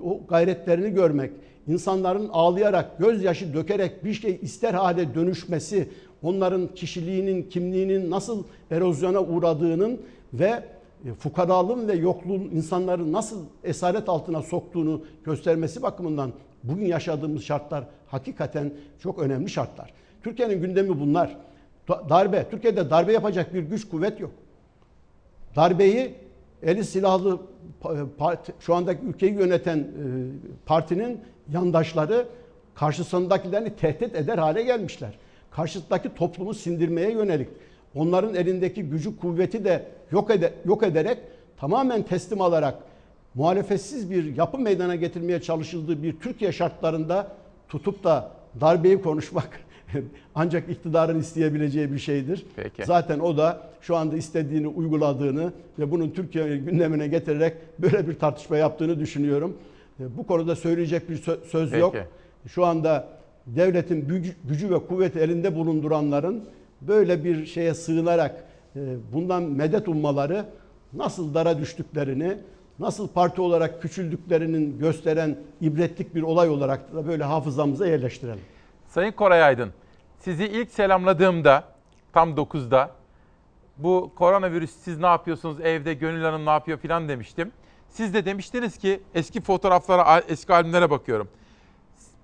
o 0.05 0.21
gayretlerini 0.29 0.91
görmek, 0.91 1.33
insanların 1.69 2.29
ağlayarak, 2.33 2.99
gözyaşı 2.99 3.55
dökerek 3.55 4.05
bir 4.05 4.13
şey 4.13 4.39
ister 4.43 4.75
hale 4.75 5.15
dönüşmesi, 5.15 5.89
onların 6.23 6.69
kişiliğinin, 6.75 7.43
kimliğinin 7.43 8.11
nasıl 8.11 8.45
erozyona 8.71 9.21
uğradığının 9.21 10.01
ve 10.33 10.63
fukaralığın 11.19 11.89
ve 11.89 11.93
yokluğun 11.93 12.41
insanları 12.41 13.13
nasıl 13.13 13.45
esaret 13.65 14.09
altına 14.09 14.43
soktuğunu 14.43 15.03
göstermesi 15.25 15.83
bakımından 15.83 16.33
bugün 16.65 16.87
yaşadığımız 16.87 17.43
şartlar 17.43 17.85
hakikaten 18.07 18.73
çok 18.99 19.19
önemli 19.19 19.51
şartlar. 19.51 19.93
Türkiye'nin 20.23 20.61
gündemi 20.61 21.01
bunlar. 21.01 21.37
Darbe, 21.89 22.47
Türkiye'de 22.51 22.91
darbe 22.91 23.13
yapacak 23.13 23.55
bir 23.55 23.63
güç 23.63 23.89
kuvvet 23.89 24.21
yok. 24.21 24.31
Darbeyi 25.57 26.15
eli 26.63 26.85
silahlı 26.85 27.41
parti, 28.19 28.53
şu 28.61 28.75
andaki 28.75 29.07
ülkeyi 29.07 29.33
yöneten 29.33 29.89
partinin 30.67 31.21
yandaşları 31.53 32.27
karşısındakilerini 32.75 33.77
tehdit 33.77 34.15
eder 34.15 34.39
hale 34.39 34.63
gelmişler. 34.63 35.19
Karşısındaki 35.51 36.15
toplumu 36.15 36.55
sindirmeye 36.55 37.11
yönelik. 37.11 37.49
Onların 37.95 38.35
elindeki 38.35 38.83
gücü 38.83 39.17
kuvveti 39.17 39.65
de 39.65 39.87
yok, 40.13 40.31
ede, 40.31 40.53
yok 40.65 40.83
ederek 40.83 41.19
tamamen 41.57 42.03
teslim 42.03 42.41
alarak 42.41 42.75
muhalefetsiz 43.35 44.11
bir 44.11 44.37
yapı 44.37 44.59
meydana 44.59 44.95
getirmeye 44.95 45.43
çalışıldığı 45.43 46.03
bir 46.03 46.21
Türkiye 46.21 46.53
şartlarında 46.53 47.33
tutup 47.69 48.05
da 48.05 48.31
darbeyi 48.61 49.03
konuşmak 49.03 49.61
ancak 50.35 50.71
iktidarın 50.71 51.21
isteyebileceği 51.21 51.93
bir 51.93 51.99
şeydir. 51.99 52.47
Peki. 52.57 52.85
Zaten 52.85 53.19
o 53.19 53.37
da 53.37 53.71
şu 53.81 53.97
anda 53.97 54.17
istediğini 54.17 54.69
uyguladığını 54.69 55.53
ve 55.79 55.91
bunun 55.91 56.11
Türkiye 56.11 56.57
gündemine 56.57 57.09
getirerek 57.09 57.57
böyle 57.79 58.09
bir 58.09 58.19
tartışma 58.19 58.57
yaptığını 58.57 59.01
düşünüyorum. 59.01 59.57
Bu 59.99 60.27
konuda 60.27 60.57
söyleyecek 60.57 61.11
bir 61.11 61.23
söz 61.51 61.73
yok. 61.73 61.93
Peki. 61.93 62.07
Şu 62.53 62.65
anda 62.65 63.20
devletin 63.57 64.25
gücü 64.45 64.71
ve 64.71 64.87
kuvveti 64.87 65.19
elinde 65.19 65.55
bulunduranların 65.55 66.45
böyle 66.81 67.25
bir 67.25 67.47
şeye 67.47 67.75
sığınarak 67.75 68.45
bundan 69.13 69.43
medet 69.43 69.89
ummaları 69.89 70.47
nasıl 70.93 71.35
dara 71.35 71.59
düştüklerini, 71.59 72.37
nasıl 72.79 73.09
parti 73.09 73.41
olarak 73.41 73.83
küçüldüklerinin 73.83 74.79
gösteren 74.79 75.37
ibretlik 75.61 76.15
bir 76.15 76.23
olay 76.23 76.49
olarak 76.49 76.95
da 76.95 77.07
böyle 77.07 77.25
hafızamıza 77.25 77.87
yerleştirelim. 77.87 78.41
Sayın 78.89 79.13
Koray 79.13 79.43
Aydın, 79.43 79.71
sizi 80.19 80.45
ilk 80.45 80.71
selamladığımda 80.71 81.65
tam 82.13 82.31
9'da 82.31 82.91
bu 83.79 84.13
koronavirüs 84.17 84.71
siz 84.71 84.99
ne 84.99 85.07
yapıyorsunuz 85.07 85.61
evde, 85.61 85.95
Gönül 85.95 86.23
Hanım 86.23 86.47
ne 86.47 86.51
yapıyor 86.51 86.79
filan 86.79 87.09
demiştim. 87.09 87.53
Siz 87.89 88.15
de 88.15 88.25
demiştiniz 88.25 88.79
ki 88.79 89.01
eski 89.15 89.41
fotoğraflara, 89.41 90.21
eski 90.29 90.55
albümlere 90.55 90.91
bakıyorum. 90.91 91.29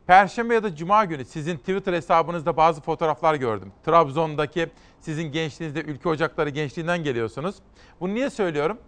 Perşembe 0.07 0.55
ya 0.55 0.63
da 0.63 0.77
Cuma 0.77 1.05
günü 1.05 1.25
sizin 1.25 1.57
Twitter 1.57 1.93
hesabınızda 1.93 2.57
bazı 2.57 2.81
fotoğraflar 2.81 3.35
gördüm. 3.35 3.73
Trabzon'daki 3.87 4.67
sizin 5.01 5.33
gençliğinizde 5.33 5.81
Ülke 5.81 6.09
Ocakları 6.09 6.51
gençliğinden 6.51 7.05
geliyorsunuz. 7.05 7.57
Bunu 8.01 8.15
niye 8.15 8.31
söylüyorum? 8.31 8.79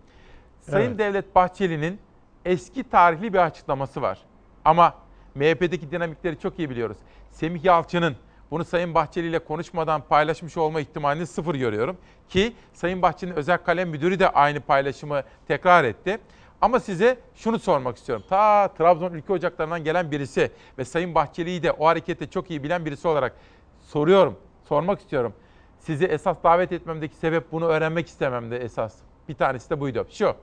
Sayın 0.60 0.88
Evet. 0.88 0.98
Devlet 0.98 1.34
Bahçeli'nin 1.34 1.98
eski 2.44 2.84
tarihli 2.90 3.32
bir 3.32 3.38
açıklaması 3.38 4.02
var. 4.02 4.18
Ama 4.64 4.94
MHP'deki 5.34 5.90
dinamikleri 5.90 6.38
çok 6.38 6.58
iyi 6.58 6.70
biliyoruz. 6.70 6.96
Semih 7.30 7.64
Yalçın'ın 7.64 8.16
bunu 8.50 8.64
Sayın 8.64 8.94
Bahçeli 8.94 9.26
ile 9.26 9.38
konuşmadan 9.38 10.00
paylaşmış 10.00 10.56
olma 10.56 10.80
ihtimalini 10.80 11.26
sıfır 11.26 11.54
görüyorum. 11.54 11.96
Ki 12.28 12.52
Sayın 12.72 13.02
Bahçeli'nin 13.02 13.36
özel 13.36 13.58
kalem 13.58 13.88
müdürü 13.88 14.18
de 14.18 14.28
aynı 14.30 14.60
paylaşımı 14.60 15.22
tekrar 15.48 15.84
etti. 15.84 16.18
Ama 16.60 16.80
size 16.80 17.18
şunu 17.34 17.58
sormak 17.58 17.96
istiyorum. 17.96 18.24
Ta 18.28 18.68
Trabzon 18.68 19.12
Ülke 19.12 19.32
Ocakları'ndan 19.32 19.84
gelen 19.84 20.10
birisi 20.10 20.50
ve 20.78 20.84
Sayın 20.84 21.14
Bahçeli'yi 21.14 21.62
de 21.62 21.72
o 21.72 21.86
harekette 21.86 22.30
çok 22.30 22.50
iyi 22.50 22.62
bilen 22.62 22.84
birisi 22.84 23.08
olarak 23.08 23.34
soruyorum, 23.80 24.38
sormak 24.64 25.00
istiyorum. 25.00 25.34
Sizi 25.78 26.04
esas 26.06 26.42
davet 26.44 26.72
etmemdeki 26.72 27.16
sebep 27.16 27.52
bunu 27.52 27.64
öğrenmek 27.64 28.06
istememdi 28.06 28.54
esas. 28.54 28.96
Bir 29.28 29.34
tanesi 29.34 29.70
de 29.70 29.80
buydu. 29.80 30.06
Şu, 30.10 30.34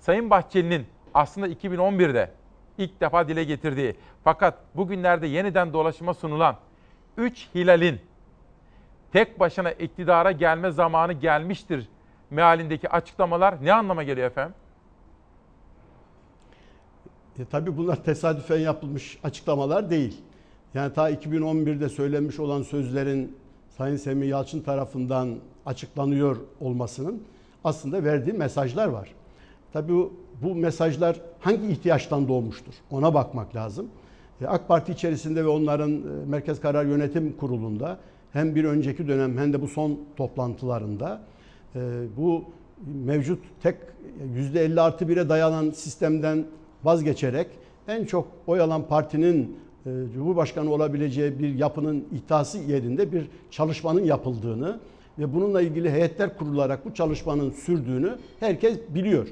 Sayın 0.00 0.30
Bahçeli'nin 0.30 0.86
aslında 1.14 1.48
2011'de 1.48 2.30
ilk 2.78 3.00
defa 3.00 3.28
dile 3.28 3.44
getirdiği 3.44 3.96
fakat 4.24 4.58
bugünlerde 4.74 5.26
yeniden 5.26 5.72
dolaşıma 5.72 6.14
sunulan 6.14 6.56
3 7.16 7.48
hilalin 7.54 8.00
tek 9.12 9.40
başına 9.40 9.70
iktidara 9.70 10.32
gelme 10.32 10.70
zamanı 10.70 11.12
gelmiştir 11.12 11.88
mealindeki 12.30 12.88
açıklamalar 12.88 13.64
ne 13.64 13.72
anlama 13.72 14.02
geliyor 14.02 14.26
efendim? 14.26 14.54
E, 17.38 17.44
tabii 17.44 17.76
bunlar 17.76 18.04
tesadüfen 18.04 18.58
yapılmış 18.58 19.18
açıklamalar 19.22 19.90
değil. 19.90 20.20
Yani 20.74 20.92
ta 20.92 21.10
2011'de 21.10 21.88
söylenmiş 21.88 22.40
olan 22.40 22.62
sözlerin 22.62 23.36
Sayın 23.78 23.96
Semih 23.96 24.28
Yalçın 24.28 24.60
tarafından 24.60 25.34
açıklanıyor 25.66 26.36
olmasının 26.60 27.22
aslında 27.64 28.04
verdiği 28.04 28.32
mesajlar 28.32 28.86
var. 28.86 29.14
Tabii 29.72 29.92
bu, 29.92 30.12
bu 30.42 30.54
mesajlar 30.54 31.20
hangi 31.40 31.68
ihtiyaçtan 31.68 32.28
doğmuştur? 32.28 32.74
Ona 32.90 33.14
bakmak 33.14 33.56
lazım. 33.56 33.86
E, 34.40 34.46
AK 34.46 34.68
Parti 34.68 34.92
içerisinde 34.92 35.44
ve 35.44 35.48
onların 35.48 35.92
e, 35.92 36.26
Merkez 36.26 36.60
Karar 36.60 36.84
Yönetim 36.84 37.36
Kurulu'nda 37.36 37.98
hem 38.32 38.54
bir 38.54 38.64
önceki 38.64 39.08
dönem 39.08 39.38
hem 39.38 39.52
de 39.52 39.62
bu 39.62 39.68
son 39.68 39.98
toplantılarında 40.16 41.20
e, 41.74 41.80
bu 42.16 42.44
mevcut 43.04 43.38
tek 43.62 43.76
%50 44.36 44.80
artı 44.80 45.04
1'e 45.04 45.28
dayanan 45.28 45.70
sistemden 45.70 46.44
vazgeçerek 46.84 47.46
en 47.88 48.04
çok 48.04 48.28
oy 48.46 48.60
alan 48.60 48.88
partinin 48.88 49.56
Cumhurbaşkanı 49.84 50.72
olabileceği 50.72 51.38
bir 51.38 51.54
yapının 51.54 52.04
iddiası 52.12 52.58
yerinde 52.58 53.12
bir 53.12 53.26
çalışmanın 53.50 54.04
yapıldığını 54.04 54.80
ve 55.18 55.34
bununla 55.34 55.62
ilgili 55.62 55.90
heyetler 55.90 56.36
kurularak 56.36 56.84
bu 56.84 56.94
çalışmanın 56.94 57.50
sürdüğünü 57.50 58.18
herkes 58.40 58.78
biliyor. 58.88 59.28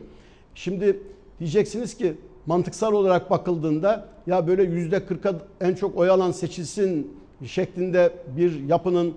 Şimdi 0.55 1.03
diyeceksiniz 1.39 1.97
ki 1.97 2.15
mantıksal 2.47 2.93
olarak 2.93 3.31
bakıldığında 3.31 4.09
ya 4.27 4.47
böyle 4.47 4.63
yüzde 4.63 5.07
kırka 5.07 5.35
en 5.61 5.75
çok 5.75 5.97
oy 5.97 6.11
alan 6.11 6.33
seçilsin 6.33 7.17
şeklinde 7.47 8.13
bir 8.37 8.65
yapının 8.69 9.15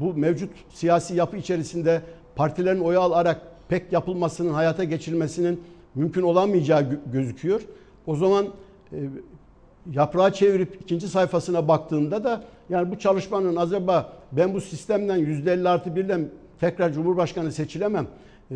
bu 0.00 0.14
mevcut 0.14 0.50
siyasi 0.70 1.16
yapı 1.16 1.36
içerisinde 1.36 2.00
partilerin 2.36 2.80
oy 2.80 2.96
alarak 2.96 3.40
pek 3.68 3.92
yapılmasının, 3.92 4.52
hayata 4.52 4.84
geçirilmesinin 4.84 5.60
mümkün 5.94 6.22
olamayacağı 6.22 7.00
gözüküyor. 7.12 7.60
O 8.06 8.16
zaman 8.16 8.46
e, 8.92 8.98
yaprağı 9.92 10.32
çevirip 10.32 10.78
ikinci 10.80 11.08
sayfasına 11.08 11.68
baktığında 11.68 12.24
da 12.24 12.44
yani 12.70 12.90
bu 12.90 12.98
çalışmanın 12.98 13.56
acaba 13.56 14.12
ben 14.32 14.54
bu 14.54 14.60
sistemden 14.60 15.18
%50 15.18 15.68
artı 15.68 15.90
1'den 15.90 16.28
tekrar 16.60 16.92
Cumhurbaşkanı 16.92 17.52
seçilemem. 17.52 18.06
E, 18.50 18.54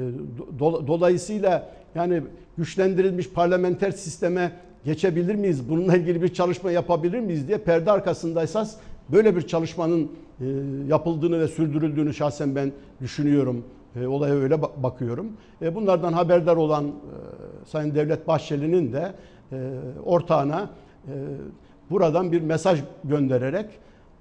dolayısıyla 0.60 1.70
yani 1.94 2.23
güçlendirilmiş 2.59 3.31
parlamenter 3.31 3.90
sisteme 3.90 4.52
geçebilir 4.85 5.35
miyiz? 5.35 5.69
Bununla 5.69 5.97
ilgili 5.97 6.23
bir 6.23 6.35
çalışma 6.35 6.70
yapabilir 6.70 7.20
miyiz 7.20 7.48
diye 7.48 7.59
perde 7.59 7.90
arkasında 7.90 8.43
esas 8.43 8.77
böyle 9.09 9.36
bir 9.36 9.43
çalışmanın 9.43 10.12
e, 10.40 10.44
yapıldığını 10.89 11.40
ve 11.40 11.48
sürdürüldüğünü 11.48 12.15
şahsen 12.15 12.55
ben 12.55 12.73
düşünüyorum. 13.01 13.65
E, 13.97 14.06
olaya 14.06 14.35
öyle 14.35 14.62
bakıyorum. 14.62 15.27
Bunlardan 15.60 16.12
haberdar 16.12 16.56
olan 16.56 16.93
Sayın 17.66 17.94
Devlet 17.94 18.28
Bahçeli'nin 18.28 18.93
de 18.93 19.12
ortağına 20.05 20.70
buradan 21.90 22.32
bir 22.32 22.40
mesaj 22.40 22.81
göndererek 23.05 23.66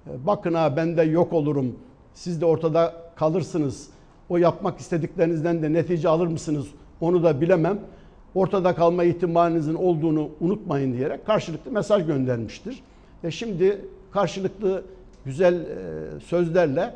bakın 0.06 0.54
ha 0.54 0.76
ben 0.76 0.96
de 0.96 1.02
yok 1.02 1.32
olurum 1.32 1.76
siz 2.14 2.40
de 2.40 2.46
ortada 2.46 2.94
kalırsınız 3.16 3.88
o 4.28 4.36
yapmak 4.36 4.80
istediklerinizden 4.80 5.62
de 5.62 5.72
netice 5.72 6.08
alır 6.08 6.26
mısınız 6.26 6.66
onu 7.00 7.22
da 7.22 7.40
bilemem. 7.40 7.78
Ortada 8.34 8.74
kalma 8.74 9.04
ihtimalinizin 9.04 9.74
olduğunu 9.74 10.30
unutmayın 10.40 10.92
diyerek 10.92 11.26
karşılıklı 11.26 11.70
mesaj 11.70 12.06
göndermiştir. 12.06 12.82
E 13.24 13.30
şimdi 13.30 13.84
karşılıklı 14.12 14.84
güzel 15.24 15.54
e, 15.54 16.20
sözlerle 16.20 16.94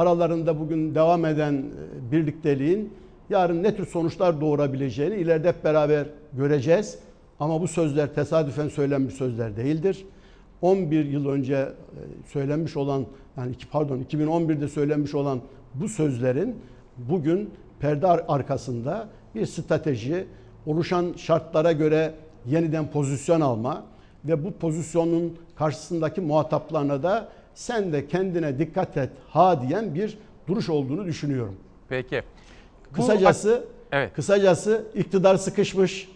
aralarında 0.00 0.60
bugün 0.60 0.94
devam 0.94 1.24
eden 1.24 1.54
e, 1.54 2.12
birlikteliğin 2.12 2.92
yarın 3.30 3.62
ne 3.62 3.76
tür 3.76 3.86
sonuçlar 3.86 4.40
doğurabileceğini 4.40 5.14
ileride 5.14 5.48
hep 5.48 5.64
beraber 5.64 6.06
göreceğiz. 6.32 6.98
Ama 7.40 7.60
bu 7.60 7.68
sözler 7.68 8.14
tesadüfen 8.14 8.68
söylenmiş 8.68 9.14
sözler 9.14 9.56
değildir. 9.56 10.04
11 10.62 11.04
yıl 11.04 11.28
önce 11.28 11.54
e, 11.54 11.68
söylenmiş 12.26 12.76
olan 12.76 13.06
yani 13.36 13.54
pardon 13.72 13.98
2011'de 13.98 14.68
söylenmiş 14.68 15.14
olan 15.14 15.40
bu 15.74 15.88
sözlerin 15.88 16.56
bugün 16.98 17.50
perde 17.80 18.06
arkasında 18.06 19.08
bir 19.34 19.46
strateji, 19.46 20.26
oluşan 20.66 21.12
şartlara 21.16 21.72
göre 21.72 22.14
yeniden 22.46 22.90
pozisyon 22.90 23.40
alma 23.40 23.84
ve 24.24 24.44
bu 24.44 24.52
pozisyonun 24.52 25.38
karşısındaki 25.56 26.20
muhataplarına 26.20 27.02
da 27.02 27.28
sen 27.54 27.92
de 27.92 28.06
kendine 28.06 28.58
dikkat 28.58 28.96
et 28.96 29.10
ha 29.28 29.62
diyen 29.68 29.94
bir 29.94 30.18
duruş 30.48 30.68
olduğunu 30.68 31.06
düşünüyorum. 31.06 31.56
Peki. 31.88 32.22
Kısacası 32.92 33.64
evet. 33.92 34.12
kısacası 34.14 34.84
iktidar 34.94 35.36
sıkışmış. 35.36 36.08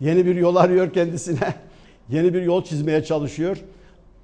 Yeni 0.00 0.26
bir 0.26 0.36
yol 0.36 0.56
arıyor 0.56 0.92
kendisine. 0.92 1.54
Yeni 2.08 2.34
bir 2.34 2.42
yol 2.42 2.64
çizmeye 2.64 3.04
çalışıyor. 3.04 3.56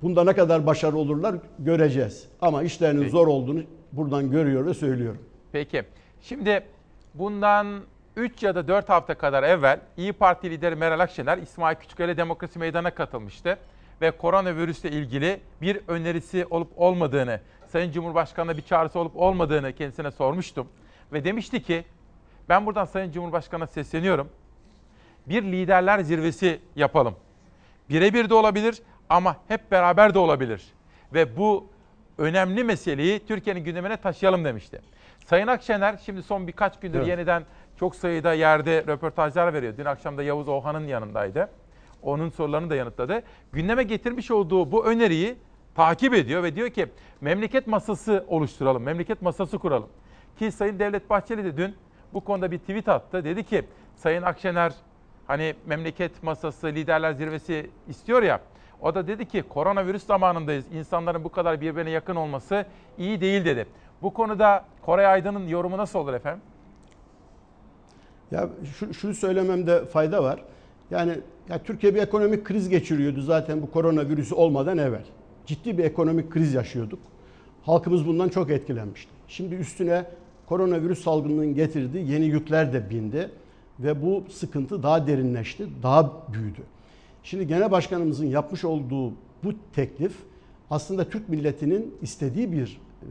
Bunda 0.03 0.25
ne 0.25 0.35
kadar 0.35 0.67
başarılı 0.67 0.99
olurlar 0.99 1.35
göreceğiz. 1.59 2.29
Ama 2.41 2.63
işlerinin 2.63 3.01
Peki. 3.01 3.13
zor 3.13 3.27
olduğunu 3.27 3.63
buradan 3.93 4.31
görüyor 4.31 4.67
ve 4.67 4.75
söylüyorum. 4.75 5.23
Peki. 5.53 5.83
Şimdi 6.23 6.63
bundan 7.15 7.81
3 8.17 8.43
ya 8.43 8.55
da 8.55 8.69
4 8.69 8.89
hafta 8.89 9.15
kadar 9.15 9.43
evvel 9.43 9.81
İyi 9.97 10.13
Parti 10.13 10.51
lideri 10.51 10.77
Meral 10.77 11.01
Akşener 11.01 11.39
İsmail 11.39 11.77
Küçüköy'le 11.77 12.17
Demokrasi 12.17 12.59
Meydanı'na 12.59 12.95
katılmıştı. 12.95 13.59
Ve 14.01 14.11
koronavirüsle 14.11 14.91
ilgili 14.91 15.41
bir 15.63 15.81
önerisi 15.89 16.47
olup 16.51 16.73
olmadığını, 16.77 17.41
Sayın 17.69 17.93
Cumhurbaşkanı'na 17.93 18.57
bir 18.57 18.63
çağrısı 18.63 18.99
olup 18.99 19.17
olmadığını 19.17 19.73
kendisine 19.73 20.11
sormuştum. 20.11 20.69
Ve 21.13 21.25
demişti 21.25 21.63
ki 21.63 21.85
ben 22.49 22.67
buradan 22.67 22.85
Sayın 22.85 23.13
Cumhurbaşkanı'na 23.13 23.67
sesleniyorum. 23.67 24.29
Bir 25.27 25.43
liderler 25.43 25.99
zirvesi 25.99 26.61
yapalım. 26.77 27.15
Birebir 27.91 28.31
de 28.31 28.35
olabilir 28.35 28.83
ama 29.09 29.37
hep 29.49 29.71
beraber 29.71 30.15
de 30.15 30.19
olabilir. 30.19 30.63
Ve 31.15 31.37
bu 31.37 31.67
önemli 32.19 32.65
meseleyi 32.65 33.27
Türkiye'nin 33.27 33.65
gündemine 33.65 33.97
taşıyalım 33.97 34.45
demişti. 34.45 34.81
Sayın 35.27 35.47
Akşener 35.47 36.01
şimdi 36.07 36.23
son 36.23 36.47
birkaç 36.47 36.81
gündür 36.81 36.99
evet. 36.99 37.09
yeniden 37.09 37.45
çok 37.79 37.97
sayıda 37.97 38.33
yerde 38.33 38.85
röportajlar 38.87 39.55
veriyor. 39.55 39.75
Dün 39.77 39.85
akşam 39.85 40.19
da 40.19 40.23
Yavuz 40.23 40.49
Ohan'ın 40.49 40.87
yanındaydı. 40.87 41.49
Onun 42.03 42.31
sorularını 42.31 42.71
da 42.71 42.75
yanıtladı. 42.75 43.23
Gündeme 43.53 43.83
getirmiş 43.83 44.31
olduğu 44.31 44.73
bu 44.73 44.87
öneriyi 44.87 45.37
takip 45.75 46.15
ediyor 46.15 46.43
ve 46.43 46.57
diyor 46.57 46.69
ki 46.71 46.87
memleket 47.21 47.67
masası 47.67 48.25
oluşturalım, 48.29 48.83
memleket 48.83 49.23
masası 49.23 49.59
kuralım. 49.59 49.89
Ki 50.39 50.53
Sayın 50.53 50.79
Devlet 50.79 51.11
Bahçeli 51.11 51.45
de 51.45 51.57
dün 51.57 51.75
bu 52.15 52.21
konuda 52.21 52.51
bir 52.51 52.59
tweet 52.59 52.89
attı. 52.89 53.25
Dedi 53.25 53.45
ki 53.45 53.65
Sayın 53.97 54.23
Akşener 54.23 54.73
hani 55.27 55.55
memleket 55.67 56.23
masası, 56.23 56.67
liderler 56.67 57.13
zirvesi 57.13 57.71
istiyor 57.89 58.23
ya. 58.23 58.41
O 58.81 58.95
da 58.95 59.07
dedi 59.07 59.29
ki 59.29 59.43
koronavirüs 59.43 60.07
zamanındayız. 60.07 60.65
İnsanların 60.73 61.25
bu 61.25 61.29
kadar 61.29 61.61
birbirine 61.61 61.91
yakın 61.91 62.17
olması 62.17 62.67
iyi 62.99 63.21
değil 63.21 63.45
dedi. 63.45 63.67
Bu 64.03 64.13
konuda 64.13 64.65
Koray 64.83 65.07
Aydın'ın 65.07 65.49
yorumu 65.49 65.79
nasıl 65.79 65.99
olur 65.99 66.15
efendim? 66.15 66.43
Ya 68.31 68.49
şu, 68.79 68.95
şunu 68.95 69.15
söylememde 69.15 69.85
fayda 69.85 70.23
var. 70.23 70.45
Yani 70.91 71.21
ya 71.51 71.63
Türkiye 71.63 71.95
bir 71.95 72.03
ekonomik 72.03 72.45
kriz 72.45 72.69
geçiriyordu 72.69 73.23
zaten 73.23 73.63
bu 73.63 73.71
koronavirüsü 73.71 74.35
olmadan 74.35 74.79
evvel. 74.79 75.05
Ciddi 75.47 75.79
bir 75.79 75.85
ekonomik 75.85 76.31
kriz 76.31 76.55
yaşıyorduk. 76.55 76.99
Halkımız 77.63 78.07
bundan 78.07 78.29
çok 78.29 78.51
etkilenmişti. 78.51 79.11
Şimdi 79.29 79.55
üstüne 79.55 80.05
koronavirüs 80.47 81.03
salgınının 81.03 81.55
getirdiği 81.55 82.11
yeni 82.11 82.25
yükler 82.25 82.73
de 82.73 82.91
bindi 82.91 83.31
ve 83.81 84.03
bu 84.03 84.25
sıkıntı 84.31 84.83
daha 84.83 85.07
derinleşti, 85.07 85.67
daha 85.83 86.13
büyüdü. 86.33 86.61
Şimdi 87.23 87.47
Genel 87.47 87.71
Başkanımızın 87.71 88.27
yapmış 88.27 88.65
olduğu 88.65 89.11
bu 89.45 89.53
teklif 89.75 90.13
aslında 90.71 91.05
Türk 91.05 91.29
milletinin 91.29 91.95
istediği 92.03 92.53
bir 92.53 92.81
e, 93.03 93.09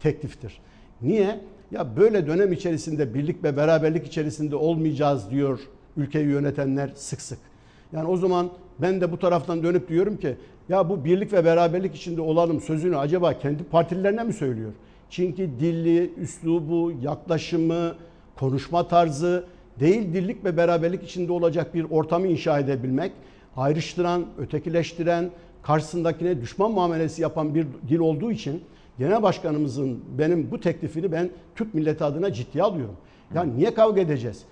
tekliftir. 0.00 0.60
Niye? 1.02 1.40
Ya 1.70 1.96
böyle 1.96 2.26
dönem 2.26 2.52
içerisinde 2.52 3.14
birlik 3.14 3.44
ve 3.44 3.56
beraberlik 3.56 4.06
içerisinde 4.06 4.56
olmayacağız 4.56 5.30
diyor 5.30 5.60
ülkeyi 5.96 6.26
yönetenler 6.26 6.90
sık 6.94 7.22
sık. 7.22 7.38
Yani 7.92 8.08
o 8.08 8.16
zaman 8.16 8.50
ben 8.78 9.00
de 9.00 9.12
bu 9.12 9.18
taraftan 9.18 9.62
dönüp 9.62 9.88
diyorum 9.88 10.16
ki 10.16 10.36
ya 10.68 10.88
bu 10.88 11.04
birlik 11.04 11.32
ve 11.32 11.44
beraberlik 11.44 11.94
içinde 11.94 12.20
olalım 12.20 12.60
sözünü 12.60 12.96
acaba 12.96 13.38
kendi 13.38 13.64
partililerine 13.64 14.24
mi 14.24 14.32
söylüyor? 14.32 14.72
Çünkü 15.10 15.50
dilli, 15.60 16.14
üslubu, 16.14 16.92
yaklaşımı, 17.02 17.94
konuşma 18.36 18.88
tarzı 18.88 19.44
değil 19.80 20.12
dirlik 20.12 20.44
ve 20.44 20.56
beraberlik 20.56 21.02
içinde 21.02 21.32
olacak 21.32 21.74
bir 21.74 21.86
ortamı 21.90 22.26
inşa 22.26 22.58
edebilmek, 22.58 23.12
ayrıştıran, 23.56 24.26
ötekileştiren, 24.38 25.30
karşısındakine 25.62 26.40
düşman 26.40 26.70
muamelesi 26.70 27.22
yapan 27.22 27.54
bir 27.54 27.66
dil 27.88 27.98
olduğu 27.98 28.30
için 28.32 28.62
Genel 28.98 29.22
Başkanımızın 29.22 30.04
benim 30.18 30.50
bu 30.50 30.60
teklifini 30.60 31.12
ben 31.12 31.30
Türk 31.54 31.74
milleti 31.74 32.04
adına 32.04 32.32
ciddiye 32.32 32.64
alıyorum. 32.64 32.96
Yani 33.34 33.56
niye 33.56 33.74
kavga 33.74 34.00
edeceğiz? 34.00 34.44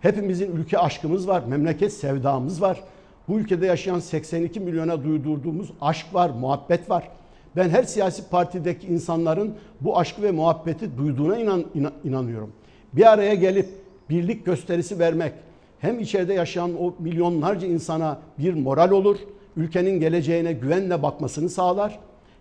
Hepimizin 0.00 0.56
ülke 0.56 0.78
aşkımız 0.78 1.28
var, 1.28 1.42
memleket 1.48 1.92
sevdamız 1.92 2.62
var. 2.62 2.80
Bu 3.28 3.38
ülkede 3.38 3.66
yaşayan 3.66 3.98
82 3.98 4.60
milyona 4.60 5.04
duydurduğumuz 5.04 5.70
aşk 5.80 6.06
var, 6.12 6.30
muhabbet 6.30 6.90
var. 6.90 7.08
Ben 7.56 7.68
her 7.68 7.82
siyasi 7.82 8.28
partideki 8.28 8.86
insanların 8.86 9.54
bu 9.80 9.98
aşkı 9.98 10.22
ve 10.22 10.30
muhabbeti 10.30 10.98
duyduğuna 10.98 11.38
inan, 11.38 11.64
inan, 11.74 11.92
inanıyorum. 12.04 12.52
Bir 12.92 13.12
araya 13.12 13.34
gelip 13.34 13.68
birlik 14.10 14.46
gösterisi 14.46 14.98
vermek 14.98 15.32
hem 15.78 16.00
içeride 16.00 16.34
yaşayan 16.34 16.82
o 16.82 16.94
milyonlarca 16.98 17.66
insana 17.66 18.18
bir 18.38 18.54
moral 18.54 18.90
olur, 18.90 19.16
ülkenin 19.56 20.00
geleceğine 20.00 20.52
güvenle 20.52 21.02
bakmasını 21.02 21.48
sağlar. 21.48 21.98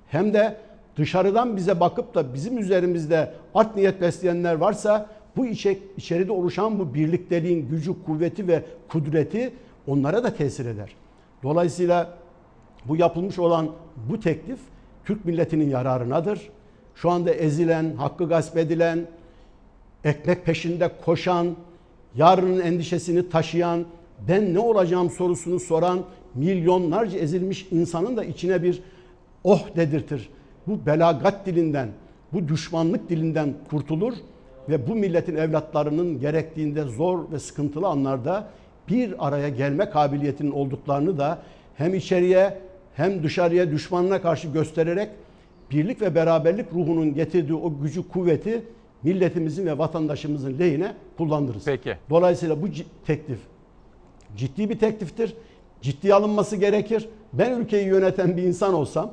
Hem 0.07 0.33
de 0.33 0.57
dışarıdan 0.97 1.57
bize 1.57 1.79
bakıp 1.79 2.15
da 2.15 2.33
bizim 2.33 2.57
üzerimizde 2.57 3.33
art 3.55 3.75
niyet 3.75 4.01
besleyenler 4.01 4.55
varsa 4.55 5.09
bu 5.39 5.45
içe, 5.45 5.77
içeride 5.97 6.31
oluşan 6.31 6.79
bu 6.79 6.93
birlikteliğin 6.93 7.69
gücü, 7.69 8.03
kuvveti 8.05 8.47
ve 8.47 8.63
kudreti 8.87 9.53
onlara 9.87 10.23
da 10.23 10.33
tesir 10.33 10.65
eder. 10.65 10.95
Dolayısıyla 11.43 12.17
bu 12.85 12.95
yapılmış 12.95 13.39
olan 13.39 13.69
bu 14.09 14.19
teklif 14.19 14.59
Türk 15.05 15.25
milletinin 15.25 15.69
yararınadır. 15.69 16.49
Şu 16.95 17.09
anda 17.09 17.33
ezilen, 17.33 17.95
hakkı 17.95 18.29
gasp 18.29 18.57
edilen, 18.57 19.07
ekmek 20.03 20.45
peşinde 20.45 20.91
koşan, 21.05 21.55
yarının 22.15 22.59
endişesini 22.59 23.29
taşıyan, 23.29 23.85
ben 24.27 24.53
ne 24.53 24.59
olacağım 24.59 25.09
sorusunu 25.09 25.59
soran 25.59 25.99
milyonlarca 26.35 27.19
ezilmiş 27.19 27.67
insanın 27.71 28.17
da 28.17 28.23
içine 28.23 28.63
bir 28.63 28.81
oh 29.43 29.75
dedirtir. 29.75 30.29
Bu 30.67 30.85
belagat 30.85 31.45
dilinden, 31.45 31.89
bu 32.33 32.47
düşmanlık 32.47 33.09
dilinden 33.09 33.53
kurtulur 33.69 34.13
ve 34.69 34.87
bu 34.87 34.95
milletin 34.95 35.35
evlatlarının 35.35 36.19
gerektiğinde 36.19 36.83
zor 36.83 37.31
ve 37.31 37.39
sıkıntılı 37.39 37.87
anlarda 37.87 38.47
bir 38.89 39.27
araya 39.27 39.49
gelme 39.49 39.89
kabiliyetinin 39.89 40.51
olduklarını 40.51 41.17
da 41.17 41.39
hem 41.75 41.93
içeriye 41.93 42.57
hem 42.95 43.23
dışarıya 43.23 43.71
düşmanına 43.71 44.21
karşı 44.21 44.47
göstererek 44.47 45.09
birlik 45.71 46.01
ve 46.01 46.15
beraberlik 46.15 46.73
ruhunun 46.73 47.13
getirdiği 47.13 47.53
o 47.53 47.81
gücü, 47.81 48.07
kuvveti 48.07 48.63
milletimizin 49.03 49.65
ve 49.65 49.77
vatandaşımızın 49.77 50.59
lehine 50.59 50.93
kullandırırız. 51.17 51.65
Peki. 51.65 51.97
Dolayısıyla 52.09 52.61
bu 52.61 52.67
teklif 53.05 53.39
ciddi 54.37 54.69
bir 54.69 54.79
tekliftir. 54.79 55.33
Ciddiye 55.81 56.13
alınması 56.13 56.55
gerekir. 56.55 57.09
Ben 57.33 57.59
ülkeyi 57.59 57.87
yöneten 57.87 58.37
bir 58.37 58.43
insan 58.43 58.73
olsam 58.73 59.11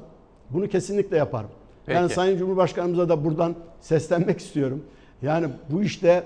bunu 0.51 0.69
kesinlikle 0.69 1.17
yaparım. 1.17 1.51
Peki. 1.87 1.97
Yani 1.97 2.09
Sayın 2.09 2.39
Cumhurbaşkanımıza 2.39 3.09
da 3.09 3.25
buradan 3.25 3.55
seslenmek 3.81 4.41
istiyorum. 4.41 4.85
Yani 5.23 5.49
bu 5.71 5.83
işte 5.83 6.25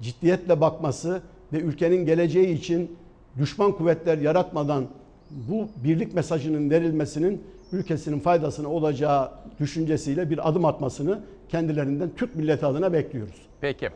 ciddiyetle 0.00 0.60
bakması 0.60 1.22
ve 1.52 1.58
ülkenin 1.58 2.06
geleceği 2.06 2.54
için 2.58 2.96
düşman 3.38 3.72
kuvvetler 3.72 4.18
yaratmadan 4.18 4.86
bu 5.30 5.68
birlik 5.84 6.14
mesajının 6.14 6.70
verilmesinin 6.70 7.42
ülkesinin 7.72 8.20
faydasına 8.20 8.68
olacağı 8.68 9.32
düşüncesiyle 9.60 10.30
bir 10.30 10.48
adım 10.48 10.64
atmasını 10.64 11.20
kendilerinden 11.48 12.10
Türk 12.16 12.36
milleti 12.36 12.66
adına 12.66 12.92
bekliyoruz. 12.92 13.42
Peki. 13.60 13.90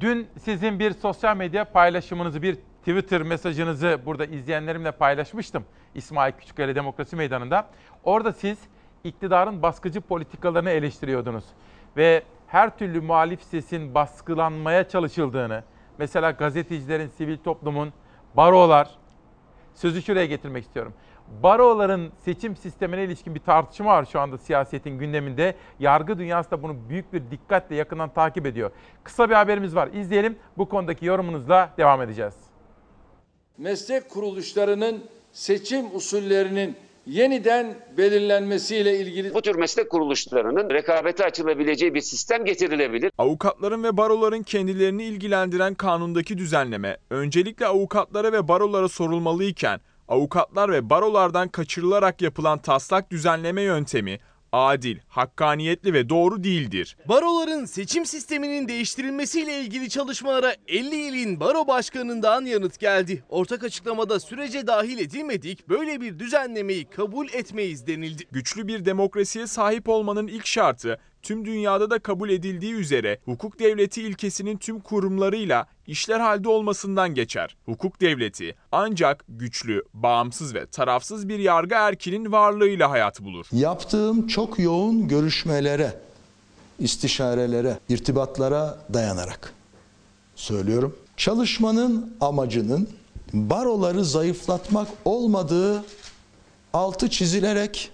Dün 0.00 0.26
sizin 0.38 0.78
bir 0.78 0.92
sosyal 0.92 1.36
medya 1.36 1.64
paylaşımınızı, 1.64 2.42
bir 2.42 2.54
Twitter 2.54 3.22
mesajınızı 3.22 3.98
burada 4.06 4.24
izleyenlerimle 4.24 4.92
paylaşmıştım. 4.92 5.64
İsmail 5.94 6.32
Küçükkale 6.32 6.74
Demokrasi 6.74 7.16
Meydanı'nda. 7.16 7.66
Orada 8.04 8.32
siz 8.32 8.58
iktidarın 9.04 9.62
baskıcı 9.62 10.00
politikalarını 10.00 10.70
eleştiriyordunuz. 10.70 11.44
Ve 11.96 12.22
her 12.50 12.78
türlü 12.78 13.00
muhalif 13.00 13.42
sesin 13.42 13.94
baskılanmaya 13.94 14.88
çalışıldığını, 14.88 15.64
mesela 15.98 16.30
gazetecilerin, 16.30 17.08
sivil 17.08 17.36
toplumun, 17.36 17.92
barolar, 18.36 18.90
sözü 19.74 20.02
şuraya 20.02 20.26
getirmek 20.26 20.64
istiyorum. 20.64 20.94
Baroların 21.42 22.12
seçim 22.24 22.56
sistemine 22.56 23.04
ilişkin 23.04 23.34
bir 23.34 23.40
tartışma 23.40 23.86
var 23.86 24.04
şu 24.04 24.20
anda 24.20 24.38
siyasetin 24.38 24.98
gündeminde. 24.98 25.54
Yargı 25.78 26.18
dünyası 26.18 26.50
da 26.50 26.62
bunu 26.62 26.88
büyük 26.88 27.12
bir 27.12 27.22
dikkatle 27.30 27.76
yakından 27.76 28.08
takip 28.08 28.46
ediyor. 28.46 28.70
Kısa 29.04 29.30
bir 29.30 29.34
haberimiz 29.34 29.74
var. 29.76 29.88
İzleyelim. 29.92 30.38
Bu 30.58 30.68
konudaki 30.68 31.06
yorumunuzla 31.06 31.70
devam 31.78 32.02
edeceğiz. 32.02 32.34
Meslek 33.58 34.10
kuruluşlarının 34.10 35.04
seçim 35.32 35.96
usullerinin 35.96 36.76
yeniden 37.06 37.74
belirlenmesiyle 37.96 38.98
ilgili 38.98 39.34
bu 39.34 39.42
tür 39.42 39.54
meslek 39.54 39.90
kuruluşlarının 39.90 40.70
rekabete 40.70 41.24
açılabileceği 41.24 41.94
bir 41.94 42.00
sistem 42.00 42.44
getirilebilir. 42.44 43.12
Avukatların 43.18 43.84
ve 43.84 43.96
baroların 43.96 44.42
kendilerini 44.42 45.04
ilgilendiren 45.04 45.74
kanundaki 45.74 46.38
düzenleme 46.38 46.96
öncelikle 47.10 47.66
avukatlara 47.66 48.32
ve 48.32 48.48
barolara 48.48 48.88
sorulmalıyken 48.88 49.80
avukatlar 50.08 50.72
ve 50.72 50.90
barolardan 50.90 51.48
kaçırılarak 51.48 52.22
yapılan 52.22 52.58
taslak 52.58 53.10
düzenleme 53.10 53.62
yöntemi 53.62 54.18
adil, 54.52 54.98
hakkaniyetli 55.08 55.92
ve 55.92 56.08
doğru 56.08 56.44
değildir. 56.44 56.96
Baroların 57.08 57.64
seçim 57.64 58.06
sisteminin 58.06 58.68
değiştirilmesiyle 58.68 59.60
ilgili 59.60 59.88
çalışmalara 59.88 60.54
50 60.68 60.96
ilin 60.96 61.40
baro 61.40 61.66
başkanından 61.66 62.44
yanıt 62.44 62.78
geldi. 62.78 63.24
Ortak 63.28 63.64
açıklamada 63.64 64.20
sürece 64.20 64.66
dahil 64.66 64.98
edilmedik, 64.98 65.68
böyle 65.68 66.00
bir 66.00 66.18
düzenlemeyi 66.18 66.84
kabul 66.84 67.28
etmeyiz 67.32 67.86
denildi. 67.86 68.24
Güçlü 68.32 68.68
bir 68.68 68.84
demokrasiye 68.84 69.46
sahip 69.46 69.88
olmanın 69.88 70.26
ilk 70.26 70.46
şartı 70.46 71.00
tüm 71.22 71.44
dünyada 71.44 71.90
da 71.90 71.98
kabul 71.98 72.30
edildiği 72.30 72.74
üzere 72.74 73.18
hukuk 73.24 73.58
devleti 73.58 74.02
ilkesinin 74.02 74.56
tüm 74.56 74.80
kurumlarıyla 74.80 75.66
işler 75.86 76.20
halde 76.20 76.48
olmasından 76.48 77.14
geçer. 77.14 77.56
Hukuk 77.64 78.00
devleti 78.00 78.56
ancak 78.72 79.24
güçlü, 79.28 79.82
bağımsız 79.94 80.54
ve 80.54 80.66
tarafsız 80.66 81.28
bir 81.28 81.38
yargı 81.38 81.74
erkinin 81.74 82.32
varlığıyla 82.32 82.90
hayat 82.90 83.20
bulur. 83.20 83.46
Yaptığım 83.52 84.26
çok 84.26 84.58
yoğun 84.58 85.08
görüşmelere, 85.08 85.94
istişarelere, 86.78 87.78
irtibatlara 87.88 88.78
dayanarak 88.94 89.52
söylüyorum. 90.36 90.96
Çalışmanın 91.16 92.16
amacının 92.20 92.88
baroları 93.32 94.04
zayıflatmak 94.04 94.88
olmadığı 95.04 95.84
altı 96.72 97.10
çizilerek 97.10 97.90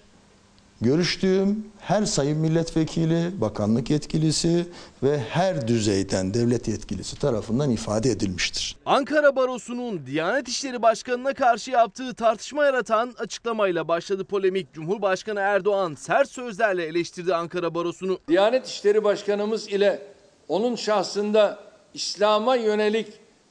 görüştüğüm 0.81 1.67
her 1.81 2.05
sayın 2.05 2.39
milletvekili, 2.39 3.41
bakanlık 3.41 3.91
yetkilisi 3.91 4.67
ve 5.03 5.19
her 5.19 5.69
düzeyden 5.69 6.35
devlet 6.35 6.69
yetkilisi 6.69 7.19
tarafından 7.19 7.71
ifade 7.71 8.11
edilmiştir. 8.11 8.77
Ankara 8.87 9.37
Barosu'nun 9.37 10.07
Diyanet 10.07 10.49
İşleri 10.49 10.83
Başkanı'na 10.83 11.35
karşı 11.35 11.71
yaptığı 11.71 12.15
tartışma 12.15 12.65
yaratan 12.65 13.15
açıklamayla 13.19 13.89
başladı 13.89 14.25
polemik. 14.25 14.73
Cumhurbaşkanı 14.73 15.41
Erdoğan 15.41 15.95
sert 15.95 16.31
sözlerle 16.31 16.85
eleştirdi 16.85 17.35
Ankara 17.35 17.75
Barosu'nu. 17.75 18.19
Diyanet 18.29 18.67
İşleri 18.67 19.05
Başkanımız 19.05 19.69
ile 19.69 20.03
onun 20.49 20.77
şahsında 20.77 21.59
İslam'a 21.95 22.57
yönelik 22.57 23.07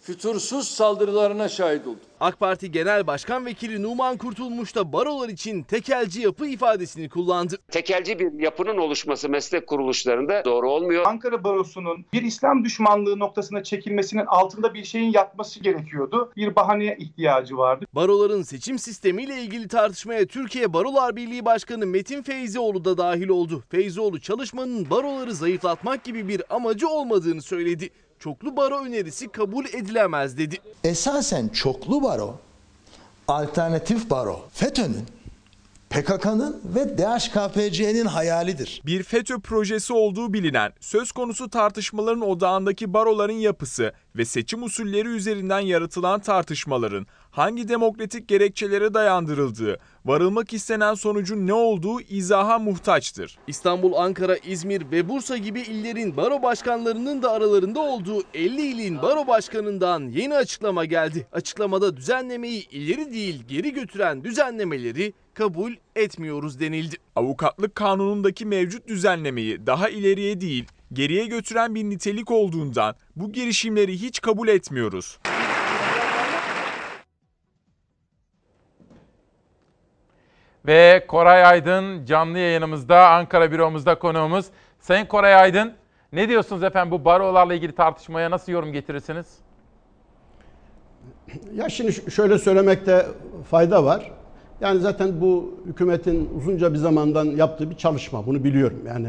fütursuz 0.05 0.67
saldırılarına 0.67 1.49
şahit 1.49 1.87
olduk. 1.87 1.99
AK 2.19 2.39
Parti 2.39 2.71
Genel 2.71 3.07
Başkan 3.07 3.45
Vekili 3.45 3.83
Numan 3.83 4.17
Kurtulmuş 4.17 4.75
da 4.75 4.93
barolar 4.93 5.29
için 5.29 5.63
tekelci 5.63 6.21
yapı 6.21 6.47
ifadesini 6.47 7.09
kullandı. 7.09 7.57
Tekelci 7.71 8.19
bir 8.19 8.39
yapının 8.39 8.77
oluşması 8.77 9.29
meslek 9.29 9.67
kuruluşlarında 9.67 10.45
doğru 10.45 10.71
olmuyor. 10.71 11.05
Ankara 11.07 11.43
Barosu'nun 11.43 12.05
bir 12.13 12.21
İslam 12.21 12.65
düşmanlığı 12.65 13.19
noktasına 13.19 13.63
çekilmesinin 13.63 14.25
altında 14.25 14.73
bir 14.73 14.83
şeyin 14.83 15.11
yatması 15.11 15.59
gerekiyordu. 15.59 16.31
Bir 16.35 16.55
bahaneye 16.55 16.97
ihtiyacı 16.99 17.57
vardı. 17.57 17.85
Baroların 17.93 18.41
seçim 18.41 18.79
sistemiyle 18.79 19.41
ilgili 19.41 19.67
tartışmaya 19.67 20.25
Türkiye 20.25 20.73
Barolar 20.73 21.15
Birliği 21.15 21.45
Başkanı 21.45 21.85
Metin 21.85 22.21
Feyzioğlu 22.21 22.85
da 22.85 22.97
dahil 22.97 23.27
oldu. 23.27 23.63
Feyzioğlu 23.69 24.19
çalışmanın 24.19 24.89
baroları 24.89 25.33
zayıflatmak 25.33 26.03
gibi 26.03 26.27
bir 26.27 26.41
amacı 26.49 26.87
olmadığını 26.87 27.41
söyledi 27.41 27.89
çoklu 28.19 28.57
baro 28.57 28.85
önerisi 28.85 29.27
kabul 29.27 29.65
edilemez 29.65 30.37
dedi. 30.37 30.57
Esasen 30.83 31.47
çoklu 31.47 32.03
baro, 32.03 32.39
alternatif 33.27 34.09
baro 34.09 34.45
FETÖ'nün 34.53 35.05
PKK'nın 35.89 36.61
ve 36.65 36.97
DHKPC'nin 36.97 38.05
hayalidir. 38.05 38.81
Bir 38.85 39.03
FETÖ 39.03 39.39
projesi 39.39 39.93
olduğu 39.93 40.33
bilinen 40.33 40.73
söz 40.79 41.11
konusu 41.11 41.49
tartışmaların 41.49 42.21
odağındaki 42.21 42.93
baroların 42.93 43.33
yapısı 43.33 43.93
ve 44.15 44.25
seçim 44.25 44.63
usulleri 44.63 45.07
üzerinden 45.07 45.59
yaratılan 45.59 46.19
tartışmaların 46.19 47.07
hangi 47.35 47.67
demokratik 47.67 48.27
gerekçelere 48.27 48.93
dayandırıldığı, 48.93 49.79
varılmak 50.05 50.53
istenen 50.53 50.93
sonucun 50.93 51.47
ne 51.47 51.53
olduğu 51.53 52.01
izaha 52.01 52.59
muhtaçtır. 52.59 53.37
İstanbul, 53.47 53.93
Ankara, 53.93 54.37
İzmir 54.37 54.91
ve 54.91 55.09
Bursa 55.09 55.37
gibi 55.37 55.61
illerin 55.61 56.17
baro 56.17 56.43
başkanlarının 56.43 57.21
da 57.21 57.31
aralarında 57.31 57.79
olduğu 57.79 58.23
50 58.33 58.61
ilin 58.61 59.01
baro 59.01 59.27
başkanından 59.27 60.09
yeni 60.09 60.35
açıklama 60.35 60.85
geldi. 60.85 61.27
Açıklamada 61.31 61.97
düzenlemeyi 61.97 62.69
ileri 62.69 63.13
değil 63.13 63.43
geri 63.47 63.73
götüren 63.73 64.23
düzenlemeleri 64.23 65.13
kabul 65.33 65.73
etmiyoruz 65.95 66.59
denildi. 66.59 66.95
Avukatlık 67.15 67.75
kanunundaki 67.75 68.45
mevcut 68.45 68.87
düzenlemeyi 68.87 69.67
daha 69.67 69.89
ileriye 69.89 70.41
değil, 70.41 70.65
geriye 70.93 71.25
götüren 71.25 71.75
bir 71.75 71.83
nitelik 71.83 72.31
olduğundan 72.31 72.95
bu 73.15 73.31
girişimleri 73.31 74.01
hiç 74.01 74.21
kabul 74.21 74.47
etmiyoruz. 74.47 75.19
Ve 80.67 81.05
Koray 81.07 81.45
Aydın 81.45 82.05
canlı 82.05 82.39
yayınımızda 82.39 83.09
Ankara 83.09 83.51
büromuzda 83.51 83.99
konuğumuz. 83.99 84.45
Sayın 84.79 85.05
Koray 85.05 85.35
Aydın 85.35 85.73
ne 86.13 86.29
diyorsunuz 86.29 86.63
efendim 86.63 86.91
bu 86.91 87.05
barolarla 87.05 87.53
ilgili 87.53 87.71
tartışmaya 87.75 88.31
nasıl 88.31 88.51
yorum 88.51 88.71
getirirsiniz? 88.73 89.25
Ya 91.55 91.69
şimdi 91.69 92.11
şöyle 92.11 92.37
söylemekte 92.37 93.05
fayda 93.49 93.83
var. 93.85 94.11
Yani 94.61 94.79
zaten 94.79 95.21
bu 95.21 95.59
hükümetin 95.65 96.29
uzunca 96.37 96.73
bir 96.73 96.77
zamandan 96.77 97.25
yaptığı 97.25 97.69
bir 97.69 97.75
çalışma. 97.77 98.25
Bunu 98.25 98.43
biliyorum. 98.43 98.79
Yani 98.87 99.07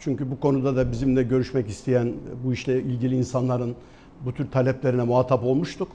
çünkü 0.00 0.30
bu 0.30 0.40
konuda 0.40 0.76
da 0.76 0.90
bizimle 0.92 1.22
görüşmek 1.22 1.68
isteyen 1.68 2.12
bu 2.44 2.52
işle 2.52 2.78
ilgili 2.82 3.16
insanların 3.16 3.76
bu 4.20 4.34
tür 4.34 4.50
taleplerine 4.50 5.02
muhatap 5.02 5.44
olmuştuk. 5.44 5.88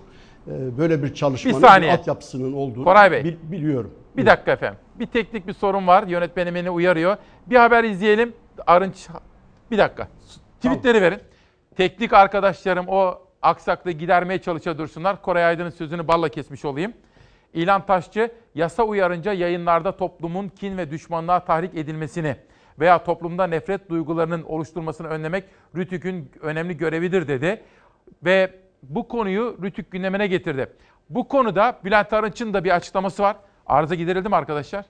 Ee, 0.48 0.78
Böyle 0.78 1.04
bir 1.04 1.14
çalışmanın 1.14 1.82
Bir 1.82 1.88
altyapısının 1.90 2.54
olduğunu 2.54 2.84
Koray 2.84 3.12
Bey. 3.12 3.24
bil- 3.24 3.36
biliyorum. 3.52 3.92
Bir 4.18 4.26
dakika 4.26 4.52
efendim. 4.52 4.80
Bir 4.96 5.06
teknik 5.06 5.48
bir 5.48 5.54
sorun 5.54 5.88
var. 5.88 6.04
Yönetmenim 6.08 6.56
beni 6.56 6.70
uyarıyor. 6.70 7.18
Bir 7.48 7.56
haber 7.56 7.84
izleyelim. 7.84 8.34
Arınç 8.68 9.08
bir 9.72 9.78
dakika. 9.78 10.08
Tweetleri 10.56 11.02
verin. 11.02 11.20
Teknik 11.76 12.14
arkadaşlarım 12.14 12.86
o 12.88 13.22
aksaklığı 13.42 13.92
gidermeye 13.92 14.42
çalışa 14.42 14.78
dursunlar. 14.78 15.22
Koray 15.22 15.46
Aydın'ın 15.46 15.70
sözünü 15.70 16.08
balla 16.08 16.30
kesmiş 16.30 16.66
olayım. 16.66 16.94
İlan 17.54 17.86
Taşçı, 17.86 18.32
yasa 18.56 18.84
uyarınca 18.84 19.34
yayınlarda 19.34 19.98
toplumun 19.98 20.50
kin 20.50 20.78
ve 20.78 20.92
düşmanlığa 20.92 21.40
tahrik 21.40 21.76
edilmesini 21.76 22.36
veya 22.80 23.04
toplumda 23.04 23.48
nefret 23.48 23.90
duygularının 23.90 24.44
oluşturmasını 24.44 25.08
önlemek 25.08 25.44
Rütük'ün 25.76 26.32
önemli 26.42 26.78
görevidir 26.78 27.28
dedi. 27.28 27.62
Ve 28.26 28.52
bu 28.84 29.08
konuyu 29.08 29.58
Rütük 29.64 29.92
gündemine 29.92 30.28
getirdi. 30.28 30.70
Bu 31.10 31.28
konuda 31.28 31.80
Bülent 31.84 32.14
Arınç'ın 32.14 32.54
da 32.54 32.64
bir 32.64 32.76
açıklaması 32.76 33.24
var. 33.24 33.36
Arıza 33.68 33.96
giderildi 33.96 34.30
mi 34.30 34.36
arkadaşlar? 34.36 34.86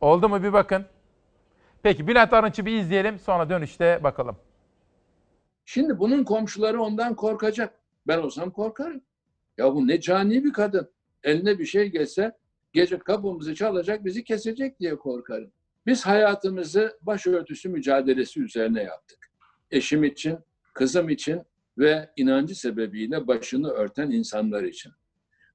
Oldu 0.00 0.28
mu 0.28 0.42
bir 0.42 0.52
bakın. 0.52 0.86
Peki 1.82 2.08
Bülent 2.08 2.32
Arınç'ı 2.32 2.66
bir 2.66 2.76
izleyelim 2.76 3.18
sonra 3.18 3.50
dönüşte 3.50 4.00
bakalım. 4.02 4.36
Şimdi 5.64 5.98
bunun 5.98 6.24
komşuları 6.24 6.82
ondan 6.82 7.14
korkacak. 7.14 7.74
Ben 8.06 8.18
olsam 8.18 8.50
korkarım. 8.50 9.00
Ya 9.58 9.74
bu 9.74 9.88
ne 9.88 10.00
cani 10.00 10.44
bir 10.44 10.52
kadın. 10.52 10.90
Eline 11.24 11.58
bir 11.58 11.66
şey 11.66 11.86
gelse 11.86 12.32
gece 12.72 12.98
kapımızı 12.98 13.54
çalacak 13.54 14.04
bizi 14.04 14.24
kesecek 14.24 14.80
diye 14.80 14.96
korkarım. 14.96 15.50
Biz 15.86 16.06
hayatımızı 16.06 16.98
başörtüsü 17.02 17.68
mücadelesi 17.68 18.42
üzerine 18.42 18.82
yaptık. 18.82 19.30
Eşim 19.70 20.04
için, 20.04 20.38
kızım 20.74 21.08
için 21.08 21.42
ve 21.78 22.10
inancı 22.16 22.54
sebebiyle 22.54 23.26
başını 23.26 23.68
örten 23.68 24.10
insanlar 24.10 24.62
için. 24.62 24.92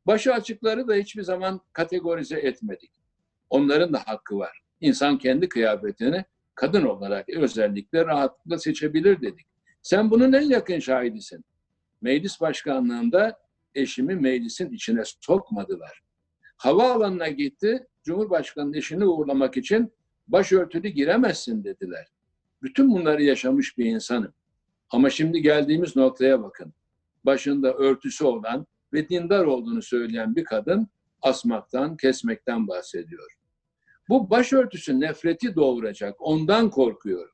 Başı 0.08 0.34
açıkları 0.34 0.88
da 0.88 0.94
hiçbir 0.94 1.24
zaman 1.24 1.62
kategorize 1.74 2.40
etmedik. 2.40 2.92
Onların 3.50 3.94
da 3.94 4.00
hakkı 4.06 4.38
var. 4.38 4.62
İnsan 4.82 5.18
kendi 5.18 5.50
kıyafetini 5.50 6.26
kadın 6.56 6.84
olarak 6.84 7.30
özellikle 7.30 8.06
rahatlıkla 8.06 8.58
seçebilir 8.58 9.22
dedik. 9.22 9.48
Sen 9.82 10.12
bunun 10.12 10.34
en 10.34 10.42
yakın 10.42 10.80
şahidisin. 10.80 11.46
Meclis 12.02 12.42
başkanlığında 12.42 13.40
eşimi 13.76 14.16
meclisin 14.16 14.72
içine 14.72 15.04
sokmadılar. 15.22 16.02
Havaalanına 16.58 17.28
gitti, 17.28 17.88
Cumhurbaşkanı'nın 18.04 18.74
eşini 18.74 19.06
uğurlamak 19.06 19.58
için 19.58 19.94
başörtülü 20.28 20.88
giremezsin 20.88 21.64
dediler. 21.64 22.08
Bütün 22.62 22.92
bunları 22.92 23.24
yaşamış 23.24 23.78
bir 23.78 23.86
insanım. 23.86 24.34
Ama 24.90 25.10
şimdi 25.10 25.42
geldiğimiz 25.42 25.96
noktaya 25.96 26.44
bakın. 26.44 26.74
Başında 27.24 27.74
örtüsü 27.74 28.26
olan 28.26 28.68
ve 28.98 29.10
dindar 29.10 29.46
olduğunu 29.46 29.82
söyleyen 29.82 30.36
bir 30.36 30.44
kadın 30.44 30.88
asmaktan, 31.22 31.98
kesmekten 31.98 32.68
bahsediyor. 32.68 33.38
Bu 34.10 34.30
başörtüsü 34.30 35.00
nefreti 35.00 35.56
doğuracak. 35.56 36.16
Ondan 36.20 36.70
korkuyorum. 36.70 37.32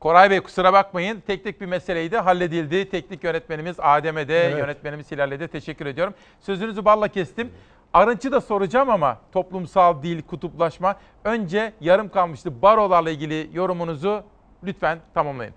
Koray 0.00 0.30
Bey 0.30 0.40
kusura 0.40 0.72
bakmayın. 0.72 1.22
Teknik 1.26 1.60
bir 1.60 1.66
meseleydi. 1.66 2.16
Halledildi. 2.16 2.90
Teknik 2.90 3.24
yönetmenimiz 3.24 3.76
Adem'e 3.78 4.28
de, 4.28 4.38
Evet. 4.38 4.58
yönetmenimiz 4.58 5.10
Hilal'e 5.10 5.40
de 5.40 5.48
teşekkür 5.48 5.86
ediyorum. 5.86 6.14
Sözünüzü 6.40 6.84
balla 6.84 7.08
kestim. 7.08 7.50
Arınç'ı 7.92 8.32
da 8.32 8.40
soracağım 8.40 8.90
ama 8.90 9.20
toplumsal 9.32 10.02
dil, 10.02 10.22
kutuplaşma. 10.22 10.96
Önce 11.24 11.72
yarım 11.80 12.08
kalmıştı. 12.08 12.62
Barolarla 12.62 13.10
ilgili 13.10 13.50
yorumunuzu 13.52 14.22
lütfen 14.64 14.98
tamamlayın. 15.14 15.54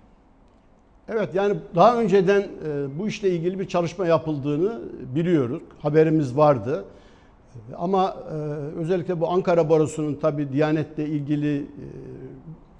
Evet 1.08 1.34
yani 1.34 1.56
daha 1.74 2.00
önceden 2.00 2.40
e, 2.40 2.98
bu 2.98 3.08
işle 3.08 3.30
ilgili 3.30 3.58
bir 3.58 3.68
çalışma 3.68 4.06
yapıldığını 4.06 4.80
biliyoruz. 5.14 5.62
Haberimiz 5.78 6.36
vardı. 6.36 6.84
Ama 7.78 8.16
e, 8.30 8.34
özellikle 8.80 9.20
bu 9.20 9.28
Ankara 9.28 9.70
Barosu'nun 9.70 10.18
tabii 10.22 10.52
Diyanet'le 10.52 10.98
ilgili 10.98 11.56
e, 11.56 11.64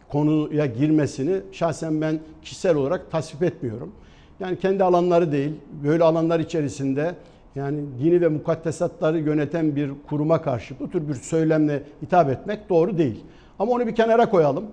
konuya 0.09 0.67
girmesini 0.67 1.41
şahsen 1.53 2.01
ben 2.01 2.21
kişisel 2.43 2.77
olarak 2.77 3.11
tasvip 3.11 3.43
etmiyorum. 3.43 3.93
Yani 4.41 4.59
kendi 4.59 4.85
alanları 4.85 5.33
değil, 5.33 5.53
böyle 5.85 6.05
alanlar 6.05 6.41
içerisinde 6.41 7.15
yani 7.55 7.81
dini 8.01 8.21
ve 8.21 8.29
mukaddesatları 8.29 9.19
yöneten 9.19 9.77
bir 9.77 9.91
kuruma 10.09 10.43
karşı 10.43 10.75
bu 10.81 10.91
tür 10.91 11.09
bir 11.09 11.15
söylemle 11.15 11.83
hitap 12.03 12.31
etmek 12.31 12.69
doğru 12.69 12.99
değil. 12.99 13.25
Ama 13.59 13.73
onu 13.73 13.87
bir 13.87 13.95
kenara 13.95 14.31
koyalım. 14.31 14.65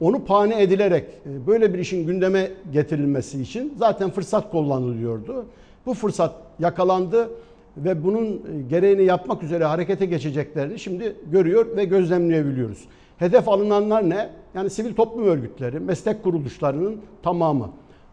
Onu 0.00 0.24
pane 0.24 0.62
edilerek 0.62 1.04
e, 1.26 1.46
böyle 1.46 1.74
bir 1.74 1.78
işin 1.78 2.06
gündeme 2.06 2.50
getirilmesi 2.72 3.42
için 3.42 3.74
zaten 3.78 4.10
fırsat 4.10 4.50
kullanılıyordu. 4.50 5.46
Bu 5.86 5.94
fırsat 5.94 6.34
yakalandı 6.58 7.30
ve 7.76 8.04
bunun 8.04 8.26
e, 8.26 8.62
gereğini 8.70 9.02
yapmak 9.04 9.42
üzere 9.42 9.64
harekete 9.64 10.06
geçeceklerini 10.06 10.78
şimdi 10.78 11.16
görüyor 11.32 11.76
ve 11.76 11.84
gözlemleyebiliyoruz. 11.84 12.84
Hedef 13.18 13.48
alınanlar 13.48 14.10
ne? 14.10 14.30
Yani 14.54 14.70
sivil 14.70 14.94
toplum 14.94 15.24
örgütleri, 15.24 15.80
meslek 15.80 16.22
kuruluşlarının 16.22 16.96
tamamı. 17.22 17.70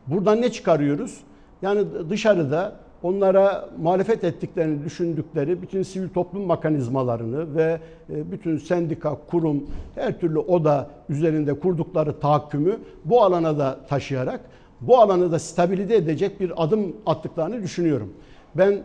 Buradan 0.08 0.42
ne 0.42 0.52
çıkarıyoruz? 0.52 1.18
Yani 1.62 1.86
dışarıda 2.10 2.76
onlara 3.06 3.70
muhalefet 3.82 4.24
ettiklerini 4.24 4.86
düşündükleri 4.86 5.62
bütün 5.62 5.84
sivil 5.84 6.10
toplum 6.10 6.48
mekanizmalarını 6.48 7.56
ve 7.56 7.80
e, 8.10 8.32
bütün 8.32 8.58
sendika, 8.58 9.18
kurum, 9.28 9.64
her 9.96 10.20
türlü 10.20 10.40
oda 10.40 10.90
üzerinde 11.10 11.60
kurdukları 11.60 12.20
tahakkümü 12.20 12.78
bu 13.06 13.24
alana 13.24 13.60
da 13.60 13.80
taşıyarak 13.90 14.40
bu 14.82 14.98
alanı 14.98 15.32
da 15.32 15.40
stabilize 15.40 15.96
edecek 15.96 16.40
bir 16.40 16.64
adım 16.64 16.96
attıklarını 17.06 17.64
düşünüyorum. 17.64 18.14
Ben 18.56 18.72
e, 18.72 18.82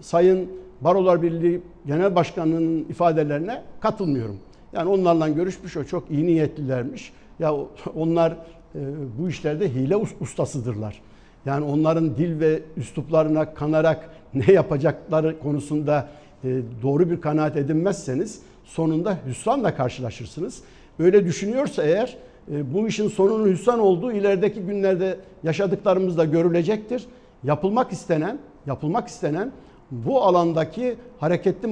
Sayın 0.00 0.48
Barolar 0.80 1.22
Birliği 1.22 1.62
Genel 1.86 2.14
Başkanı'nın 2.14 2.84
ifadelerine 2.88 3.62
katılmıyorum. 3.80 4.38
Yani 4.72 4.90
onlarla 4.90 5.28
görüşmüş 5.28 5.76
o 5.76 5.84
çok 5.84 6.10
iyi 6.10 6.26
niyetlilermiş. 6.26 7.12
Ya 7.38 7.54
onlar 7.96 8.32
e, 8.74 8.80
bu 9.18 9.28
işlerde 9.28 9.68
hile 9.74 9.94
us- 9.94 10.20
ustasıdırlar. 10.20 11.00
Yani 11.46 11.64
onların 11.64 12.16
dil 12.16 12.40
ve 12.40 12.62
üsluplarına 12.76 13.54
kanarak 13.54 14.10
ne 14.34 14.52
yapacakları 14.52 15.38
konusunda 15.38 16.08
e, 16.44 16.60
doğru 16.82 17.10
bir 17.10 17.20
kanaat 17.20 17.56
edinmezseniz 17.56 18.42
sonunda 18.64 19.18
hüsranla 19.26 19.74
karşılaşırsınız. 19.76 20.62
Öyle 20.98 21.24
düşünüyorsa 21.26 21.82
eğer 21.82 22.16
e, 22.52 22.74
bu 22.74 22.88
işin 22.88 23.08
sonunun 23.08 23.48
hüsran 23.48 23.80
olduğu 23.80 24.12
ilerideki 24.12 24.60
günlerde 24.60 25.16
yaşadıklarımızda 25.42 26.24
görülecektir. 26.24 27.06
Yapılmak 27.44 27.92
istenen, 27.92 28.38
yapılmak 28.66 29.08
istenen 29.08 29.52
bu 29.90 30.22
alandaki 30.22 30.96
hareketli 31.18 31.68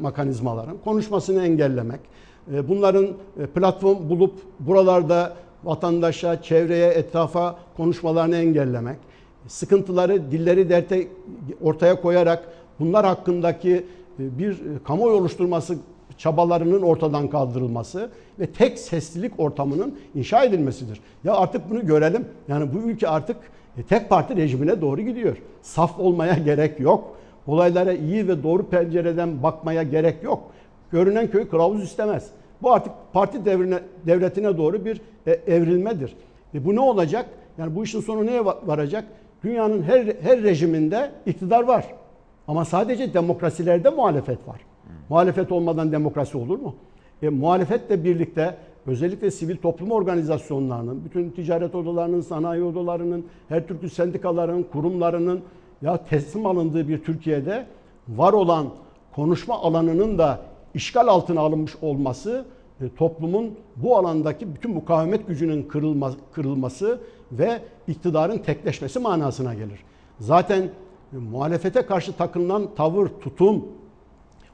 mekanizmaların 0.00 0.76
konuşmasını 0.84 1.44
engellemek, 1.44 2.00
e, 2.52 2.68
bunların 2.68 3.08
platform 3.54 4.08
bulup 4.08 4.34
buralarda 4.60 5.36
vatandaşa, 5.64 6.42
çevreye, 6.42 6.88
etrafa 6.88 7.58
konuşmalarını 7.76 8.36
engellemek, 8.36 8.96
sıkıntıları, 9.46 10.30
dilleri 10.30 10.68
derte 10.68 11.08
ortaya 11.62 12.00
koyarak 12.00 12.48
bunlar 12.80 13.06
hakkındaki 13.06 13.86
e, 14.18 14.38
bir 14.38 14.52
e, 14.52 14.82
kamuoyu 14.84 15.16
oluşturması 15.16 15.76
çabalarının 16.18 16.82
ortadan 16.82 17.28
kaldırılması 17.28 18.10
ve 18.38 18.46
tek 18.46 18.78
seslilik 18.78 19.40
ortamının 19.40 19.98
inşa 20.14 20.44
edilmesidir. 20.44 21.00
Ya 21.24 21.34
artık 21.34 21.70
bunu 21.70 21.86
görelim. 21.86 22.24
Yani 22.48 22.74
bu 22.74 22.78
ülke 22.78 23.08
artık 23.08 23.36
e, 23.78 23.82
tek 23.82 24.08
parti 24.08 24.36
rejimine 24.36 24.80
doğru 24.80 25.00
gidiyor. 25.00 25.36
Saf 25.62 26.00
olmaya 26.00 26.34
gerek 26.44 26.80
yok. 26.80 27.16
Olaylara 27.46 27.92
iyi 27.92 28.28
ve 28.28 28.42
doğru 28.42 28.66
pencereden 28.66 29.42
bakmaya 29.42 29.82
gerek 29.82 30.22
yok. 30.22 30.42
Görünen 30.92 31.30
köy 31.30 31.48
kılavuz 31.48 31.82
istemez. 31.82 32.30
Bu 32.62 32.72
artık 32.72 32.92
parti 33.12 33.44
devrine, 33.44 33.78
devletine 34.06 34.58
doğru 34.58 34.84
bir 34.84 35.00
e, 35.26 35.30
evrilmedir. 35.32 36.16
E 36.54 36.64
bu 36.64 36.74
ne 36.74 36.80
olacak? 36.80 37.26
Yani 37.58 37.76
bu 37.76 37.84
işin 37.84 38.00
sonu 38.00 38.26
neye 38.26 38.44
varacak? 38.44 39.04
Dünyanın 39.44 39.82
her 39.82 40.06
her 40.20 40.42
rejiminde 40.42 41.10
iktidar 41.26 41.62
var. 41.62 41.86
Ama 42.48 42.64
sadece 42.64 43.14
demokrasilerde 43.14 43.90
muhalefet 43.90 44.48
var. 44.48 44.60
Muhalefet 45.08 45.52
olmadan 45.52 45.92
demokrasi 45.92 46.38
olur 46.38 46.58
mu? 46.58 46.74
E, 47.22 47.28
muhalefetle 47.28 48.04
birlikte 48.04 48.54
özellikle 48.86 49.30
sivil 49.30 49.56
toplum 49.56 49.90
organizasyonlarının, 49.90 51.04
bütün 51.04 51.30
ticaret 51.30 51.74
odalarının, 51.74 52.20
sanayi 52.20 52.62
odalarının, 52.62 53.24
her 53.48 53.66
türlü 53.66 53.90
sendikaların, 53.90 54.62
kurumlarının 54.62 55.40
ya 55.82 55.96
teslim 55.96 56.46
alındığı 56.46 56.88
bir 56.88 57.04
Türkiye'de 57.04 57.66
var 58.08 58.32
olan 58.32 58.66
konuşma 59.14 59.54
alanının 59.54 60.18
da 60.18 60.40
işgal 60.76 61.06
altına 61.06 61.40
alınmış 61.40 61.76
olması 61.82 62.44
e, 62.80 62.84
toplumun 62.96 63.54
bu 63.76 63.96
alandaki 63.96 64.54
bütün 64.54 64.70
mukavemet 64.70 65.26
gücünün 65.26 65.62
kırılma, 65.62 66.12
kırılması 66.32 67.00
ve 67.32 67.62
iktidarın 67.88 68.38
tekleşmesi 68.38 68.98
manasına 68.98 69.54
gelir. 69.54 69.80
Zaten 70.20 70.62
e, 70.62 71.16
muhalefete 71.16 71.82
karşı 71.82 72.12
takılan 72.12 72.74
tavır, 72.74 73.08
tutum, 73.08 73.64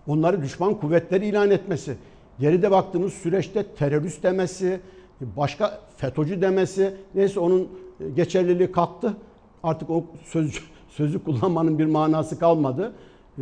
onları 0.07 0.43
düşman 0.43 0.74
kuvvetleri 0.74 1.27
ilan 1.27 1.51
etmesi, 1.51 1.97
geride 2.40 2.70
baktığımız 2.70 3.12
süreçte 3.12 3.62
terörist 3.62 4.23
demesi, 4.23 4.81
başka 5.20 5.81
FETÖ'cü 5.97 6.43
demesi, 6.43 6.94
neyse 7.15 7.40
onun 7.40 7.69
e, 8.01 8.11
geçerliliği 8.11 8.73
kalktı. 8.73 9.16
Artık 9.62 9.90
o 9.90 10.05
söz, 10.24 10.61
sözü 10.89 11.24
kullanmanın 11.24 11.78
bir 11.78 11.86
manası 11.86 12.39
kalmadı. 12.39 12.93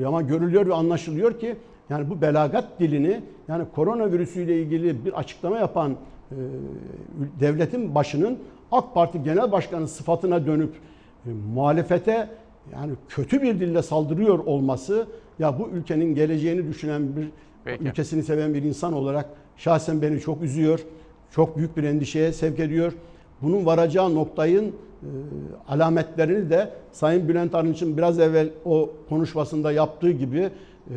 Ama 0.06 0.22
görülüyor 0.22 0.66
ve 0.66 0.74
anlaşılıyor 0.74 1.40
ki 1.40 1.56
yani 1.90 2.10
bu 2.10 2.20
belagat 2.20 2.80
dilini 2.80 3.20
yani 3.48 3.64
koronavirüsüyle 3.74 4.62
ilgili 4.62 5.04
bir 5.04 5.18
açıklama 5.18 5.58
yapan 5.58 5.96
e, 6.30 6.36
devletin 7.40 7.94
başının 7.94 8.38
AK 8.72 8.94
Parti 8.94 9.22
Genel 9.22 9.52
Başkanı 9.52 9.88
sıfatına 9.88 10.46
dönüp 10.46 10.74
e, 11.26 11.30
muhalefete 11.54 12.28
yani 12.72 12.92
kötü 13.08 13.42
bir 13.42 13.60
dille 13.60 13.82
saldırıyor 13.82 14.38
olması 14.38 15.06
ya 15.38 15.58
bu 15.58 15.68
ülkenin 15.68 16.14
geleceğini 16.14 16.68
düşünen 16.68 17.16
bir 17.16 17.28
Peki. 17.64 17.84
ülkesini 17.84 18.22
seven 18.22 18.54
bir 18.54 18.62
insan 18.62 18.92
olarak 18.92 19.26
şahsen 19.56 20.02
beni 20.02 20.20
çok 20.20 20.42
üzüyor. 20.42 20.80
Çok 21.30 21.56
büyük 21.56 21.76
bir 21.76 21.84
endişeye 21.84 22.32
sevk 22.32 22.58
ediyor. 22.58 22.92
Bunun 23.42 23.66
varacağı 23.66 24.14
noktayın 24.14 24.64
e, 24.66 25.08
alametlerini 25.68 26.50
de 26.50 26.70
Sayın 26.92 27.28
Bülent 27.28 27.54
Arınç'ın 27.54 27.96
biraz 27.96 28.18
evvel 28.18 28.50
o 28.64 28.90
konuşmasında 29.08 29.72
yaptığı 29.72 30.10
gibi 30.10 30.38
e, 30.90 30.96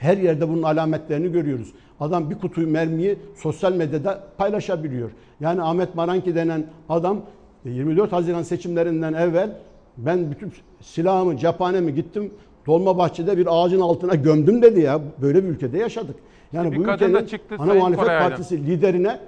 her 0.00 0.16
yerde 0.16 0.48
bunun 0.48 0.62
alametlerini 0.62 1.32
görüyoruz. 1.32 1.72
Adam 2.00 2.30
bir 2.30 2.38
kutuyu 2.38 2.68
mermiyi 2.68 3.18
sosyal 3.36 3.72
medyada 3.72 4.24
paylaşabiliyor. 4.38 5.10
Yani 5.40 5.62
Ahmet 5.62 5.94
Maranki 5.94 6.34
denen 6.34 6.66
adam 6.88 7.20
24 7.64 8.12
Haziran 8.12 8.42
seçimlerinden 8.42 9.12
evvel 9.12 9.50
ben 9.96 10.30
bütün 10.30 10.52
silahımı, 10.80 11.36
cephanemi 11.36 11.94
gittim 11.94 12.34
Dolmabahçe'de 12.66 13.38
bir 13.38 13.46
ağacın 13.50 13.80
altına 13.80 14.14
gömdüm 14.14 14.62
dedi 14.62 14.80
ya. 14.80 15.00
Böyle 15.22 15.44
bir 15.44 15.48
ülkede 15.48 15.78
yaşadık. 15.78 16.16
Yani 16.52 16.72
bir 16.72 16.76
bu 16.76 16.82
ülkenin 16.82 17.26
çıktı, 17.26 17.56
ana 17.58 17.74
muhalefet 17.74 18.06
partisi 18.06 18.66
liderine 18.66 19.20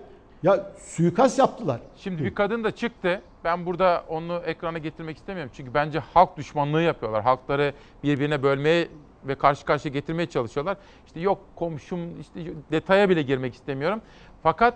ya 0.42 0.66
suikast 0.78 1.38
yaptılar. 1.38 1.80
Şimdi 1.96 2.24
bir 2.24 2.34
kadın 2.34 2.64
da 2.64 2.70
çıktı. 2.70 3.22
Ben 3.44 3.66
burada 3.66 4.04
onu 4.08 4.40
ekrana 4.46 4.78
getirmek 4.78 5.16
istemiyorum. 5.16 5.52
Çünkü 5.56 5.74
bence 5.74 5.98
halk 5.98 6.36
düşmanlığı 6.36 6.82
yapıyorlar. 6.82 7.22
Halkları 7.22 7.72
birbirine 8.04 8.42
bölmeye 8.42 8.88
ve 9.26 9.34
karşı 9.34 9.64
karşıya 9.64 9.92
getirmeye 9.92 10.26
çalışıyorlar. 10.26 10.76
İşte 11.06 11.20
yok 11.20 11.40
komşum 11.56 12.20
işte 12.20 12.40
detaya 12.70 13.08
bile 13.08 13.22
girmek 13.22 13.54
istemiyorum. 13.54 14.00
Fakat 14.42 14.74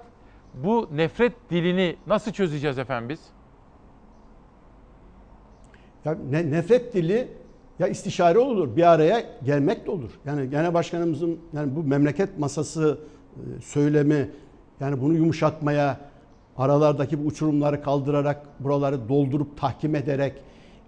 bu 0.55 0.89
nefret 0.93 1.33
dilini 1.51 1.97
nasıl 2.07 2.33
çözeceğiz 2.33 2.79
efendim 2.79 3.09
biz? 3.09 3.21
Ya 6.05 6.17
ne, 6.31 6.51
nefret 6.51 6.95
dili 6.95 7.29
ya 7.79 7.87
istişare 7.89 8.39
olur, 8.39 8.77
bir 8.77 8.93
araya 8.93 9.25
gelmek 9.45 9.87
de 9.87 9.91
olur. 9.91 10.11
Yani 10.25 10.51
genel 10.51 10.75
başkanımızın 10.75 11.41
yani 11.53 11.77
bu 11.77 11.83
memleket 11.83 12.39
masası 12.39 12.99
e, 13.37 13.61
söylemi 13.61 14.31
yani 14.81 15.01
bunu 15.01 15.15
yumuşatmaya, 15.15 16.01
aralardaki 16.57 17.25
bu 17.25 17.27
uçurumları 17.27 17.83
kaldırarak, 17.83 18.47
buraları 18.61 19.09
doldurup 19.09 19.61
tahkim 19.61 19.95
ederek 19.95 20.33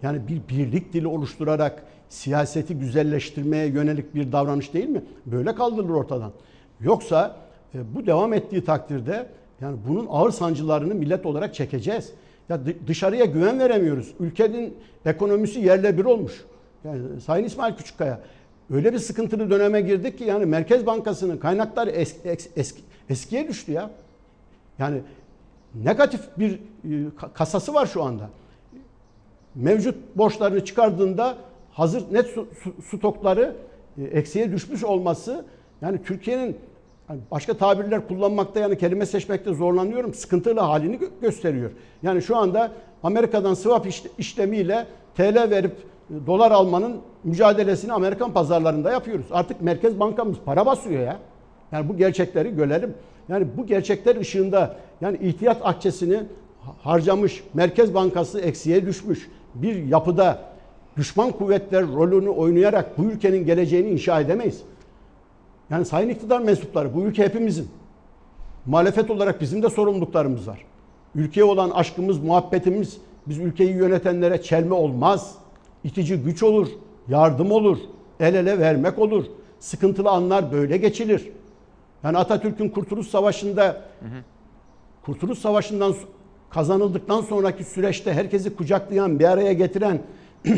yani 0.02 0.28
bir 0.28 0.48
birlik 0.48 0.93
dili 0.93 1.06
oluşturarak 1.06 1.85
siyaseti 2.09 2.74
güzelleştirmeye 2.74 3.66
yönelik 3.66 4.14
bir 4.14 4.32
davranış 4.32 4.74
değil 4.74 4.89
mi? 4.89 5.02
Böyle 5.26 5.55
kaldırılır 5.55 5.94
ortadan. 5.94 6.32
Yoksa 6.80 7.36
e, 7.74 7.94
bu 7.94 8.06
devam 8.06 8.32
ettiği 8.32 8.64
takdirde 8.64 9.26
yani 9.60 9.76
bunun 9.89 10.06
ağır 10.10 10.30
sancılarını 10.30 10.94
millet 10.94 11.26
olarak 11.26 11.55
çekeceğiz. 11.55 12.12
Ya 12.48 12.60
dışarıya 12.86 13.24
güven 13.24 13.59
veremiyoruz. 13.59 14.14
Ülkenin 14.20 14.76
ekonomisi 15.06 15.60
yerle 15.60 15.98
bir 15.98 16.05
olmuş. 16.05 16.44
Yani 16.85 17.20
Sayın 17.20 17.44
İsmail 17.44 17.74
Küçükkaya 17.74 18.20
öyle 18.70 18.93
bir 18.93 18.98
sıkıntılı 18.98 19.51
döneme 19.51 19.80
girdik 19.80 20.18
ki 20.18 20.24
yani 20.24 20.47
Merkez 20.47 20.86
Bankası'nın 20.86 21.36
kaynakları 21.36 21.90
es, 21.90 22.16
es, 22.24 22.48
eski, 22.56 22.82
eskiye 23.10 23.48
düştü 23.48 23.72
ya. 23.72 23.90
Yani 24.78 25.01
negatif 25.74 26.20
bir 26.39 26.52
e, 26.52 26.59
kasası 27.35 27.74
var 27.74 27.86
şu 27.86 28.02
anda. 28.02 28.30
Mevcut 29.55 30.16
borçlarını 30.16 30.64
çıkardığında 30.64 31.36
hazır 31.79 32.13
net 32.13 32.27
su, 32.27 32.49
stokları 32.85 33.57
eksiye 34.13 34.53
düşmüş 34.53 34.85
olması 34.85 35.45
yani 35.83 36.03
Türkiye'nin 36.05 36.57
yani 37.09 37.21
başka 37.31 37.55
tabirler 37.55 38.09
kullanmakta 38.09 38.61
yani 38.61 38.79
kelime 38.79 39.07
seçmekte 39.07 39.55
zorlanıyorum. 39.55 40.15
Sıkıntılı 40.15 40.61
halini 40.61 40.97
gö- 40.97 41.21
gösteriyor. 41.21 41.71
Yani 42.03 42.23
şu 42.23 42.37
anda 42.37 42.73
Amerika'dan 43.03 43.55
swap 43.55 43.87
işlemiyle 44.19 44.87
TL 45.17 45.51
verip 45.51 45.73
e, 46.11 46.27
dolar 46.27 46.51
almanın 46.51 46.97
mücadelesini 47.25 47.93
Amerikan 47.93 48.33
pazarlarında 48.33 48.93
yapıyoruz. 48.93 49.27
Artık 49.31 49.63
Merkez 49.63 50.01
Bankamız 50.01 50.37
para 50.45 50.67
basıyor 50.67 51.03
ya. 51.03 51.19
Yani 51.73 51.89
bu 51.89 51.97
gerçekleri 51.97 52.57
görelim. 52.57 52.95
Yani 53.29 53.47
bu 53.57 53.67
gerçekler 53.67 54.17
ışığında 54.17 54.77
yani 55.01 55.19
ihtiyat 55.23 55.61
akçesini 55.63 56.21
harcamış 56.83 57.45
Merkez 57.55 57.95
Bankası 57.95 58.41
eksiye 58.41 58.87
düşmüş 58.87 59.31
bir 59.55 59.85
yapıda 59.85 60.39
düşman 60.99 61.33
kuvvetler 61.33 61.87
rolünü 61.87 62.29
oynayarak 62.29 62.99
bu 62.99 63.05
ülkenin 63.05 63.47
geleceğini 63.47 63.89
inşa 63.89 64.20
edemeyiz. 64.20 64.62
Yani 65.70 65.85
sayın 65.85 66.09
iktidar 66.09 66.41
mensupları 66.41 66.95
bu 66.95 67.03
ülke 67.03 67.25
hepimizin. 67.25 67.69
Muhalefet 68.66 69.11
olarak 69.11 69.41
bizim 69.41 69.62
de 69.62 69.70
sorumluluklarımız 69.70 70.49
var. 70.49 70.65
Ülkeye 71.15 71.45
olan 71.45 71.70
aşkımız, 71.70 72.19
muhabbetimiz 72.19 72.99
biz 73.27 73.39
ülkeyi 73.39 73.70
yönetenlere 73.70 74.43
çelme 74.43 74.75
olmaz. 74.75 75.35
İtici 75.85 76.16
güç 76.16 76.43
olur, 76.43 76.69
yardım 77.09 77.53
olur, 77.53 77.79
el 78.20 78.35
ele 78.35 78.59
vermek 78.59 78.99
olur. 78.99 79.25
Sıkıntılı 79.61 80.11
anlar 80.11 80.53
böyle 80.53 80.77
geçilir. 80.77 81.29
Yani 82.05 82.19
Atatürk'ün 82.19 82.69
Kurtuluş 82.69 83.09
Savaşı'nda 83.09 83.65
hı 83.65 84.07
hı. 84.07 84.23
Kurtuluş 85.03 85.39
Savaşı'ndan 85.39 85.95
kazanıldıktan 86.51 87.20
sonraki 87.20 87.65
süreçte 87.65 88.12
herkesi 88.12 88.57
kucaklayan, 88.57 89.19
bir 89.19 89.25
araya 89.25 89.53
getiren, 89.53 90.01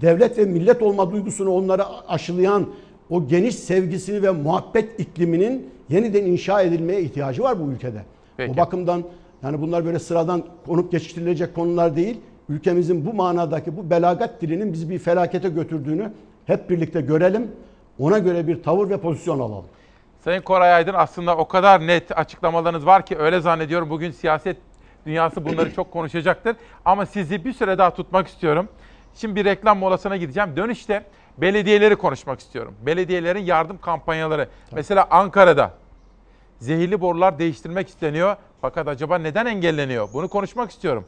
devlet 0.00 0.38
ve 0.38 0.44
millet 0.44 0.82
olma 0.82 1.12
duygusunu 1.12 1.50
onlara 1.50 1.86
aşılayan 2.08 2.66
o 3.10 3.26
geniş 3.26 3.54
sevgisini 3.54 4.22
ve 4.22 4.30
muhabbet 4.30 5.00
ikliminin 5.00 5.70
yeniden 5.88 6.24
inşa 6.24 6.62
edilmeye 6.62 7.02
ihtiyacı 7.02 7.42
var 7.42 7.60
bu 7.60 7.72
ülkede. 7.72 8.02
Peki. 8.36 8.52
O 8.52 8.56
bakımdan 8.56 9.04
yani 9.42 9.60
bunlar 9.60 9.84
böyle 9.84 9.98
sıradan 9.98 10.42
konup 10.66 10.92
geçiştirilecek 10.92 11.54
konular 11.54 11.96
değil. 11.96 12.20
Ülkemizin 12.48 13.06
bu 13.06 13.12
manadaki 13.12 13.76
bu 13.76 13.90
belagat 13.90 14.42
dilinin 14.42 14.72
bizi 14.72 14.90
bir 14.90 14.98
felakete 14.98 15.48
götürdüğünü 15.48 16.12
hep 16.46 16.70
birlikte 16.70 17.00
görelim. 17.00 17.50
Ona 17.98 18.18
göre 18.18 18.46
bir 18.46 18.62
tavır 18.62 18.90
ve 18.90 18.96
pozisyon 18.96 19.38
alalım. 19.38 19.64
Sayın 20.24 20.42
Koray 20.42 20.72
Aydın 20.74 20.94
aslında 20.94 21.36
o 21.36 21.48
kadar 21.48 21.86
net 21.86 22.18
açıklamalarınız 22.18 22.86
var 22.86 23.06
ki 23.06 23.18
öyle 23.18 23.40
zannediyorum 23.40 23.90
bugün 23.90 24.10
siyaset 24.10 24.56
dünyası 25.06 25.44
bunları 25.44 25.74
çok 25.74 25.90
konuşacaktır. 25.90 26.56
Ama 26.84 27.06
sizi 27.06 27.44
bir 27.44 27.52
süre 27.52 27.78
daha 27.78 27.94
tutmak 27.94 28.28
istiyorum. 28.28 28.68
Şimdi 29.14 29.36
bir 29.36 29.44
reklam 29.44 29.78
molasına 29.78 30.16
gideceğim. 30.16 30.56
Dönüşte 30.56 31.04
belediyeleri 31.38 31.96
konuşmak 31.96 32.40
istiyorum. 32.40 32.74
Belediyelerin 32.86 33.44
yardım 33.44 33.78
kampanyaları. 33.78 34.44
Tabii. 34.44 34.74
Mesela 34.74 35.06
Ankara'da 35.10 35.74
zehirli 36.58 37.00
borular 37.00 37.38
değiştirmek 37.38 37.88
isteniyor. 37.88 38.36
Fakat 38.60 38.88
acaba 38.88 39.18
neden 39.18 39.46
engelleniyor? 39.46 40.08
Bunu 40.12 40.28
konuşmak 40.28 40.70
istiyorum. 40.70 41.04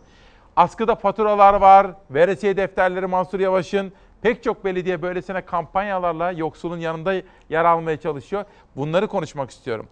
Askıda 0.56 0.94
faturalar 0.94 1.54
var. 1.54 1.86
Veresiye 2.10 2.56
defterleri 2.56 3.06
Mansur 3.06 3.40
Yavaş'ın 3.40 3.92
Pek 4.22 4.42
çok 4.42 4.64
belediye 4.64 5.02
böylesine 5.02 5.40
kampanyalarla 5.40 6.32
yoksulun 6.32 6.78
yanında 6.78 7.14
yer 7.48 7.64
almaya 7.64 8.00
çalışıyor. 8.00 8.44
Bunları 8.76 9.08
konuşmak 9.08 9.50
istiyorum. 9.50 9.86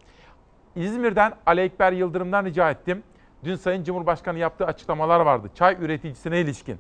İzmir'den 0.77 1.33
Ali 1.47 1.61
Ekber 1.61 1.93
Yıldırım'dan 1.93 2.45
rica 2.45 2.71
ettim. 2.71 3.03
Dün 3.45 3.57
Sayın 3.57 3.85
Cumhurbaşkanı 3.85 4.39
yaptığı 4.39 4.67
açıklamalar 4.67 5.21
vardı. 5.21 5.51
Çay 5.55 5.77
üreticisine 5.81 6.41
ilişkin. 6.41 6.79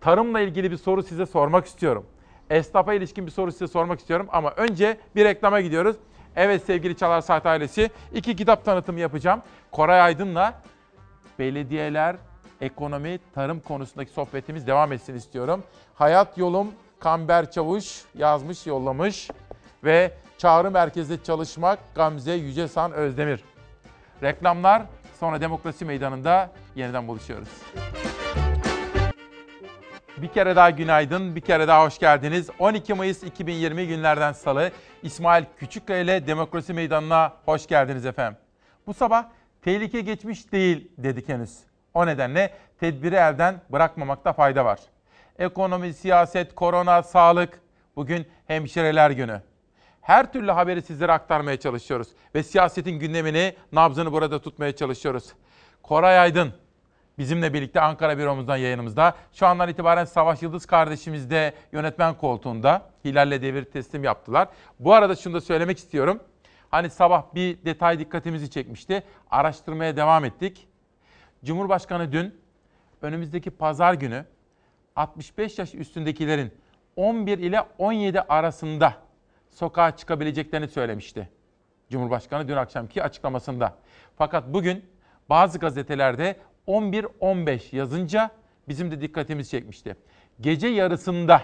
Tarımla 0.00 0.40
ilgili 0.40 0.70
bir 0.70 0.76
soru 0.76 1.02
size 1.02 1.26
sormak 1.26 1.66
istiyorum. 1.66 2.06
Esnafa 2.50 2.94
ilişkin 2.94 3.26
bir 3.26 3.30
soru 3.30 3.52
size 3.52 3.66
sormak 3.66 4.00
istiyorum 4.00 4.26
ama 4.32 4.50
önce 4.50 4.98
bir 5.16 5.24
reklama 5.24 5.60
gidiyoruz. 5.60 5.96
Evet 6.36 6.62
sevgili 6.64 6.96
Çalar 6.96 7.20
Saat 7.20 7.46
ailesi 7.46 7.90
iki 8.14 8.36
kitap 8.36 8.64
tanıtımı 8.64 9.00
yapacağım. 9.00 9.42
Koray 9.72 10.00
Aydın'la 10.00 10.62
belediyeler, 11.38 12.16
ekonomi, 12.60 13.18
tarım 13.34 13.60
konusundaki 13.60 14.10
sohbetimiz 14.10 14.66
devam 14.66 14.92
etsin 14.92 15.14
istiyorum. 15.14 15.62
Hayat 15.94 16.38
Yolum 16.38 16.72
Kamber 16.98 17.50
Çavuş 17.50 18.02
yazmış, 18.14 18.66
yollamış 18.66 19.30
ve 19.84 20.12
Çağrı 20.38 20.70
Merkez'de 20.70 21.22
çalışmak 21.22 21.78
Gamze 21.94 22.32
Yücesan 22.32 22.92
Özdemir. 22.92 23.40
Reklamlar 24.22 24.82
sonra 25.20 25.40
Demokrasi 25.40 25.84
Meydanı'nda 25.84 26.50
yeniden 26.74 27.08
buluşuyoruz. 27.08 27.48
Bir 30.16 30.28
kere 30.28 30.56
daha 30.56 30.70
günaydın, 30.70 31.36
bir 31.36 31.40
kere 31.40 31.68
daha 31.68 31.84
hoş 31.84 31.98
geldiniz. 31.98 32.50
12 32.58 32.94
Mayıs 32.94 33.22
2020 33.22 33.86
günlerden 33.86 34.32
salı 34.32 34.70
İsmail 35.02 35.44
Küçükkaya 35.58 36.00
ile 36.00 36.26
Demokrasi 36.26 36.72
Meydanı'na 36.72 37.32
hoş 37.44 37.66
geldiniz 37.66 38.06
efendim. 38.06 38.38
Bu 38.86 38.94
sabah 38.94 39.24
tehlike 39.62 40.00
geçmiş 40.00 40.52
değil 40.52 40.90
dedik 40.98 41.28
henüz. 41.28 41.58
O 41.94 42.06
nedenle 42.06 42.54
tedbiri 42.80 43.14
elden 43.14 43.60
bırakmamakta 43.72 44.32
fayda 44.32 44.64
var. 44.64 44.78
Ekonomi, 45.38 45.94
siyaset, 45.94 46.54
korona, 46.54 47.02
sağlık, 47.02 47.60
bugün 47.96 48.26
hemşireler 48.46 49.10
günü. 49.10 49.42
Her 50.00 50.32
türlü 50.32 50.50
haberi 50.50 50.82
sizlere 50.82 51.12
aktarmaya 51.12 51.60
çalışıyoruz 51.60 52.08
ve 52.34 52.42
siyasetin 52.42 52.98
gündemini, 52.98 53.54
nabzını 53.72 54.12
burada 54.12 54.42
tutmaya 54.42 54.76
çalışıyoruz. 54.76 55.32
Koray 55.82 56.18
Aydın, 56.18 56.52
bizimle 57.18 57.54
birlikte 57.54 57.80
Ankara 57.80 58.18
büromuzdan 58.18 58.56
yayınımızda. 58.56 59.14
Şu 59.32 59.46
andan 59.46 59.68
itibaren 59.68 60.04
Savaş 60.04 60.42
Yıldız 60.42 60.66
kardeşimiz 60.66 61.30
de 61.30 61.54
yönetmen 61.72 62.14
koltuğunda. 62.14 62.90
Hilal'le 63.04 63.42
devir 63.42 63.64
teslim 63.64 64.04
yaptılar. 64.04 64.48
Bu 64.78 64.94
arada 64.94 65.16
şunu 65.16 65.34
da 65.34 65.40
söylemek 65.40 65.78
istiyorum. 65.78 66.20
Hani 66.70 66.90
sabah 66.90 67.34
bir 67.34 67.64
detay 67.64 67.98
dikkatimizi 67.98 68.50
çekmişti. 68.50 69.02
Araştırmaya 69.30 69.96
devam 69.96 70.24
ettik. 70.24 70.68
Cumhurbaşkanı 71.44 72.12
dün 72.12 72.40
önümüzdeki 73.02 73.50
pazar 73.50 73.94
günü 73.94 74.24
65 74.96 75.58
yaş 75.58 75.74
üstündekilerin 75.74 76.52
11 76.96 77.38
ile 77.38 77.62
17 77.78 78.20
arasında 78.20 78.94
sokağa 79.50 79.96
çıkabileceklerini 79.96 80.68
söylemişti. 80.68 81.28
Cumhurbaşkanı 81.90 82.48
dün 82.48 82.56
akşamki 82.56 83.02
açıklamasında. 83.02 83.74
Fakat 84.16 84.44
bugün 84.46 84.84
bazı 85.28 85.58
gazetelerde 85.58 86.36
11-15 86.68 87.76
yazınca 87.76 88.30
bizim 88.68 88.90
de 88.90 89.00
dikkatimizi 89.00 89.50
çekmişti. 89.50 89.96
Gece 90.40 90.68
yarısında 90.68 91.42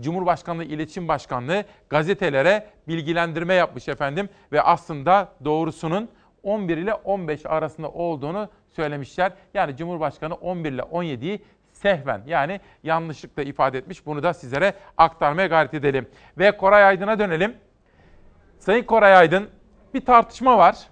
Cumhurbaşkanlığı 0.00 0.64
İletişim 0.64 1.08
Başkanlığı 1.08 1.64
gazetelere 1.88 2.66
bilgilendirme 2.88 3.54
yapmış 3.54 3.88
efendim 3.88 4.28
ve 4.52 4.62
aslında 4.62 5.32
doğrusunun 5.44 6.08
11 6.42 6.76
ile 6.76 6.94
15 6.94 7.46
arasında 7.46 7.88
olduğunu 7.88 8.48
söylemişler. 8.70 9.32
Yani 9.54 9.76
Cumhurbaşkanı 9.76 10.34
11 10.34 10.72
ile 10.72 10.82
17'yi 10.82 11.42
sehven 11.72 12.22
yani 12.26 12.60
yanlışlıkla 12.82 13.42
ifade 13.42 13.78
etmiş. 13.78 14.06
Bunu 14.06 14.22
da 14.22 14.34
sizlere 14.34 14.74
aktarmaya 14.96 15.46
gayret 15.46 15.74
edelim. 15.74 16.08
Ve 16.38 16.56
Koray 16.56 16.84
Aydın'a 16.84 17.18
dönelim. 17.18 17.56
Sayın 18.58 18.84
Koray 18.84 19.16
Aydın 19.16 19.48
bir 19.94 20.04
tartışma 20.04 20.58
var. 20.58 20.88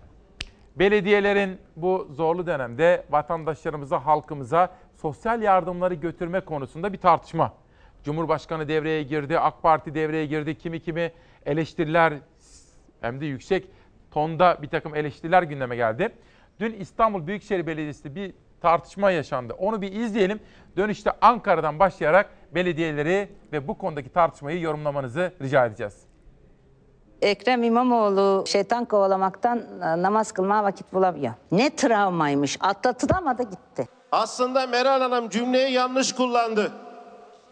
Belediyelerin 0.76 1.58
bu 1.76 2.08
zorlu 2.10 2.46
dönemde 2.46 3.04
vatandaşlarımıza, 3.10 4.06
halkımıza 4.06 4.70
sosyal 4.96 5.42
yardımları 5.42 5.94
götürme 5.94 6.40
konusunda 6.40 6.92
bir 6.92 6.98
tartışma. 6.98 7.52
Cumhurbaşkanı 8.04 8.68
devreye 8.68 9.02
girdi, 9.02 9.38
AK 9.38 9.62
Parti 9.62 9.94
devreye 9.94 10.26
girdi, 10.26 10.58
kimi 10.58 10.80
kimi 10.80 11.12
eleştiriler 11.46 12.14
hem 13.00 13.20
de 13.20 13.26
yüksek 13.26 13.68
tonda 14.10 14.58
bir 14.62 14.68
takım 14.68 14.94
eleştiriler 14.94 15.42
gündeme 15.42 15.76
geldi. 15.76 16.08
Dün 16.60 16.72
İstanbul 16.72 17.26
Büyükşehir 17.26 17.66
Belediyesi 17.66 18.14
bir 18.14 18.34
tartışma 18.60 19.10
yaşandı. 19.10 19.54
Onu 19.58 19.82
bir 19.82 19.92
izleyelim. 19.92 20.40
Dönüşte 20.76 21.10
Ankara'dan 21.20 21.78
başlayarak 21.78 22.30
belediyeleri 22.54 23.28
ve 23.52 23.68
bu 23.68 23.78
konudaki 23.78 24.08
tartışmayı 24.08 24.60
yorumlamanızı 24.60 25.32
rica 25.42 25.66
edeceğiz. 25.66 26.11
Ekrem 27.22 27.62
İmamoğlu 27.62 28.44
şeytan 28.46 28.84
kovalamaktan 28.84 29.58
e, 29.58 30.02
namaz 30.02 30.32
kılmaya 30.32 30.64
vakit 30.64 30.92
bulamıyor. 30.92 31.32
Ne 31.52 31.76
travmaymış. 31.76 32.56
Atlatılamadı 32.60 33.42
gitti. 33.42 33.88
Aslında 34.12 34.66
Meral 34.66 35.00
Hanım 35.00 35.28
cümleyi 35.28 35.72
yanlış 35.72 36.12
kullandı. 36.12 36.72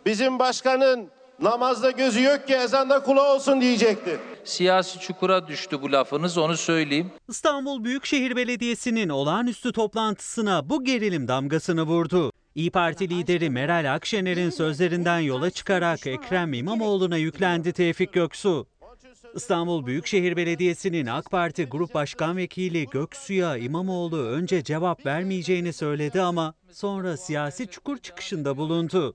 Bizim 0.06 0.38
başkanın 0.38 1.08
namazda 1.42 1.90
gözü 1.90 2.22
yok 2.22 2.46
ki 2.46 2.54
ezanda 2.54 3.02
kulağı 3.02 3.34
olsun 3.34 3.60
diyecekti. 3.60 4.18
Siyasi 4.44 5.00
çukura 5.00 5.46
düştü 5.48 5.82
bu 5.82 5.92
lafınız 5.92 6.38
onu 6.38 6.56
söyleyeyim. 6.56 7.12
İstanbul 7.28 7.84
Büyükşehir 7.84 8.36
Belediyesi'nin 8.36 9.08
olağanüstü 9.08 9.72
toplantısına 9.72 10.70
bu 10.70 10.84
gerilim 10.84 11.28
damgasını 11.28 11.82
vurdu. 11.82 12.32
İyi 12.54 12.70
Parti 12.70 13.10
lideri 13.10 13.50
Meral 13.50 13.94
Akşener'in 13.94 14.50
sözlerinden 14.50 15.18
yola 15.18 15.50
çıkarak 15.50 16.06
Ekrem 16.06 16.52
İmamoğlu'na 16.52 17.16
yüklendi 17.16 17.72
Tevfik 17.72 18.12
Göksu. 18.12 18.66
İstanbul 19.34 19.86
Büyükşehir 19.86 20.36
Belediyesi'nin 20.36 21.06
AK 21.06 21.30
Parti 21.30 21.64
Grup 21.64 21.94
Başkan 21.94 22.36
Vekili 22.36 22.86
Göksu'ya 22.86 23.56
İmamoğlu 23.56 24.18
önce 24.18 24.64
cevap 24.64 25.06
vermeyeceğini 25.06 25.72
söyledi 25.72 26.20
ama 26.20 26.54
sonra 26.70 27.16
siyasi 27.16 27.66
çukur 27.66 27.98
çıkışında 27.98 28.56
bulundu. 28.56 29.14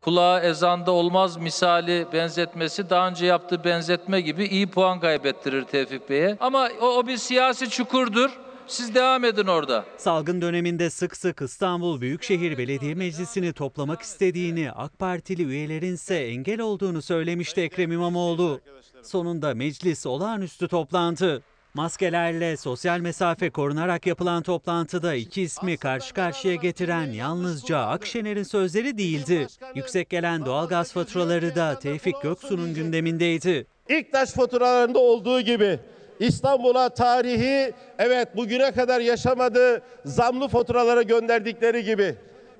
Kulağa 0.00 0.40
ezanda 0.40 0.90
olmaz 0.92 1.36
misali 1.36 2.06
benzetmesi 2.12 2.90
daha 2.90 3.08
önce 3.08 3.26
yaptığı 3.26 3.64
benzetme 3.64 4.20
gibi 4.20 4.44
iyi 4.44 4.66
puan 4.66 5.00
kaybettirir 5.00 5.64
Tevfik 5.64 6.10
Bey'e. 6.10 6.36
Ama 6.40 6.68
o, 6.80 6.86
o 6.86 7.06
bir 7.06 7.16
siyasi 7.16 7.70
çukurdur. 7.70 8.45
Siz 8.68 8.94
devam 8.94 9.24
edin 9.24 9.46
orada. 9.46 9.84
Salgın 9.96 10.40
döneminde 10.40 10.90
sık 10.90 11.16
sık 11.16 11.42
İstanbul 11.42 12.00
Büyükşehir 12.00 12.58
Belediye 12.58 12.94
Meclisi'ni 12.94 13.52
toplamak 13.52 14.02
istediğini, 14.02 14.72
AK 14.72 14.98
Partili 14.98 15.44
üyelerin 15.44 15.94
ise 15.94 16.14
engel 16.16 16.60
olduğunu 16.60 17.02
söylemişti 17.02 17.60
Ekrem 17.60 17.92
İmamoğlu. 17.92 18.60
Sonunda 19.02 19.54
meclis 19.54 20.06
olağanüstü 20.06 20.68
toplandı. 20.68 21.42
Maskelerle 21.74 22.56
sosyal 22.56 23.00
mesafe 23.00 23.50
korunarak 23.50 24.06
yapılan 24.06 24.42
toplantıda 24.42 25.14
iki 25.14 25.42
ismi 25.42 25.76
karşı 25.76 26.14
karşıya 26.14 26.54
getiren 26.54 27.12
yalnızca 27.12 27.78
Akşener'in 27.78 28.42
sözleri 28.42 28.98
değildi. 28.98 29.46
Yüksek 29.74 30.10
gelen 30.10 30.46
doğalgaz 30.46 30.92
faturaları 30.92 31.54
da 31.54 31.78
Tevfik 31.78 32.22
Göksu'nun 32.22 32.74
gündemindeydi. 32.74 33.66
İlk 33.88 34.12
faturalarında 34.34 34.98
olduğu 34.98 35.40
gibi 35.40 35.80
İstanbul'a 36.20 36.88
tarihi 36.88 37.72
evet 37.98 38.36
bugüne 38.36 38.72
kadar 38.72 39.00
yaşamadığı 39.00 39.82
zamlı 40.04 40.48
faturalara 40.48 41.02
gönderdikleri 41.02 41.84
gibi 41.84 42.14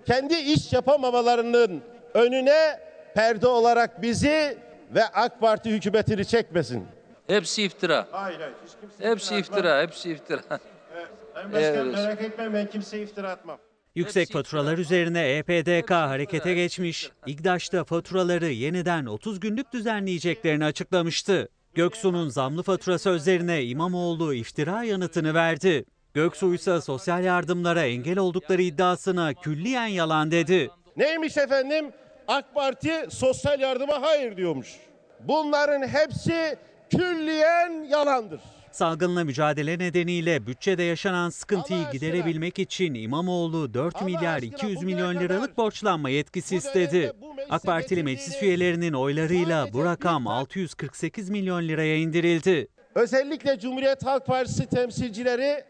kendi 0.07 0.35
iş 0.35 0.73
yapamamalarının 0.73 1.83
önüne 2.15 2.81
perde 3.15 3.47
olarak 3.47 4.03
bizi 4.03 4.59
ve 4.95 5.05
AK 5.05 5.41
Parti 5.41 5.71
hükümetini 5.71 6.25
çekmesin. 6.25 6.85
Hepsi 7.27 7.63
iftira. 7.63 8.07
Hayır 8.11 8.41
hayır. 8.41 8.55
Hiç 8.67 8.73
kimse 8.81 9.11
Hepsi 9.11 9.37
iftira, 9.37 9.83
hepsi 9.83 10.11
iftira. 10.11 10.41
Sayın 11.35 11.53
Başkan 11.53 11.75
Evet. 11.87 11.95
merak 11.95 12.23
etmeyin 12.23 12.55
ben 12.55 12.67
kimseye 12.67 13.03
iftira 13.03 13.31
atmam. 13.31 13.59
Yüksek 13.95 14.33
faturalar 14.33 14.79
üzerine 14.79 15.29
E 15.29 15.37
EPDK 15.39 15.91
harekete 15.91 16.55
geçmiş. 16.55 17.11
İGDAŞ 17.27 17.73
da 17.73 17.85
faturaları 17.85 18.47
yeniden 18.47 19.07
30 19.07 19.41
günlük 19.41 19.73
düzenleyeceklerini 19.73 20.65
açıklamıştı. 20.65 21.49
Göksu'nun 21.77 22.29
zamlı 22.29 22.63
fatura 22.63 22.99
sözlerine 22.99 23.65
İmamoğlu 23.65 24.35
iftira 24.35 24.83
yanıtını 24.83 25.35
verdi. 25.35 25.85
Göksu 26.15 26.55
ise 26.55 26.81
sosyal 26.81 27.25
yardımlara 27.25 27.85
engel 27.87 28.19
oldukları 28.19 28.63
iddiasına 28.63 29.35
külliyen 29.35 29.87
yalan 29.87 30.31
dedi. 30.31 30.71
Neymiş 30.97 31.37
efendim? 31.37 31.93
AK 32.29 32.55
Parti 32.55 33.07
sosyal 33.11 33.61
yardıma 33.61 34.03
hayır 34.03 34.37
diyormuş. 34.37 34.77
Bunların 35.21 35.89
hepsi 35.89 36.57
külliyen 36.91 37.87
yalandır. 37.91 38.41
Salgınla 38.77 39.25
mücadele 39.25 39.79
nedeniyle 39.79 40.47
bütçede 40.47 40.83
yaşanan 40.83 41.31
sıkıntıyı 41.31 41.91
giderebilmek 41.93 42.59
için 42.59 42.95
İmamoğlu 42.95 43.75
4 43.75 44.03
milyar 44.03 44.43
200 44.43 44.83
milyon 44.83 45.15
liralık 45.15 45.57
borçlanma 45.57 46.11
yetkisi 46.11 46.57
istedi. 46.57 47.13
AK 47.51 47.63
Partili 47.63 48.03
meclis 48.03 48.43
üyelerinin 48.43 48.93
oylarıyla 48.93 49.73
bu 49.73 49.85
rakam 49.85 50.27
648 50.27 51.31
milyon 51.31 51.69
liraya 51.69 51.97
indirildi. 51.97 52.69
Özellikle 52.95 53.59
Cumhuriyet 53.59 54.07
Halk 54.07 54.27
Partisi 54.27 54.67
temsilcileri 54.67 55.65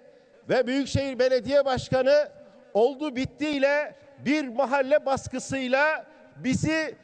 ve 0.48 0.66
Büyükşehir 0.66 1.18
Belediye 1.18 1.64
Başkanı 1.64 2.28
oldu 2.74 3.16
bittiyle 3.16 3.94
bir 4.24 4.48
mahalle 4.48 5.06
baskısıyla 5.06 6.06
bizi 6.36 6.94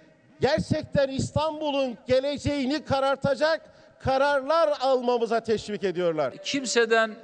gerçekten 0.41 1.09
İstanbul'un 1.09 1.99
geleceğini 2.07 2.85
karartacak 2.85 3.73
kararlar 4.05 4.73
almamıza 4.81 5.41
teşvik 5.43 5.85
ediyorlar. 5.85 6.35
Kimseden 6.45 7.15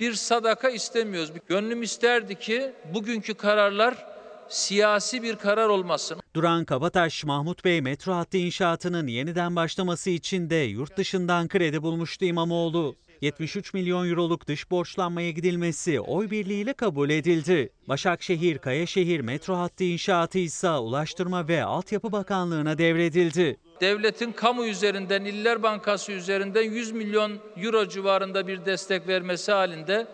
bir 0.00 0.12
sadaka 0.12 0.70
istemiyoruz. 0.70 1.32
Gönlüm 1.48 1.82
isterdi 1.82 2.34
ki 2.34 2.72
bugünkü 2.94 3.34
kararlar 3.34 4.06
siyasi 4.48 5.22
bir 5.22 5.36
karar 5.36 5.68
olmasın. 5.68 6.20
Duran 6.34 6.64
Kabataş, 6.64 7.24
Mahmut 7.24 7.64
Bey 7.64 7.80
metro 7.80 8.12
hattı 8.12 8.36
inşaatının 8.36 9.06
yeniden 9.06 9.56
başlaması 9.56 10.10
için 10.10 10.50
de 10.50 10.56
yurt 10.56 10.96
dışından 10.96 11.48
kredi 11.48 11.82
bulmuştu 11.82 12.24
İmamoğlu. 12.24 12.96
73 13.20 13.74
milyon 13.74 14.10
euroluk 14.10 14.46
dış 14.46 14.70
borçlanmaya 14.70 15.30
gidilmesi 15.30 16.00
oy 16.00 16.30
birliğiyle 16.30 16.72
kabul 16.72 17.10
edildi. 17.10 17.70
Başakşehir 17.88 18.58
Kayaşehir 18.58 19.20
metro 19.20 19.54
hattı 19.54 19.84
inşaatı 19.84 20.38
ise 20.38 20.70
Ulaştırma 20.70 21.48
ve 21.48 21.64
Altyapı 21.64 22.12
Bakanlığı'na 22.12 22.78
devredildi. 22.78 23.56
Devletin 23.80 24.32
kamu 24.32 24.66
üzerinden, 24.66 25.24
İller 25.24 25.62
Bankası 25.62 26.12
üzerinden 26.12 26.62
100 26.62 26.92
milyon 26.92 27.38
euro 27.56 27.88
civarında 27.88 28.46
bir 28.46 28.64
destek 28.64 29.08
vermesi 29.08 29.52
halinde 29.52 30.06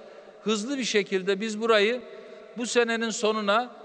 hızlı 0.42 0.78
bir 0.78 0.84
şekilde 0.84 1.40
biz 1.40 1.60
burayı 1.60 2.02
bu 2.56 2.66
senenin 2.66 3.10
sonuna 3.10 3.76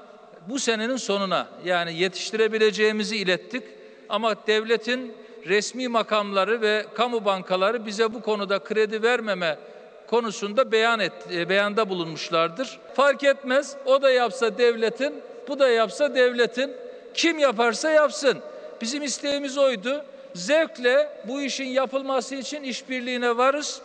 bu 0.49 0.59
senenin 0.59 0.97
sonuna 0.97 1.47
yani 1.65 1.99
yetiştirebileceğimizi 1.99 3.17
ilettik. 3.17 3.63
Ama 4.09 4.47
devletin 4.47 5.13
resmi 5.45 5.87
makamları 5.87 6.61
ve 6.61 6.85
kamu 6.95 7.25
bankaları 7.25 7.85
bize 7.85 8.13
bu 8.13 8.21
konuda 8.21 8.59
kredi 8.59 9.03
vermeme 9.03 9.59
konusunda 10.07 10.71
beyan 10.71 10.99
et, 10.99 11.13
beyanda 11.49 11.89
bulunmuşlardır. 11.89 12.79
Fark 12.93 13.23
etmez 13.23 13.77
o 13.85 14.01
da 14.01 14.11
yapsa 14.11 14.57
devletin, 14.57 15.13
bu 15.47 15.59
da 15.59 15.69
yapsa 15.69 16.15
devletin. 16.15 16.73
Kim 17.13 17.39
yaparsa 17.39 17.89
yapsın. 17.89 18.39
Bizim 18.81 19.03
isteğimiz 19.03 19.57
oydu. 19.57 20.05
Zevkle 20.33 21.09
bu 21.27 21.41
işin 21.41 21.65
yapılması 21.65 22.35
için 22.35 22.63
işbirliğine 22.63 23.37
varız. 23.37 23.81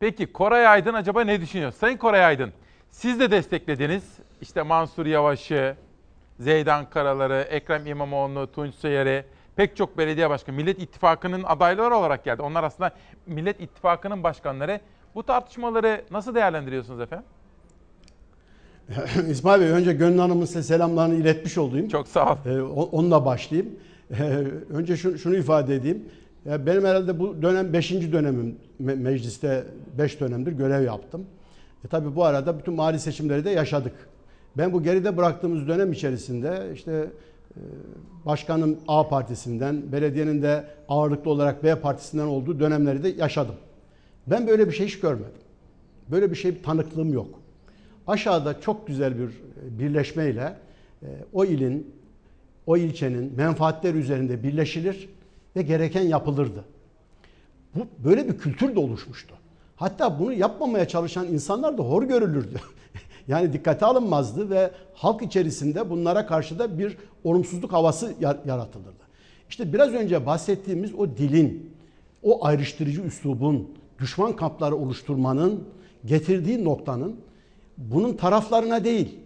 Peki 0.00 0.32
Koray 0.32 0.66
Aydın 0.66 0.94
acaba 0.94 1.24
ne 1.24 1.40
düşünüyor? 1.40 1.72
Sayın 1.72 1.96
Koray 1.96 2.24
Aydın, 2.24 2.52
siz 2.90 3.20
de 3.20 3.30
desteklediniz. 3.30 4.04
İşte 4.40 4.62
Mansur 4.62 5.06
Yavaş'ı, 5.06 5.76
Zeydan 6.40 6.90
Karalar'ı, 6.90 7.46
Ekrem 7.50 7.86
İmamoğlu'nu, 7.86 8.52
Tunç 8.52 8.74
Soyer'i, 8.74 9.24
pek 9.56 9.76
çok 9.76 9.98
belediye 9.98 10.30
başkanı 10.30 10.56
Millet 10.56 10.82
İttifakı'nın 10.82 11.42
adayları 11.42 11.96
olarak 11.96 12.24
geldi. 12.24 12.42
Onlar 12.42 12.64
aslında 12.64 12.92
Millet 13.26 13.60
İttifakı'nın 13.60 14.22
başkanları. 14.22 14.80
Bu 15.14 15.22
tartışmaları 15.22 16.04
nasıl 16.10 16.34
değerlendiriyorsunuz 16.34 17.00
efendim? 17.00 17.26
İsmail 19.30 19.60
Bey 19.60 19.68
önce 19.68 19.92
Gönül 19.92 20.18
Hanım'ın 20.18 20.44
size 20.44 20.62
selamlarını 20.62 21.14
iletmiş 21.14 21.58
olayım. 21.58 21.88
Çok 21.88 22.08
sağ 22.08 22.32
ol. 22.32 22.36
Ee, 22.46 22.62
onunla 22.62 23.24
başlayayım. 23.24 23.74
Ee, 24.10 24.24
önce 24.70 24.96
şunu, 24.96 25.18
şunu 25.18 25.36
ifade 25.36 25.74
edeyim. 25.74 26.04
Ya 26.44 26.66
benim 26.66 26.84
herhalde 26.84 27.18
bu 27.18 27.42
dönem 27.42 27.72
5. 27.72 28.12
dönemim 28.12 28.56
me- 28.82 28.96
mecliste 28.96 29.64
5 29.98 30.20
dönemdir 30.20 30.52
görev 30.52 30.82
yaptım. 30.82 31.26
E 31.84 31.88
tabii 31.88 32.16
bu 32.16 32.24
arada 32.24 32.58
bütün 32.58 32.74
mali 32.74 33.00
seçimleri 33.00 33.44
de 33.44 33.50
yaşadık. 33.50 33.92
Ben 34.56 34.72
bu 34.72 34.82
geride 34.82 35.16
bıraktığımız 35.16 35.68
dönem 35.68 35.92
içerisinde 35.92 36.70
işte 36.74 37.06
e, 37.56 37.60
başkanım 38.26 38.78
A 38.88 39.08
partisinden, 39.08 39.92
belediyenin 39.92 40.42
de 40.42 40.64
ağırlıklı 40.88 41.30
olarak 41.30 41.64
B 41.64 41.80
partisinden 41.80 42.26
olduğu 42.26 42.60
dönemleri 42.60 43.02
de 43.02 43.08
yaşadım. 43.08 43.54
Ben 44.26 44.46
böyle 44.46 44.68
bir 44.68 44.72
şey 44.72 44.86
hiç 44.86 45.00
görmedim. 45.00 45.42
Böyle 46.10 46.30
bir 46.30 46.36
şey 46.36 46.62
tanıklığım 46.62 47.12
yok. 47.12 47.40
Aşağıda 48.06 48.60
çok 48.60 48.86
güzel 48.86 49.18
bir 49.18 49.30
birleşmeyle 49.78 50.56
e, 51.02 51.06
o 51.32 51.44
ilin, 51.44 51.94
o 52.66 52.76
ilçenin 52.76 53.36
menfaatleri 53.36 53.98
üzerinde 53.98 54.42
birleşilir 54.42 55.08
ve 55.56 55.62
gereken 55.62 56.02
yapılırdı. 56.02 56.64
Bu 57.74 57.86
böyle 58.04 58.28
bir 58.28 58.38
kültür 58.38 58.74
de 58.74 58.78
oluşmuştu. 58.78 59.34
Hatta 59.76 60.18
bunu 60.20 60.32
yapmamaya 60.32 60.88
çalışan 60.88 61.26
insanlar 61.26 61.78
da 61.78 61.82
hor 61.82 62.02
görülürdü. 62.02 62.56
yani 63.28 63.52
dikkate 63.52 63.86
alınmazdı 63.86 64.50
ve 64.50 64.70
halk 64.94 65.22
içerisinde 65.22 65.90
bunlara 65.90 66.26
karşı 66.26 66.58
da 66.58 66.78
bir 66.78 66.96
olumsuzluk 67.24 67.72
havası 67.72 68.14
yaratılırdı. 68.20 69.02
İşte 69.48 69.72
biraz 69.72 69.92
önce 69.92 70.26
bahsettiğimiz 70.26 70.94
o 70.94 71.08
dilin, 71.08 71.70
o 72.22 72.44
ayrıştırıcı 72.46 73.02
üslubun, 73.02 73.68
düşman 74.00 74.36
kampları 74.36 74.76
oluşturmanın 74.76 75.64
getirdiği 76.04 76.64
noktanın 76.64 77.16
bunun 77.78 78.16
taraflarına 78.16 78.84
değil, 78.84 79.18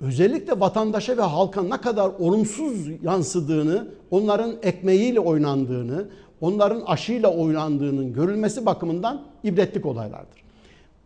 özellikle 0.00 0.60
vatandaşa 0.60 1.16
ve 1.16 1.22
halka 1.22 1.62
ne 1.62 1.76
kadar 1.76 2.10
olumsuz 2.18 2.88
yansıdığını, 3.02 3.88
onların 4.10 4.54
ekmeğiyle 4.62 5.20
oynandığını, 5.20 6.08
onların 6.40 6.80
aşıyla 6.80 7.34
oynandığının 7.34 8.12
görülmesi 8.12 8.66
bakımından 8.66 9.22
ibretlik 9.44 9.86
olaylardır. 9.86 10.40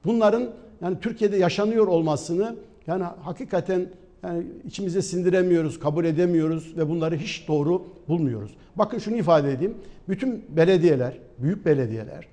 Bunların 0.04 0.50
yani 0.84 1.00
Türkiye'de 1.00 1.36
yaşanıyor 1.36 1.86
olmasını 1.86 2.56
yani 2.86 3.04
hakikaten 3.22 3.86
yani 4.22 4.46
içimize 4.66 5.02
sindiremiyoruz, 5.02 5.78
kabul 5.80 6.04
edemiyoruz 6.04 6.76
ve 6.76 6.88
bunları 6.88 7.16
hiç 7.16 7.48
doğru 7.48 7.86
bulmuyoruz. 8.08 8.50
Bakın 8.76 8.98
şunu 8.98 9.16
ifade 9.16 9.52
edeyim. 9.52 9.74
Bütün 10.08 10.44
belediyeler, 10.48 11.18
büyük 11.38 11.66
belediyeler 11.66 12.26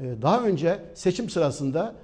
daha 0.00 0.42
önce 0.42 0.78
seçim 0.94 1.30
sırasında 1.30 1.94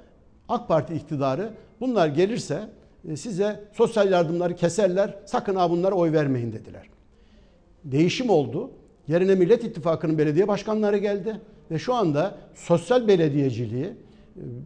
AK 0.48 0.68
Parti 0.68 0.94
iktidarı 0.94 1.50
bunlar 1.80 2.08
gelirse 2.08 2.68
size 3.16 3.60
sosyal 3.72 4.10
yardımları 4.10 4.56
keserler, 4.56 5.14
sakın 5.26 5.56
ha 5.56 5.70
bunlara 5.70 5.94
oy 5.94 6.12
vermeyin 6.12 6.52
dediler. 6.52 6.88
Değişim 7.84 8.30
oldu. 8.30 8.70
Yerine 9.08 9.34
Millet 9.34 9.64
İttifakı'nın 9.64 10.18
belediye 10.18 10.48
başkanları 10.48 10.98
geldi 10.98 11.40
ve 11.70 11.78
şu 11.78 11.94
anda 11.94 12.34
sosyal 12.54 13.08
belediyeciliği 13.08 13.92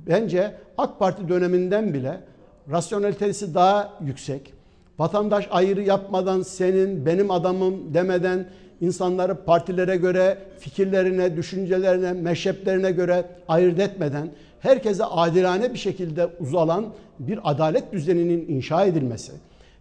bence 0.07 0.55
AK 0.79 0.99
Parti 0.99 1.29
döneminden 1.29 1.95
bile 1.95 2.21
rasyonelitesi 2.71 3.55
daha 3.55 3.99
yüksek. 4.05 4.55
Vatandaş 4.99 5.49
ayrı 5.51 5.83
yapmadan 5.83 6.43
senin 6.43 7.07
benim 7.07 7.31
adamım 7.31 7.95
demeden 7.95 8.47
insanları 8.81 9.45
partilere 9.45 9.97
göre, 9.97 10.39
fikirlerine, 10.59 11.37
düşüncelerine, 11.37 12.13
meşreplerine 12.13 12.91
göre 12.91 13.25
ayırt 13.49 13.81
etmeden 13.81 14.29
herkese 14.61 15.05
adilane 15.05 15.73
bir 15.73 15.79
şekilde 15.79 16.27
uzalan 16.41 16.87
bir 17.19 17.51
adalet 17.51 17.93
düzeninin 17.93 18.49
inşa 18.49 18.85
edilmesi 18.85 19.33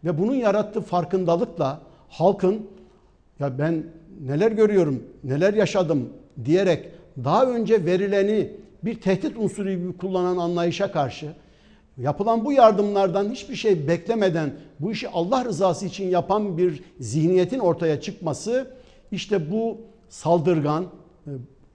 ve 0.04 0.18
bunun 0.18 0.36
yarattığı 0.36 0.82
farkındalıkla 0.82 1.82
halkın 2.10 2.68
ya 3.40 3.60
ben 3.60 3.84
neler 4.28 4.52
görüyorum, 4.52 5.04
neler 5.24 5.54
yaşadım 5.54 6.10
diyerek 6.46 6.90
daha 7.24 7.46
önce 7.46 7.86
verileni 7.86 8.52
bir 8.86 9.02
tehdit 9.02 9.38
unsuru 9.38 9.72
gibi 9.72 9.98
kullanan 9.98 10.38
anlayışa 10.38 10.92
karşı 10.92 11.34
yapılan 11.98 12.46
bu 12.46 12.52
yardımlardan 12.52 13.30
hiçbir 13.30 13.56
şey 13.56 13.88
beklemeden 13.88 14.54
bu 14.80 14.92
işi 14.92 15.10
Allah 15.10 15.46
rızası 15.46 15.86
için 15.86 16.10
yapan 16.10 16.58
bir 16.58 16.84
zihniyetin 17.00 17.60
ortaya 17.60 18.02
çıkması 18.02 18.68
işte 19.12 19.52
bu 19.52 19.78
saldırgan 20.10 20.86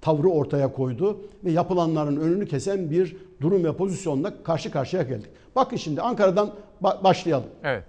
tavrı 0.01 0.29
ortaya 0.29 0.73
koydu 0.73 1.21
ve 1.45 1.51
yapılanların 1.51 2.17
önünü 2.17 2.47
kesen 2.47 2.91
bir 2.91 3.17
durum 3.41 3.65
ve 3.65 3.77
pozisyonla 3.77 4.43
karşı 4.43 4.71
karşıya 4.71 5.03
geldik. 5.03 5.31
Bakın 5.57 5.77
şimdi 5.77 6.03
Ankara'dan 6.03 6.51
başlayalım. 6.81 7.49
Evet. 7.65 7.85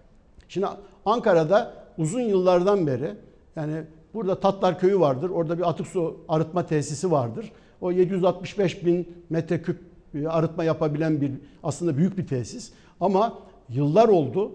Şimdi 0.48 0.68
Ankara'da 1.06 1.73
uzun 1.98 2.22
yıllardan 2.22 2.88
beri 2.88 3.11
yani 3.56 3.73
burada 4.14 4.39
Tatlar 4.39 4.80
Köyü 4.80 4.99
vardır. 4.99 5.30
Orada 5.30 5.57
bir 5.57 5.69
atık 5.69 5.88
su 5.88 6.18
arıtma 6.30 6.65
tesisi 6.65 7.11
vardır. 7.11 7.52
O 7.81 7.91
765 7.91 8.85
bin 8.85 9.07
metreküp 9.29 9.79
arıtma 10.29 10.63
yapabilen 10.63 11.21
bir 11.21 11.31
aslında 11.63 11.97
büyük 11.97 12.17
bir 12.17 12.27
tesis. 12.27 12.71
Ama 12.99 13.39
yıllar 13.69 14.07
oldu 14.07 14.51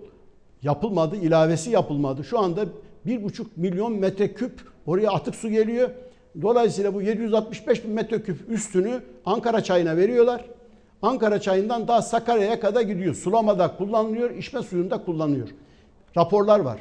yapılmadı, 0.63 1.17
ilavesi 1.17 1.71
yapılmadı. 1.71 2.25
Şu 2.25 2.39
anda 2.39 2.65
1,5 3.07 3.47
milyon 3.57 3.93
metreküp 3.93 4.53
oraya 4.87 5.11
atık 5.11 5.35
su 5.35 5.49
geliyor. 5.49 5.91
Dolayısıyla 6.43 6.95
bu 6.95 7.03
765 7.03 7.85
bin 7.85 7.91
metreküp 7.91 8.51
üstünü 8.51 9.03
Ankara 9.25 9.61
çayına 9.61 9.97
veriyorlar. 9.97 10.45
Ankara 11.03 11.41
çayından 11.41 11.89
daha 11.89 12.03
Sakarya'ya 12.03 12.61
kadar 12.61 12.81
gidiyor. 12.81 13.15
Sulamada 13.15 13.77
kullanılıyor, 13.77 14.31
içme 14.31 14.63
suyunda 14.63 15.05
kullanılıyor. 15.05 15.49
Raporlar 16.17 16.61
var. 16.61 16.81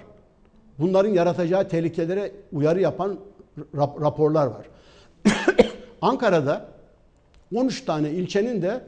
Bunların 0.80 1.10
yaratacağı 1.10 1.68
tehlikelere 1.70 2.32
uyarı 2.52 2.82
yapan 2.82 3.18
rap- 3.76 4.02
raporlar 4.02 4.48
var. 4.48 4.66
Ankara'da 6.02 6.68
13 7.56 7.86
tane 7.86 8.10
ilçenin 8.10 8.62
de 8.62 8.82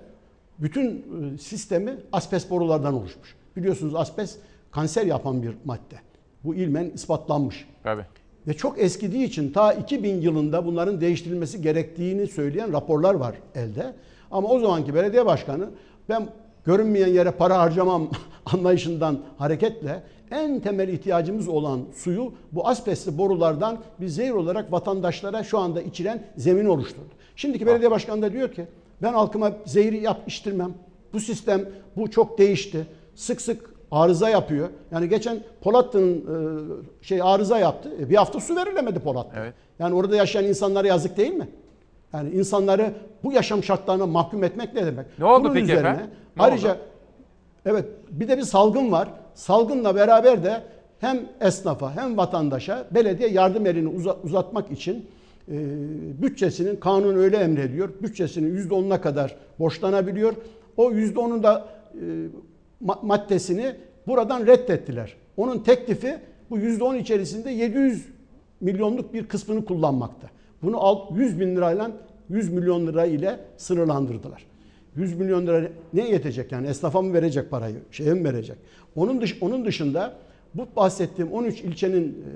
bütün 0.60 1.06
sistemi 1.42 1.96
asbest 2.12 2.50
borulardan 2.50 2.94
oluşmuş. 2.94 3.36
Biliyorsunuz 3.56 3.96
asbest 3.96 4.40
kanser 4.72 5.06
yapan 5.06 5.44
bir 5.44 5.54
madde. 5.66 5.96
Bu 6.44 6.56
ilmen 6.56 6.90
ispatlanmış. 6.90 7.68
Tabii. 7.84 8.06
Ve 8.48 8.54
çok 8.54 8.80
eskidiği 8.80 9.26
için 9.26 9.52
ta 9.52 9.74
2000 9.74 10.22
yılında 10.22 10.66
bunların 10.66 11.02
değiştirilmesi 11.02 11.62
gerektiğini 11.62 12.28
söyleyen 12.28 12.74
raporlar 12.74 13.14
var 13.14 13.36
elde. 13.56 13.94
Ama 14.32 14.48
o 14.48 14.60
zamanki 14.60 14.96
belediye 14.96 15.26
başkanı 15.26 15.70
ben 16.10 16.30
görünmeyen 16.66 17.08
yere 17.08 17.32
para 17.32 17.58
harcamam 17.60 18.10
anlayışından 18.46 19.20
hareketle 19.38 20.04
en 20.32 20.60
temel 20.60 20.88
ihtiyacımız 20.88 21.48
olan 21.48 21.82
suyu 21.96 22.34
bu 22.52 22.68
asbestli 22.68 23.18
borulardan 23.18 23.78
bir 24.02 24.08
zehir 24.08 24.32
olarak 24.32 24.72
vatandaşlara 24.72 25.44
şu 25.44 25.60
anda 25.60 25.82
içilen 25.82 26.24
zemin 26.38 26.66
oluşturdu. 26.66 27.10
Şimdiki 27.36 27.68
belediye 27.68 27.92
başkanı 27.92 28.22
da 28.22 28.34
diyor 28.34 28.52
ki 28.52 28.68
ben 29.02 29.14
halkıma 29.14 29.52
zehri 29.66 30.04
yap 30.04 30.22
içtirmem. 30.28 30.74
Bu 31.14 31.20
sistem 31.20 31.70
bu 31.98 32.12
çok 32.12 32.38
değişti. 32.38 32.88
Sık 33.16 33.42
sık 33.42 33.70
arıza 33.92 34.30
yapıyor. 34.30 34.70
Yani 34.92 35.10
geçen 35.10 35.40
Polatlı'nın 35.62 36.16
e, 37.02 37.06
şey 37.06 37.22
arıza 37.22 37.60
yaptı. 37.60 37.92
E, 38.00 38.10
bir 38.10 38.16
hafta 38.16 38.40
su 38.40 38.56
verilemedi 38.56 39.00
Polatlı'ya. 39.00 39.44
Evet. 39.44 39.54
Yani 39.80 39.96
orada 39.96 40.16
yaşayan 40.16 40.46
insanlara 40.46 40.88
yazık 40.88 41.18
değil 41.18 41.34
mi? 41.34 41.48
Yani 42.14 42.30
insanları 42.30 42.94
bu 43.24 43.34
yaşam 43.34 43.64
şartlarına 43.64 44.06
mahkum 44.06 44.44
etmek 44.44 44.74
ne 44.74 44.86
demek? 44.86 45.06
Ne 45.20 45.26
oldu 45.26 45.44
Bunun 45.44 45.54
peki 45.54 45.64
üzerine, 45.64 45.90
efendim? 45.90 46.06
Ne 46.38 46.44
ayrıca 46.44 46.72
oldu? 46.72 46.80
evet 47.66 47.86
bir 48.12 48.28
de 48.28 48.38
bir 48.38 48.44
salgın 48.44 48.92
var. 48.92 49.10
Salgınla 49.38 49.96
beraber 49.96 50.44
de 50.44 50.62
hem 51.00 51.20
esnafa 51.42 51.96
hem 51.96 52.18
vatandaşa 52.18 52.88
belediye 52.92 53.30
yardım 53.30 53.66
elini 53.66 53.90
uza- 53.90 54.18
uzatmak 54.24 54.72
için 54.72 55.06
e, 55.52 55.56
bütçesinin 56.22 56.76
kanun 56.76 57.16
öyle 57.16 57.38
emrediyor. 57.38 57.90
Bütçesinin 58.02 58.58
%10'una 58.70 59.02
kadar 59.02 59.36
borçlanabiliyor. 59.60 60.34
O 60.78 60.92
%10'un 60.92 61.44
da 61.44 61.66
e, 61.94 61.98
ma- 62.86 63.06
maddesini 63.06 63.76
buradan 64.08 64.48
reddettiler. 64.48 65.14
Onun 65.38 65.60
teklifi 65.60 66.16
bu 66.50 66.58
%10 66.60 66.98
içerisinde 66.98 67.50
700 67.52 68.06
milyonluk 68.62 69.14
bir 69.14 69.28
kısmını 69.28 69.66
kullanmakta. 69.66 70.28
Bunu 70.64 70.78
al 70.80 71.16
100 71.16 71.40
bin 71.40 71.56
lirayla 71.56 71.92
100 72.30 72.54
milyon 72.54 72.88
lira 72.88 73.06
ile 73.06 73.40
sınırlandırdılar. 73.58 74.46
100 74.98 75.20
milyon 75.20 75.48
lira 75.48 75.68
ne 75.94 76.10
yetecek 76.10 76.52
yani 76.52 76.68
esnafa 76.68 77.02
mı 77.02 77.14
verecek 77.14 77.52
parayı, 77.52 77.76
şeye 77.92 78.14
mi 78.14 78.24
verecek? 78.24 78.58
Onun 78.96 79.22
dış, 79.22 79.38
onun 79.42 79.66
dışında 79.66 80.14
bu 80.54 80.68
bahsettiğim 80.76 81.32
13 81.32 81.62
ilçenin 81.62 82.08
e, 82.08 82.32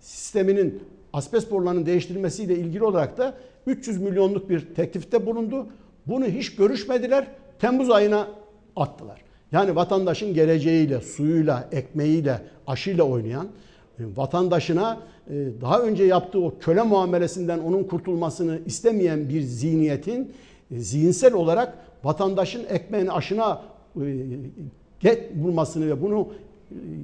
sisteminin 0.00 0.82
asbest 1.12 1.50
borularının 1.50 1.86
değiştirilmesiyle 1.86 2.56
ilgili 2.56 2.84
olarak 2.84 3.18
da 3.18 3.34
300 3.66 4.00
milyonluk 4.00 4.50
bir 4.50 4.74
teklifte 4.74 5.26
bulundu. 5.26 5.66
Bunu 6.06 6.24
hiç 6.24 6.56
görüşmediler. 6.56 7.26
Temmuz 7.58 7.90
ayına 7.90 8.28
attılar. 8.76 9.22
Yani 9.52 9.76
vatandaşın 9.76 10.34
geleceğiyle, 10.34 11.00
suyuyla, 11.00 11.68
ekmeğiyle, 11.72 12.40
aşıyla 12.66 13.04
oynayan 13.04 13.48
e, 13.98 14.02
vatandaşına 14.16 15.00
e, 15.30 15.34
daha 15.60 15.80
önce 15.80 16.04
yaptığı 16.04 16.40
o 16.40 16.54
köle 16.60 16.82
muamelesinden 16.82 17.58
onun 17.58 17.84
kurtulmasını 17.84 18.58
istemeyen 18.66 19.28
bir 19.28 19.40
zihniyetin 19.40 20.32
zihinsel 20.78 21.34
olarak 21.34 21.78
vatandaşın 22.04 22.64
ekmeğini 22.68 23.12
aşına 23.12 23.62
get 25.00 25.34
bulmasını 25.34 25.86
ve 25.86 26.02
bunu 26.02 26.28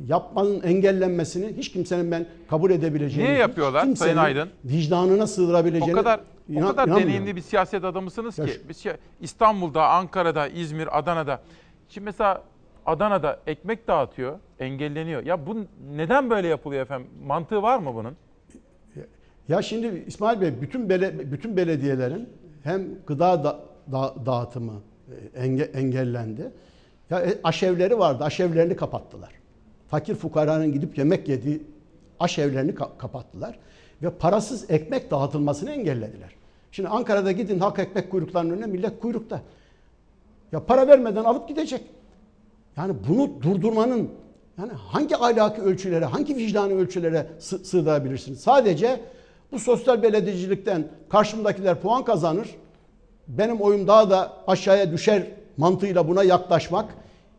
yapmanın 0.09 0.63
engellenmesini 0.63 1.57
hiç 1.57 1.73
kimsenin 1.73 2.11
ben 2.11 2.27
kabul 2.51 2.71
edebileceğini, 2.71 3.29
Niye 3.31 3.39
yapıyorlar 3.41 3.95
Sayın 3.95 4.17
Aydın? 4.17 4.49
Vicdanına 4.65 5.27
sığdırabileceğini 5.27 5.93
O 5.95 5.97
kadar 5.97 6.21
inan- 6.49 6.65
o 6.65 6.77
kadar 6.77 6.97
deneyimli 6.97 7.37
bir 7.37 7.41
siyaset 7.41 7.85
adamısınız 7.85 8.37
ki. 8.37 8.51
Biz 8.69 8.77
şey- 8.77 8.93
İstanbul'da, 9.21 9.89
Ankara'da, 9.89 10.49
İzmir, 10.49 10.99
Adana'da. 10.99 11.41
Şimdi 11.89 12.05
mesela 12.05 12.43
Adana'da 12.87 13.41
ekmek 13.47 13.89
dağıtıyor, 13.89 14.39
engelleniyor. 14.61 15.27
Ya 15.27 15.47
bu 15.47 15.57
neden 15.97 16.31
böyle 16.31 16.49
yapılıyor 16.49 16.83
efendim? 16.83 17.07
Mantığı 17.27 17.63
var 17.63 17.79
mı 17.79 17.95
bunun? 17.95 18.17
Ya 19.49 19.63
şimdi 19.63 20.05
İsmail 20.07 20.41
Bey 20.41 20.53
bütün 20.61 20.89
bele, 20.89 21.33
bütün 21.33 21.57
belediyelerin 21.57 22.29
hem 22.69 22.89
gıda 23.07 23.45
da, 23.45 23.61
da- 23.93 24.15
dağıtımı 24.27 24.73
e, 25.35 25.41
enge, 25.45 25.63
engellendi. 25.63 26.51
Ya 27.11 27.21
e, 27.21 27.39
aşevleri 27.45 27.99
vardı. 27.99 28.25
Aşevlerini 28.25 28.77
kapattılar. 28.77 29.31
Fakir 29.89 30.15
fukaranın 30.15 30.73
gidip 30.73 30.99
yemek 30.99 31.29
yediği 31.29 31.63
aşevlerini 32.21 32.71
ka- 32.71 32.99
kapattılar 32.99 33.59
ve 34.03 34.11
parasız 34.11 34.71
ekmek 34.71 35.11
dağıtılmasını 35.11 35.71
engellediler. 35.71 36.35
Şimdi 36.73 36.89
Ankara'da 36.89 37.33
gidin 37.33 37.59
halk 37.61 37.79
ekmek 37.79 38.11
kuyruklarının 38.11 38.53
önüne 38.55 38.67
millet 38.67 39.01
kuyrukta. 39.01 39.41
Ya 40.53 40.65
para 40.67 40.87
vermeden 40.89 41.25
alıp 41.25 41.49
gidecek. 41.49 41.83
Yani 42.77 42.95
bunu 43.09 43.43
durdurmanın 43.43 44.09
yani 44.59 44.73
hangi 44.73 45.17
ahlaki 45.17 45.63
ölçülere, 45.63 46.05
hangi 46.05 46.37
vicdani 46.37 46.75
ölçülere 46.75 47.27
sı- 47.39 47.65
sığdırabilirsiniz? 47.65 48.41
Sadece 48.41 49.01
bu 49.53 49.59
sosyal 49.59 50.03
belediyecilikten 50.03 50.89
karşımdakiler 51.09 51.81
puan 51.81 52.05
kazanır. 52.05 52.49
Benim 53.29 53.61
oyum 53.61 53.87
daha 53.87 54.11
da 54.11 54.33
aşağıya 54.47 54.93
düşer 54.93 55.23
mantığıyla 55.57 56.09
buna 56.09 56.23
yaklaşmak. 56.23 56.95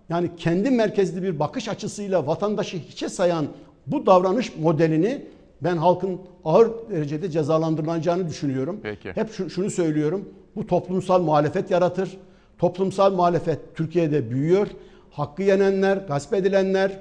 Yani 0.10 0.30
kendi 0.38 0.72
merkezli 0.72 1.24
bir 1.24 1.40
bakış 1.40 1.70
açısıyla 1.70 2.28
vatandaşı 2.28 2.78
hiçe 2.78 3.10
sayan 3.10 3.46
bu 3.88 4.06
davranış 4.06 4.56
modelini 4.58 5.26
ben 5.62 5.78
halkın 5.78 6.22
ağır 6.46 6.70
derecede 6.92 7.30
cezalandırılacağını 7.32 8.30
düşünüyorum. 8.30 8.80
Peki. 8.84 9.12
Hep 9.16 9.32
şu- 9.34 9.50
şunu 9.50 9.70
söylüyorum. 9.70 10.30
Bu 10.56 10.68
toplumsal 10.68 11.22
muhalefet 11.22 11.72
yaratır. 11.72 12.18
Toplumsal 12.58 13.14
muhalefet 13.14 13.60
Türkiye'de 13.76 14.30
büyüyor. 14.32 14.68
Hakkı 15.12 15.44
yenenler, 15.44 15.98
gasp 15.98 16.34
edilenler, 16.34 17.00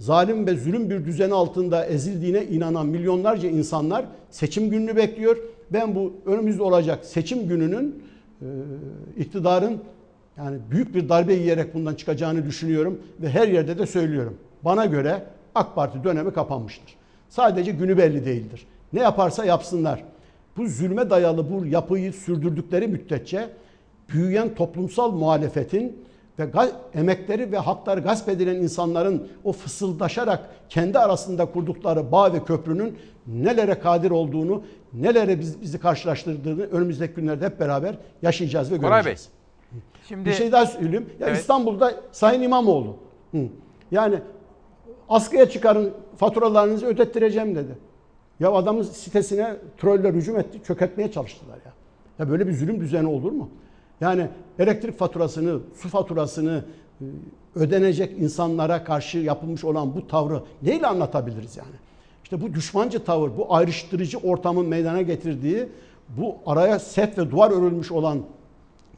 zalim 0.00 0.46
ve 0.46 0.56
zulüm 0.56 0.90
bir 0.90 1.04
düzen 1.04 1.30
altında 1.30 1.86
ezildiğine 1.86 2.44
inanan 2.44 2.86
milyonlarca 2.86 3.48
insanlar 3.48 4.04
seçim 4.30 4.70
gününü 4.70 4.96
bekliyor. 4.96 5.36
Ben 5.72 5.94
bu 5.94 6.12
önümüzde 6.26 6.62
olacak 6.62 7.04
seçim 7.04 7.48
gününün 7.48 8.02
e, 8.42 8.46
iktidarın 9.16 9.80
yani 10.36 10.58
büyük 10.70 10.94
bir 10.94 11.08
darbe 11.08 11.34
yiyerek 11.34 11.74
bundan 11.74 11.94
çıkacağını 11.94 12.46
düşünüyorum 12.46 13.00
ve 13.20 13.30
her 13.30 13.48
yerde 13.48 13.78
de 13.78 13.86
söylüyorum. 13.86 14.36
Bana 14.62 14.86
göre 14.86 15.22
AK 15.54 15.74
Parti 15.74 16.04
dönemi 16.04 16.32
kapanmıştır. 16.32 16.94
Sadece 17.28 17.72
günü 17.72 17.98
belli 17.98 18.24
değildir. 18.24 18.66
Ne 18.92 19.00
yaparsa 19.00 19.44
yapsınlar. 19.44 20.04
Bu 20.56 20.68
zulme 20.68 21.10
dayalı 21.10 21.50
bu 21.50 21.66
yapıyı 21.66 22.12
sürdürdükleri 22.12 22.88
müddetçe 22.88 23.48
büyüyen 24.08 24.54
toplumsal 24.54 25.12
muhalefetin 25.12 25.96
ve 26.38 26.50
emekleri 26.94 27.52
ve 27.52 27.58
hakları 27.58 28.00
gasp 28.00 28.28
edilen 28.28 28.54
insanların 28.54 29.28
o 29.44 29.52
fısıldaşarak 29.52 30.50
kendi 30.68 30.98
arasında 30.98 31.44
kurdukları 31.46 32.12
bağ 32.12 32.32
ve 32.32 32.44
köprünün 32.44 32.98
nelere 33.26 33.78
kadir 33.78 34.10
olduğunu, 34.10 34.62
nelere 34.92 35.40
biz, 35.40 35.60
bizi 35.60 35.78
karşılaştırdığını 35.78 36.62
önümüzdeki 36.62 37.14
günlerde 37.14 37.46
hep 37.46 37.60
beraber 37.60 37.98
yaşayacağız 38.22 38.72
ve 38.72 38.76
Koray 38.78 38.90
Bey. 38.90 38.96
göreceğiz. 38.96 39.28
Şimdi 40.08 40.24
Bir 40.24 40.32
şey 40.32 40.52
daha 40.52 40.66
söyleyeyim. 40.66 41.06
Ya 41.20 41.26
Evet. 41.26 41.38
İstanbul'da 41.38 41.94
Sayın 42.12 42.42
İmamoğlu. 42.42 42.96
Hı. 43.32 43.38
Yani 43.90 44.18
askıya 45.08 45.48
çıkarın 45.48 45.92
faturalarınızı 46.16 46.86
ödettireceğim 46.86 47.54
dedi. 47.54 47.78
Ya 48.40 48.52
adamın 48.52 48.82
sitesine 48.82 49.56
troller 49.78 50.14
hücum 50.14 50.38
etti, 50.38 50.58
çökertmeye 50.66 51.12
çalıştılar 51.12 51.56
ya. 51.66 51.72
Ya 52.18 52.30
böyle 52.30 52.46
bir 52.46 52.52
zulüm 52.52 52.80
düzeni 52.80 53.06
olur 53.06 53.32
mu? 53.32 53.48
Yani 54.00 54.28
elektrik 54.58 54.98
faturasını, 54.98 55.60
su 55.76 55.88
faturasını 55.88 56.64
e, 57.00 57.04
ödenecek 57.54 58.18
insanlara 58.18 58.84
karşı 58.84 59.18
yapılmış 59.18 59.64
olan 59.64 59.94
bu 59.94 60.06
tavrı 60.06 60.42
neyle 60.62 60.86
anlatabiliriz 60.86 61.56
yani? 61.56 61.76
İşte 62.24 62.40
bu 62.40 62.54
düşmancı 62.54 63.04
tavır, 63.04 63.30
bu 63.36 63.54
ayrıştırıcı 63.54 64.18
ortamın 64.18 64.66
meydana 64.66 65.02
getirdiği, 65.02 65.68
bu 66.08 66.36
araya 66.46 66.78
set 66.78 67.18
ve 67.18 67.30
duvar 67.30 67.50
örülmüş 67.50 67.92
olan 67.92 68.22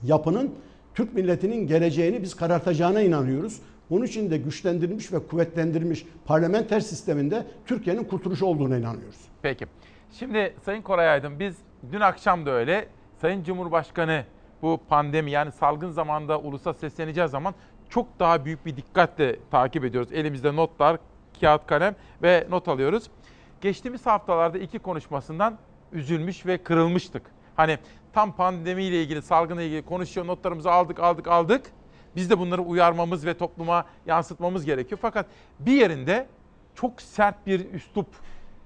yapının 0.03 0.55
Türk 0.95 1.15
milletinin 1.15 1.67
geleceğini 1.67 2.23
biz 2.23 2.35
karartacağına 2.35 3.01
inanıyoruz. 3.01 3.61
Onun 3.91 4.05
için 4.05 4.31
de 4.31 4.37
güçlendirilmiş 4.37 5.13
ve 5.13 5.27
kuvvetlendirilmiş 5.27 6.07
parlamenter 6.25 6.81
sisteminde 6.81 7.47
Türkiye'nin 7.67 8.05
kurtuluşu 8.05 8.47
olduğuna 8.47 8.77
inanıyoruz. 8.77 9.19
Peki. 9.43 9.67
Şimdi 10.19 10.55
Sayın 10.65 10.83
Koray 10.83 11.09
Aydın 11.09 11.41
biz 11.41 11.57
dün 11.93 12.01
akşam 12.01 12.47
da 12.47 12.51
öyle 12.51 12.89
Sayın 13.21 13.45
Cumhurbaşkanı 13.45 14.25
bu 14.63 14.81
pandemi 14.89 15.31
yani 15.31 15.53
salgın 15.53 15.91
zamanında 15.91 16.41
ulusa 16.41 16.75
sesleneceği 16.75 17.29
zaman 17.29 17.55
çok 17.89 18.19
daha 18.19 18.45
büyük 18.45 18.67
bir 18.67 18.77
dikkatle 18.77 19.39
takip 19.51 19.85
ediyoruz. 19.85 20.13
Elimizde 20.13 20.57
notlar, 20.57 20.97
kağıt 21.41 21.67
kalem 21.67 21.97
ve 22.23 22.47
not 22.51 22.69
alıyoruz. 22.69 23.11
Geçtiğimiz 23.61 24.07
haftalarda 24.07 24.59
iki 24.59 24.79
konuşmasından 24.79 25.59
üzülmüş 25.93 26.47
ve 26.47 26.59
kırılmıştık. 26.59 27.23
Hani 27.57 27.79
tam 28.13 28.33
pandemiyle 28.33 29.03
ilgili, 29.03 29.23
salgınla 29.23 29.63
ilgili 29.63 29.83
konuşuyor, 29.83 30.27
notlarımızı 30.27 30.73
aldık, 30.73 31.01
aldık, 31.01 31.29
aldık. 31.29 31.71
Biz 32.17 32.31
de 32.31 32.39
bunları 32.39 32.63
uyarmamız 32.63 33.27
ve 33.27 33.35
topluma 33.35 33.85
yansıtmamız 34.07 34.65
gerekiyor. 34.65 34.99
Fakat 35.03 35.27
bir 35.59 35.73
yerinde 35.73 36.27
çok 36.75 37.03
sert 37.03 37.47
bir 37.47 37.73
üslup 37.73 38.07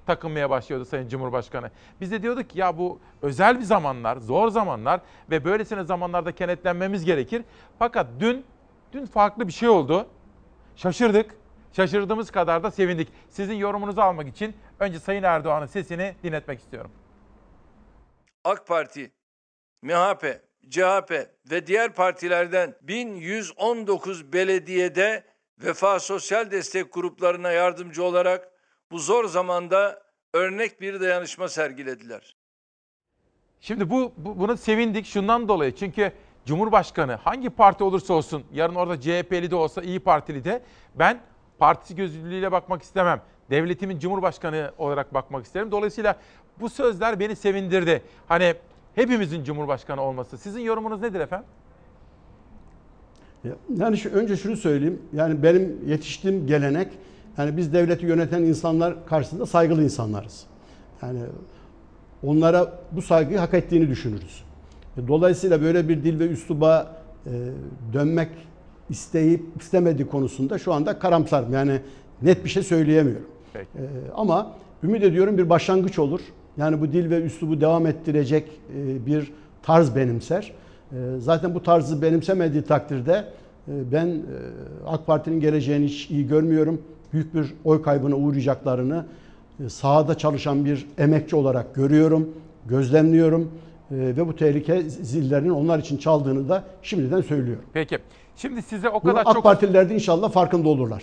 takılmaya 0.06 0.50
başlıyordu 0.50 0.84
Sayın 0.84 1.08
Cumhurbaşkanı. 1.08 1.70
Biz 2.00 2.12
de 2.12 2.22
diyorduk 2.22 2.50
ki 2.50 2.58
ya 2.58 2.78
bu 2.78 3.00
özel 3.22 3.58
bir 3.58 3.64
zamanlar, 3.64 4.16
zor 4.16 4.48
zamanlar 4.48 5.00
ve 5.30 5.44
böylesine 5.44 5.84
zamanlarda 5.84 6.32
kenetlenmemiz 6.32 7.04
gerekir. 7.04 7.42
Fakat 7.78 8.06
dün 8.20 8.44
dün 8.92 9.06
farklı 9.06 9.48
bir 9.48 9.52
şey 9.52 9.68
oldu. 9.68 10.06
Şaşırdık. 10.76 11.34
Şaşırdığımız 11.72 12.30
kadar 12.30 12.62
da 12.62 12.70
sevindik. 12.70 13.08
Sizin 13.30 13.54
yorumunuzu 13.54 14.00
almak 14.00 14.28
için 14.28 14.56
önce 14.80 14.98
Sayın 14.98 15.22
Erdoğan'ın 15.22 15.66
sesini 15.66 16.14
dinletmek 16.22 16.60
istiyorum. 16.60 16.90
AK 18.44 18.66
Parti, 18.66 19.12
MHP, 19.82 20.40
CHP 20.70 21.28
ve 21.50 21.66
diğer 21.66 21.94
partilerden 21.94 22.74
1119 22.82 24.32
belediyede 24.32 25.24
Vefa 25.58 26.00
Sosyal 26.00 26.50
Destek 26.50 26.92
gruplarına 26.92 27.50
yardımcı 27.50 28.04
olarak 28.04 28.48
bu 28.90 28.98
zor 28.98 29.24
zamanda 29.24 30.02
örnek 30.34 30.80
bir 30.80 31.00
dayanışma 31.00 31.48
sergilediler. 31.48 32.36
Şimdi 33.60 33.90
bu, 33.90 34.12
bu 34.16 34.38
buna 34.38 34.56
sevindik 34.56 35.06
şundan 35.06 35.48
dolayı. 35.48 35.74
Çünkü 35.74 36.12
Cumhurbaşkanı 36.46 37.14
hangi 37.14 37.50
parti 37.50 37.84
olursa 37.84 38.14
olsun 38.14 38.44
yarın 38.52 38.74
orada 38.74 39.00
CHP'li 39.00 39.50
de 39.50 39.56
olsa 39.56 39.82
İyi 39.82 40.00
Partili 40.00 40.44
de 40.44 40.62
ben 40.94 41.20
partisi 41.58 41.96
gözüyle 41.96 42.52
bakmak 42.52 42.82
istemem. 42.82 43.20
Devletimin 43.50 43.98
Cumhurbaşkanı 43.98 44.72
olarak 44.78 45.14
bakmak 45.14 45.44
isterim. 45.44 45.70
Dolayısıyla 45.70 46.16
bu 46.60 46.68
sözler 46.68 47.20
beni 47.20 47.36
sevindirdi. 47.36 48.02
Hani 48.28 48.54
hepimizin 48.94 49.44
Cumhurbaşkanı 49.44 50.02
olması. 50.02 50.38
Sizin 50.38 50.60
yorumunuz 50.60 51.00
nedir 51.00 51.20
efendim? 51.20 51.48
Yani 53.76 53.96
şu, 53.96 54.10
önce 54.10 54.36
şunu 54.36 54.56
söyleyeyim. 54.56 55.02
Yani 55.12 55.42
benim 55.42 55.88
yetiştiğim 55.88 56.46
gelenek 56.46 56.88
yani 57.38 57.56
biz 57.56 57.72
devleti 57.72 58.06
yöneten 58.06 58.42
insanlar 58.42 59.06
karşısında 59.06 59.46
saygılı 59.46 59.82
insanlarız. 59.82 60.46
Yani 61.02 61.20
onlara 62.22 62.72
bu 62.92 63.02
saygıyı 63.02 63.38
hak 63.38 63.54
ettiğini 63.54 63.88
düşünürüz. 63.88 64.44
E, 64.96 65.08
Dolayısıyla 65.08 65.62
böyle 65.62 65.88
bir 65.88 66.04
dil 66.04 66.18
ve 66.18 66.28
üsluba 66.28 66.96
e, 67.26 67.30
dönmek 67.92 68.28
isteyip 68.90 69.42
istemediği 69.60 70.06
konusunda 70.06 70.58
şu 70.58 70.72
anda 70.72 70.98
karamsarım. 70.98 71.52
Yani 71.52 71.80
net 72.22 72.44
bir 72.44 72.50
şey 72.50 72.62
söyleyemiyorum. 72.62 73.26
Peki. 73.52 73.66
E, 73.76 73.82
ama 74.14 74.52
ümit 74.82 75.02
ediyorum 75.02 75.38
bir 75.38 75.50
başlangıç 75.50 75.98
olur. 75.98 76.20
Yani 76.56 76.80
bu 76.80 76.92
dil 76.92 77.10
ve 77.10 77.22
üslubu 77.22 77.60
devam 77.60 77.86
ettirecek 77.86 78.50
bir 79.06 79.32
tarz 79.62 79.96
benimser. 79.96 80.52
Zaten 81.18 81.54
bu 81.54 81.62
tarzı 81.62 82.02
benimsemediği 82.02 82.62
takdirde 82.62 83.24
ben 83.66 84.22
AK 84.86 85.06
Parti'nin 85.06 85.40
geleceğini 85.40 85.84
hiç 85.86 86.10
iyi 86.10 86.26
görmüyorum. 86.26 86.82
Büyük 87.16 87.34
bir 87.34 87.54
oy 87.64 87.82
kaybına 87.82 88.14
uğrayacaklarını 88.14 89.06
e, 89.64 89.68
sahada 89.68 90.18
çalışan 90.18 90.64
bir 90.64 90.86
emekçi 90.98 91.36
olarak 91.36 91.74
görüyorum, 91.74 92.34
gözlemliyorum 92.66 93.52
E, 93.90 93.96
ve 93.96 94.28
bu 94.28 94.36
tehlike 94.36 94.82
zillerinin 94.82 95.50
onlar 95.50 95.78
için 95.78 95.96
çaldığını 95.96 96.48
da 96.48 96.64
şimdiden 96.82 97.20
söylüyorum. 97.20 97.64
Peki. 97.72 97.98
Şimdi 98.36 98.62
size 98.62 98.88
o 98.88 99.02
Bunu 99.02 99.12
kadar 99.12 99.22
AK 99.26 99.34
çok... 99.34 99.42
Partililer 99.42 99.90
de 99.90 99.94
inşallah 99.94 100.30
farkında 100.30 100.68
olurlar. 100.68 101.02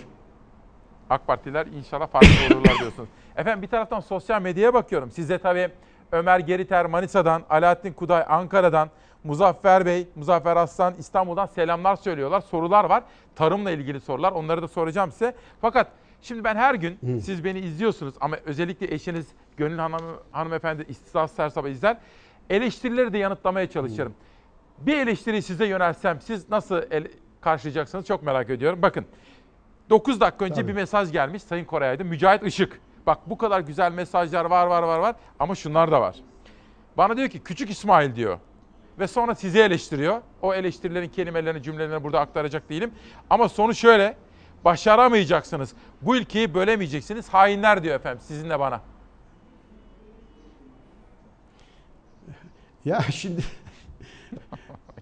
AK 1.10 1.26
Partiler 1.26 1.66
inşallah 1.66 2.06
farkında 2.06 2.56
olurlar 2.56 2.78
diyorsunuz. 2.80 3.08
Efendim 3.36 3.62
bir 3.62 3.68
taraftan 3.68 4.00
sosyal 4.00 4.42
medyaya 4.42 4.74
bakıyorum. 4.74 5.10
Size 5.10 5.38
tabii 5.38 5.68
Ömer 6.12 6.38
Geriter 6.38 6.86
Manisa'dan, 6.86 7.42
Alaaddin 7.50 7.92
Kuday 7.92 8.24
Ankara'dan, 8.28 8.88
Muzaffer 9.24 9.86
Bey, 9.86 10.08
Muzaffer 10.16 10.56
Aslan 10.56 10.94
İstanbul'dan 10.98 11.46
selamlar 11.46 11.96
söylüyorlar. 11.96 12.40
Sorular 12.40 12.84
var. 12.84 13.02
Tarımla 13.36 13.70
ilgili 13.70 14.00
sorular. 14.00 14.32
Onları 14.32 14.62
da 14.62 14.68
soracağım 14.68 15.12
size. 15.12 15.34
Fakat 15.60 15.86
şimdi 16.24 16.44
ben 16.44 16.56
her 16.56 16.74
gün 16.74 17.18
siz 17.20 17.44
beni 17.44 17.58
izliyorsunuz 17.58 18.14
ama 18.20 18.36
özellikle 18.44 18.94
eşiniz 18.94 19.26
Gönül 19.56 19.78
Hanım, 19.78 20.02
hanımefendi 20.32 20.84
istisnasız 20.88 21.36
sersaba 21.36 21.68
izler. 21.68 21.96
Eleştirileri 22.50 23.12
de 23.12 23.18
yanıtlamaya 23.18 23.70
çalışırım. 23.70 24.14
Bir 24.78 24.96
eleştiri 24.98 25.42
size 25.42 25.66
yönelsem 25.66 26.20
siz 26.20 26.50
nasıl 26.50 26.82
ele- 26.90 27.10
karşılayacaksınız 27.40 28.06
çok 28.06 28.22
merak 28.22 28.50
ediyorum. 28.50 28.82
Bakın 28.82 29.06
9 29.90 30.20
dakika 30.20 30.44
önce 30.44 30.54
Tabii. 30.54 30.68
bir 30.68 30.72
mesaj 30.72 31.12
gelmiş 31.12 31.42
Sayın 31.42 31.64
Koray 31.64 31.90
Aydın. 31.90 32.06
Mücahit 32.06 32.42
Işık. 32.42 32.80
Bak 33.06 33.18
bu 33.26 33.38
kadar 33.38 33.60
güzel 33.60 33.92
mesajlar 33.92 34.44
var 34.44 34.66
var 34.66 34.82
var 34.82 34.98
var 34.98 35.16
ama 35.38 35.54
şunlar 35.54 35.92
da 35.92 36.00
var. 36.00 36.16
Bana 36.96 37.16
diyor 37.16 37.28
ki 37.28 37.40
küçük 37.40 37.70
İsmail 37.70 38.16
diyor. 38.16 38.38
Ve 38.98 39.06
sonra 39.06 39.34
sizi 39.34 39.58
eleştiriyor. 39.58 40.20
O 40.42 40.54
eleştirilerin 40.54 41.08
kelimelerini, 41.08 41.62
cümlelerini 41.62 42.04
burada 42.04 42.20
aktaracak 42.20 42.68
değilim. 42.68 42.90
Ama 43.30 43.48
sonu 43.48 43.74
şöyle. 43.74 44.16
Başaramayacaksınız. 44.64 45.72
Bu 46.02 46.16
ülkeyi 46.16 46.54
bölemeyeceksiniz. 46.54 47.28
Hainler 47.28 47.82
diyor 47.82 47.94
efendim 47.94 48.22
sizinle 48.26 48.58
bana. 48.60 48.80
Ya 52.84 53.00
şimdi 53.10 53.40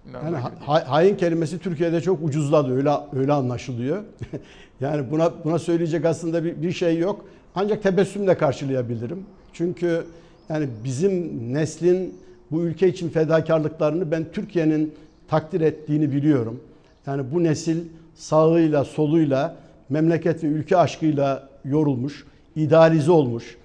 yani 0.13 0.37
ha- 0.37 0.83
hain 0.87 1.17
kelimesi 1.17 1.59
Türkiye'de 1.59 2.01
çok 2.01 2.23
ucuzladı 2.23 2.75
öyle 2.75 2.91
öyle 3.13 3.33
anlaşılıyor. 3.33 4.03
yani 4.79 5.11
buna 5.11 5.43
buna 5.43 5.59
söyleyecek 5.59 6.05
aslında 6.05 6.43
bir, 6.43 6.61
bir 6.61 6.71
şey 6.71 6.97
yok. 6.97 7.25
Ancak 7.55 7.83
tebessümle 7.83 8.37
karşılayabilirim. 8.37 9.25
Çünkü 9.53 10.05
yani 10.49 10.69
bizim 10.83 11.13
neslin 11.53 12.19
bu 12.51 12.61
ülke 12.63 12.87
için 12.87 13.09
fedakarlıklarını 13.09 14.11
ben 14.11 14.25
Türkiye'nin 14.33 14.93
takdir 15.27 15.61
ettiğini 15.61 16.11
biliyorum. 16.11 16.63
Yani 17.07 17.31
bu 17.31 17.43
nesil 17.43 17.77
sağıyla 18.15 18.83
soluyla 18.83 19.55
memleket 19.89 20.43
ve 20.43 20.47
ülke 20.47 20.77
aşkıyla 20.77 21.49
yorulmuş, 21.65 22.25
idealize 22.55 23.11
olmuş 23.11 23.57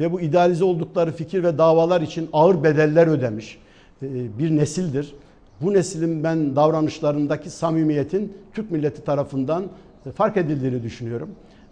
ve 0.00 0.12
bu 0.12 0.20
idealize 0.20 0.64
oldukları 0.64 1.12
fikir 1.12 1.42
ve 1.42 1.58
davalar 1.58 2.00
için 2.00 2.28
ağır 2.32 2.62
bedeller 2.62 3.06
ödemiş 3.06 3.58
e, 4.02 4.38
bir 4.38 4.56
nesildir. 4.56 5.14
Bu 5.60 5.74
neslin 5.74 6.24
ben 6.24 6.56
davranışlarındaki 6.56 7.50
samimiyetin 7.50 8.36
Türk 8.54 8.70
milleti 8.70 9.04
tarafından 9.04 9.64
e, 10.06 10.10
fark 10.10 10.36
edildiğini 10.36 10.82
düşünüyorum. 10.82 11.30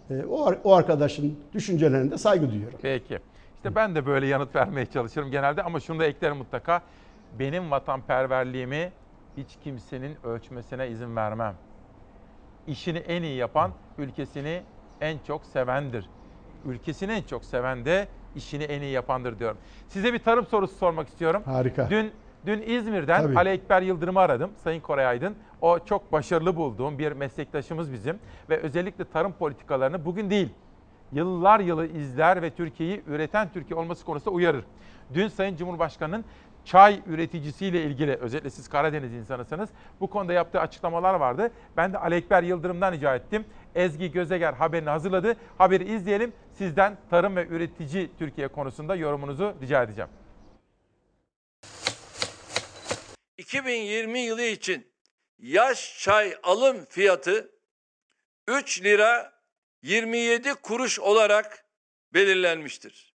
E, 0.09 0.23
O, 0.29 0.53
o 0.63 0.73
arkadaşın 0.73 1.37
düşüncelerine 1.53 2.11
de 2.11 2.17
saygı 2.17 2.51
duyuyorum. 2.51 2.79
Peki. 2.81 3.19
İşte 3.55 3.75
ben 3.75 3.95
de 3.95 4.05
böyle 4.05 4.27
yanıt 4.27 4.55
vermeye 4.55 4.85
çalışırım 4.85 5.31
genelde 5.31 5.63
ama 5.63 5.79
şunu 5.79 5.99
da 5.99 6.05
eklerim 6.05 6.37
mutlaka. 6.37 6.81
Benim 7.39 7.71
vatanperverliğimi 7.71 8.91
hiç 9.37 9.47
kimsenin 9.63 10.15
ölçmesine 10.23 10.89
izin 10.89 11.15
vermem. 11.15 11.53
İşini 12.67 12.97
en 12.97 13.23
iyi 13.23 13.35
yapan 13.35 13.71
ülkesini 13.97 14.61
en 15.01 15.17
çok 15.27 15.45
sevendir. 15.45 16.09
Ülkesini 16.65 17.11
en 17.11 17.21
çok 17.21 17.45
seven 17.45 17.85
de 17.85 18.07
işini 18.35 18.63
en 18.63 18.81
iyi 18.81 18.91
yapandır 18.91 19.39
diyorum. 19.39 19.57
Size 19.87 20.13
bir 20.13 20.19
tarım 20.19 20.45
sorusu 20.45 20.75
sormak 20.75 21.07
istiyorum. 21.07 21.43
Harika. 21.45 21.89
Dün 21.89 22.11
dün 22.45 22.61
İzmir'den 22.61 23.21
Tabii. 23.21 23.37
Ali 23.37 23.49
Ekber 23.49 23.81
Yıldırım'ı 23.81 24.19
aradım. 24.19 24.51
Sayın 24.63 24.81
Koray 24.81 25.05
Aydın. 25.05 25.35
O 25.61 25.79
çok 25.79 26.11
başarılı 26.11 26.55
bulduğum 26.55 26.99
bir 26.99 27.11
meslektaşımız 27.11 27.93
bizim 27.93 28.19
ve 28.49 28.57
özellikle 28.57 29.05
tarım 29.05 29.33
politikalarını 29.33 30.05
bugün 30.05 30.29
değil 30.29 30.49
yıllar 31.11 31.59
yılı 31.59 31.87
izler 31.87 32.41
ve 32.41 32.49
Türkiye'yi 32.49 33.03
üreten 33.07 33.49
Türkiye 33.53 33.79
olması 33.79 34.05
konusunda 34.05 34.35
uyarır. 34.35 34.63
Dün 35.13 35.27
Sayın 35.27 35.55
Cumhurbaşkanı'nın 35.55 36.25
çay 36.67 37.01
üreticisiyle 37.07 37.83
ilgili 37.83 38.15
özellikle 38.15 38.49
siz 38.49 38.69
Karadeniz 38.69 39.13
insanısınız 39.13 39.69
bu 39.99 40.09
konuda 40.09 40.33
yaptığı 40.33 40.59
açıklamalar 40.59 41.13
vardı. 41.13 41.51
Ben 41.77 41.93
de 41.93 41.97
Ali 41.97 42.15
Ekber 42.15 42.43
Yıldırım'dan 42.43 42.91
rica 42.91 43.15
ettim. 43.15 43.45
Ezgi 43.75 44.11
Gözeger 44.11 44.53
haberini 44.53 44.89
hazırladı. 44.89 45.35
Haberi 45.57 45.95
izleyelim. 45.95 46.33
Sizden 46.57 46.97
tarım 47.09 47.35
ve 47.35 47.47
üretici 47.47 48.09
Türkiye 48.19 48.47
konusunda 48.47 48.95
yorumunuzu 48.95 49.55
rica 49.61 49.83
edeceğim. 49.83 50.09
2020 53.37 54.19
yılı 54.19 54.41
için 54.41 54.87
yaş 55.39 55.99
çay 55.99 56.37
alım 56.43 56.85
fiyatı 56.85 57.51
3 58.47 58.83
lira 58.83 59.33
27 59.81 60.53
kuruş 60.53 60.99
olarak 60.99 61.65
belirlenmiştir. 62.13 63.13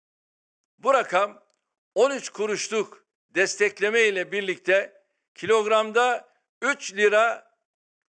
Bu 0.79 0.95
rakam 0.95 1.43
13 1.95 2.29
kuruşluk 2.29 3.10
destekleme 3.35 4.03
ile 4.03 4.33
birlikte 4.33 4.93
kilogramda 5.35 6.29
3 6.63 6.95
lira 6.97 7.51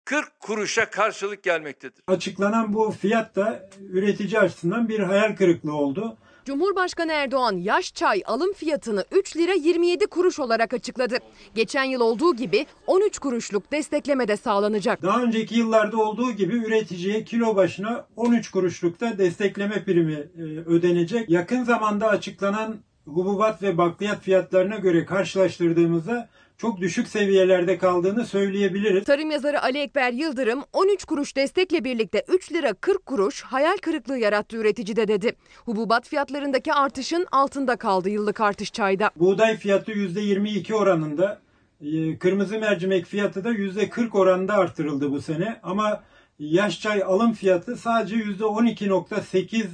40 0.05 0.40
kuruşa 0.40 0.90
karşılık 0.90 1.43
gelmektedir. 1.43 2.02
Açıklanan 2.06 2.74
bu 2.74 2.90
fiyat 2.90 3.36
da 3.36 3.70
üretici 3.80 4.39
açısından 4.40 4.89
bir 4.89 4.98
hayal 4.98 5.36
kırıklığı 5.36 5.74
oldu. 5.74 6.16
Cumhurbaşkanı 6.44 7.12
Erdoğan 7.12 7.56
yaş 7.56 7.94
çay 7.94 8.22
alım 8.26 8.52
fiyatını 8.52 9.05
3 9.12 9.36
lira 9.36 9.52
27 9.52 10.06
kuruş 10.06 10.40
olarak 10.40 10.74
açıkladı. 10.74 11.18
Geçen 11.55 11.84
yıl 11.84 12.01
olduğu 12.01 12.36
gibi 12.36 12.66
13 12.86 13.18
kuruşluk 13.18 13.72
destekleme 13.72 14.28
de 14.28 14.36
sağlanacak. 14.36 15.02
Daha 15.02 15.22
önceki 15.22 15.55
yıllarda 15.55 15.97
olduğu 15.97 16.32
gibi 16.32 16.56
üreticiye 16.56 17.24
kilo 17.24 17.56
başına 17.56 18.06
13 18.16 18.51
kuruşlukta 18.51 19.18
destekleme 19.18 19.84
primi 19.84 20.12
e, 20.14 20.43
ödenecek. 20.66 21.30
Yakın 21.30 21.64
zamanda 21.64 22.09
açıklanan 22.09 22.76
hububat 23.07 23.62
ve 23.62 23.79
bakliyat 23.79 24.23
fiyatlarına 24.23 24.77
göre 24.77 25.05
karşılaştırdığımızda 25.05 26.29
çok 26.59 26.81
düşük 26.81 27.09
seviyelerde 27.09 27.79
kaldığını 27.79 28.27
söyleyebiliriz. 28.27 29.05
Tarım 29.05 29.31
yazarı 29.31 29.62
Ali 29.62 29.79
Ekber 29.79 30.12
Yıldırım 30.12 30.62
13 30.73 31.05
kuruş 31.05 31.37
destekle 31.37 31.85
birlikte 31.85 32.24
3 32.29 32.53
lira 32.53 32.74
40 32.74 33.07
kuruş 33.07 33.43
hayal 33.43 33.77
kırıklığı 33.77 34.19
yarattı 34.19 34.57
üreticide 34.57 35.09
dedi. 35.09 35.33
Hububat 35.65 36.09
fiyatlarındaki 36.09 36.73
artışın 36.73 37.27
altında 37.33 37.77
kaldı 37.77 38.11
yıllık 38.11 38.41
artış 38.41 38.73
çayda. 38.73 39.11
Buğday 39.16 39.57
fiyatı 39.57 39.93
%22 39.93 40.74
oranında, 40.74 41.41
e, 41.81 42.19
kırmızı 42.19 42.59
mercimek 42.59 43.07
fiyatı 43.07 43.45
da 43.45 43.53
%40 43.53 44.15
oranında 44.15 44.55
artırıldı 44.55 45.11
bu 45.11 45.23
sene. 45.23 45.61
Ama 45.62 46.03
yaş 46.51 46.81
çay 46.81 47.02
alım 47.02 47.32
fiyatı 47.32 47.77
sadece 47.77 48.16
%12.8 48.16 49.66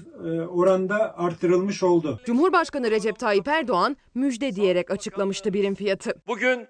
e, 0.43 0.47
oranda 0.47 1.19
artırılmış 1.19 1.83
oldu. 1.83 2.21
Cumhurbaşkanı 2.27 2.91
Recep 2.91 3.19
Tayyip 3.19 3.49
Erdoğan 3.49 3.97
müjde 4.15 4.55
diyerek 4.55 4.91
açıklamıştı 4.91 5.53
birim 5.53 5.75
fiyatı. 5.75 6.15
Bugün 6.27 6.67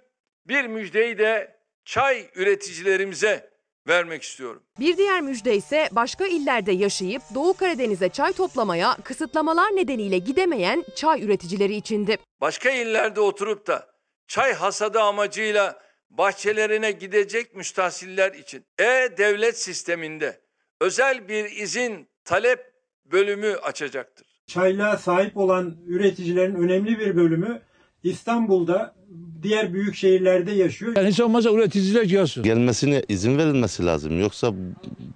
bir 0.48 0.66
müjdeyi 0.66 1.18
de 1.18 1.58
çay 1.84 2.30
üreticilerimize 2.34 3.50
vermek 3.88 4.22
istiyorum. 4.22 4.62
Bir 4.80 4.96
diğer 4.96 5.20
müjde 5.20 5.56
ise 5.56 5.88
başka 5.92 6.26
illerde 6.26 6.72
yaşayıp 6.72 7.22
Doğu 7.34 7.54
Karadeniz'e 7.56 8.08
çay 8.08 8.32
toplamaya 8.32 8.96
kısıtlamalar 9.04 9.76
nedeniyle 9.76 10.18
gidemeyen 10.18 10.84
çay 10.94 11.22
üreticileri 11.24 11.74
içindi. 11.74 12.16
Başka 12.40 12.70
illerde 12.70 13.20
oturup 13.20 13.66
da 13.66 13.86
çay 14.28 14.52
hasadı 14.52 15.00
amacıyla 15.00 15.87
bahçelerine 16.10 16.90
gidecek 16.90 17.54
müstahsiller 17.56 18.32
için 18.32 18.64
e-devlet 18.78 19.58
sisteminde 19.58 20.40
özel 20.80 21.28
bir 21.28 21.44
izin 21.44 22.08
talep 22.24 22.72
bölümü 23.04 23.56
açacaktır. 23.56 24.26
Çaylığa 24.46 24.96
sahip 24.96 25.36
olan 25.36 25.76
üreticilerin 25.86 26.54
önemli 26.54 26.98
bir 26.98 27.16
bölümü 27.16 27.62
İstanbul'da 28.02 28.97
diğer 29.42 29.72
büyük 29.74 29.94
şehirlerde 29.94 30.52
yaşıyor. 30.52 30.96
Yani 30.96 31.08
hiç 31.08 31.20
olmazsa 31.20 31.50
üreticiler 31.50 32.02
gelsin. 32.02 32.42
Gelmesine 32.42 33.02
izin 33.08 33.38
verilmesi 33.38 33.86
lazım. 33.86 34.20
Yoksa 34.20 34.54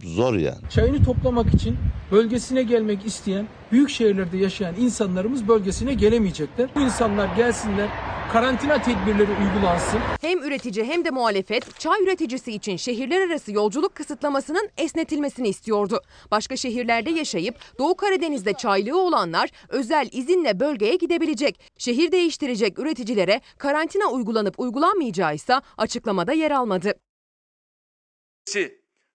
zor 0.05 0.35
yani. 0.35 0.69
Çayını 0.71 1.05
toplamak 1.05 1.55
için 1.55 1.77
bölgesine 2.13 2.63
gelmek 2.63 3.07
isteyen, 3.07 3.47
büyük 3.73 3.91
şehirlerde 3.91 4.39
yaşayan 4.39 4.75
insanlarımız 4.79 5.49
bölgesine 5.49 5.95
gelemeyecekler. 5.95 6.69
Bu 6.75 6.81
insanlar 6.81 7.37
gelsinler, 7.37 7.89
karantina 8.33 8.83
tedbirleri 8.83 9.31
uygulansın. 9.31 10.01
Hem 10.21 10.43
üretici 10.43 10.85
hem 10.85 11.05
de 11.05 11.11
muhalefet 11.11 11.81
çay 11.81 12.03
üreticisi 12.03 12.53
için 12.53 12.77
şehirler 12.77 13.21
arası 13.29 13.53
yolculuk 13.53 13.95
kısıtlamasının 13.95 14.69
esnetilmesini 14.77 15.49
istiyordu. 15.49 16.01
Başka 16.31 16.57
şehirlerde 16.57 17.11
yaşayıp 17.11 17.55
Doğu 17.79 17.97
Karadeniz'de 17.97 18.53
çaylığı 18.53 18.99
olanlar 18.99 19.51
özel 19.69 20.09
izinle 20.13 20.61
bölgeye 20.61 20.97
gidebilecek. 20.97 21.61
Şehir 21.79 22.13
değiştirecek 22.13 22.79
üreticilere 22.79 23.41
karantina 23.59 23.82
uygulanıp 24.07 24.61
uygulanmayacağı 24.61 25.35
ise 25.35 25.55
açıklamada 25.79 26.33
yer 26.33 26.51
almadı. 26.51 26.95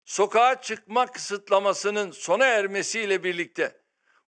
Sokağa 0.06 0.61
çıkma 0.61 1.06
kısıtlamasının 1.06 2.11
sona 2.11 2.45
ermesiyle 2.45 3.23
birlikte 3.23 3.72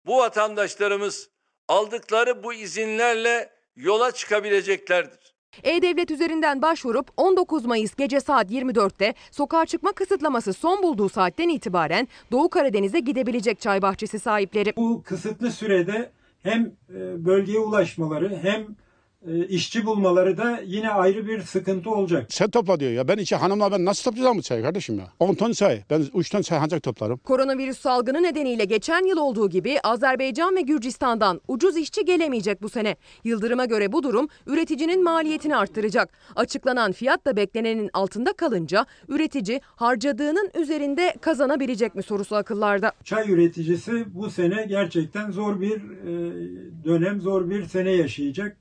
bu 0.06 0.18
vatandaşlarımız 0.18 1.30
aldıkları 1.68 2.44
bu 2.44 2.54
izinlerle 2.54 3.50
yola 3.76 4.12
çıkabileceklerdir. 4.12 5.36
E-Devlet 5.64 6.12
üzerinden 6.12 6.62
başvurup 6.62 7.08
19 7.18 7.66
Mayıs 7.66 7.96
gece 7.96 8.20
saat 8.20 8.52
24'te 8.52 9.14
sokağa 9.32 9.66
çıkma 9.66 9.92
kısıtlaması 9.92 10.54
son 10.54 10.84
bulduğu 10.84 11.10
saatten 11.10 11.50
itibaren 11.50 12.08
Doğu 12.32 12.50
Karadeniz'e 12.50 13.00
gidebilecek 13.00 13.62
çay 13.62 13.82
bahçesi 13.82 14.20
sahipleri. 14.20 14.76
Bu 14.76 15.04
kısıtlı 15.04 15.52
sürede 15.52 16.12
hem 16.44 16.62
e, 16.90 17.26
bölgeye 17.26 17.60
ulaşmaları 17.60 18.40
hem 18.42 18.68
işçi 19.50 19.86
bulmaları 19.86 20.38
da 20.38 20.62
yine 20.66 20.90
ayrı 20.90 21.28
bir 21.28 21.42
sıkıntı 21.42 21.90
olacak. 21.90 22.26
Sen 22.30 22.50
topla 22.50 22.80
diyor 22.80 22.92
ya. 22.92 23.08
Ben 23.08 23.18
iki 23.18 23.36
hanımla 23.36 23.72
ben 23.72 23.86
nasıl 23.86 24.04
toplayacağım 24.04 24.38
bu 24.38 24.42
çayı 24.42 24.64
kardeşim 24.64 25.00
ya? 25.00 25.08
10 25.20 25.34
ton 25.36 25.52
çay. 25.52 25.84
Ben 25.90 26.06
3 26.16 26.30
ton 26.30 26.42
çay 26.42 26.60
ancak 26.62 26.84
toplarım. 26.84 27.18
Koronavirüs 27.18 27.80
salgını 27.80 28.24
nedeniyle 28.24 28.66
geçen 28.66 29.08
yıl 29.08 29.18
olduğu 29.18 29.50
gibi 29.50 29.80
Azerbaycan 29.84 30.56
ve 30.56 30.62
Gürcistan'dan 30.62 31.42
ucuz 31.48 31.78
işçi 31.78 32.06
gelemeyecek 32.06 32.62
bu 32.62 32.70
sene. 32.70 32.96
Yıldırım'a 33.24 33.66
göre 33.66 33.92
bu 33.92 34.04
durum 34.04 34.28
üreticinin 34.48 35.04
maliyetini 35.04 35.56
arttıracak. 35.56 36.10
Açıklanan 36.36 36.92
fiyat 36.92 37.26
da 37.26 37.36
beklenenin 37.36 37.90
altında 37.94 38.34
kalınca 38.34 38.86
üretici 39.08 39.62
harcadığının 39.64 40.52
üzerinde 40.62 41.14
kazanabilecek 41.22 41.96
mi 41.96 42.04
sorusu 42.04 42.36
akıllarda. 42.36 42.92
Çay 43.04 43.32
üreticisi 43.32 44.06
bu 44.16 44.30
sene 44.30 44.66
gerçekten 44.70 45.32
zor 45.32 45.62
bir 45.62 45.76
e, 45.76 46.14
dönem, 46.86 47.22
zor 47.22 47.50
bir 47.50 47.66
sene 47.66 47.92
yaşayacak. 47.92 48.58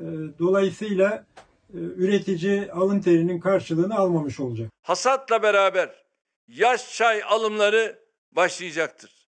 E, 0.00 0.38
Dolayısıyla 0.38 1.26
e, 1.74 1.78
üretici 1.78 2.72
alın 2.72 3.00
terinin 3.00 3.40
karşılığını 3.40 3.96
almamış 3.96 4.40
olacak. 4.40 4.70
Hasatla 4.82 5.42
beraber 5.42 6.04
yaş 6.48 6.96
çay 6.96 7.22
alımları 7.22 7.98
başlayacaktır. 8.32 9.28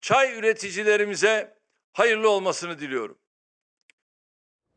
Çay 0.00 0.38
üreticilerimize 0.38 1.56
hayırlı 1.92 2.30
olmasını 2.30 2.78
diliyorum. 2.78 3.18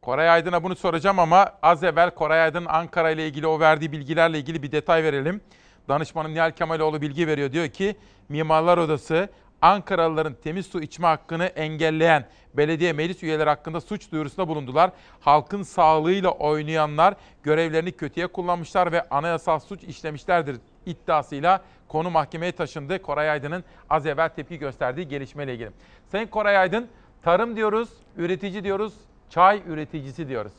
Koray 0.02 0.30
Aydın'a 0.30 0.64
bunu 0.64 0.76
soracağım 0.76 1.20
ama 1.20 1.60
az 1.62 1.84
evvel 1.84 2.16
Koray 2.16 2.42
Aydın 2.42 2.66
Ankara 2.66 3.12
ile 3.12 3.28
ilgili 3.28 3.48
o 3.48 3.60
verdiği 3.60 3.92
bilgilerle 3.92 4.40
ilgili 4.40 4.64
bir 4.64 4.72
detay 4.72 5.04
verelim. 5.04 5.42
Danışmanım 5.88 6.34
Nihal 6.34 6.52
Kemaloğlu 6.52 7.02
bilgi 7.02 7.28
veriyor. 7.28 7.52
Diyor 7.52 7.68
ki 7.68 7.96
Mimarlar 8.30 8.78
Odası 8.78 9.30
Ankaralıların 9.62 10.36
temiz 10.44 10.66
su 10.66 10.82
içme 10.82 11.08
hakkını 11.08 11.46
engelleyen 11.46 12.26
belediye 12.54 12.94
meclis 12.94 13.24
üyeleri 13.24 13.50
hakkında 13.50 13.82
suç 13.82 14.12
duyurusunda 14.12 14.48
bulundular. 14.48 14.92
Halkın 15.20 15.64
sağlığıyla 15.64 16.32
oynayanlar 16.32 17.16
görevlerini 17.44 17.92
kötüye 17.92 18.28
kullanmışlar 18.28 18.92
ve 18.92 19.10
anayasal 19.10 19.60
suç 19.60 19.84
işlemişlerdir 19.84 20.58
iddiasıyla 20.86 21.62
konu 21.88 22.10
mahkemeye 22.10 22.52
taşındı. 22.52 23.02
Koray 23.02 23.30
Aydın'ın 23.30 23.64
az 23.90 24.06
evvel 24.06 24.30
tepki 24.30 24.58
gösterdiği 24.58 25.08
gelişmeyle 25.08 25.54
ilgili. 25.54 25.70
Sayın 26.12 26.28
Koray 26.28 26.58
Aydın, 26.58 26.88
tarım 27.22 27.56
diyoruz, 27.56 27.90
üretici 28.18 28.64
diyoruz, 28.64 28.94
çay 29.30 29.62
üreticisi 29.68 30.28
diyoruz. 30.30 30.54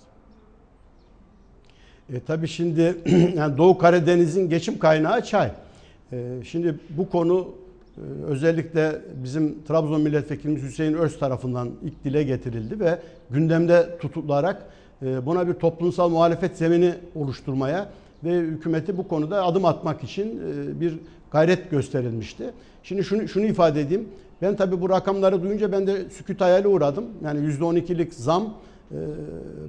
E, 2.12 2.20
tabii 2.20 2.48
şimdi 2.48 2.97
yani 3.35 3.59
Doğu 3.59 3.78
Karadeniz'in 3.78 4.48
geçim 4.48 4.78
kaynağı 4.78 5.24
çay. 5.24 5.51
E, 6.12 6.44
şimdi 6.44 6.78
bu 6.90 7.10
konu 7.10 7.55
özellikle 8.27 9.03
bizim 9.25 9.65
Trabzon 9.69 10.01
milletvekilimiz 10.01 10.62
Hüseyin 10.62 10.95
Öz 10.95 11.19
tarafından 11.19 11.69
ilk 11.83 12.05
dile 12.05 12.23
getirildi 12.23 12.81
ve 12.81 12.99
gündemde 13.31 13.99
tutularak 14.01 14.67
e, 15.03 15.27
buna 15.27 15.49
bir 15.49 15.55
toplumsal 15.55 16.09
muhalefet 16.09 16.57
zemini 16.57 16.95
oluşturmaya 17.15 17.91
ve 18.25 18.39
hükümeti 18.39 18.99
bu 18.99 19.09
konuda 19.09 19.45
adım 19.45 19.65
atmak 19.65 20.05
için 20.05 20.41
e, 20.41 20.81
bir 20.81 20.99
gayret 21.31 21.71
gösterilmişti. 21.71 22.51
Şimdi 22.83 23.05
şunu, 23.05 23.29
şunu 23.29 23.47
ifade 23.47 23.81
edeyim. 23.81 24.09
Ben 24.43 24.57
tabii 24.57 24.81
bu 24.81 24.91
rakamları 24.91 25.43
duyunca 25.43 25.73
ben 25.73 25.87
de 25.87 26.11
sükut 26.11 26.41
hayale 26.41 26.69
uğradım. 26.69 27.05
Yani 27.25 27.41
%12'lik 27.41 28.15
zam 28.15 28.55
e, 28.93 28.97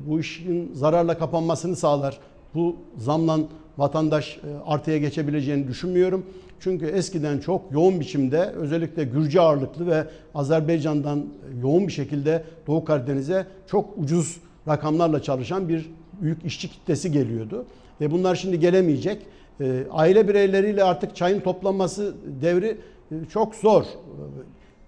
bu 0.07 0.19
işin 0.19 0.71
zararla 0.73 1.17
kapanmasını 1.17 1.75
sağlar. 1.75 2.19
Bu 2.55 2.75
zamla 2.97 3.39
vatandaş 3.77 4.39
artıya 4.65 4.97
geçebileceğini 4.97 5.67
düşünmüyorum. 5.67 6.25
Çünkü 6.63 6.85
eskiden 6.85 7.39
çok 7.39 7.71
yoğun 7.71 7.99
biçimde 7.99 8.39
özellikle 8.41 9.03
Gürcü 9.03 9.39
ağırlıklı 9.39 9.87
ve 9.87 10.05
Azerbaycan'dan 10.35 11.25
yoğun 11.61 11.87
bir 11.87 11.91
şekilde 11.91 12.43
Doğu 12.67 12.85
Karadeniz'e 12.85 13.45
çok 13.67 13.97
ucuz 13.97 14.37
rakamlarla 14.67 15.21
çalışan 15.21 15.69
bir 15.69 15.89
büyük 16.21 16.45
işçi 16.45 16.69
kitlesi 16.69 17.11
geliyordu. 17.11 17.65
Ve 18.01 18.11
bunlar 18.11 18.35
şimdi 18.35 18.59
gelemeyecek. 18.59 19.21
E, 19.61 19.83
aile 19.91 20.27
bireyleriyle 20.27 20.83
artık 20.83 21.15
çayın 21.15 21.39
toplanması 21.39 22.15
devri 22.41 22.77
e, 23.11 23.15
çok 23.33 23.55
zor. 23.55 23.83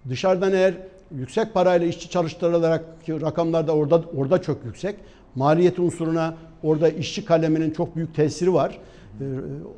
Dışarıdan 0.09 0.53
eğer 0.53 0.73
yüksek 1.17 1.53
parayla 1.53 1.87
işçi 1.87 2.09
çalıştırılarak 2.09 2.85
rakamlar 3.09 3.67
da 3.67 3.75
orada 3.75 4.03
orada 4.17 4.41
çok 4.41 4.65
yüksek. 4.65 4.95
Maliyet 5.35 5.79
unsuruna 5.79 6.35
orada 6.63 6.89
işçi 6.89 7.25
kaleminin 7.25 7.71
çok 7.71 7.95
büyük 7.95 8.15
tesiri 8.15 8.53
var. 8.53 8.79
Ee, 9.21 9.25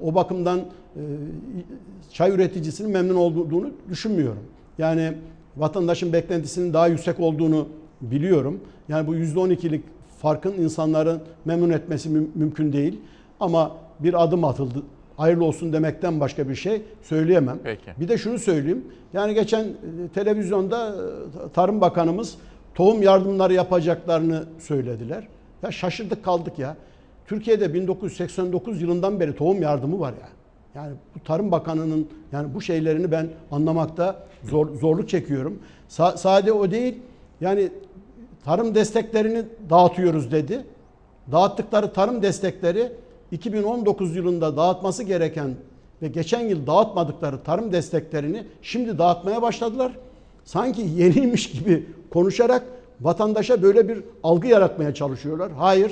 o 0.04 0.16
bakımdan 0.16 0.60
e, 0.60 1.02
çay 2.12 2.32
üreticisinin 2.32 2.92
memnun 2.92 3.16
olduğunu 3.16 3.72
düşünmüyorum. 3.90 4.44
Yani 4.78 5.14
vatandaşın 5.58 6.14
beklentisinin 6.14 6.74
daha 6.74 6.88
yüksek 6.88 7.20
olduğunu 7.20 7.68
biliyorum. 8.02 8.60
Yani 8.90 9.08
bu 9.08 9.16
%12'lik 9.16 9.84
farkın 10.22 10.54
insanların 10.54 11.22
memnun 11.46 11.70
etmesi 11.70 12.10
mümkün 12.36 12.74
değil. 12.74 13.00
Ama 13.40 13.72
bir 14.00 14.24
adım 14.24 14.44
atıldı. 14.44 14.84
Hayırlı 15.18 15.46
olsun 15.46 15.74
demekten 15.74 16.20
başka 16.20 16.50
bir 16.50 16.56
şey 16.56 16.82
söyleyemem. 17.02 17.60
Peki. 17.64 17.92
Bir 18.00 18.08
de 18.08 18.18
şunu 18.18 18.40
söyleyeyim. 18.40 18.86
Yani 19.14 19.34
geçen 19.34 19.64
e, 19.64 19.74
televizyonda 20.14 20.90
e, 20.90 21.54
Tarım 21.54 21.82
Bakanımız 21.82 22.38
tohum 22.76 23.04
yardımları 23.04 23.54
yapacaklarını 23.54 24.44
söylediler. 24.60 25.28
Ya 25.64 25.72
şaşırdık 25.72 26.24
kaldık 26.24 26.60
ya. 26.60 26.76
Türkiye'de 27.28 27.74
1989 27.74 28.82
yılından 28.82 29.20
beri 29.20 29.36
tohum 29.36 29.62
yardımı 29.62 30.00
var 30.00 30.14
ya. 30.14 30.30
Yani 30.76 30.94
bu 31.16 31.24
Tarım 31.24 31.52
Bakanı'nın 31.52 32.08
yani 32.32 32.54
bu 32.54 32.62
şeylerini 32.62 33.12
ben 33.12 33.30
anlamakta 33.52 34.24
zor, 34.44 34.76
zorluk 34.76 35.10
çekiyorum. 35.10 35.60
Sa- 35.90 36.18
sadece 36.18 36.52
o 36.52 36.72
değil. 36.72 36.96
Yani 37.42 37.70
tarım 38.46 38.76
desteklerini 38.76 39.44
dağıtıyoruz 39.70 40.32
dedi. 40.32 40.66
Dağıttıkları 41.32 41.94
tarım 41.94 42.22
destekleri 42.22 42.92
2019 43.32 44.16
yılında 44.16 44.58
dağıtması 44.58 45.04
gereken 45.04 45.56
ve 46.02 46.08
geçen 46.08 46.42
yıl 46.42 46.68
dağıtmadıkları 46.68 47.44
tarım 47.44 47.72
desteklerini 47.72 48.44
şimdi 48.62 48.98
dağıtmaya 48.98 49.42
başladılar. 49.42 49.92
Sanki 50.44 50.82
yeniymiş 50.82 51.52
gibi 51.52 51.86
konuşarak 52.10 52.64
vatandaşa 53.02 53.62
böyle 53.62 53.88
bir 53.88 54.04
algı 54.24 54.48
yaratmaya 54.48 54.94
çalışıyorlar. 54.94 55.52
Hayır, 55.52 55.92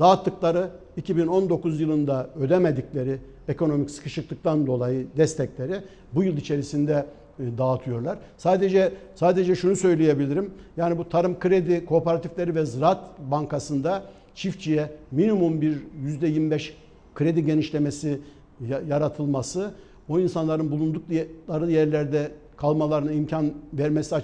dağıttıkları 0.00 0.70
2019 0.96 1.80
yılında 1.80 2.30
ödemedikleri 2.40 3.18
ekonomik 3.48 3.90
sıkışıklıktan 3.90 4.66
dolayı 4.66 5.06
destekleri 5.16 5.74
bu 6.14 6.22
yıl 6.24 6.36
içerisinde 6.36 7.06
e, 7.38 7.58
dağıtıyorlar. 7.58 8.18
Sadece 8.36 8.92
sadece 9.14 9.54
şunu 9.54 9.76
söyleyebilirim. 9.76 10.50
Yani 10.76 10.98
bu 10.98 11.08
tarım 11.08 11.38
kredi 11.38 11.84
kooperatifleri 11.84 12.54
ve 12.54 12.66
Ziraat 12.66 12.98
Bankası'nda 13.30 14.02
çiftçiye 14.34 14.90
minimum 15.10 15.60
bir 15.60 15.78
%25 16.22 16.70
kredi 17.14 17.44
genişlemesi 17.44 18.20
ya- 18.68 18.82
yaratılması, 18.88 19.70
o 20.08 20.18
insanların 20.20 20.70
bulundukları 20.70 21.70
yerlerde 21.70 22.30
kalmalarına 22.56 23.12
imkan 23.12 23.52
vermesi 23.72 24.14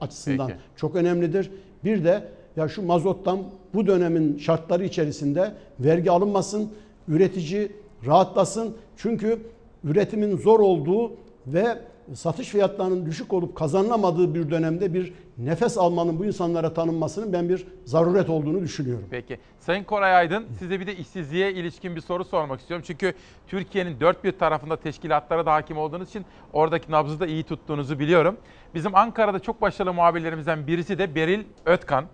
açısından 0.00 0.48
Peki. 0.48 0.58
çok 0.76 0.94
önemlidir. 0.96 1.50
Bir 1.84 2.04
de 2.04 2.22
ya 2.56 2.68
şu 2.68 2.86
mazottan 2.86 3.38
bu 3.74 3.86
dönemin 3.86 4.38
şartları 4.38 4.84
içerisinde 4.84 5.54
vergi 5.80 6.10
alınmasın, 6.10 6.72
üretici 7.08 7.72
rahatlasın. 8.06 8.76
Çünkü 8.96 9.38
üretimin 9.84 10.36
zor 10.36 10.60
olduğu 10.60 11.12
ve 11.46 11.78
satış 12.14 12.48
fiyatlarının 12.48 13.06
düşük 13.06 13.32
olup 13.32 13.56
kazanılamadığı 13.56 14.34
bir 14.34 14.50
dönemde 14.50 14.94
bir 14.94 15.12
nefes 15.38 15.78
almanın 15.78 16.18
bu 16.18 16.24
insanlara 16.24 16.74
tanınmasının 16.74 17.32
ben 17.32 17.48
bir 17.48 17.66
zaruret 17.84 18.30
olduğunu 18.30 18.62
düşünüyorum. 18.62 19.04
Peki. 19.10 19.38
Sayın 19.60 19.84
Koray 19.84 20.16
Aydın 20.16 20.46
size 20.58 20.80
bir 20.80 20.86
de 20.86 20.96
işsizliğe 20.96 21.52
ilişkin 21.52 21.96
bir 21.96 22.00
soru 22.00 22.24
sormak 22.24 22.60
istiyorum. 22.60 22.84
Çünkü 22.86 23.14
Türkiye'nin 23.46 24.00
dört 24.00 24.24
bir 24.24 24.32
tarafında 24.32 24.76
teşkilatlara 24.76 25.46
da 25.46 25.52
hakim 25.52 25.78
olduğunuz 25.78 26.08
için 26.08 26.24
oradaki 26.52 26.92
nabzı 26.92 27.20
da 27.20 27.26
iyi 27.26 27.44
tuttuğunuzu 27.44 27.98
biliyorum. 27.98 28.36
Bizim 28.74 28.94
Ankara'da 28.94 29.38
çok 29.38 29.62
başarılı 29.62 29.92
muhabirlerimizden 29.92 30.66
birisi 30.66 30.98
de 30.98 31.14
Beril 31.14 31.44
Ötkan. 31.66 32.04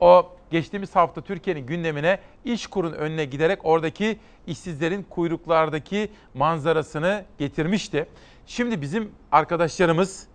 O 0.00 0.32
geçtiğimiz 0.50 0.96
hafta 0.96 1.20
Türkiye'nin 1.20 1.66
gündemine 1.66 2.18
İşkur'un 2.44 2.92
önüne 2.92 3.24
giderek 3.24 3.58
oradaki 3.64 4.18
işsizlerin 4.46 5.02
kuyruklardaki 5.10 6.10
manzarasını 6.34 7.24
getirmişti. 7.38 8.06
Şimdi 8.46 8.82
bizim 8.82 9.12
arkadaşlarımız 9.32 10.26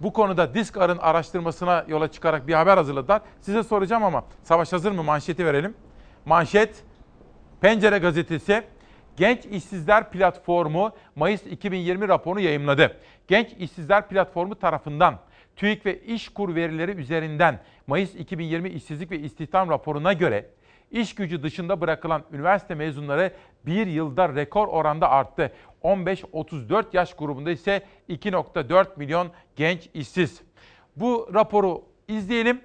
bu 0.00 0.12
konuda 0.12 0.54
Diskar'ın 0.54 0.98
araştırmasına 0.98 1.84
yola 1.88 2.10
çıkarak 2.10 2.48
bir 2.48 2.54
haber 2.54 2.76
hazırladılar. 2.76 3.22
Size 3.40 3.62
soracağım 3.62 4.04
ama 4.04 4.24
Savaş 4.42 4.72
hazır 4.72 4.92
mı? 4.92 5.02
Manşeti 5.02 5.46
verelim. 5.46 5.74
Manşet 6.26 6.84
Pencere 7.60 7.98
gazetesi 7.98 8.62
Genç 9.16 9.44
İşsizler 9.44 10.10
Platformu 10.10 10.92
Mayıs 11.16 11.46
2020 11.46 12.08
raporunu 12.08 12.40
yayımladı. 12.40 12.96
Genç 13.28 13.48
İşsizler 13.58 14.08
Platformu 14.08 14.54
tarafından 14.54 15.18
TÜİK 15.56 15.86
ve 15.86 16.02
İşkur 16.02 16.54
verileri 16.54 16.90
üzerinden 16.90 17.60
Mayıs 17.86 18.14
2020 18.14 18.68
işsizlik 18.68 19.10
ve 19.10 19.18
istihdam 19.18 19.70
raporuna 19.70 20.12
göre 20.12 20.50
iş 20.90 21.14
gücü 21.14 21.42
dışında 21.42 21.80
bırakılan 21.80 22.22
üniversite 22.32 22.74
mezunları 22.74 23.32
bir 23.66 23.86
yılda 23.86 24.34
rekor 24.34 24.68
oranda 24.68 25.10
arttı. 25.10 25.52
15-34 25.82 26.84
yaş 26.92 27.14
grubunda 27.14 27.50
ise 27.50 27.82
2.4 28.08 28.86
milyon 28.96 29.30
genç 29.56 29.88
işsiz. 29.94 30.42
Bu 30.96 31.30
raporu 31.34 31.82
izleyelim. 32.08 32.60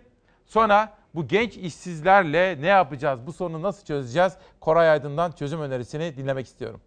Sonra 0.45 0.97
bu 1.15 1.27
genç 1.27 1.57
işsizlerle 1.57 2.61
ne 2.61 2.67
yapacağız? 2.67 3.27
Bu 3.27 3.33
sorunu 3.33 3.61
nasıl 3.61 3.85
çözeceğiz? 3.85 4.33
Koray 4.59 4.89
Aydın'dan 4.89 5.31
çözüm 5.31 5.61
önerisini 5.61 6.17
dinlemek 6.17 6.45
istiyorum. 6.45 6.81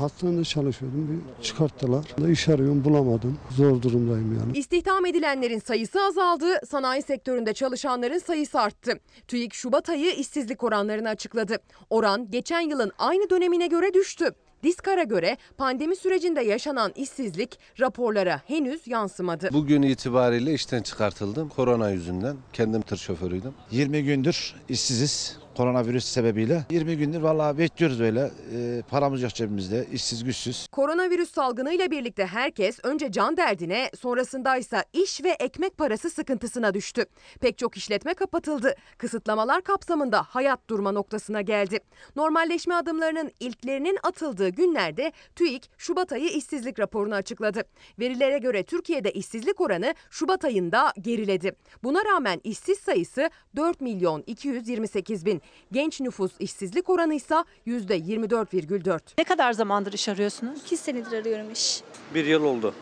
Hastanede 0.00 0.44
çalışıyordum. 0.44 1.22
Bir 1.38 1.44
çıkarttılar. 1.44 2.04
İş 2.30 2.48
arıyorum 2.48 2.84
bulamadım. 2.84 3.38
Zor 3.56 3.82
durumdayım 3.82 4.38
yani. 4.40 4.58
İstihdam 4.58 5.06
edilenlerin 5.06 5.58
sayısı 5.58 6.00
azaldı, 6.02 6.66
sanayi 6.70 7.02
sektöründe 7.02 7.54
çalışanların 7.54 8.18
sayısı 8.18 8.60
arttı. 8.60 8.92
TÜİK 9.28 9.54
Şubat 9.54 9.88
ayı 9.88 10.12
işsizlik 10.14 10.62
oranlarını 10.64 11.08
açıkladı. 11.08 11.56
Oran 11.90 12.30
geçen 12.30 12.60
yılın 12.60 12.92
aynı 12.98 13.30
dönemine 13.30 13.66
göre 13.66 13.94
düştü. 13.94 14.34
Diskar'a 14.62 15.02
göre 15.02 15.36
pandemi 15.58 15.96
sürecinde 15.96 16.40
yaşanan 16.40 16.92
işsizlik 16.96 17.58
raporlara 17.80 18.40
henüz 18.46 18.86
yansımadı. 18.86 19.48
Bugün 19.52 19.82
itibariyle 19.82 20.54
işten 20.54 20.82
çıkartıldım. 20.82 21.48
Korona 21.48 21.90
yüzünden. 21.90 22.36
Kendim 22.52 22.82
tır 22.82 22.96
şoförüydüm. 22.96 23.54
20 23.70 24.04
gündür 24.04 24.54
işsiziz 24.68 25.38
koronavirüs 25.60 26.04
sebebiyle. 26.04 26.64
20 26.70 26.96
gündür 26.96 27.20
vallahi 27.20 27.58
bekliyoruz 27.58 28.00
öyle. 28.00 28.30
Ee, 28.54 28.82
paramız 28.90 29.22
yok 29.22 29.34
cebimizde. 29.34 29.86
işsiz 29.92 30.24
güçsüz. 30.24 30.68
Koronavirüs 30.72 31.30
salgınıyla 31.30 31.90
birlikte 31.90 32.26
herkes 32.26 32.78
önce 32.82 33.12
can 33.12 33.36
derdine, 33.36 33.90
sonrasındaysa 34.00 34.84
iş 34.92 35.24
ve 35.24 35.28
ekmek 35.28 35.78
parası 35.78 36.10
sıkıntısına 36.10 36.74
düştü. 36.74 37.04
Pek 37.40 37.58
çok 37.58 37.76
işletme 37.76 38.14
kapatıldı. 38.14 38.74
Kısıtlamalar 38.98 39.62
kapsamında 39.62 40.22
hayat 40.22 40.60
durma 40.70 40.92
noktasına 40.92 41.40
geldi. 41.40 41.78
Normalleşme 42.16 42.74
adımlarının 42.74 43.30
ilklerinin 43.40 43.98
atıldığı 44.02 44.48
günlerde 44.48 45.12
TÜİK 45.36 45.70
Şubat 45.78 46.12
ayı 46.12 46.28
işsizlik 46.28 46.78
raporunu 46.78 47.14
açıkladı. 47.14 47.62
Verilere 47.98 48.38
göre 48.38 48.62
Türkiye'de 48.62 49.12
işsizlik 49.12 49.60
oranı 49.60 49.94
Şubat 50.10 50.44
ayında 50.44 50.92
geriledi. 51.00 51.52
Buna 51.82 52.04
rağmen 52.04 52.40
işsiz 52.44 52.78
sayısı 52.78 53.30
4 53.56 53.80
milyon 53.80 54.24
228 54.26 55.26
bin. 55.26 55.42
Genç 55.72 56.00
nüfus 56.00 56.32
işsizlik 56.38 56.90
oranı 56.90 57.14
ise 57.14 57.34
%24,4. 57.66 59.00
Ne 59.18 59.24
kadar 59.24 59.52
zamandır 59.52 59.92
iş 59.92 60.08
arıyorsunuz? 60.08 60.60
2 60.64 60.76
senedir 60.76 61.12
arıyorum 61.12 61.52
iş. 61.52 61.80
Bir 62.14 62.24
yıl 62.26 62.44
oldu. 62.44 62.74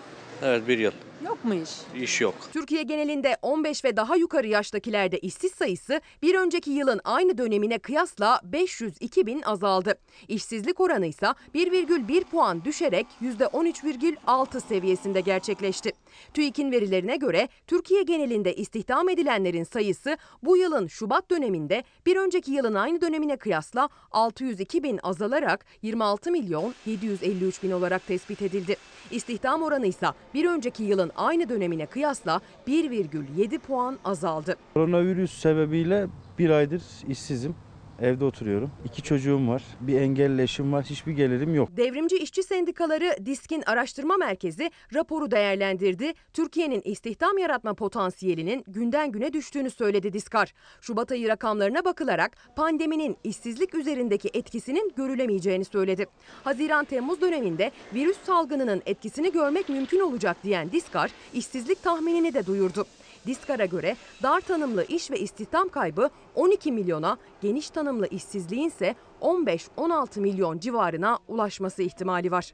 Evet 0.43 0.69
bir 0.69 0.79
yıl. 0.79 0.93
Yok 1.25 1.45
mu 1.45 1.55
iş? 1.55 1.71
İş 2.03 2.21
yok. 2.21 2.35
Türkiye 2.53 2.83
genelinde 2.83 3.37
15 3.43 3.85
ve 3.85 3.97
daha 3.97 4.17
yukarı 4.17 4.47
yaştakilerde 4.47 5.19
işsiz 5.19 5.53
sayısı 5.53 6.01
bir 6.23 6.35
önceki 6.35 6.71
yılın 6.71 7.01
aynı 7.05 7.39
dönemine 7.39 7.79
kıyasla 7.79 8.41
502 8.45 9.27
bin 9.27 9.43
azaldı. 9.43 9.99
İşsizlik 10.29 10.81
oranı 10.81 11.07
ise 11.07 11.27
1,1 11.55 12.25
puan 12.25 12.65
düşerek 12.65 13.07
%13,6 13.23 14.61
seviyesinde 14.69 15.21
gerçekleşti. 15.21 15.93
TÜİK'in 16.35 16.73
verilerine 16.73 17.17
göre 17.17 17.49
Türkiye 17.67 18.03
genelinde 18.03 18.55
istihdam 18.55 19.09
edilenlerin 19.09 19.65
sayısı 19.65 20.17
bu 20.43 20.57
yılın 20.57 20.87
Şubat 20.87 21.31
döneminde 21.31 21.85
bir 22.07 22.17
önceki 22.17 22.53
yılın 22.53 22.75
aynı 22.75 23.01
dönemine 23.01 23.37
kıyasla 23.37 23.89
602 24.11 24.83
bin 24.83 25.01
azalarak 25.03 25.65
26 25.83 26.31
milyon 26.31 26.75
753 26.87 27.63
bin 27.63 27.71
olarak 27.71 28.07
tespit 28.07 28.43
edildi. 28.43 28.77
İstihdam 29.11 29.63
oranı 29.63 29.87
ise 29.87 30.07
bir 30.35 30.45
önceki 30.45 30.83
yılın 30.83 31.08
aynı 31.17 31.49
dönemine 31.49 31.87
kıyasla 31.87 32.41
1,7 32.67 33.59
puan 33.59 33.99
azaldı. 34.05 34.57
Koronavirüs 34.75 35.41
sebebiyle 35.41 36.07
bir 36.39 36.51
aydır 36.51 36.83
işsizim. 37.09 37.55
Evde 38.03 38.25
oturuyorum. 38.25 38.71
İki 38.85 39.03
çocuğum 39.03 39.49
var. 39.49 39.63
Bir 39.81 40.01
engelli 40.01 40.43
eşim 40.43 40.73
var. 40.73 40.85
Hiçbir 40.85 41.13
gelirim 41.13 41.55
yok. 41.55 41.69
Devrimci 41.77 42.17
İşçi 42.17 42.43
Sendikaları 42.43 43.17
Disk'in 43.27 43.63
araştırma 43.67 44.17
merkezi 44.17 44.71
raporu 44.95 45.31
değerlendirdi. 45.31 46.13
Türkiye'nin 46.33 46.83
istihdam 46.85 47.39
yaratma 47.39 47.75
potansiyelinin 47.75 48.65
günden 48.69 49.13
güne 49.13 49.33
düştüğünü 49.33 49.71
söyledi 49.71 50.13
Diskar. 50.13 50.55
Şubat 50.81 51.13
ayı 51.13 51.29
rakamlarına 51.29 51.85
bakılarak 51.85 52.37
pandeminin 52.57 53.17
işsizlik 53.25 53.75
üzerindeki 53.75 54.31
etkisinin 54.35 54.93
görülemeyeceğini 54.97 55.65
söyledi. 55.65 56.07
Haziran-Temmuz 56.45 57.21
döneminde 57.21 57.71
virüs 57.95 58.19
salgınının 58.27 58.83
etkisini 58.87 59.33
görmek 59.33 59.69
mümkün 59.69 60.01
olacak 60.01 60.37
diyen 60.45 60.73
Diskar, 60.73 61.11
işsizlik 61.35 61.83
tahminini 61.83 62.35
de 62.35 62.47
duyurdu. 62.47 62.87
Diskar'a 63.27 63.65
göre 63.65 63.97
dar 64.23 64.41
tanımlı 64.41 64.85
iş 64.85 65.11
ve 65.11 65.21
istihdam 65.21 65.69
kaybı 65.69 66.11
12 66.35 66.73
milyona, 66.73 67.19
geniş 67.41 67.71
tanımlı 67.71 68.07
işsizliğin 68.07 68.69
ise 68.69 68.95
15-16 69.21 70.21
milyon 70.21 70.59
civarına 70.59 71.19
ulaşması 71.29 71.83
ihtimali 71.83 72.31
var. 72.31 72.53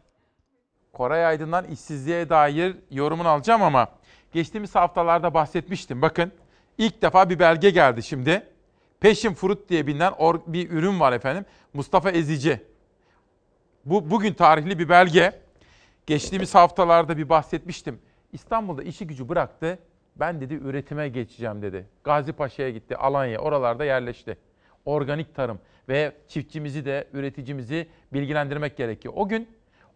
Koray 0.92 1.26
Aydın'dan 1.26 1.64
işsizliğe 1.64 2.28
dair 2.28 2.76
yorumunu 2.90 3.28
alacağım 3.28 3.62
ama 3.62 3.88
geçtiğimiz 4.32 4.74
haftalarda 4.74 5.34
bahsetmiştim. 5.34 6.02
Bakın 6.02 6.32
ilk 6.78 7.02
defa 7.02 7.30
bir 7.30 7.38
belge 7.38 7.70
geldi 7.70 8.02
şimdi. 8.02 8.46
Passion 9.00 9.34
Fruit 9.34 9.68
diye 9.68 9.86
bilinen 9.86 10.12
bir 10.46 10.70
ürün 10.70 11.00
var 11.00 11.12
efendim. 11.12 11.44
Mustafa 11.74 12.10
Ezici. 12.10 12.60
Bu 13.84 14.10
bugün 14.10 14.34
tarihli 14.34 14.78
bir 14.78 14.88
belge. 14.88 15.40
Geçtiğimiz 16.06 16.54
haftalarda 16.54 17.16
bir 17.16 17.28
bahsetmiştim. 17.28 18.00
İstanbul'da 18.32 18.82
işi 18.82 19.06
gücü 19.06 19.28
bıraktı. 19.28 19.78
Ben 20.16 20.40
dedi 20.40 20.54
üretime 20.54 21.08
geçeceğim 21.08 21.62
dedi. 21.62 21.86
Gazi 22.04 22.32
Paşa'ya 22.32 22.70
gitti, 22.70 22.96
Alanya 22.96 23.38
oralarda 23.38 23.84
yerleşti. 23.84 24.38
Organik 24.84 25.34
tarım 25.34 25.58
ve 25.88 26.12
çiftçimizi 26.28 26.84
de 26.84 27.08
üreticimizi 27.12 27.88
bilgilendirmek 28.12 28.76
gerekiyor. 28.76 29.14
O 29.16 29.28
gün 29.28 29.48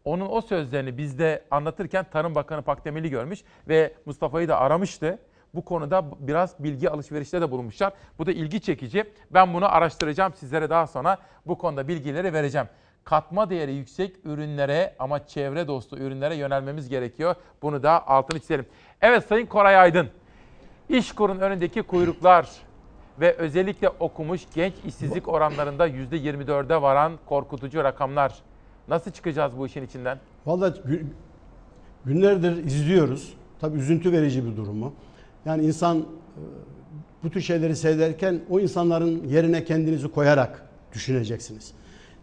onun 0.05 0.27
o 0.31 0.40
sözlerini 0.40 0.99
bizde 0.99 1.45
anlatırken 1.51 2.07
Tarım 2.11 2.35
Bakanı 2.35 2.62
Pakdemeli 2.62 3.11
görmüş 3.11 3.40
ve 3.69 3.95
Mustafa'yı 4.07 4.49
da 4.49 4.59
aramıştı. 4.59 5.19
Bu 5.55 5.65
konuda 5.65 6.05
biraz 6.19 6.65
bilgi 6.65 6.90
alışverişte 6.90 7.40
de 7.40 7.51
bulunmuşlar. 7.51 7.93
Bu 8.19 8.27
da 8.27 8.32
ilgi 8.32 8.61
çekici. 8.61 9.05
Ben 9.31 9.55
bunu 9.55 9.74
araştıracağım. 9.74 10.35
Sizlere 10.35 10.70
daha 10.70 10.86
sonra 10.86 11.19
bu 11.47 11.59
konuda 11.59 11.89
bilgileri 11.89 12.32
vereceğim. 12.32 12.69
Katma 13.05 13.51
değeri 13.51 13.73
yüksek 13.73 14.16
ürünlere 14.24 14.95
ama 14.99 15.27
çevre 15.27 15.69
dostu 15.69 15.99
ürünlere 15.99 16.35
yönelmemiz 16.35 16.89
gerekiyor. 16.89 17.35
Bunu 17.62 17.82
da 17.82 18.07
altını 18.07 18.40
çizelim. 18.40 18.66
Evet 19.03 19.25
Sayın 19.29 19.47
Koray 19.47 19.77
Aydın. 19.77 20.07
İşkur'un 20.89 21.39
önündeki 21.41 21.83
kuyruklar 21.83 22.51
ve 23.20 23.33
özellikle 23.35 23.89
okumuş 23.89 24.43
genç 24.55 24.75
işsizlik 24.87 25.29
oranlarında 25.29 25.89
%24'e 25.89 26.83
varan 26.83 27.12
korkutucu 27.27 27.85
rakamlar. 27.85 28.35
Nasıl 28.89 29.11
çıkacağız 29.11 29.59
bu 29.59 29.66
işin 29.66 29.83
içinden? 29.83 30.19
Vallahi 30.47 30.70
gü- 30.81 31.05
günlerdir 32.05 32.65
izliyoruz. 32.65 33.35
Tabii 33.61 33.79
üzüntü 33.79 34.12
verici 34.12 34.47
bir 34.47 34.57
durumu. 34.57 34.93
Yani 35.45 35.65
insan 35.65 35.99
e, 35.99 36.05
bu 37.23 37.31
tür 37.31 37.41
şeyleri 37.41 37.77
seyrederken 37.77 38.41
o 38.51 38.61
insanların 38.61 39.25
yerine 39.29 39.65
kendinizi 39.65 40.09
koyarak 40.09 40.62
düşüneceksiniz. 40.93 41.73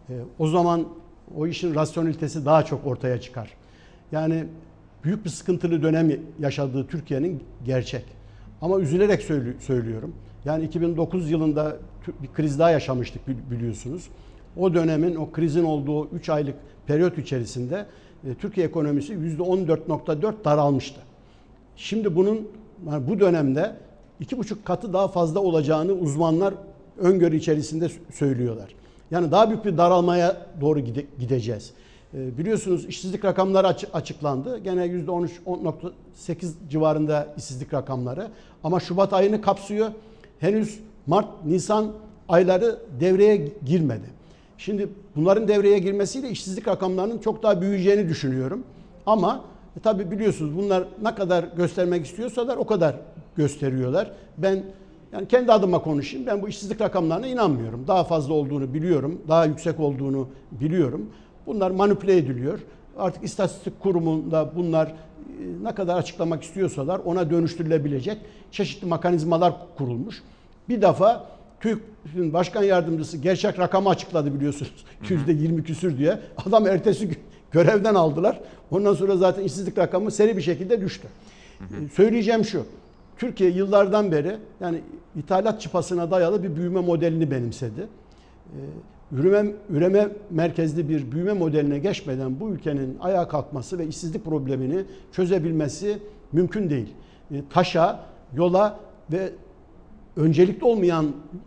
E, 0.08 0.12
o 0.38 0.46
zaman 0.48 0.88
o 1.36 1.46
işin 1.46 1.74
rasyonelitesi 1.74 2.46
daha 2.46 2.64
çok 2.64 2.86
ortaya 2.86 3.20
çıkar. 3.20 3.52
Yani 4.12 4.46
büyük 5.06 5.24
bir 5.24 5.30
sıkıntılı 5.30 5.82
dönem 5.82 6.10
yaşadığı 6.38 6.86
Türkiye'nin 6.86 7.42
gerçek. 7.64 8.04
Ama 8.62 8.80
üzülerek 8.80 9.22
söylüyorum. 9.60 10.14
Yani 10.44 10.64
2009 10.64 11.30
yılında 11.30 11.76
bir 12.22 12.28
kriz 12.28 12.58
daha 12.58 12.70
yaşamıştık 12.70 13.22
biliyorsunuz. 13.50 14.08
O 14.56 14.74
dönemin, 14.74 15.14
o 15.14 15.30
krizin 15.30 15.64
olduğu 15.64 16.08
3 16.08 16.28
aylık 16.28 16.54
periyot 16.86 17.18
içerisinde 17.18 17.86
e, 18.26 18.34
Türkiye 18.34 18.66
ekonomisi 18.66 19.12
%14.4 19.12 20.44
daralmıştı. 20.44 21.00
Şimdi 21.76 22.16
bunun 22.16 22.48
yani 22.90 23.08
bu 23.08 23.20
dönemde 23.20 23.76
iki 24.20 24.38
buçuk 24.38 24.64
katı 24.64 24.92
daha 24.92 25.08
fazla 25.08 25.40
olacağını 25.40 25.92
uzmanlar 25.92 26.54
öngörü 26.98 27.36
içerisinde 27.36 27.88
söylüyorlar. 28.14 28.74
Yani 29.10 29.30
daha 29.30 29.50
büyük 29.50 29.64
bir 29.64 29.78
daralmaya 29.78 30.36
doğru 30.60 30.80
gide, 30.80 31.04
gideceğiz. 31.18 31.72
E, 32.14 32.38
biliyorsunuz 32.38 32.84
işsizlik 32.84 33.24
rakamları 33.24 33.66
açı, 33.66 33.86
açıklandı. 33.92 34.58
Gene 34.58 34.86
%13.8 34.86 36.52
civarında 36.70 37.28
işsizlik 37.36 37.74
rakamları. 37.74 38.28
Ama 38.64 38.80
Şubat 38.80 39.12
ayını 39.12 39.40
kapsıyor. 39.40 39.88
Henüz 40.40 40.80
Mart, 41.06 41.44
Nisan 41.44 41.92
ayları 42.28 42.78
devreye 43.00 43.52
girmedi. 43.66 44.06
Şimdi 44.58 44.88
bunların 45.16 45.48
devreye 45.48 45.78
girmesiyle 45.78 46.30
işsizlik 46.30 46.68
rakamlarının 46.68 47.18
çok 47.18 47.42
daha 47.42 47.60
büyüyeceğini 47.60 48.08
düşünüyorum. 48.08 48.64
Ama 49.06 49.44
e, 49.76 49.80
tabi 49.80 50.10
biliyorsunuz 50.10 50.56
bunlar 50.56 50.84
ne 51.02 51.14
kadar 51.14 51.44
göstermek 51.56 52.06
istiyorsalar 52.06 52.56
o 52.56 52.66
kadar 52.66 52.96
gösteriyorlar. 53.36 54.10
Ben 54.38 54.62
yani 55.12 55.28
kendi 55.28 55.52
adıma 55.52 55.82
konuşayım. 55.82 56.26
Ben 56.26 56.42
bu 56.42 56.48
işsizlik 56.48 56.80
rakamlarına 56.80 57.26
inanmıyorum. 57.26 57.84
Daha 57.88 58.04
fazla 58.04 58.34
olduğunu 58.34 58.74
biliyorum. 58.74 59.20
Daha 59.28 59.44
yüksek 59.44 59.80
olduğunu 59.80 60.28
biliyorum. 60.52 61.10
Bunlar 61.46 61.70
manipüle 61.70 62.16
ediliyor. 62.16 62.58
Artık 62.98 63.24
istatistik 63.24 63.80
kurumunda 63.80 64.50
bunlar 64.56 64.86
e, 64.86 64.92
ne 65.62 65.74
kadar 65.74 65.96
açıklamak 65.98 66.42
istiyorsalar 66.42 67.00
ona 67.04 67.30
dönüştürülebilecek 67.30 68.18
çeşitli 68.50 68.86
mekanizmalar 68.86 69.54
kurulmuş. 69.78 70.22
Bir 70.68 70.82
defa 70.82 71.26
TÜİK'in 71.60 72.32
başkan 72.32 72.62
yardımcısı 72.62 73.16
gerçek 73.16 73.58
rakamı 73.58 73.88
açıkladı 73.88 74.34
biliyorsunuz. 74.34 74.84
Yüzde 75.08 75.32
yirmi 75.32 75.64
küsür 75.64 75.98
diye. 75.98 76.18
Adam 76.46 76.66
ertesi 76.66 77.08
gün 77.08 77.18
görevden 77.52 77.94
aldılar. 77.94 78.40
Ondan 78.70 78.94
sonra 78.94 79.16
zaten 79.16 79.44
işsizlik 79.44 79.78
rakamı 79.78 80.10
seri 80.10 80.36
bir 80.36 80.42
şekilde 80.42 80.80
düştü. 80.80 81.08
Hı 81.58 81.64
hı. 81.64 81.88
Söyleyeceğim 81.88 82.44
şu. 82.44 82.66
Türkiye 83.18 83.50
yıllardan 83.50 84.12
beri 84.12 84.36
yani 84.60 84.80
ithalat 85.16 85.60
çıpasına 85.60 86.10
dayalı 86.10 86.42
bir 86.42 86.56
büyüme 86.56 86.80
modelini 86.80 87.30
benimsedi. 87.30 87.88
Üreme, 89.12 89.52
üreme 89.70 90.08
merkezli 90.30 90.88
bir 90.88 91.12
büyüme 91.12 91.32
modeline 91.32 91.78
geçmeden 91.78 92.40
bu 92.40 92.48
ülkenin 92.48 92.98
ayağa 93.00 93.28
kalkması 93.28 93.78
ve 93.78 93.86
işsizlik 93.86 94.24
problemini 94.24 94.84
çözebilmesi 95.12 95.98
mümkün 96.32 96.70
değil. 96.70 96.94
Ee, 97.30 97.42
taşa, 97.50 98.00
yola 98.34 98.78
ve 99.12 99.30
öncelikli 100.16 100.64
olmayan 100.64 101.06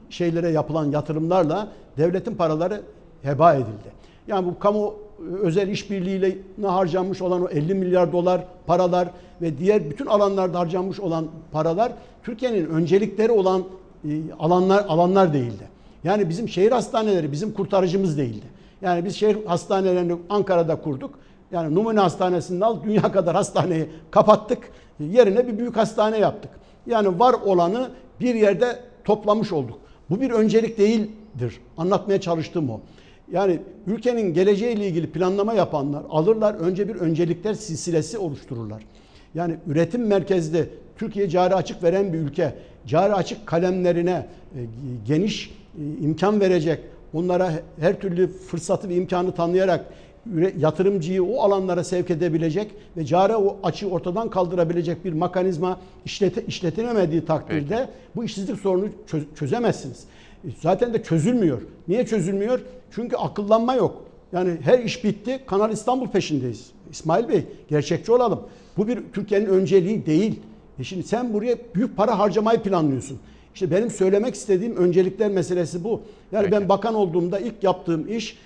şeylere 0.09 0.49
yapılan 0.49 0.91
yatırımlarla 0.91 1.71
devletin 1.97 2.35
paraları 2.35 2.81
heba 3.21 3.53
edildi. 3.53 3.91
Yani 4.27 4.47
bu 4.47 4.59
kamu 4.59 4.93
özel 5.41 5.67
işbirliğiyle 5.67 6.37
harcanmış 6.63 7.21
olan 7.21 7.41
o 7.41 7.49
50 7.49 7.73
milyar 7.73 8.11
dolar 8.11 8.45
paralar 8.65 9.09
ve 9.41 9.57
diğer 9.57 9.89
bütün 9.89 10.05
alanlarda 10.05 10.59
harcanmış 10.59 10.99
olan 10.99 11.27
paralar 11.51 11.91
Türkiye'nin 12.23 12.65
öncelikleri 12.65 13.31
olan 13.31 13.63
e, 14.05 14.09
alanlar 14.39 14.85
alanlar 14.87 15.33
değildi. 15.33 15.78
Yani 16.03 16.29
bizim 16.29 16.49
şehir 16.49 16.71
hastaneleri 16.71 17.31
bizim 17.31 17.53
kurtarıcımız 17.53 18.17
değildi. 18.17 18.45
Yani 18.81 19.05
biz 19.05 19.15
şehir 19.15 19.45
hastanelerini 19.45 20.15
Ankara'da 20.29 20.75
kurduk. 20.81 21.19
Yani 21.51 21.75
numune 21.75 21.99
hastanesinde 21.99 22.65
al 22.65 22.83
dünya 22.83 23.01
kadar 23.11 23.35
hastaneyi 23.35 23.89
kapattık. 24.11 24.71
Yerine 24.99 25.47
bir 25.47 25.57
büyük 25.57 25.77
hastane 25.77 26.17
yaptık. 26.17 26.51
Yani 26.87 27.19
var 27.19 27.33
olanı 27.33 27.89
bir 28.19 28.35
yerde 28.35 28.79
toplamış 29.03 29.51
olduk. 29.51 29.79
Bu 30.09 30.21
bir 30.21 30.31
öncelik 30.31 30.77
değildir. 30.77 31.61
Anlatmaya 31.77 32.21
çalıştığım 32.21 32.69
o. 32.69 32.81
Yani 33.31 33.59
ülkenin 33.87 34.33
geleceğiyle 34.33 34.87
ilgili 34.87 35.11
planlama 35.11 35.53
yapanlar 35.53 36.03
alırlar 36.09 36.53
önce 36.53 36.87
bir 36.87 36.95
öncelikler 36.95 37.53
silsilesi 37.53 38.17
oluştururlar. 38.17 38.83
Yani 39.35 39.55
üretim 39.67 40.07
merkezli 40.07 40.69
Türkiye 40.97 41.29
cari 41.29 41.55
açık 41.55 41.83
veren 41.83 42.13
bir 42.13 42.19
ülke. 42.19 42.55
Cari 42.87 43.13
açık 43.13 43.47
kalemlerine 43.47 44.27
e, 44.55 44.59
geniş 45.07 45.58
imkan 46.01 46.41
verecek, 46.41 46.79
onlara 47.13 47.51
her 47.79 47.99
türlü 47.99 48.27
fırsatı 48.27 48.89
ve 48.89 48.95
imkanı 48.95 49.31
tanıyarak 49.31 49.85
yatırımcıyı 50.57 51.23
o 51.23 51.41
alanlara 51.41 51.83
sevk 51.83 52.09
edebilecek 52.09 52.71
ve 52.97 53.05
cari 53.05 53.35
o 53.35 53.57
açığı 53.63 53.89
ortadan 53.89 54.29
kaldırabilecek 54.29 55.05
bir 55.05 55.13
mekanizma 55.13 55.79
işlete, 56.05 56.45
işletilemediği 56.45 57.25
takdirde 57.25 57.77
Peki. 57.77 57.89
bu 58.15 58.23
işsizlik 58.23 58.59
sorunu 58.59 58.89
çöz, 59.07 59.23
çözemezsiniz. 59.35 60.03
E, 60.45 60.47
zaten 60.61 60.93
de 60.93 61.03
çözülmüyor. 61.03 61.61
Niye 61.87 62.05
çözülmüyor? 62.05 62.59
Çünkü 62.91 63.15
akıllanma 63.15 63.75
yok. 63.75 64.05
Yani 64.33 64.57
her 64.61 64.79
iş 64.79 65.03
bitti. 65.03 65.39
Kanal 65.47 65.71
İstanbul 65.71 66.07
peşindeyiz. 66.07 66.71
İsmail 66.91 67.29
Bey 67.29 67.45
gerçekçi 67.69 68.11
olalım. 68.11 68.41
Bu 68.77 68.87
bir 68.87 68.99
Türkiye'nin 69.13 69.45
önceliği 69.45 70.05
değil. 70.05 70.39
E 70.79 70.83
şimdi 70.83 71.03
sen 71.03 71.33
buraya 71.33 71.57
büyük 71.75 71.97
para 71.97 72.19
harcamayı 72.19 72.59
planlıyorsun. 72.59 73.19
İşte 73.59 73.71
benim 73.75 73.91
söylemek 73.91 74.35
istediğim 74.35 74.75
öncelikler 74.75 75.31
meselesi 75.31 75.83
bu. 75.83 76.01
Yani 76.31 76.43
Peki. 76.43 76.51
ben 76.51 76.69
bakan 76.69 76.95
olduğumda 76.95 77.39
ilk 77.39 77.63
yaptığım 77.63 78.07
iş 78.07 78.37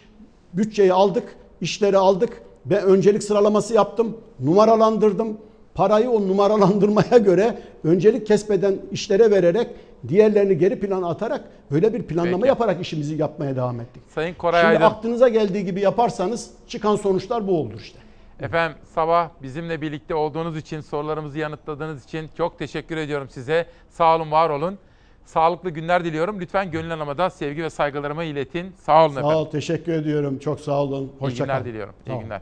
bütçeyi 0.54 0.94
aldık 0.94 1.36
işleri 1.62 1.98
aldık. 1.98 2.42
Ben 2.66 2.84
öncelik 2.84 3.24
sıralaması 3.24 3.74
yaptım. 3.74 4.18
Numaralandırdım. 4.40 5.38
Parayı 5.76 6.10
o 6.10 6.28
numaralandırmaya 6.28 7.18
göre 7.26 7.58
öncelik 7.84 8.28
kesmeden 8.28 8.76
işlere 8.92 9.32
vererek 9.32 9.68
diğerlerini 10.08 10.58
geri 10.58 10.80
plana 10.80 11.10
atarak 11.10 11.44
böyle 11.72 11.94
bir 11.94 12.04
planlama 12.04 12.38
Peki. 12.38 12.48
yaparak 12.48 12.82
işimizi 12.82 13.16
yapmaya 13.16 13.56
devam 13.56 13.80
ettik. 13.80 14.04
Sayın 14.16 14.34
Koray 14.34 14.62
Şimdi 14.62 14.70
Aydın. 14.74 14.96
aklınıza 14.96 15.30
geldiği 15.30 15.66
gibi 15.66 15.82
yaparsanız 15.82 16.52
çıkan 16.68 16.96
sonuçlar 16.96 17.48
bu 17.48 17.60
olur 17.60 17.80
işte. 17.80 18.00
Efendim 18.40 18.78
sabah 18.96 19.30
bizimle 19.42 19.82
birlikte 19.82 20.16
olduğunuz 20.16 20.58
için, 20.58 20.82
sorularımızı 20.82 21.40
yanıtladığınız 21.40 22.04
için 22.04 22.30
çok 22.38 22.60
teşekkür 22.60 22.98
ediyorum 22.98 23.28
size. 23.32 23.66
Sağ 23.90 24.16
olun, 24.16 24.32
var 24.32 24.50
olun. 24.50 24.78
Sağlıklı 25.26 25.70
günler 25.70 26.06
diliyorum. 26.06 26.40
Lütfen 26.40 26.72
Gönül 26.72 26.90
Hanım'a 26.90 27.18
da 27.18 27.30
sevgi 27.30 27.64
ve 27.64 27.70
saygılarımı 27.70 28.24
iletin. 28.24 28.72
Sağ 28.78 29.06
olun 29.06 29.14
sağ 29.14 29.20
efendim. 29.20 29.36
Sağ 29.36 29.42
ol, 29.42 29.46
teşekkür 29.52 29.94
ediyorum. 29.94 30.40
Çok 30.40 30.60
sağ 30.60 30.82
olun. 30.84 31.14
Hoşça 31.20 31.36
İyi 31.44 31.46
günler 31.46 31.58
kalın. 31.58 31.66
diliyorum. 31.70 31.94
İyi 32.08 32.20
günler. 32.20 32.42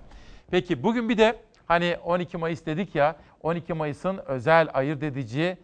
Peki 0.51 0.84
bugün 0.84 1.10
bir 1.10 1.18
de 1.18 1.35
hani 1.66 1.98
12 2.03 2.38
Mayıs 2.38 2.66
dedik 2.66 2.95
ya, 2.95 3.16
12 3.43 3.74
Mayıs'ın 3.74 4.18
özel 4.27 4.68
ayırt 4.74 5.03
edici 5.03 5.58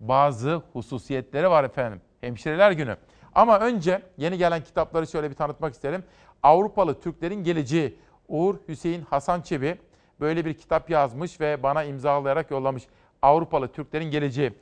bazı 0.00 0.62
hususiyetleri 0.72 1.50
var 1.50 1.64
efendim. 1.64 2.00
Hemşireler 2.20 2.70
Günü. 2.72 2.96
Ama 3.34 3.58
önce 3.60 4.02
yeni 4.16 4.38
gelen 4.38 4.64
kitapları 4.64 5.06
şöyle 5.06 5.30
bir 5.30 5.34
tanıtmak 5.34 5.74
isterim. 5.74 6.04
Avrupalı 6.42 7.00
Türklerin 7.00 7.44
Geleceği 7.44 7.96
Uğur 8.28 8.54
Hüseyin 8.68 9.02
Hasan 9.10 9.40
Çebi 9.40 9.78
böyle 10.20 10.44
bir 10.44 10.54
kitap 10.54 10.90
yazmış 10.90 11.40
ve 11.40 11.62
bana 11.62 11.84
imzalayarak 11.84 12.50
yollamış. 12.50 12.82
Avrupalı 13.22 13.68
Türklerin 13.72 14.10
Geleceği. 14.10 14.52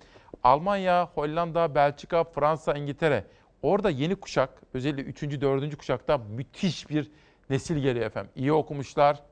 Almanya, 0.43 1.09
Hollanda, 1.15 1.75
Belçika, 1.75 2.25
Fransa, 2.25 2.75
İngiltere. 2.75 3.25
Orada 3.63 3.91
yeni 3.91 4.17
kuşak, 4.17 4.63
özellikle 4.75 5.03
3. 5.03 5.41
4. 5.41 5.77
kuşakta 5.77 6.19
müthiş 6.19 6.91
bir 6.91 7.11
nesil 7.51 7.79
geliyor 7.79 8.07
efendim. 8.07 8.31
İyi 8.37 8.53
okumuşlar, 8.53 9.23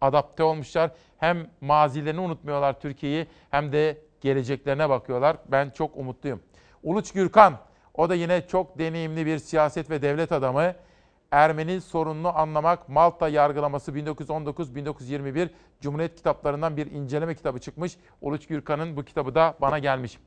adapte 0.00 0.42
olmuşlar. 0.42 0.90
Hem 1.18 1.50
mazilerini 1.60 2.20
unutmuyorlar 2.20 2.80
Türkiye'yi 2.80 3.26
hem 3.50 3.72
de 3.72 3.98
geleceklerine 4.20 4.88
bakıyorlar. 4.88 5.36
Ben 5.48 5.70
çok 5.70 5.96
umutluyum. 5.96 6.40
Uluç 6.82 7.12
Gürkan, 7.12 7.58
o 7.94 8.08
da 8.08 8.14
yine 8.14 8.46
çok 8.46 8.78
deneyimli 8.78 9.26
bir 9.26 9.38
siyaset 9.38 9.90
ve 9.90 10.02
devlet 10.02 10.32
adamı. 10.32 10.74
Ermeni 11.30 11.80
sorununu 11.80 12.38
anlamak 12.38 12.88
Malta 12.88 13.28
yargılaması 13.28 13.92
1919-1921 13.92 15.48
Cumhuriyet 15.80 16.16
kitaplarından 16.16 16.76
bir 16.76 16.90
inceleme 16.90 17.34
kitabı 17.34 17.58
çıkmış. 17.58 17.96
Uluç 18.20 18.46
Gürkan'ın 18.46 18.96
bu 18.96 19.04
kitabı 19.04 19.34
da 19.34 19.54
bana 19.60 19.78
gelmiş 19.78 20.18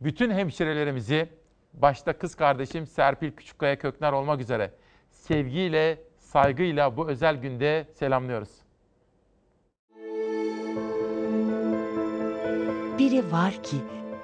bütün 0.00 0.30
hemşirelerimizi 0.30 1.28
başta 1.74 2.18
kız 2.18 2.34
kardeşim 2.34 2.86
Serpil 2.86 3.30
Küçükkaya 3.32 3.78
Kökner 3.78 4.12
olmak 4.12 4.40
üzere 4.40 4.70
sevgiyle, 5.10 5.98
saygıyla 6.18 6.96
bu 6.96 7.08
özel 7.08 7.36
günde 7.36 7.86
selamlıyoruz. 7.94 8.50
Biri 12.98 13.32
var 13.32 13.62
ki 13.62 13.76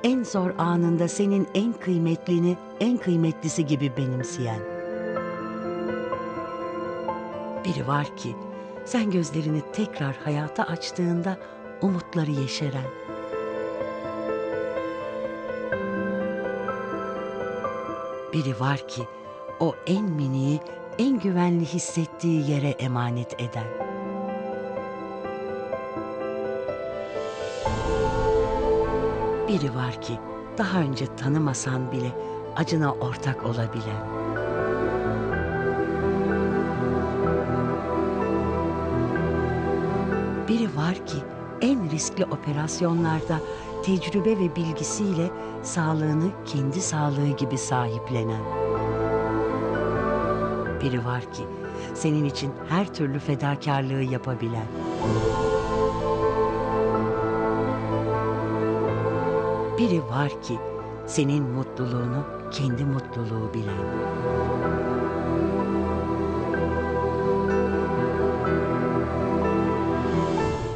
en 0.05 0.23
zor 0.23 0.51
anında 0.59 1.09
senin 1.09 1.49
en 1.55 1.73
kıymetlini 1.73 2.57
en 2.81 2.97
kıymetlisi 2.97 3.67
gibi 3.67 3.93
benimseyen. 3.97 4.61
Biri 7.65 7.87
var 7.87 8.17
ki 8.17 8.37
sen 8.85 9.11
gözlerini 9.11 9.63
tekrar 9.73 10.17
hayata 10.17 10.65
açtığında 10.65 11.39
umutları 11.83 12.31
yeşeren. 12.31 13.16
Biri 18.37 18.61
var 18.61 18.89
ki 18.89 19.03
o 19.61 19.75
en 19.87 20.05
miniği 20.05 20.61
en 20.99 21.21
güvenli 21.21 21.65
hissettiği 21.65 22.51
yere 22.51 22.69
emanet 22.69 23.41
eden. 23.41 23.67
Biri 29.49 29.75
var 29.75 30.01
ki 30.01 30.19
daha 30.59 30.81
önce 30.81 31.17
tanımasan 31.17 31.93
bile 31.93 32.13
acına 32.57 32.93
ortak 32.93 33.45
olabilen. 33.45 34.07
Biri 40.49 40.77
var 40.77 40.95
ki 41.07 41.17
en 41.61 41.91
riskli 41.91 42.25
operasyonlarda 42.25 43.41
tecrübe 43.85 44.39
ve 44.39 44.57
bilgisiyle 44.57 45.31
sağlığını 45.67 46.31
kendi 46.45 46.81
sağlığı 46.81 47.29
gibi 47.29 47.59
sahiplenen. 47.59 48.43
Biri 50.83 51.05
var 51.05 51.21
ki 51.21 51.43
senin 51.95 52.25
için 52.25 52.53
her 52.69 52.95
türlü 52.95 53.19
fedakarlığı 53.19 54.03
yapabilen. 54.03 54.67
Biri 59.79 60.03
var 60.03 60.43
ki 60.43 60.59
senin 61.07 61.45
mutluluğunu 61.45 62.25
kendi 62.51 62.85
mutluluğu 62.85 63.55
bilen. 63.55 63.87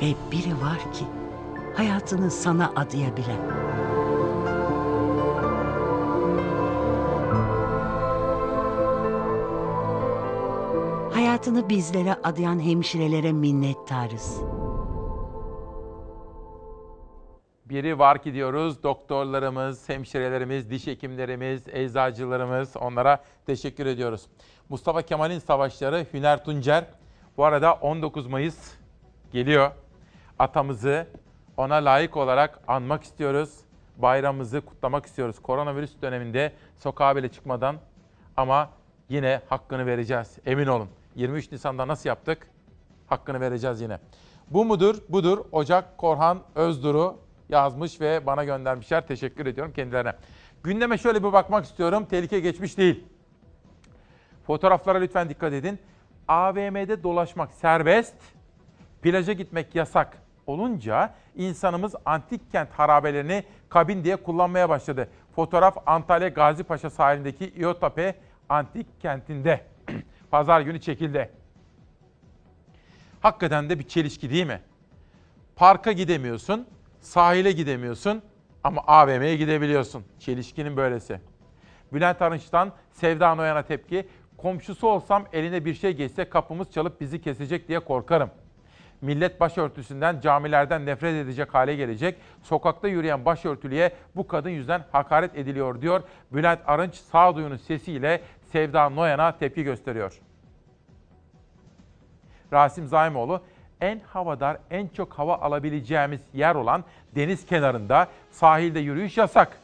Ve 0.03 0.15
biri 0.33 0.53
var 0.53 0.93
ki 0.93 1.05
hayatını 1.77 2.31
sana 2.31 2.73
adayabilen. 2.77 3.60
Bizlere 11.71 12.15
adayan 12.15 12.61
hemşirelere 12.61 13.33
minnettarız. 13.33 14.41
Biri 17.65 17.99
var 17.99 18.23
ki 18.23 18.35
diyoruz 18.35 18.83
doktorlarımız, 18.83 19.89
hemşirelerimiz, 19.89 20.71
diş 20.71 20.87
hekimlerimiz, 20.87 21.69
eczacılarımız 21.69 22.77
onlara 22.77 23.25
teşekkür 23.47 23.87
ediyoruz. 23.87 24.27
Mustafa 24.69 25.03
Kemal'in 25.03 25.39
savaşları 25.39 26.07
Hüner 26.13 26.45
Tuncer. 26.45 26.85
Bu 27.37 27.45
arada 27.45 27.75
19 27.75 28.27
Mayıs 28.27 28.73
geliyor. 29.33 29.71
Atamızı 30.39 31.07
ona 31.57 31.75
layık 31.75 32.17
olarak 32.17 32.61
anmak 32.69 33.03
istiyoruz. 33.03 33.51
Bayramımızı 33.97 34.61
kutlamak 34.61 35.07
istiyoruz. 35.07 35.43
Koronavirüs 35.43 36.03
döneminde 36.03 36.53
sokağa 36.77 37.17
bile 37.17 37.29
çıkmadan 37.29 37.77
ama 38.37 38.71
yine 39.09 39.41
hakkını 39.49 39.87
vereceğiz. 39.87 40.39
Emin 40.47 40.67
olun. 40.67 40.89
23 41.15 41.53
Nisan'da 41.53 41.89
nasıl 41.89 42.09
yaptık? 42.09 42.51
Hakkını 43.07 43.41
vereceğiz 43.41 43.81
yine. 43.81 43.99
Bu 44.51 44.65
mudur? 44.65 44.97
Budur. 45.09 45.45
Ocak 45.53 45.99
Korhan 45.99 46.39
Özduru 46.55 47.19
yazmış 47.49 48.01
ve 48.01 48.27
bana 48.27 48.45
göndermişler. 48.45 49.07
Teşekkür 49.07 49.47
ediyorum 49.47 49.73
kendilerine. 49.73 50.13
Gündeme 50.63 50.99
şöyle 50.99 51.25
bir 51.25 51.33
bakmak 51.33 51.65
istiyorum. 51.65 52.07
Tehlike 52.11 52.41
geçmiş 52.41 52.79
değil. 52.79 53.05
Fotoğraflara 54.47 54.99
lütfen 54.99 55.29
dikkat 55.29 55.53
edin. 55.53 55.79
AVM'de 56.29 57.03
dolaşmak 57.03 57.53
serbest, 57.53 58.15
plaja 59.03 59.33
gitmek 59.33 59.75
yasak 59.75 60.17
olunca 60.47 61.15
insanımız 61.37 61.95
antik 62.05 62.53
kent 62.53 62.71
harabelerini 62.71 63.45
kabin 63.69 64.05
diye 64.05 64.17
kullanmaya 64.17 64.69
başladı. 64.69 65.09
Fotoğraf 65.37 65.77
Antalya 65.87 66.29
Gazi 66.29 66.65
Paşa 66.65 66.91
sahilindeki 66.91 67.49
İyotepe 67.49 68.15
antik 68.49 69.01
kentinde. 69.01 69.70
Pazar 70.31 70.61
günü 70.61 70.81
çekildi. 70.81 71.31
Hakikaten 73.21 73.71
de 73.71 73.79
bir 73.79 73.89
çelişki 73.89 74.31
değil 74.31 74.47
mi? 74.47 74.61
Parka 75.57 75.93
gidemiyorsun, 75.93 76.67
sahile 77.01 77.53
gidemiyorsun 77.53 78.23
ama 78.65 78.83
AVM'ye 78.87 79.37
gidebiliyorsun. 79.37 80.05
Çelişkinin 80.19 80.77
böylesi. 80.77 81.21
Bülent 81.93 82.23
Arınç'tan 82.23 82.73
Sevda 82.93 83.35
Noyan'a 83.35 83.63
tepki. 83.63 84.09
Komşusu 84.37 84.89
olsam 84.89 85.25
eline 85.33 85.65
bir 85.65 85.75
şey 85.75 85.93
geçse 85.93 86.29
kapımız 86.29 86.73
çalıp 86.73 87.01
bizi 87.01 87.21
kesecek 87.21 87.69
diye 87.69 87.81
korkarım. 87.81 88.31
Millet 89.01 89.41
başörtüsünden, 89.41 90.21
camilerden 90.21 90.87
nefret 90.87 91.15
edecek 91.15 91.55
hale 91.55 91.75
gelecek. 91.75 92.17
Sokakta 92.43 92.89
yürüyen 92.89 93.25
başörtülüye 93.25 93.93
bu 94.17 94.27
kadın 94.27 94.51
yüzden 94.51 94.85
hakaret 94.93 95.37
ediliyor 95.39 95.81
diyor. 95.83 96.03
Bülent 96.33 96.61
Arınç 96.67 96.95
sağduyunun 96.95 97.57
sesiyle 97.57 98.21
Sevda 98.53 98.89
Noyan'a 98.89 99.39
tepki 99.39 99.63
gösteriyor. 99.63 100.21
Rasim 102.53 102.87
Zaimoğlu 102.87 103.43
en 103.81 104.01
havadar, 104.07 104.59
en 104.71 104.89
çok 104.89 105.13
hava 105.13 105.37
alabileceğimiz 105.37 106.21
yer 106.35 106.55
olan 106.55 106.85
deniz 107.15 107.47
kenarında 107.47 108.09
sahilde 108.31 108.81
yürüyüş 108.81 109.19
yasak. 109.19 109.57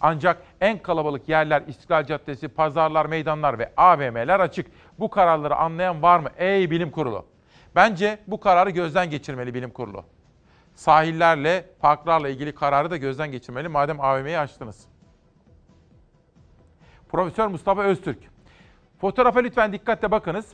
Ancak 0.00 0.42
en 0.60 0.78
kalabalık 0.78 1.28
yerler 1.28 1.62
İstiklal 1.66 2.04
Caddesi, 2.04 2.48
pazarlar, 2.48 3.06
meydanlar 3.06 3.58
ve 3.58 3.72
AVM'ler 3.76 4.40
açık. 4.40 4.66
Bu 4.98 5.10
kararları 5.10 5.56
anlayan 5.56 6.02
var 6.02 6.18
mı 6.18 6.28
ey 6.36 6.70
bilim 6.70 6.90
kurulu? 6.90 7.26
Bence 7.74 8.18
bu 8.26 8.40
kararı 8.40 8.70
gözden 8.70 9.10
geçirmeli 9.10 9.54
bilim 9.54 9.70
kurulu. 9.70 10.04
Sahillerle, 10.74 11.64
parklarla 11.80 12.28
ilgili 12.28 12.54
kararı 12.54 12.90
da 12.90 12.96
gözden 12.96 13.32
geçirmeli 13.32 13.68
madem 13.68 14.00
AVM'yi 14.00 14.38
açtınız. 14.38 14.86
Profesör 17.08 17.46
Mustafa 17.46 17.82
Öztürk. 17.82 18.18
Fotoğrafa 19.00 19.40
lütfen 19.40 19.72
dikkatle 19.72 20.10
bakınız. 20.10 20.46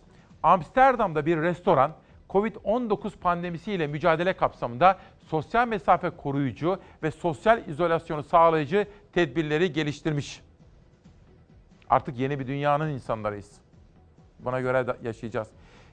Amsterdam'da 0.43 1.27
bir 1.27 1.37
restoran 1.37 1.93
Covid-19 2.31 3.19
pandemisiyle 3.19 3.87
mücadele 3.87 4.33
kapsamında 4.33 4.99
sosyal 5.27 5.69
mesafe 5.69 6.11
koruyucu 6.11 6.79
ve 7.03 7.11
sosyal 7.11 7.69
izolasyonu 7.69 8.23
sağlayıcı 8.23 8.87
tedbirleri 9.13 9.73
geliştirmiş. 9.73 10.43
Artık 11.91 12.19
yeni 12.19 12.39
bir 12.41 12.47
dünyanın 12.47 12.91
insanlarıyız. 12.91 13.53
Buna 14.39 14.61
göre 14.61 14.87
yaşayacağız. 15.03 15.49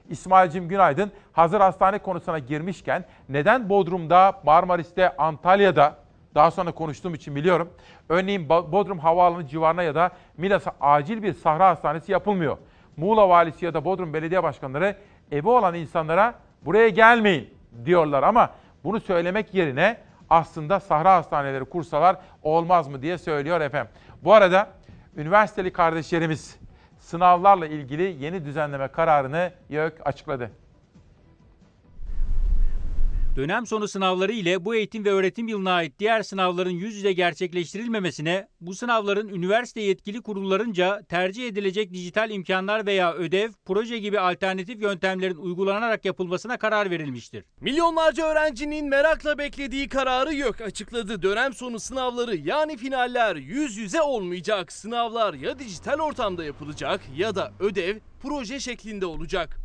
İsmail'cim 0.08 0.68
günaydın. 0.68 1.12
Hazır 1.32 1.60
hastane 1.60 1.98
konusuna 1.98 2.38
girmişken 2.38 3.04
neden 3.28 3.68
Bodrum'da, 3.68 4.40
Marmaris'te, 4.44 5.16
Antalya'da 5.16 6.03
daha 6.34 6.50
sonra 6.50 6.72
konuştuğum 6.72 7.14
için 7.14 7.36
biliyorum. 7.36 7.70
Örneğin 8.08 8.48
Bodrum 8.48 8.98
Havaalanı 8.98 9.46
civarına 9.46 9.82
ya 9.82 9.94
da 9.94 10.10
Milas'a 10.36 10.72
acil 10.80 11.22
bir 11.22 11.32
sahra 11.32 11.68
hastanesi 11.68 12.12
yapılmıyor. 12.12 12.58
Muğla 12.96 13.28
valisi 13.28 13.64
ya 13.64 13.74
da 13.74 13.84
Bodrum 13.84 14.14
belediye 14.14 14.42
başkanları 14.42 14.96
evi 15.32 15.48
olan 15.48 15.74
insanlara 15.74 16.34
buraya 16.64 16.88
gelmeyin 16.88 17.54
diyorlar 17.84 18.22
ama 18.22 18.50
bunu 18.84 19.00
söylemek 19.00 19.54
yerine 19.54 19.96
aslında 20.30 20.80
sahra 20.80 21.16
hastaneleri 21.16 21.64
kursalar 21.64 22.16
olmaz 22.42 22.88
mı 22.88 23.02
diye 23.02 23.18
söylüyor 23.18 23.60
efendim. 23.60 23.92
Bu 24.24 24.34
arada 24.34 24.68
üniversiteli 25.16 25.72
kardeşlerimiz 25.72 26.58
sınavlarla 26.98 27.66
ilgili 27.66 28.16
yeni 28.24 28.44
düzenleme 28.44 28.88
kararını 28.88 29.52
YÖK 29.68 30.06
açıkladı. 30.06 30.50
Dönem 33.36 33.66
sonu 33.66 33.88
sınavları 33.88 34.32
ile 34.32 34.64
bu 34.64 34.74
eğitim 34.74 35.04
ve 35.04 35.10
öğretim 35.10 35.48
yılına 35.48 35.72
ait 35.72 35.98
diğer 35.98 36.22
sınavların 36.22 36.70
yüz 36.70 36.96
yüze 36.96 37.12
gerçekleştirilmemesine, 37.12 38.48
bu 38.60 38.74
sınavların 38.74 39.28
üniversite 39.28 39.80
yetkili 39.80 40.22
kurullarınca 40.22 41.02
tercih 41.08 41.48
edilecek 41.48 41.92
dijital 41.92 42.30
imkanlar 42.30 42.86
veya 42.86 43.14
ödev, 43.14 43.50
proje 43.64 43.98
gibi 43.98 44.20
alternatif 44.20 44.82
yöntemlerin 44.82 45.36
uygulanarak 45.36 46.04
yapılmasına 46.04 46.56
karar 46.56 46.90
verilmiştir. 46.90 47.44
Milyonlarca 47.60 48.26
öğrencinin 48.26 48.88
merakla 48.88 49.38
beklediği 49.38 49.88
kararı 49.88 50.34
YÖK 50.34 50.60
açıkladı. 50.60 51.22
Dönem 51.22 51.54
sonu 51.54 51.80
sınavları 51.80 52.36
yani 52.36 52.76
finaller 52.76 53.36
yüz 53.36 53.76
yüze 53.76 54.02
olmayacak. 54.02 54.72
Sınavlar 54.72 55.34
ya 55.34 55.58
dijital 55.58 55.98
ortamda 55.98 56.44
yapılacak 56.44 57.00
ya 57.16 57.34
da 57.34 57.52
ödev, 57.60 57.96
proje 58.22 58.60
şeklinde 58.60 59.06
olacak. 59.06 59.63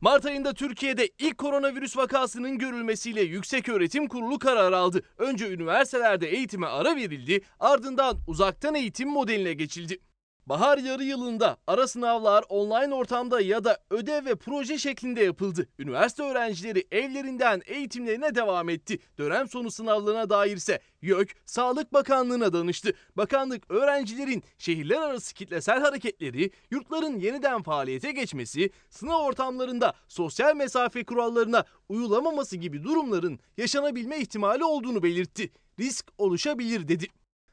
Mart 0.00 0.26
ayında 0.26 0.54
Türkiye'de 0.54 1.10
ilk 1.18 1.38
koronavirüs 1.38 1.96
vakasının 1.96 2.58
görülmesiyle 2.58 3.22
Yüksek 3.22 3.68
Öğretim 3.68 4.08
Kurulu 4.08 4.38
karar 4.38 4.72
aldı. 4.72 5.02
Önce 5.18 5.50
üniversitelerde 5.50 6.28
eğitime 6.28 6.66
ara 6.66 6.96
verildi, 6.96 7.40
ardından 7.60 8.18
uzaktan 8.26 8.74
eğitim 8.74 9.08
modeline 9.08 9.52
geçildi. 9.52 9.98
Bahar 10.46 10.78
yarı 10.78 11.04
yılında 11.04 11.56
ara 11.66 11.88
sınavlar 11.88 12.44
online 12.48 12.94
ortamda 12.94 13.40
ya 13.40 13.64
da 13.64 13.78
ödev 13.90 14.24
ve 14.24 14.34
proje 14.34 14.78
şeklinde 14.78 15.22
yapıldı. 15.24 15.68
Üniversite 15.78 16.22
öğrencileri 16.22 16.86
evlerinden 16.90 17.62
eğitimlerine 17.66 18.34
devam 18.34 18.68
etti. 18.68 18.98
Dönem 19.18 19.48
sonu 19.48 19.70
sınavlarına 19.70 20.30
dair 20.30 20.56
ise 20.56 20.80
YÖK 21.02 21.36
Sağlık 21.46 21.92
Bakanlığı'na 21.92 22.52
danıştı. 22.52 22.92
Bakanlık 23.16 23.70
öğrencilerin 23.70 24.42
şehirler 24.58 25.00
arası 25.00 25.34
kitlesel 25.34 25.80
hareketleri, 25.80 26.50
yurtların 26.70 27.20
yeniden 27.20 27.62
faaliyete 27.62 28.12
geçmesi, 28.12 28.70
sınav 28.90 29.24
ortamlarında 29.24 29.94
sosyal 30.08 30.56
mesafe 30.56 31.04
kurallarına 31.04 31.64
uyulamaması 31.88 32.56
gibi 32.56 32.84
durumların 32.84 33.40
yaşanabilme 33.56 34.18
ihtimali 34.18 34.64
olduğunu 34.64 35.02
belirtti. 35.02 35.50
Risk 35.78 36.06
oluşabilir 36.18 36.88
dedi. 36.88 37.06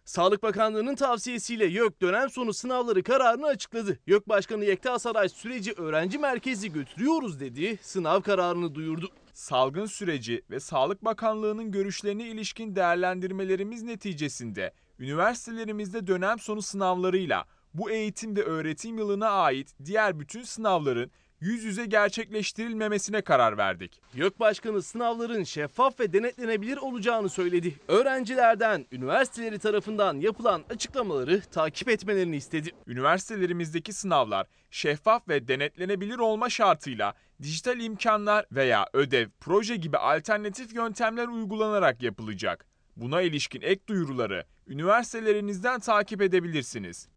Sağlık 0.08 0.44
Bakanlığı'nın 0.44 0.96
tavsiyesiyle 0.96 1.66
YÖK 1.66 2.02
dönem 2.02 2.30
sonu 2.30 2.54
sınavları 2.54 3.04
kararını 3.04 3.46
açıkladı. 3.46 4.00
YÖK 4.08 4.30
Başkanı 4.30 4.66
Yekta 4.66 5.00
Saray 5.00 5.30
süreci 5.30 5.74
öğrenci 5.74 6.18
merkezli 6.18 6.72
götürüyoruz 6.72 7.40
dedi, 7.40 7.80
sınav 7.82 8.22
kararını 8.22 8.76
duyurdu. 8.76 9.10
Salgın 9.34 9.86
süreci 9.86 10.42
ve 10.50 10.60
Sağlık 10.60 11.06
Bakanlığı'nın 11.06 11.72
görüşlerine 11.72 12.28
ilişkin 12.28 12.76
değerlendirmelerimiz 12.76 13.84
neticesinde 13.84 14.74
üniversitelerimizde 15.00 16.08
dönem 16.08 16.40
sonu 16.40 16.62
sınavlarıyla 16.62 17.46
bu 17.74 17.92
eğitim 17.92 18.36
ve 18.36 18.44
öğretim 18.44 18.98
yılına 18.98 19.30
ait 19.30 19.76
diğer 19.86 20.20
bütün 20.20 20.44
sınavların 20.44 21.12
yüz 21.40 21.64
yüze 21.64 21.86
gerçekleştirilmemesine 21.86 23.22
karar 23.22 23.58
verdik. 23.58 24.02
YÖK 24.14 24.40
Başkanı 24.40 24.82
sınavların 24.82 25.44
şeffaf 25.44 26.00
ve 26.00 26.14
denetlenebilir 26.14 26.78
olacağını 26.78 27.30
söyledi. 27.30 27.76
Öğrencilerden 27.88 28.86
üniversiteleri 28.92 29.60
tarafından 29.60 30.20
yapılan 30.20 30.64
açıklamaları 30.70 31.42
takip 31.42 31.90
etmelerini 31.90 32.36
istedi. 32.36 32.72
Üniversitelerimizdeki 32.88 33.94
sınavlar 33.94 34.48
şeffaf 34.72 35.28
ve 35.28 35.48
denetlenebilir 35.48 36.18
olma 36.18 36.50
şartıyla 36.50 37.14
dijital 37.42 37.80
imkanlar 37.80 38.46
veya 38.52 38.88
ödev, 38.94 39.28
proje 39.40 39.76
gibi 39.76 39.98
alternatif 39.98 40.74
yöntemler 40.74 41.28
uygulanarak 41.28 42.04
yapılacak. 42.04 42.66
Buna 42.96 43.22
ilişkin 43.22 43.62
ek 43.62 43.82
duyuruları 43.88 44.46
üniversitelerinizden 44.68 45.80
takip 45.80 46.22
edebilirsiniz. 46.22 47.08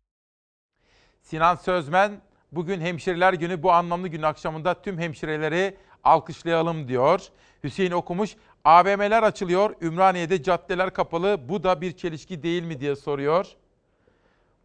Sinan 1.23 1.57
Sözmen 1.57 2.21
bugün 2.53 2.81
hemşireler 2.81 3.33
günü 3.33 3.63
bu 3.63 3.73
anlamlı 3.73 4.09
gün 4.09 4.23
akşamında 4.23 4.83
tüm 4.83 4.99
hemşireleri 4.99 5.77
alkışlayalım 6.05 6.89
diyor. 6.89 7.21
Hüseyin 7.65 7.91
okumuş 7.91 8.37
AVM'ler 8.65 9.23
açılıyor 9.23 9.75
Ümraniye'de 9.83 10.43
caddeler 10.43 10.95
kapalı 10.95 11.49
bu 11.49 11.63
da 11.63 11.81
bir 11.81 11.93
çelişki 11.93 12.43
değil 12.43 12.63
mi 12.63 12.81
diye 12.81 12.97
soruyor. 12.97 13.47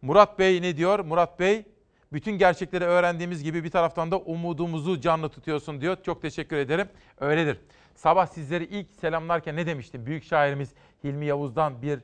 Murat 0.02 0.38
Bey 0.38 0.62
ne 0.62 0.76
diyor? 0.76 0.98
Murat 0.98 1.40
Bey 1.40 1.64
bütün 2.12 2.32
gerçekleri 2.32 2.84
öğrendiğimiz 2.84 3.42
gibi 3.42 3.64
bir 3.64 3.70
taraftan 3.70 4.10
da 4.10 4.18
umudumuzu 4.18 5.00
canlı 5.00 5.28
tutuyorsun 5.28 5.80
diyor. 5.80 5.96
Çok 6.02 6.22
teşekkür 6.22 6.56
ederim. 6.56 6.88
Öyledir. 7.20 7.60
Sabah 7.94 8.26
sizleri 8.26 8.64
ilk 8.64 8.90
selamlarken 8.90 9.56
ne 9.56 9.66
demiştim? 9.66 10.06
Büyük 10.06 10.24
şairimiz 10.24 10.74
Hilmi 11.04 11.26
Yavuz'dan 11.26 11.82
bir 11.82 12.00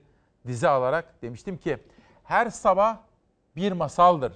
dize 0.46 0.68
alarak 0.68 1.22
demiştim 1.22 1.56
ki 1.56 1.78
her 2.24 2.50
sabah 2.50 2.98
bir 3.56 3.72
masaldır. 3.72 4.32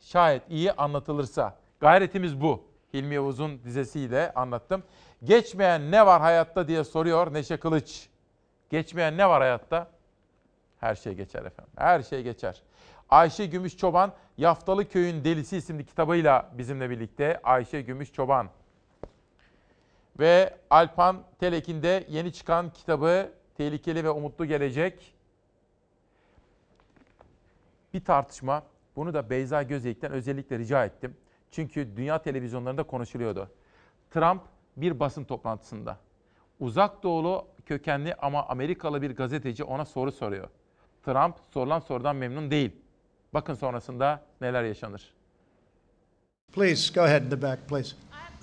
Şayet 0.00 0.42
iyi 0.50 0.72
anlatılırsa. 0.72 1.56
Gayretimiz 1.80 2.40
bu. 2.40 2.64
Hilmi 2.94 3.14
Yavuz'un 3.14 3.64
dizesiyle 3.64 4.32
anlattım. 4.34 4.82
Geçmeyen 5.24 5.90
ne 5.90 6.06
var 6.06 6.20
hayatta 6.20 6.68
diye 6.68 6.84
soruyor 6.84 7.34
Neşe 7.34 7.56
Kılıç. 7.56 8.08
Geçmeyen 8.70 9.16
ne 9.16 9.28
var 9.28 9.40
hayatta? 9.40 9.90
Her 10.80 10.94
şey 10.94 11.14
geçer 11.14 11.44
efendim. 11.44 11.72
Her 11.76 12.02
şey 12.02 12.22
geçer. 12.22 12.62
Ayşe 13.10 13.46
Gümüş 13.46 13.76
Çoban, 13.76 14.12
Yaftalı 14.38 14.88
Köyün 14.88 15.24
Delisi 15.24 15.56
isimli 15.56 15.86
kitabıyla 15.86 16.50
bizimle 16.58 16.90
birlikte. 16.90 17.40
Ayşe 17.44 17.80
Gümüş 17.80 18.12
Çoban. 18.12 18.48
Ve 20.18 20.54
Alpan 20.70 21.22
Telekin'de 21.40 21.82
de 21.82 22.06
yeni 22.08 22.32
çıkan 22.32 22.70
kitabı 22.70 23.32
Tehlikeli 23.56 24.04
ve 24.04 24.10
Umutlu 24.10 24.46
Gelecek. 24.46 25.14
Bir 27.94 28.04
tartışma. 28.04 28.62
Bunu 28.96 29.14
da 29.14 29.30
Beyza 29.30 29.62
Gözeyik'ten 29.62 30.12
özellikle 30.12 30.58
rica 30.58 30.84
ettim. 30.84 31.16
Çünkü 31.50 31.96
dünya 31.96 32.22
televizyonlarında 32.22 32.82
konuşuluyordu. 32.82 33.50
Trump 34.10 34.42
bir 34.76 35.00
basın 35.00 35.24
toplantısında 35.24 35.96
uzak 36.60 37.02
doğulu 37.02 37.46
kökenli 37.66 38.14
ama 38.14 38.46
Amerikalı 38.46 39.02
bir 39.02 39.16
gazeteci 39.16 39.64
ona 39.64 39.84
soru 39.84 40.12
soruyor. 40.12 40.48
Trump 41.04 41.36
sorulan 41.50 41.80
sorudan 41.80 42.16
memnun 42.16 42.50
değil. 42.50 42.72
Bakın 43.34 43.54
sonrasında 43.54 44.22
neler 44.40 44.64
yaşanır. 44.64 45.14
Please 46.52 46.94
go 46.94 47.00
ahead 47.00 47.22
in 47.22 47.30
the 47.30 47.42
back, 47.42 47.68
please. 47.68 47.96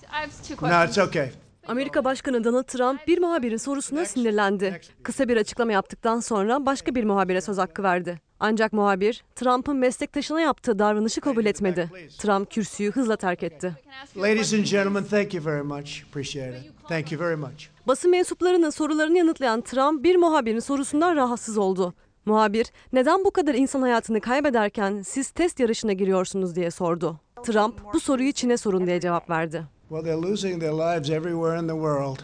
I 0.09 0.21
have 0.21 0.29
two 0.31 0.69
No, 0.69 0.85
it's 0.85 0.97
okay. 0.97 1.31
Amerika 1.67 2.03
Başkanı 2.05 2.43
Donald 2.43 2.63
Trump 2.63 3.07
bir 3.07 3.19
muhabirin 3.19 3.57
sorusuna 3.57 4.05
sinirlendi. 4.05 4.81
Kısa 5.03 5.27
bir 5.27 5.37
açıklama 5.37 5.71
yaptıktan 5.71 6.19
sonra 6.19 6.65
başka 6.65 6.95
bir 6.95 7.03
muhabire 7.03 7.41
söz 7.41 7.57
hakkı 7.57 7.83
verdi. 7.83 8.21
Ancak 8.39 8.73
muhabir 8.73 9.23
Trump'ın 9.35 9.77
meslektaşına 9.77 10.41
yaptığı 10.41 10.79
davranışı 10.79 11.21
kabul 11.21 11.45
etmedi. 11.45 11.89
Trump 12.17 12.51
kürsüyü 12.51 12.91
hızla 12.91 13.15
terk 13.15 13.43
etti. 13.43 13.75
Ladies 14.17 14.53
and 14.53 14.63
gentlemen, 14.63 15.03
thank 15.03 15.33
you 15.33 15.45
very 15.45 15.63
much. 15.63 16.03
Appreciate 16.09 16.59
it. 16.59 16.71
Thank 16.89 17.11
you 17.11 17.21
very 17.21 17.35
much. 17.35 17.67
Basın 17.87 18.11
mensuplarının 18.11 18.69
sorularını 18.69 19.17
yanıtlayan 19.17 19.61
Trump 19.61 20.03
bir 20.03 20.15
muhabirin 20.15 20.59
sorusundan 20.59 21.15
rahatsız 21.15 21.57
oldu. 21.57 21.93
Muhabir, 22.25 22.67
neden 22.93 23.25
bu 23.25 23.31
kadar 23.31 23.55
insan 23.55 23.81
hayatını 23.81 24.21
kaybederken 24.21 25.01
siz 25.01 25.29
test 25.29 25.59
yarışına 25.59 25.93
giriyorsunuz 25.93 26.55
diye 26.55 26.71
sordu. 26.71 27.19
Trump, 27.43 27.93
bu 27.93 27.99
soruyu 27.99 28.31
Çin'e 28.31 28.57
sorun 28.57 28.87
diye 28.87 28.99
cevap 28.99 29.29
verdi. 29.29 29.63
Well, 29.89 30.03
they're 30.03 30.31
losing 30.31 30.59
their 30.61 30.73
lives 30.73 31.09
everywhere 31.09 31.59
in 31.59 31.67
the 31.67 31.73
world. 31.73 32.19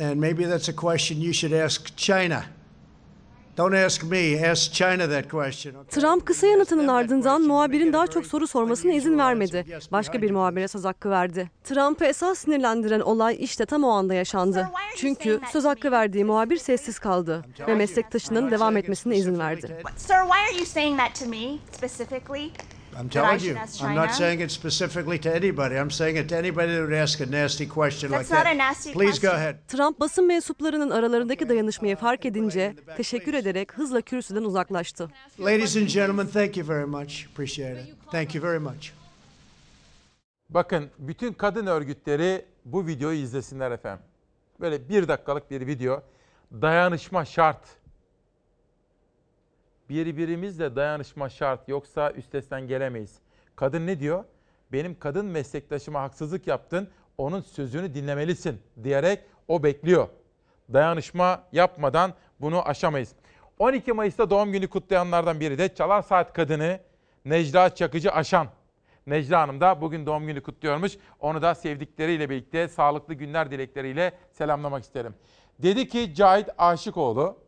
And 0.00 0.14
maybe 0.14 0.48
that's 0.48 0.68
a 0.68 0.76
question 0.76 1.20
you 1.20 1.32
should 1.32 1.52
ask 1.52 1.96
China. 1.96 2.42
Trump 5.90 6.26
kısa 6.26 6.46
yanıtının 6.46 6.88
ardından 6.88 7.42
muhabirin 7.42 7.92
daha 7.92 8.06
çok 8.06 8.26
soru 8.26 8.46
sormasına 8.46 8.92
izin 8.92 9.18
vermedi. 9.18 9.64
Başka 9.92 10.22
bir 10.22 10.30
muhabire 10.30 10.68
söz 10.68 10.84
hakkı 10.84 11.10
verdi. 11.10 11.50
Trump'ı 11.64 12.04
esas 12.04 12.38
sinirlendiren 12.38 13.00
olay 13.00 13.36
işte 13.40 13.66
tam 13.66 13.84
o 13.84 13.88
anda 13.88 14.14
yaşandı. 14.14 14.68
Çünkü 14.96 15.40
söz 15.52 15.64
hakkı 15.64 15.90
verdiği 15.90 16.24
muhabir 16.24 16.56
sessiz 16.56 16.98
kaldı 16.98 17.44
ve 17.68 17.74
meslektaşının 17.74 18.50
devam 18.50 18.76
etmesine 18.76 19.16
izin 19.16 19.38
verdi. 19.38 19.82
Sir, 19.96 20.14
why 20.14 20.40
are 20.50 20.56
you 20.56 20.66
saying 20.66 20.98
that 20.98 21.20
to 21.20 21.26
me 21.26 21.58
specifically? 21.72 22.50
I'm 22.98 23.08
telling 23.08 23.40
you, 23.40 23.56
I'm 23.80 23.94
not 23.94 24.14
saying 24.14 24.40
it 24.40 24.50
specifically 24.50 25.18
to 25.20 25.30
anybody. 25.36 25.74
I'm 25.76 25.90
saying 25.90 26.16
it 26.16 26.28
to 26.28 26.36
anybody 26.36 26.72
that 26.72 26.80
would 26.80 26.92
ask 27.02 27.20
a 27.20 27.26
nasty 27.30 27.68
question 27.68 28.10
That's 28.10 28.30
like 28.30 28.38
not 28.38 28.44
that. 28.44 28.54
a 28.54 28.58
nasty 28.58 28.92
Please 28.92 29.18
go 29.20 29.28
question. 29.28 29.36
ahead. 29.36 29.56
Trump 29.68 30.00
basın 30.00 30.26
mensuplarının 30.26 30.90
aralarındaki 30.90 31.48
dayanışmayı 31.48 31.96
fark 31.96 32.26
edince 32.26 32.74
teşekkür 32.96 33.34
ederek 33.34 33.72
hızla 33.72 34.00
kürsüden 34.00 34.42
uzaklaştı. 34.42 35.08
Ladies 35.40 35.76
and 35.76 35.86
gentlemen, 35.86 36.26
thank 36.26 36.56
you 36.56 36.68
very 36.68 36.86
much. 36.86 37.26
Appreciate 37.32 37.80
it. 37.82 37.94
Thank 38.12 38.34
you 38.34 38.44
very 38.44 38.58
much. 38.58 38.90
Bakın 40.50 40.90
bütün 40.98 41.32
kadın 41.32 41.66
örgütleri 41.66 42.44
bu 42.64 42.86
videoyu 42.86 43.18
izlesinler 43.18 43.70
efendim. 43.70 44.04
Böyle 44.60 44.88
bir 44.88 45.08
dakikalık 45.08 45.50
bir 45.50 45.66
video. 45.66 46.02
Dayanışma 46.52 47.24
şart. 47.24 47.60
Birbirimizle 49.88 50.76
dayanışma 50.76 51.28
şart. 51.28 51.68
Yoksa 51.68 52.10
üstesinden 52.10 52.66
gelemeyiz. 52.66 53.18
Kadın 53.56 53.86
ne 53.86 54.00
diyor? 54.00 54.24
Benim 54.72 54.98
kadın 54.98 55.26
meslektaşıma 55.26 56.02
haksızlık 56.02 56.46
yaptın. 56.46 56.88
Onun 57.18 57.40
sözünü 57.40 57.94
dinlemelisin 57.94 58.60
diyerek 58.82 59.20
o 59.48 59.62
bekliyor. 59.62 60.08
Dayanışma 60.72 61.42
yapmadan 61.52 62.14
bunu 62.40 62.68
aşamayız. 62.68 63.12
12 63.58 63.92
Mayıs'ta 63.92 64.30
doğum 64.30 64.52
günü 64.52 64.68
kutlayanlardan 64.68 65.40
biri 65.40 65.58
de 65.58 65.74
Çalar 65.74 66.02
Saat 66.02 66.32
kadını 66.32 66.80
Necla 67.24 67.74
Çakıcı 67.74 68.12
Aşan. 68.12 68.48
Necla 69.06 69.40
Hanım 69.40 69.60
da 69.60 69.80
bugün 69.80 70.06
doğum 70.06 70.26
günü 70.26 70.42
kutluyormuş. 70.42 70.92
Onu 71.20 71.42
da 71.42 71.54
sevdikleriyle 71.54 72.30
birlikte 72.30 72.68
sağlıklı 72.68 73.14
günler 73.14 73.50
dilekleriyle 73.50 74.12
selamlamak 74.32 74.84
isterim. 74.84 75.14
Dedi 75.58 75.88
ki 75.88 76.14
Cahit 76.14 76.48
Aşıkoğlu 76.58 77.38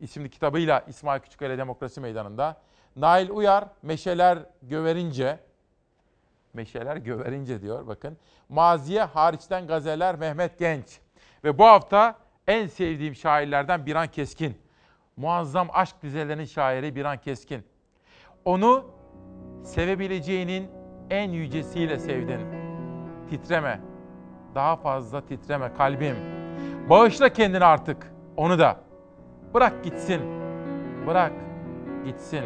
isimli 0.00 0.30
kitabıyla 0.30 0.84
İsmail 0.88 1.20
Küçükkale 1.20 1.58
Demokrasi 1.58 2.00
Meydanı'nda. 2.00 2.56
Nail 2.96 3.30
Uyar 3.30 3.64
Meşeler 3.82 4.38
Göverince 4.62 5.38
Meşeler 6.54 6.96
Göverince 6.96 7.62
diyor 7.62 7.86
bakın. 7.86 8.16
Maziye 8.48 9.02
hariçten 9.02 9.66
gazeler 9.66 10.16
Mehmet 10.16 10.58
Genç. 10.58 11.00
Ve 11.44 11.58
bu 11.58 11.64
hafta 11.64 12.18
en 12.46 12.66
sevdiğim 12.66 13.14
şairlerden 13.14 13.86
Biran 13.86 14.08
Keskin. 14.08 14.58
Muazzam 15.16 15.68
aşk 15.72 16.02
dizelerinin 16.02 16.44
şairi 16.44 16.96
Biran 16.96 17.18
Keskin. 17.18 17.64
Onu 18.44 18.84
sevebileceğinin 19.64 20.70
en 21.10 21.30
yücesiyle 21.30 21.98
sevdin. 21.98 22.40
Titreme. 23.30 23.80
Daha 24.54 24.76
fazla 24.76 25.26
titreme 25.26 25.74
kalbim. 25.74 26.16
Bağışla 26.90 27.28
kendini 27.28 27.64
artık. 27.64 28.12
Onu 28.36 28.58
da. 28.58 28.80
Bırak 29.54 29.84
gitsin. 29.84 30.20
Bırak 31.06 31.32
gitsin. 32.04 32.44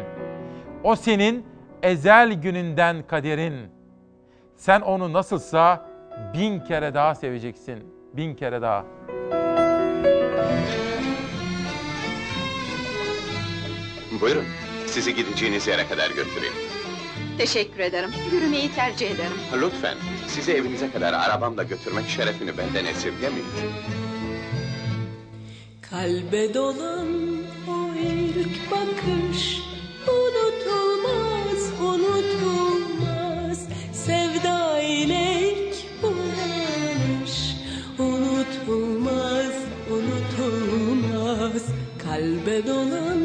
O 0.83 0.95
senin 0.95 1.45
ezel 1.83 2.33
gününden 2.33 3.07
kaderin. 3.07 3.55
Sen 4.55 4.81
onu 4.81 5.13
nasılsa 5.13 5.89
bin 6.33 6.59
kere 6.59 6.93
daha 6.93 7.15
seveceksin. 7.15 7.83
Bin 8.13 8.35
kere 8.35 8.61
daha. 8.61 8.85
Buyurun. 14.21 14.45
Sizi 14.87 15.15
gideceğiniz 15.15 15.67
yere 15.67 15.87
kadar 15.87 16.09
götüreyim. 16.09 16.53
Teşekkür 17.37 17.79
ederim. 17.79 18.09
Yürümeyi 18.31 18.71
tercih 18.71 19.11
ederim. 19.11 19.31
Lütfen. 19.61 19.95
Sizi 20.27 20.51
evinize 20.53 20.91
kadar 20.91 21.13
arabamla 21.13 21.63
götürmek 21.63 22.05
şerefini 22.07 22.57
benden 22.57 22.85
esirgemeyin. 22.85 23.45
Kalbe 25.91 26.53
dolan 26.53 27.07
o 27.67 27.95
ilk 27.95 28.71
bakış 28.71 29.61
unutulmaz, 30.07 31.61
unutulmaz. 31.81 33.67
Sevda 33.93 34.81
ile 34.81 35.51
ilk 35.51 35.75
uyanış 36.03 37.55
unutulmaz, 37.99 39.53
unutulmaz. 39.91 41.63
Kalbe 42.03 42.67
dolan 42.67 43.18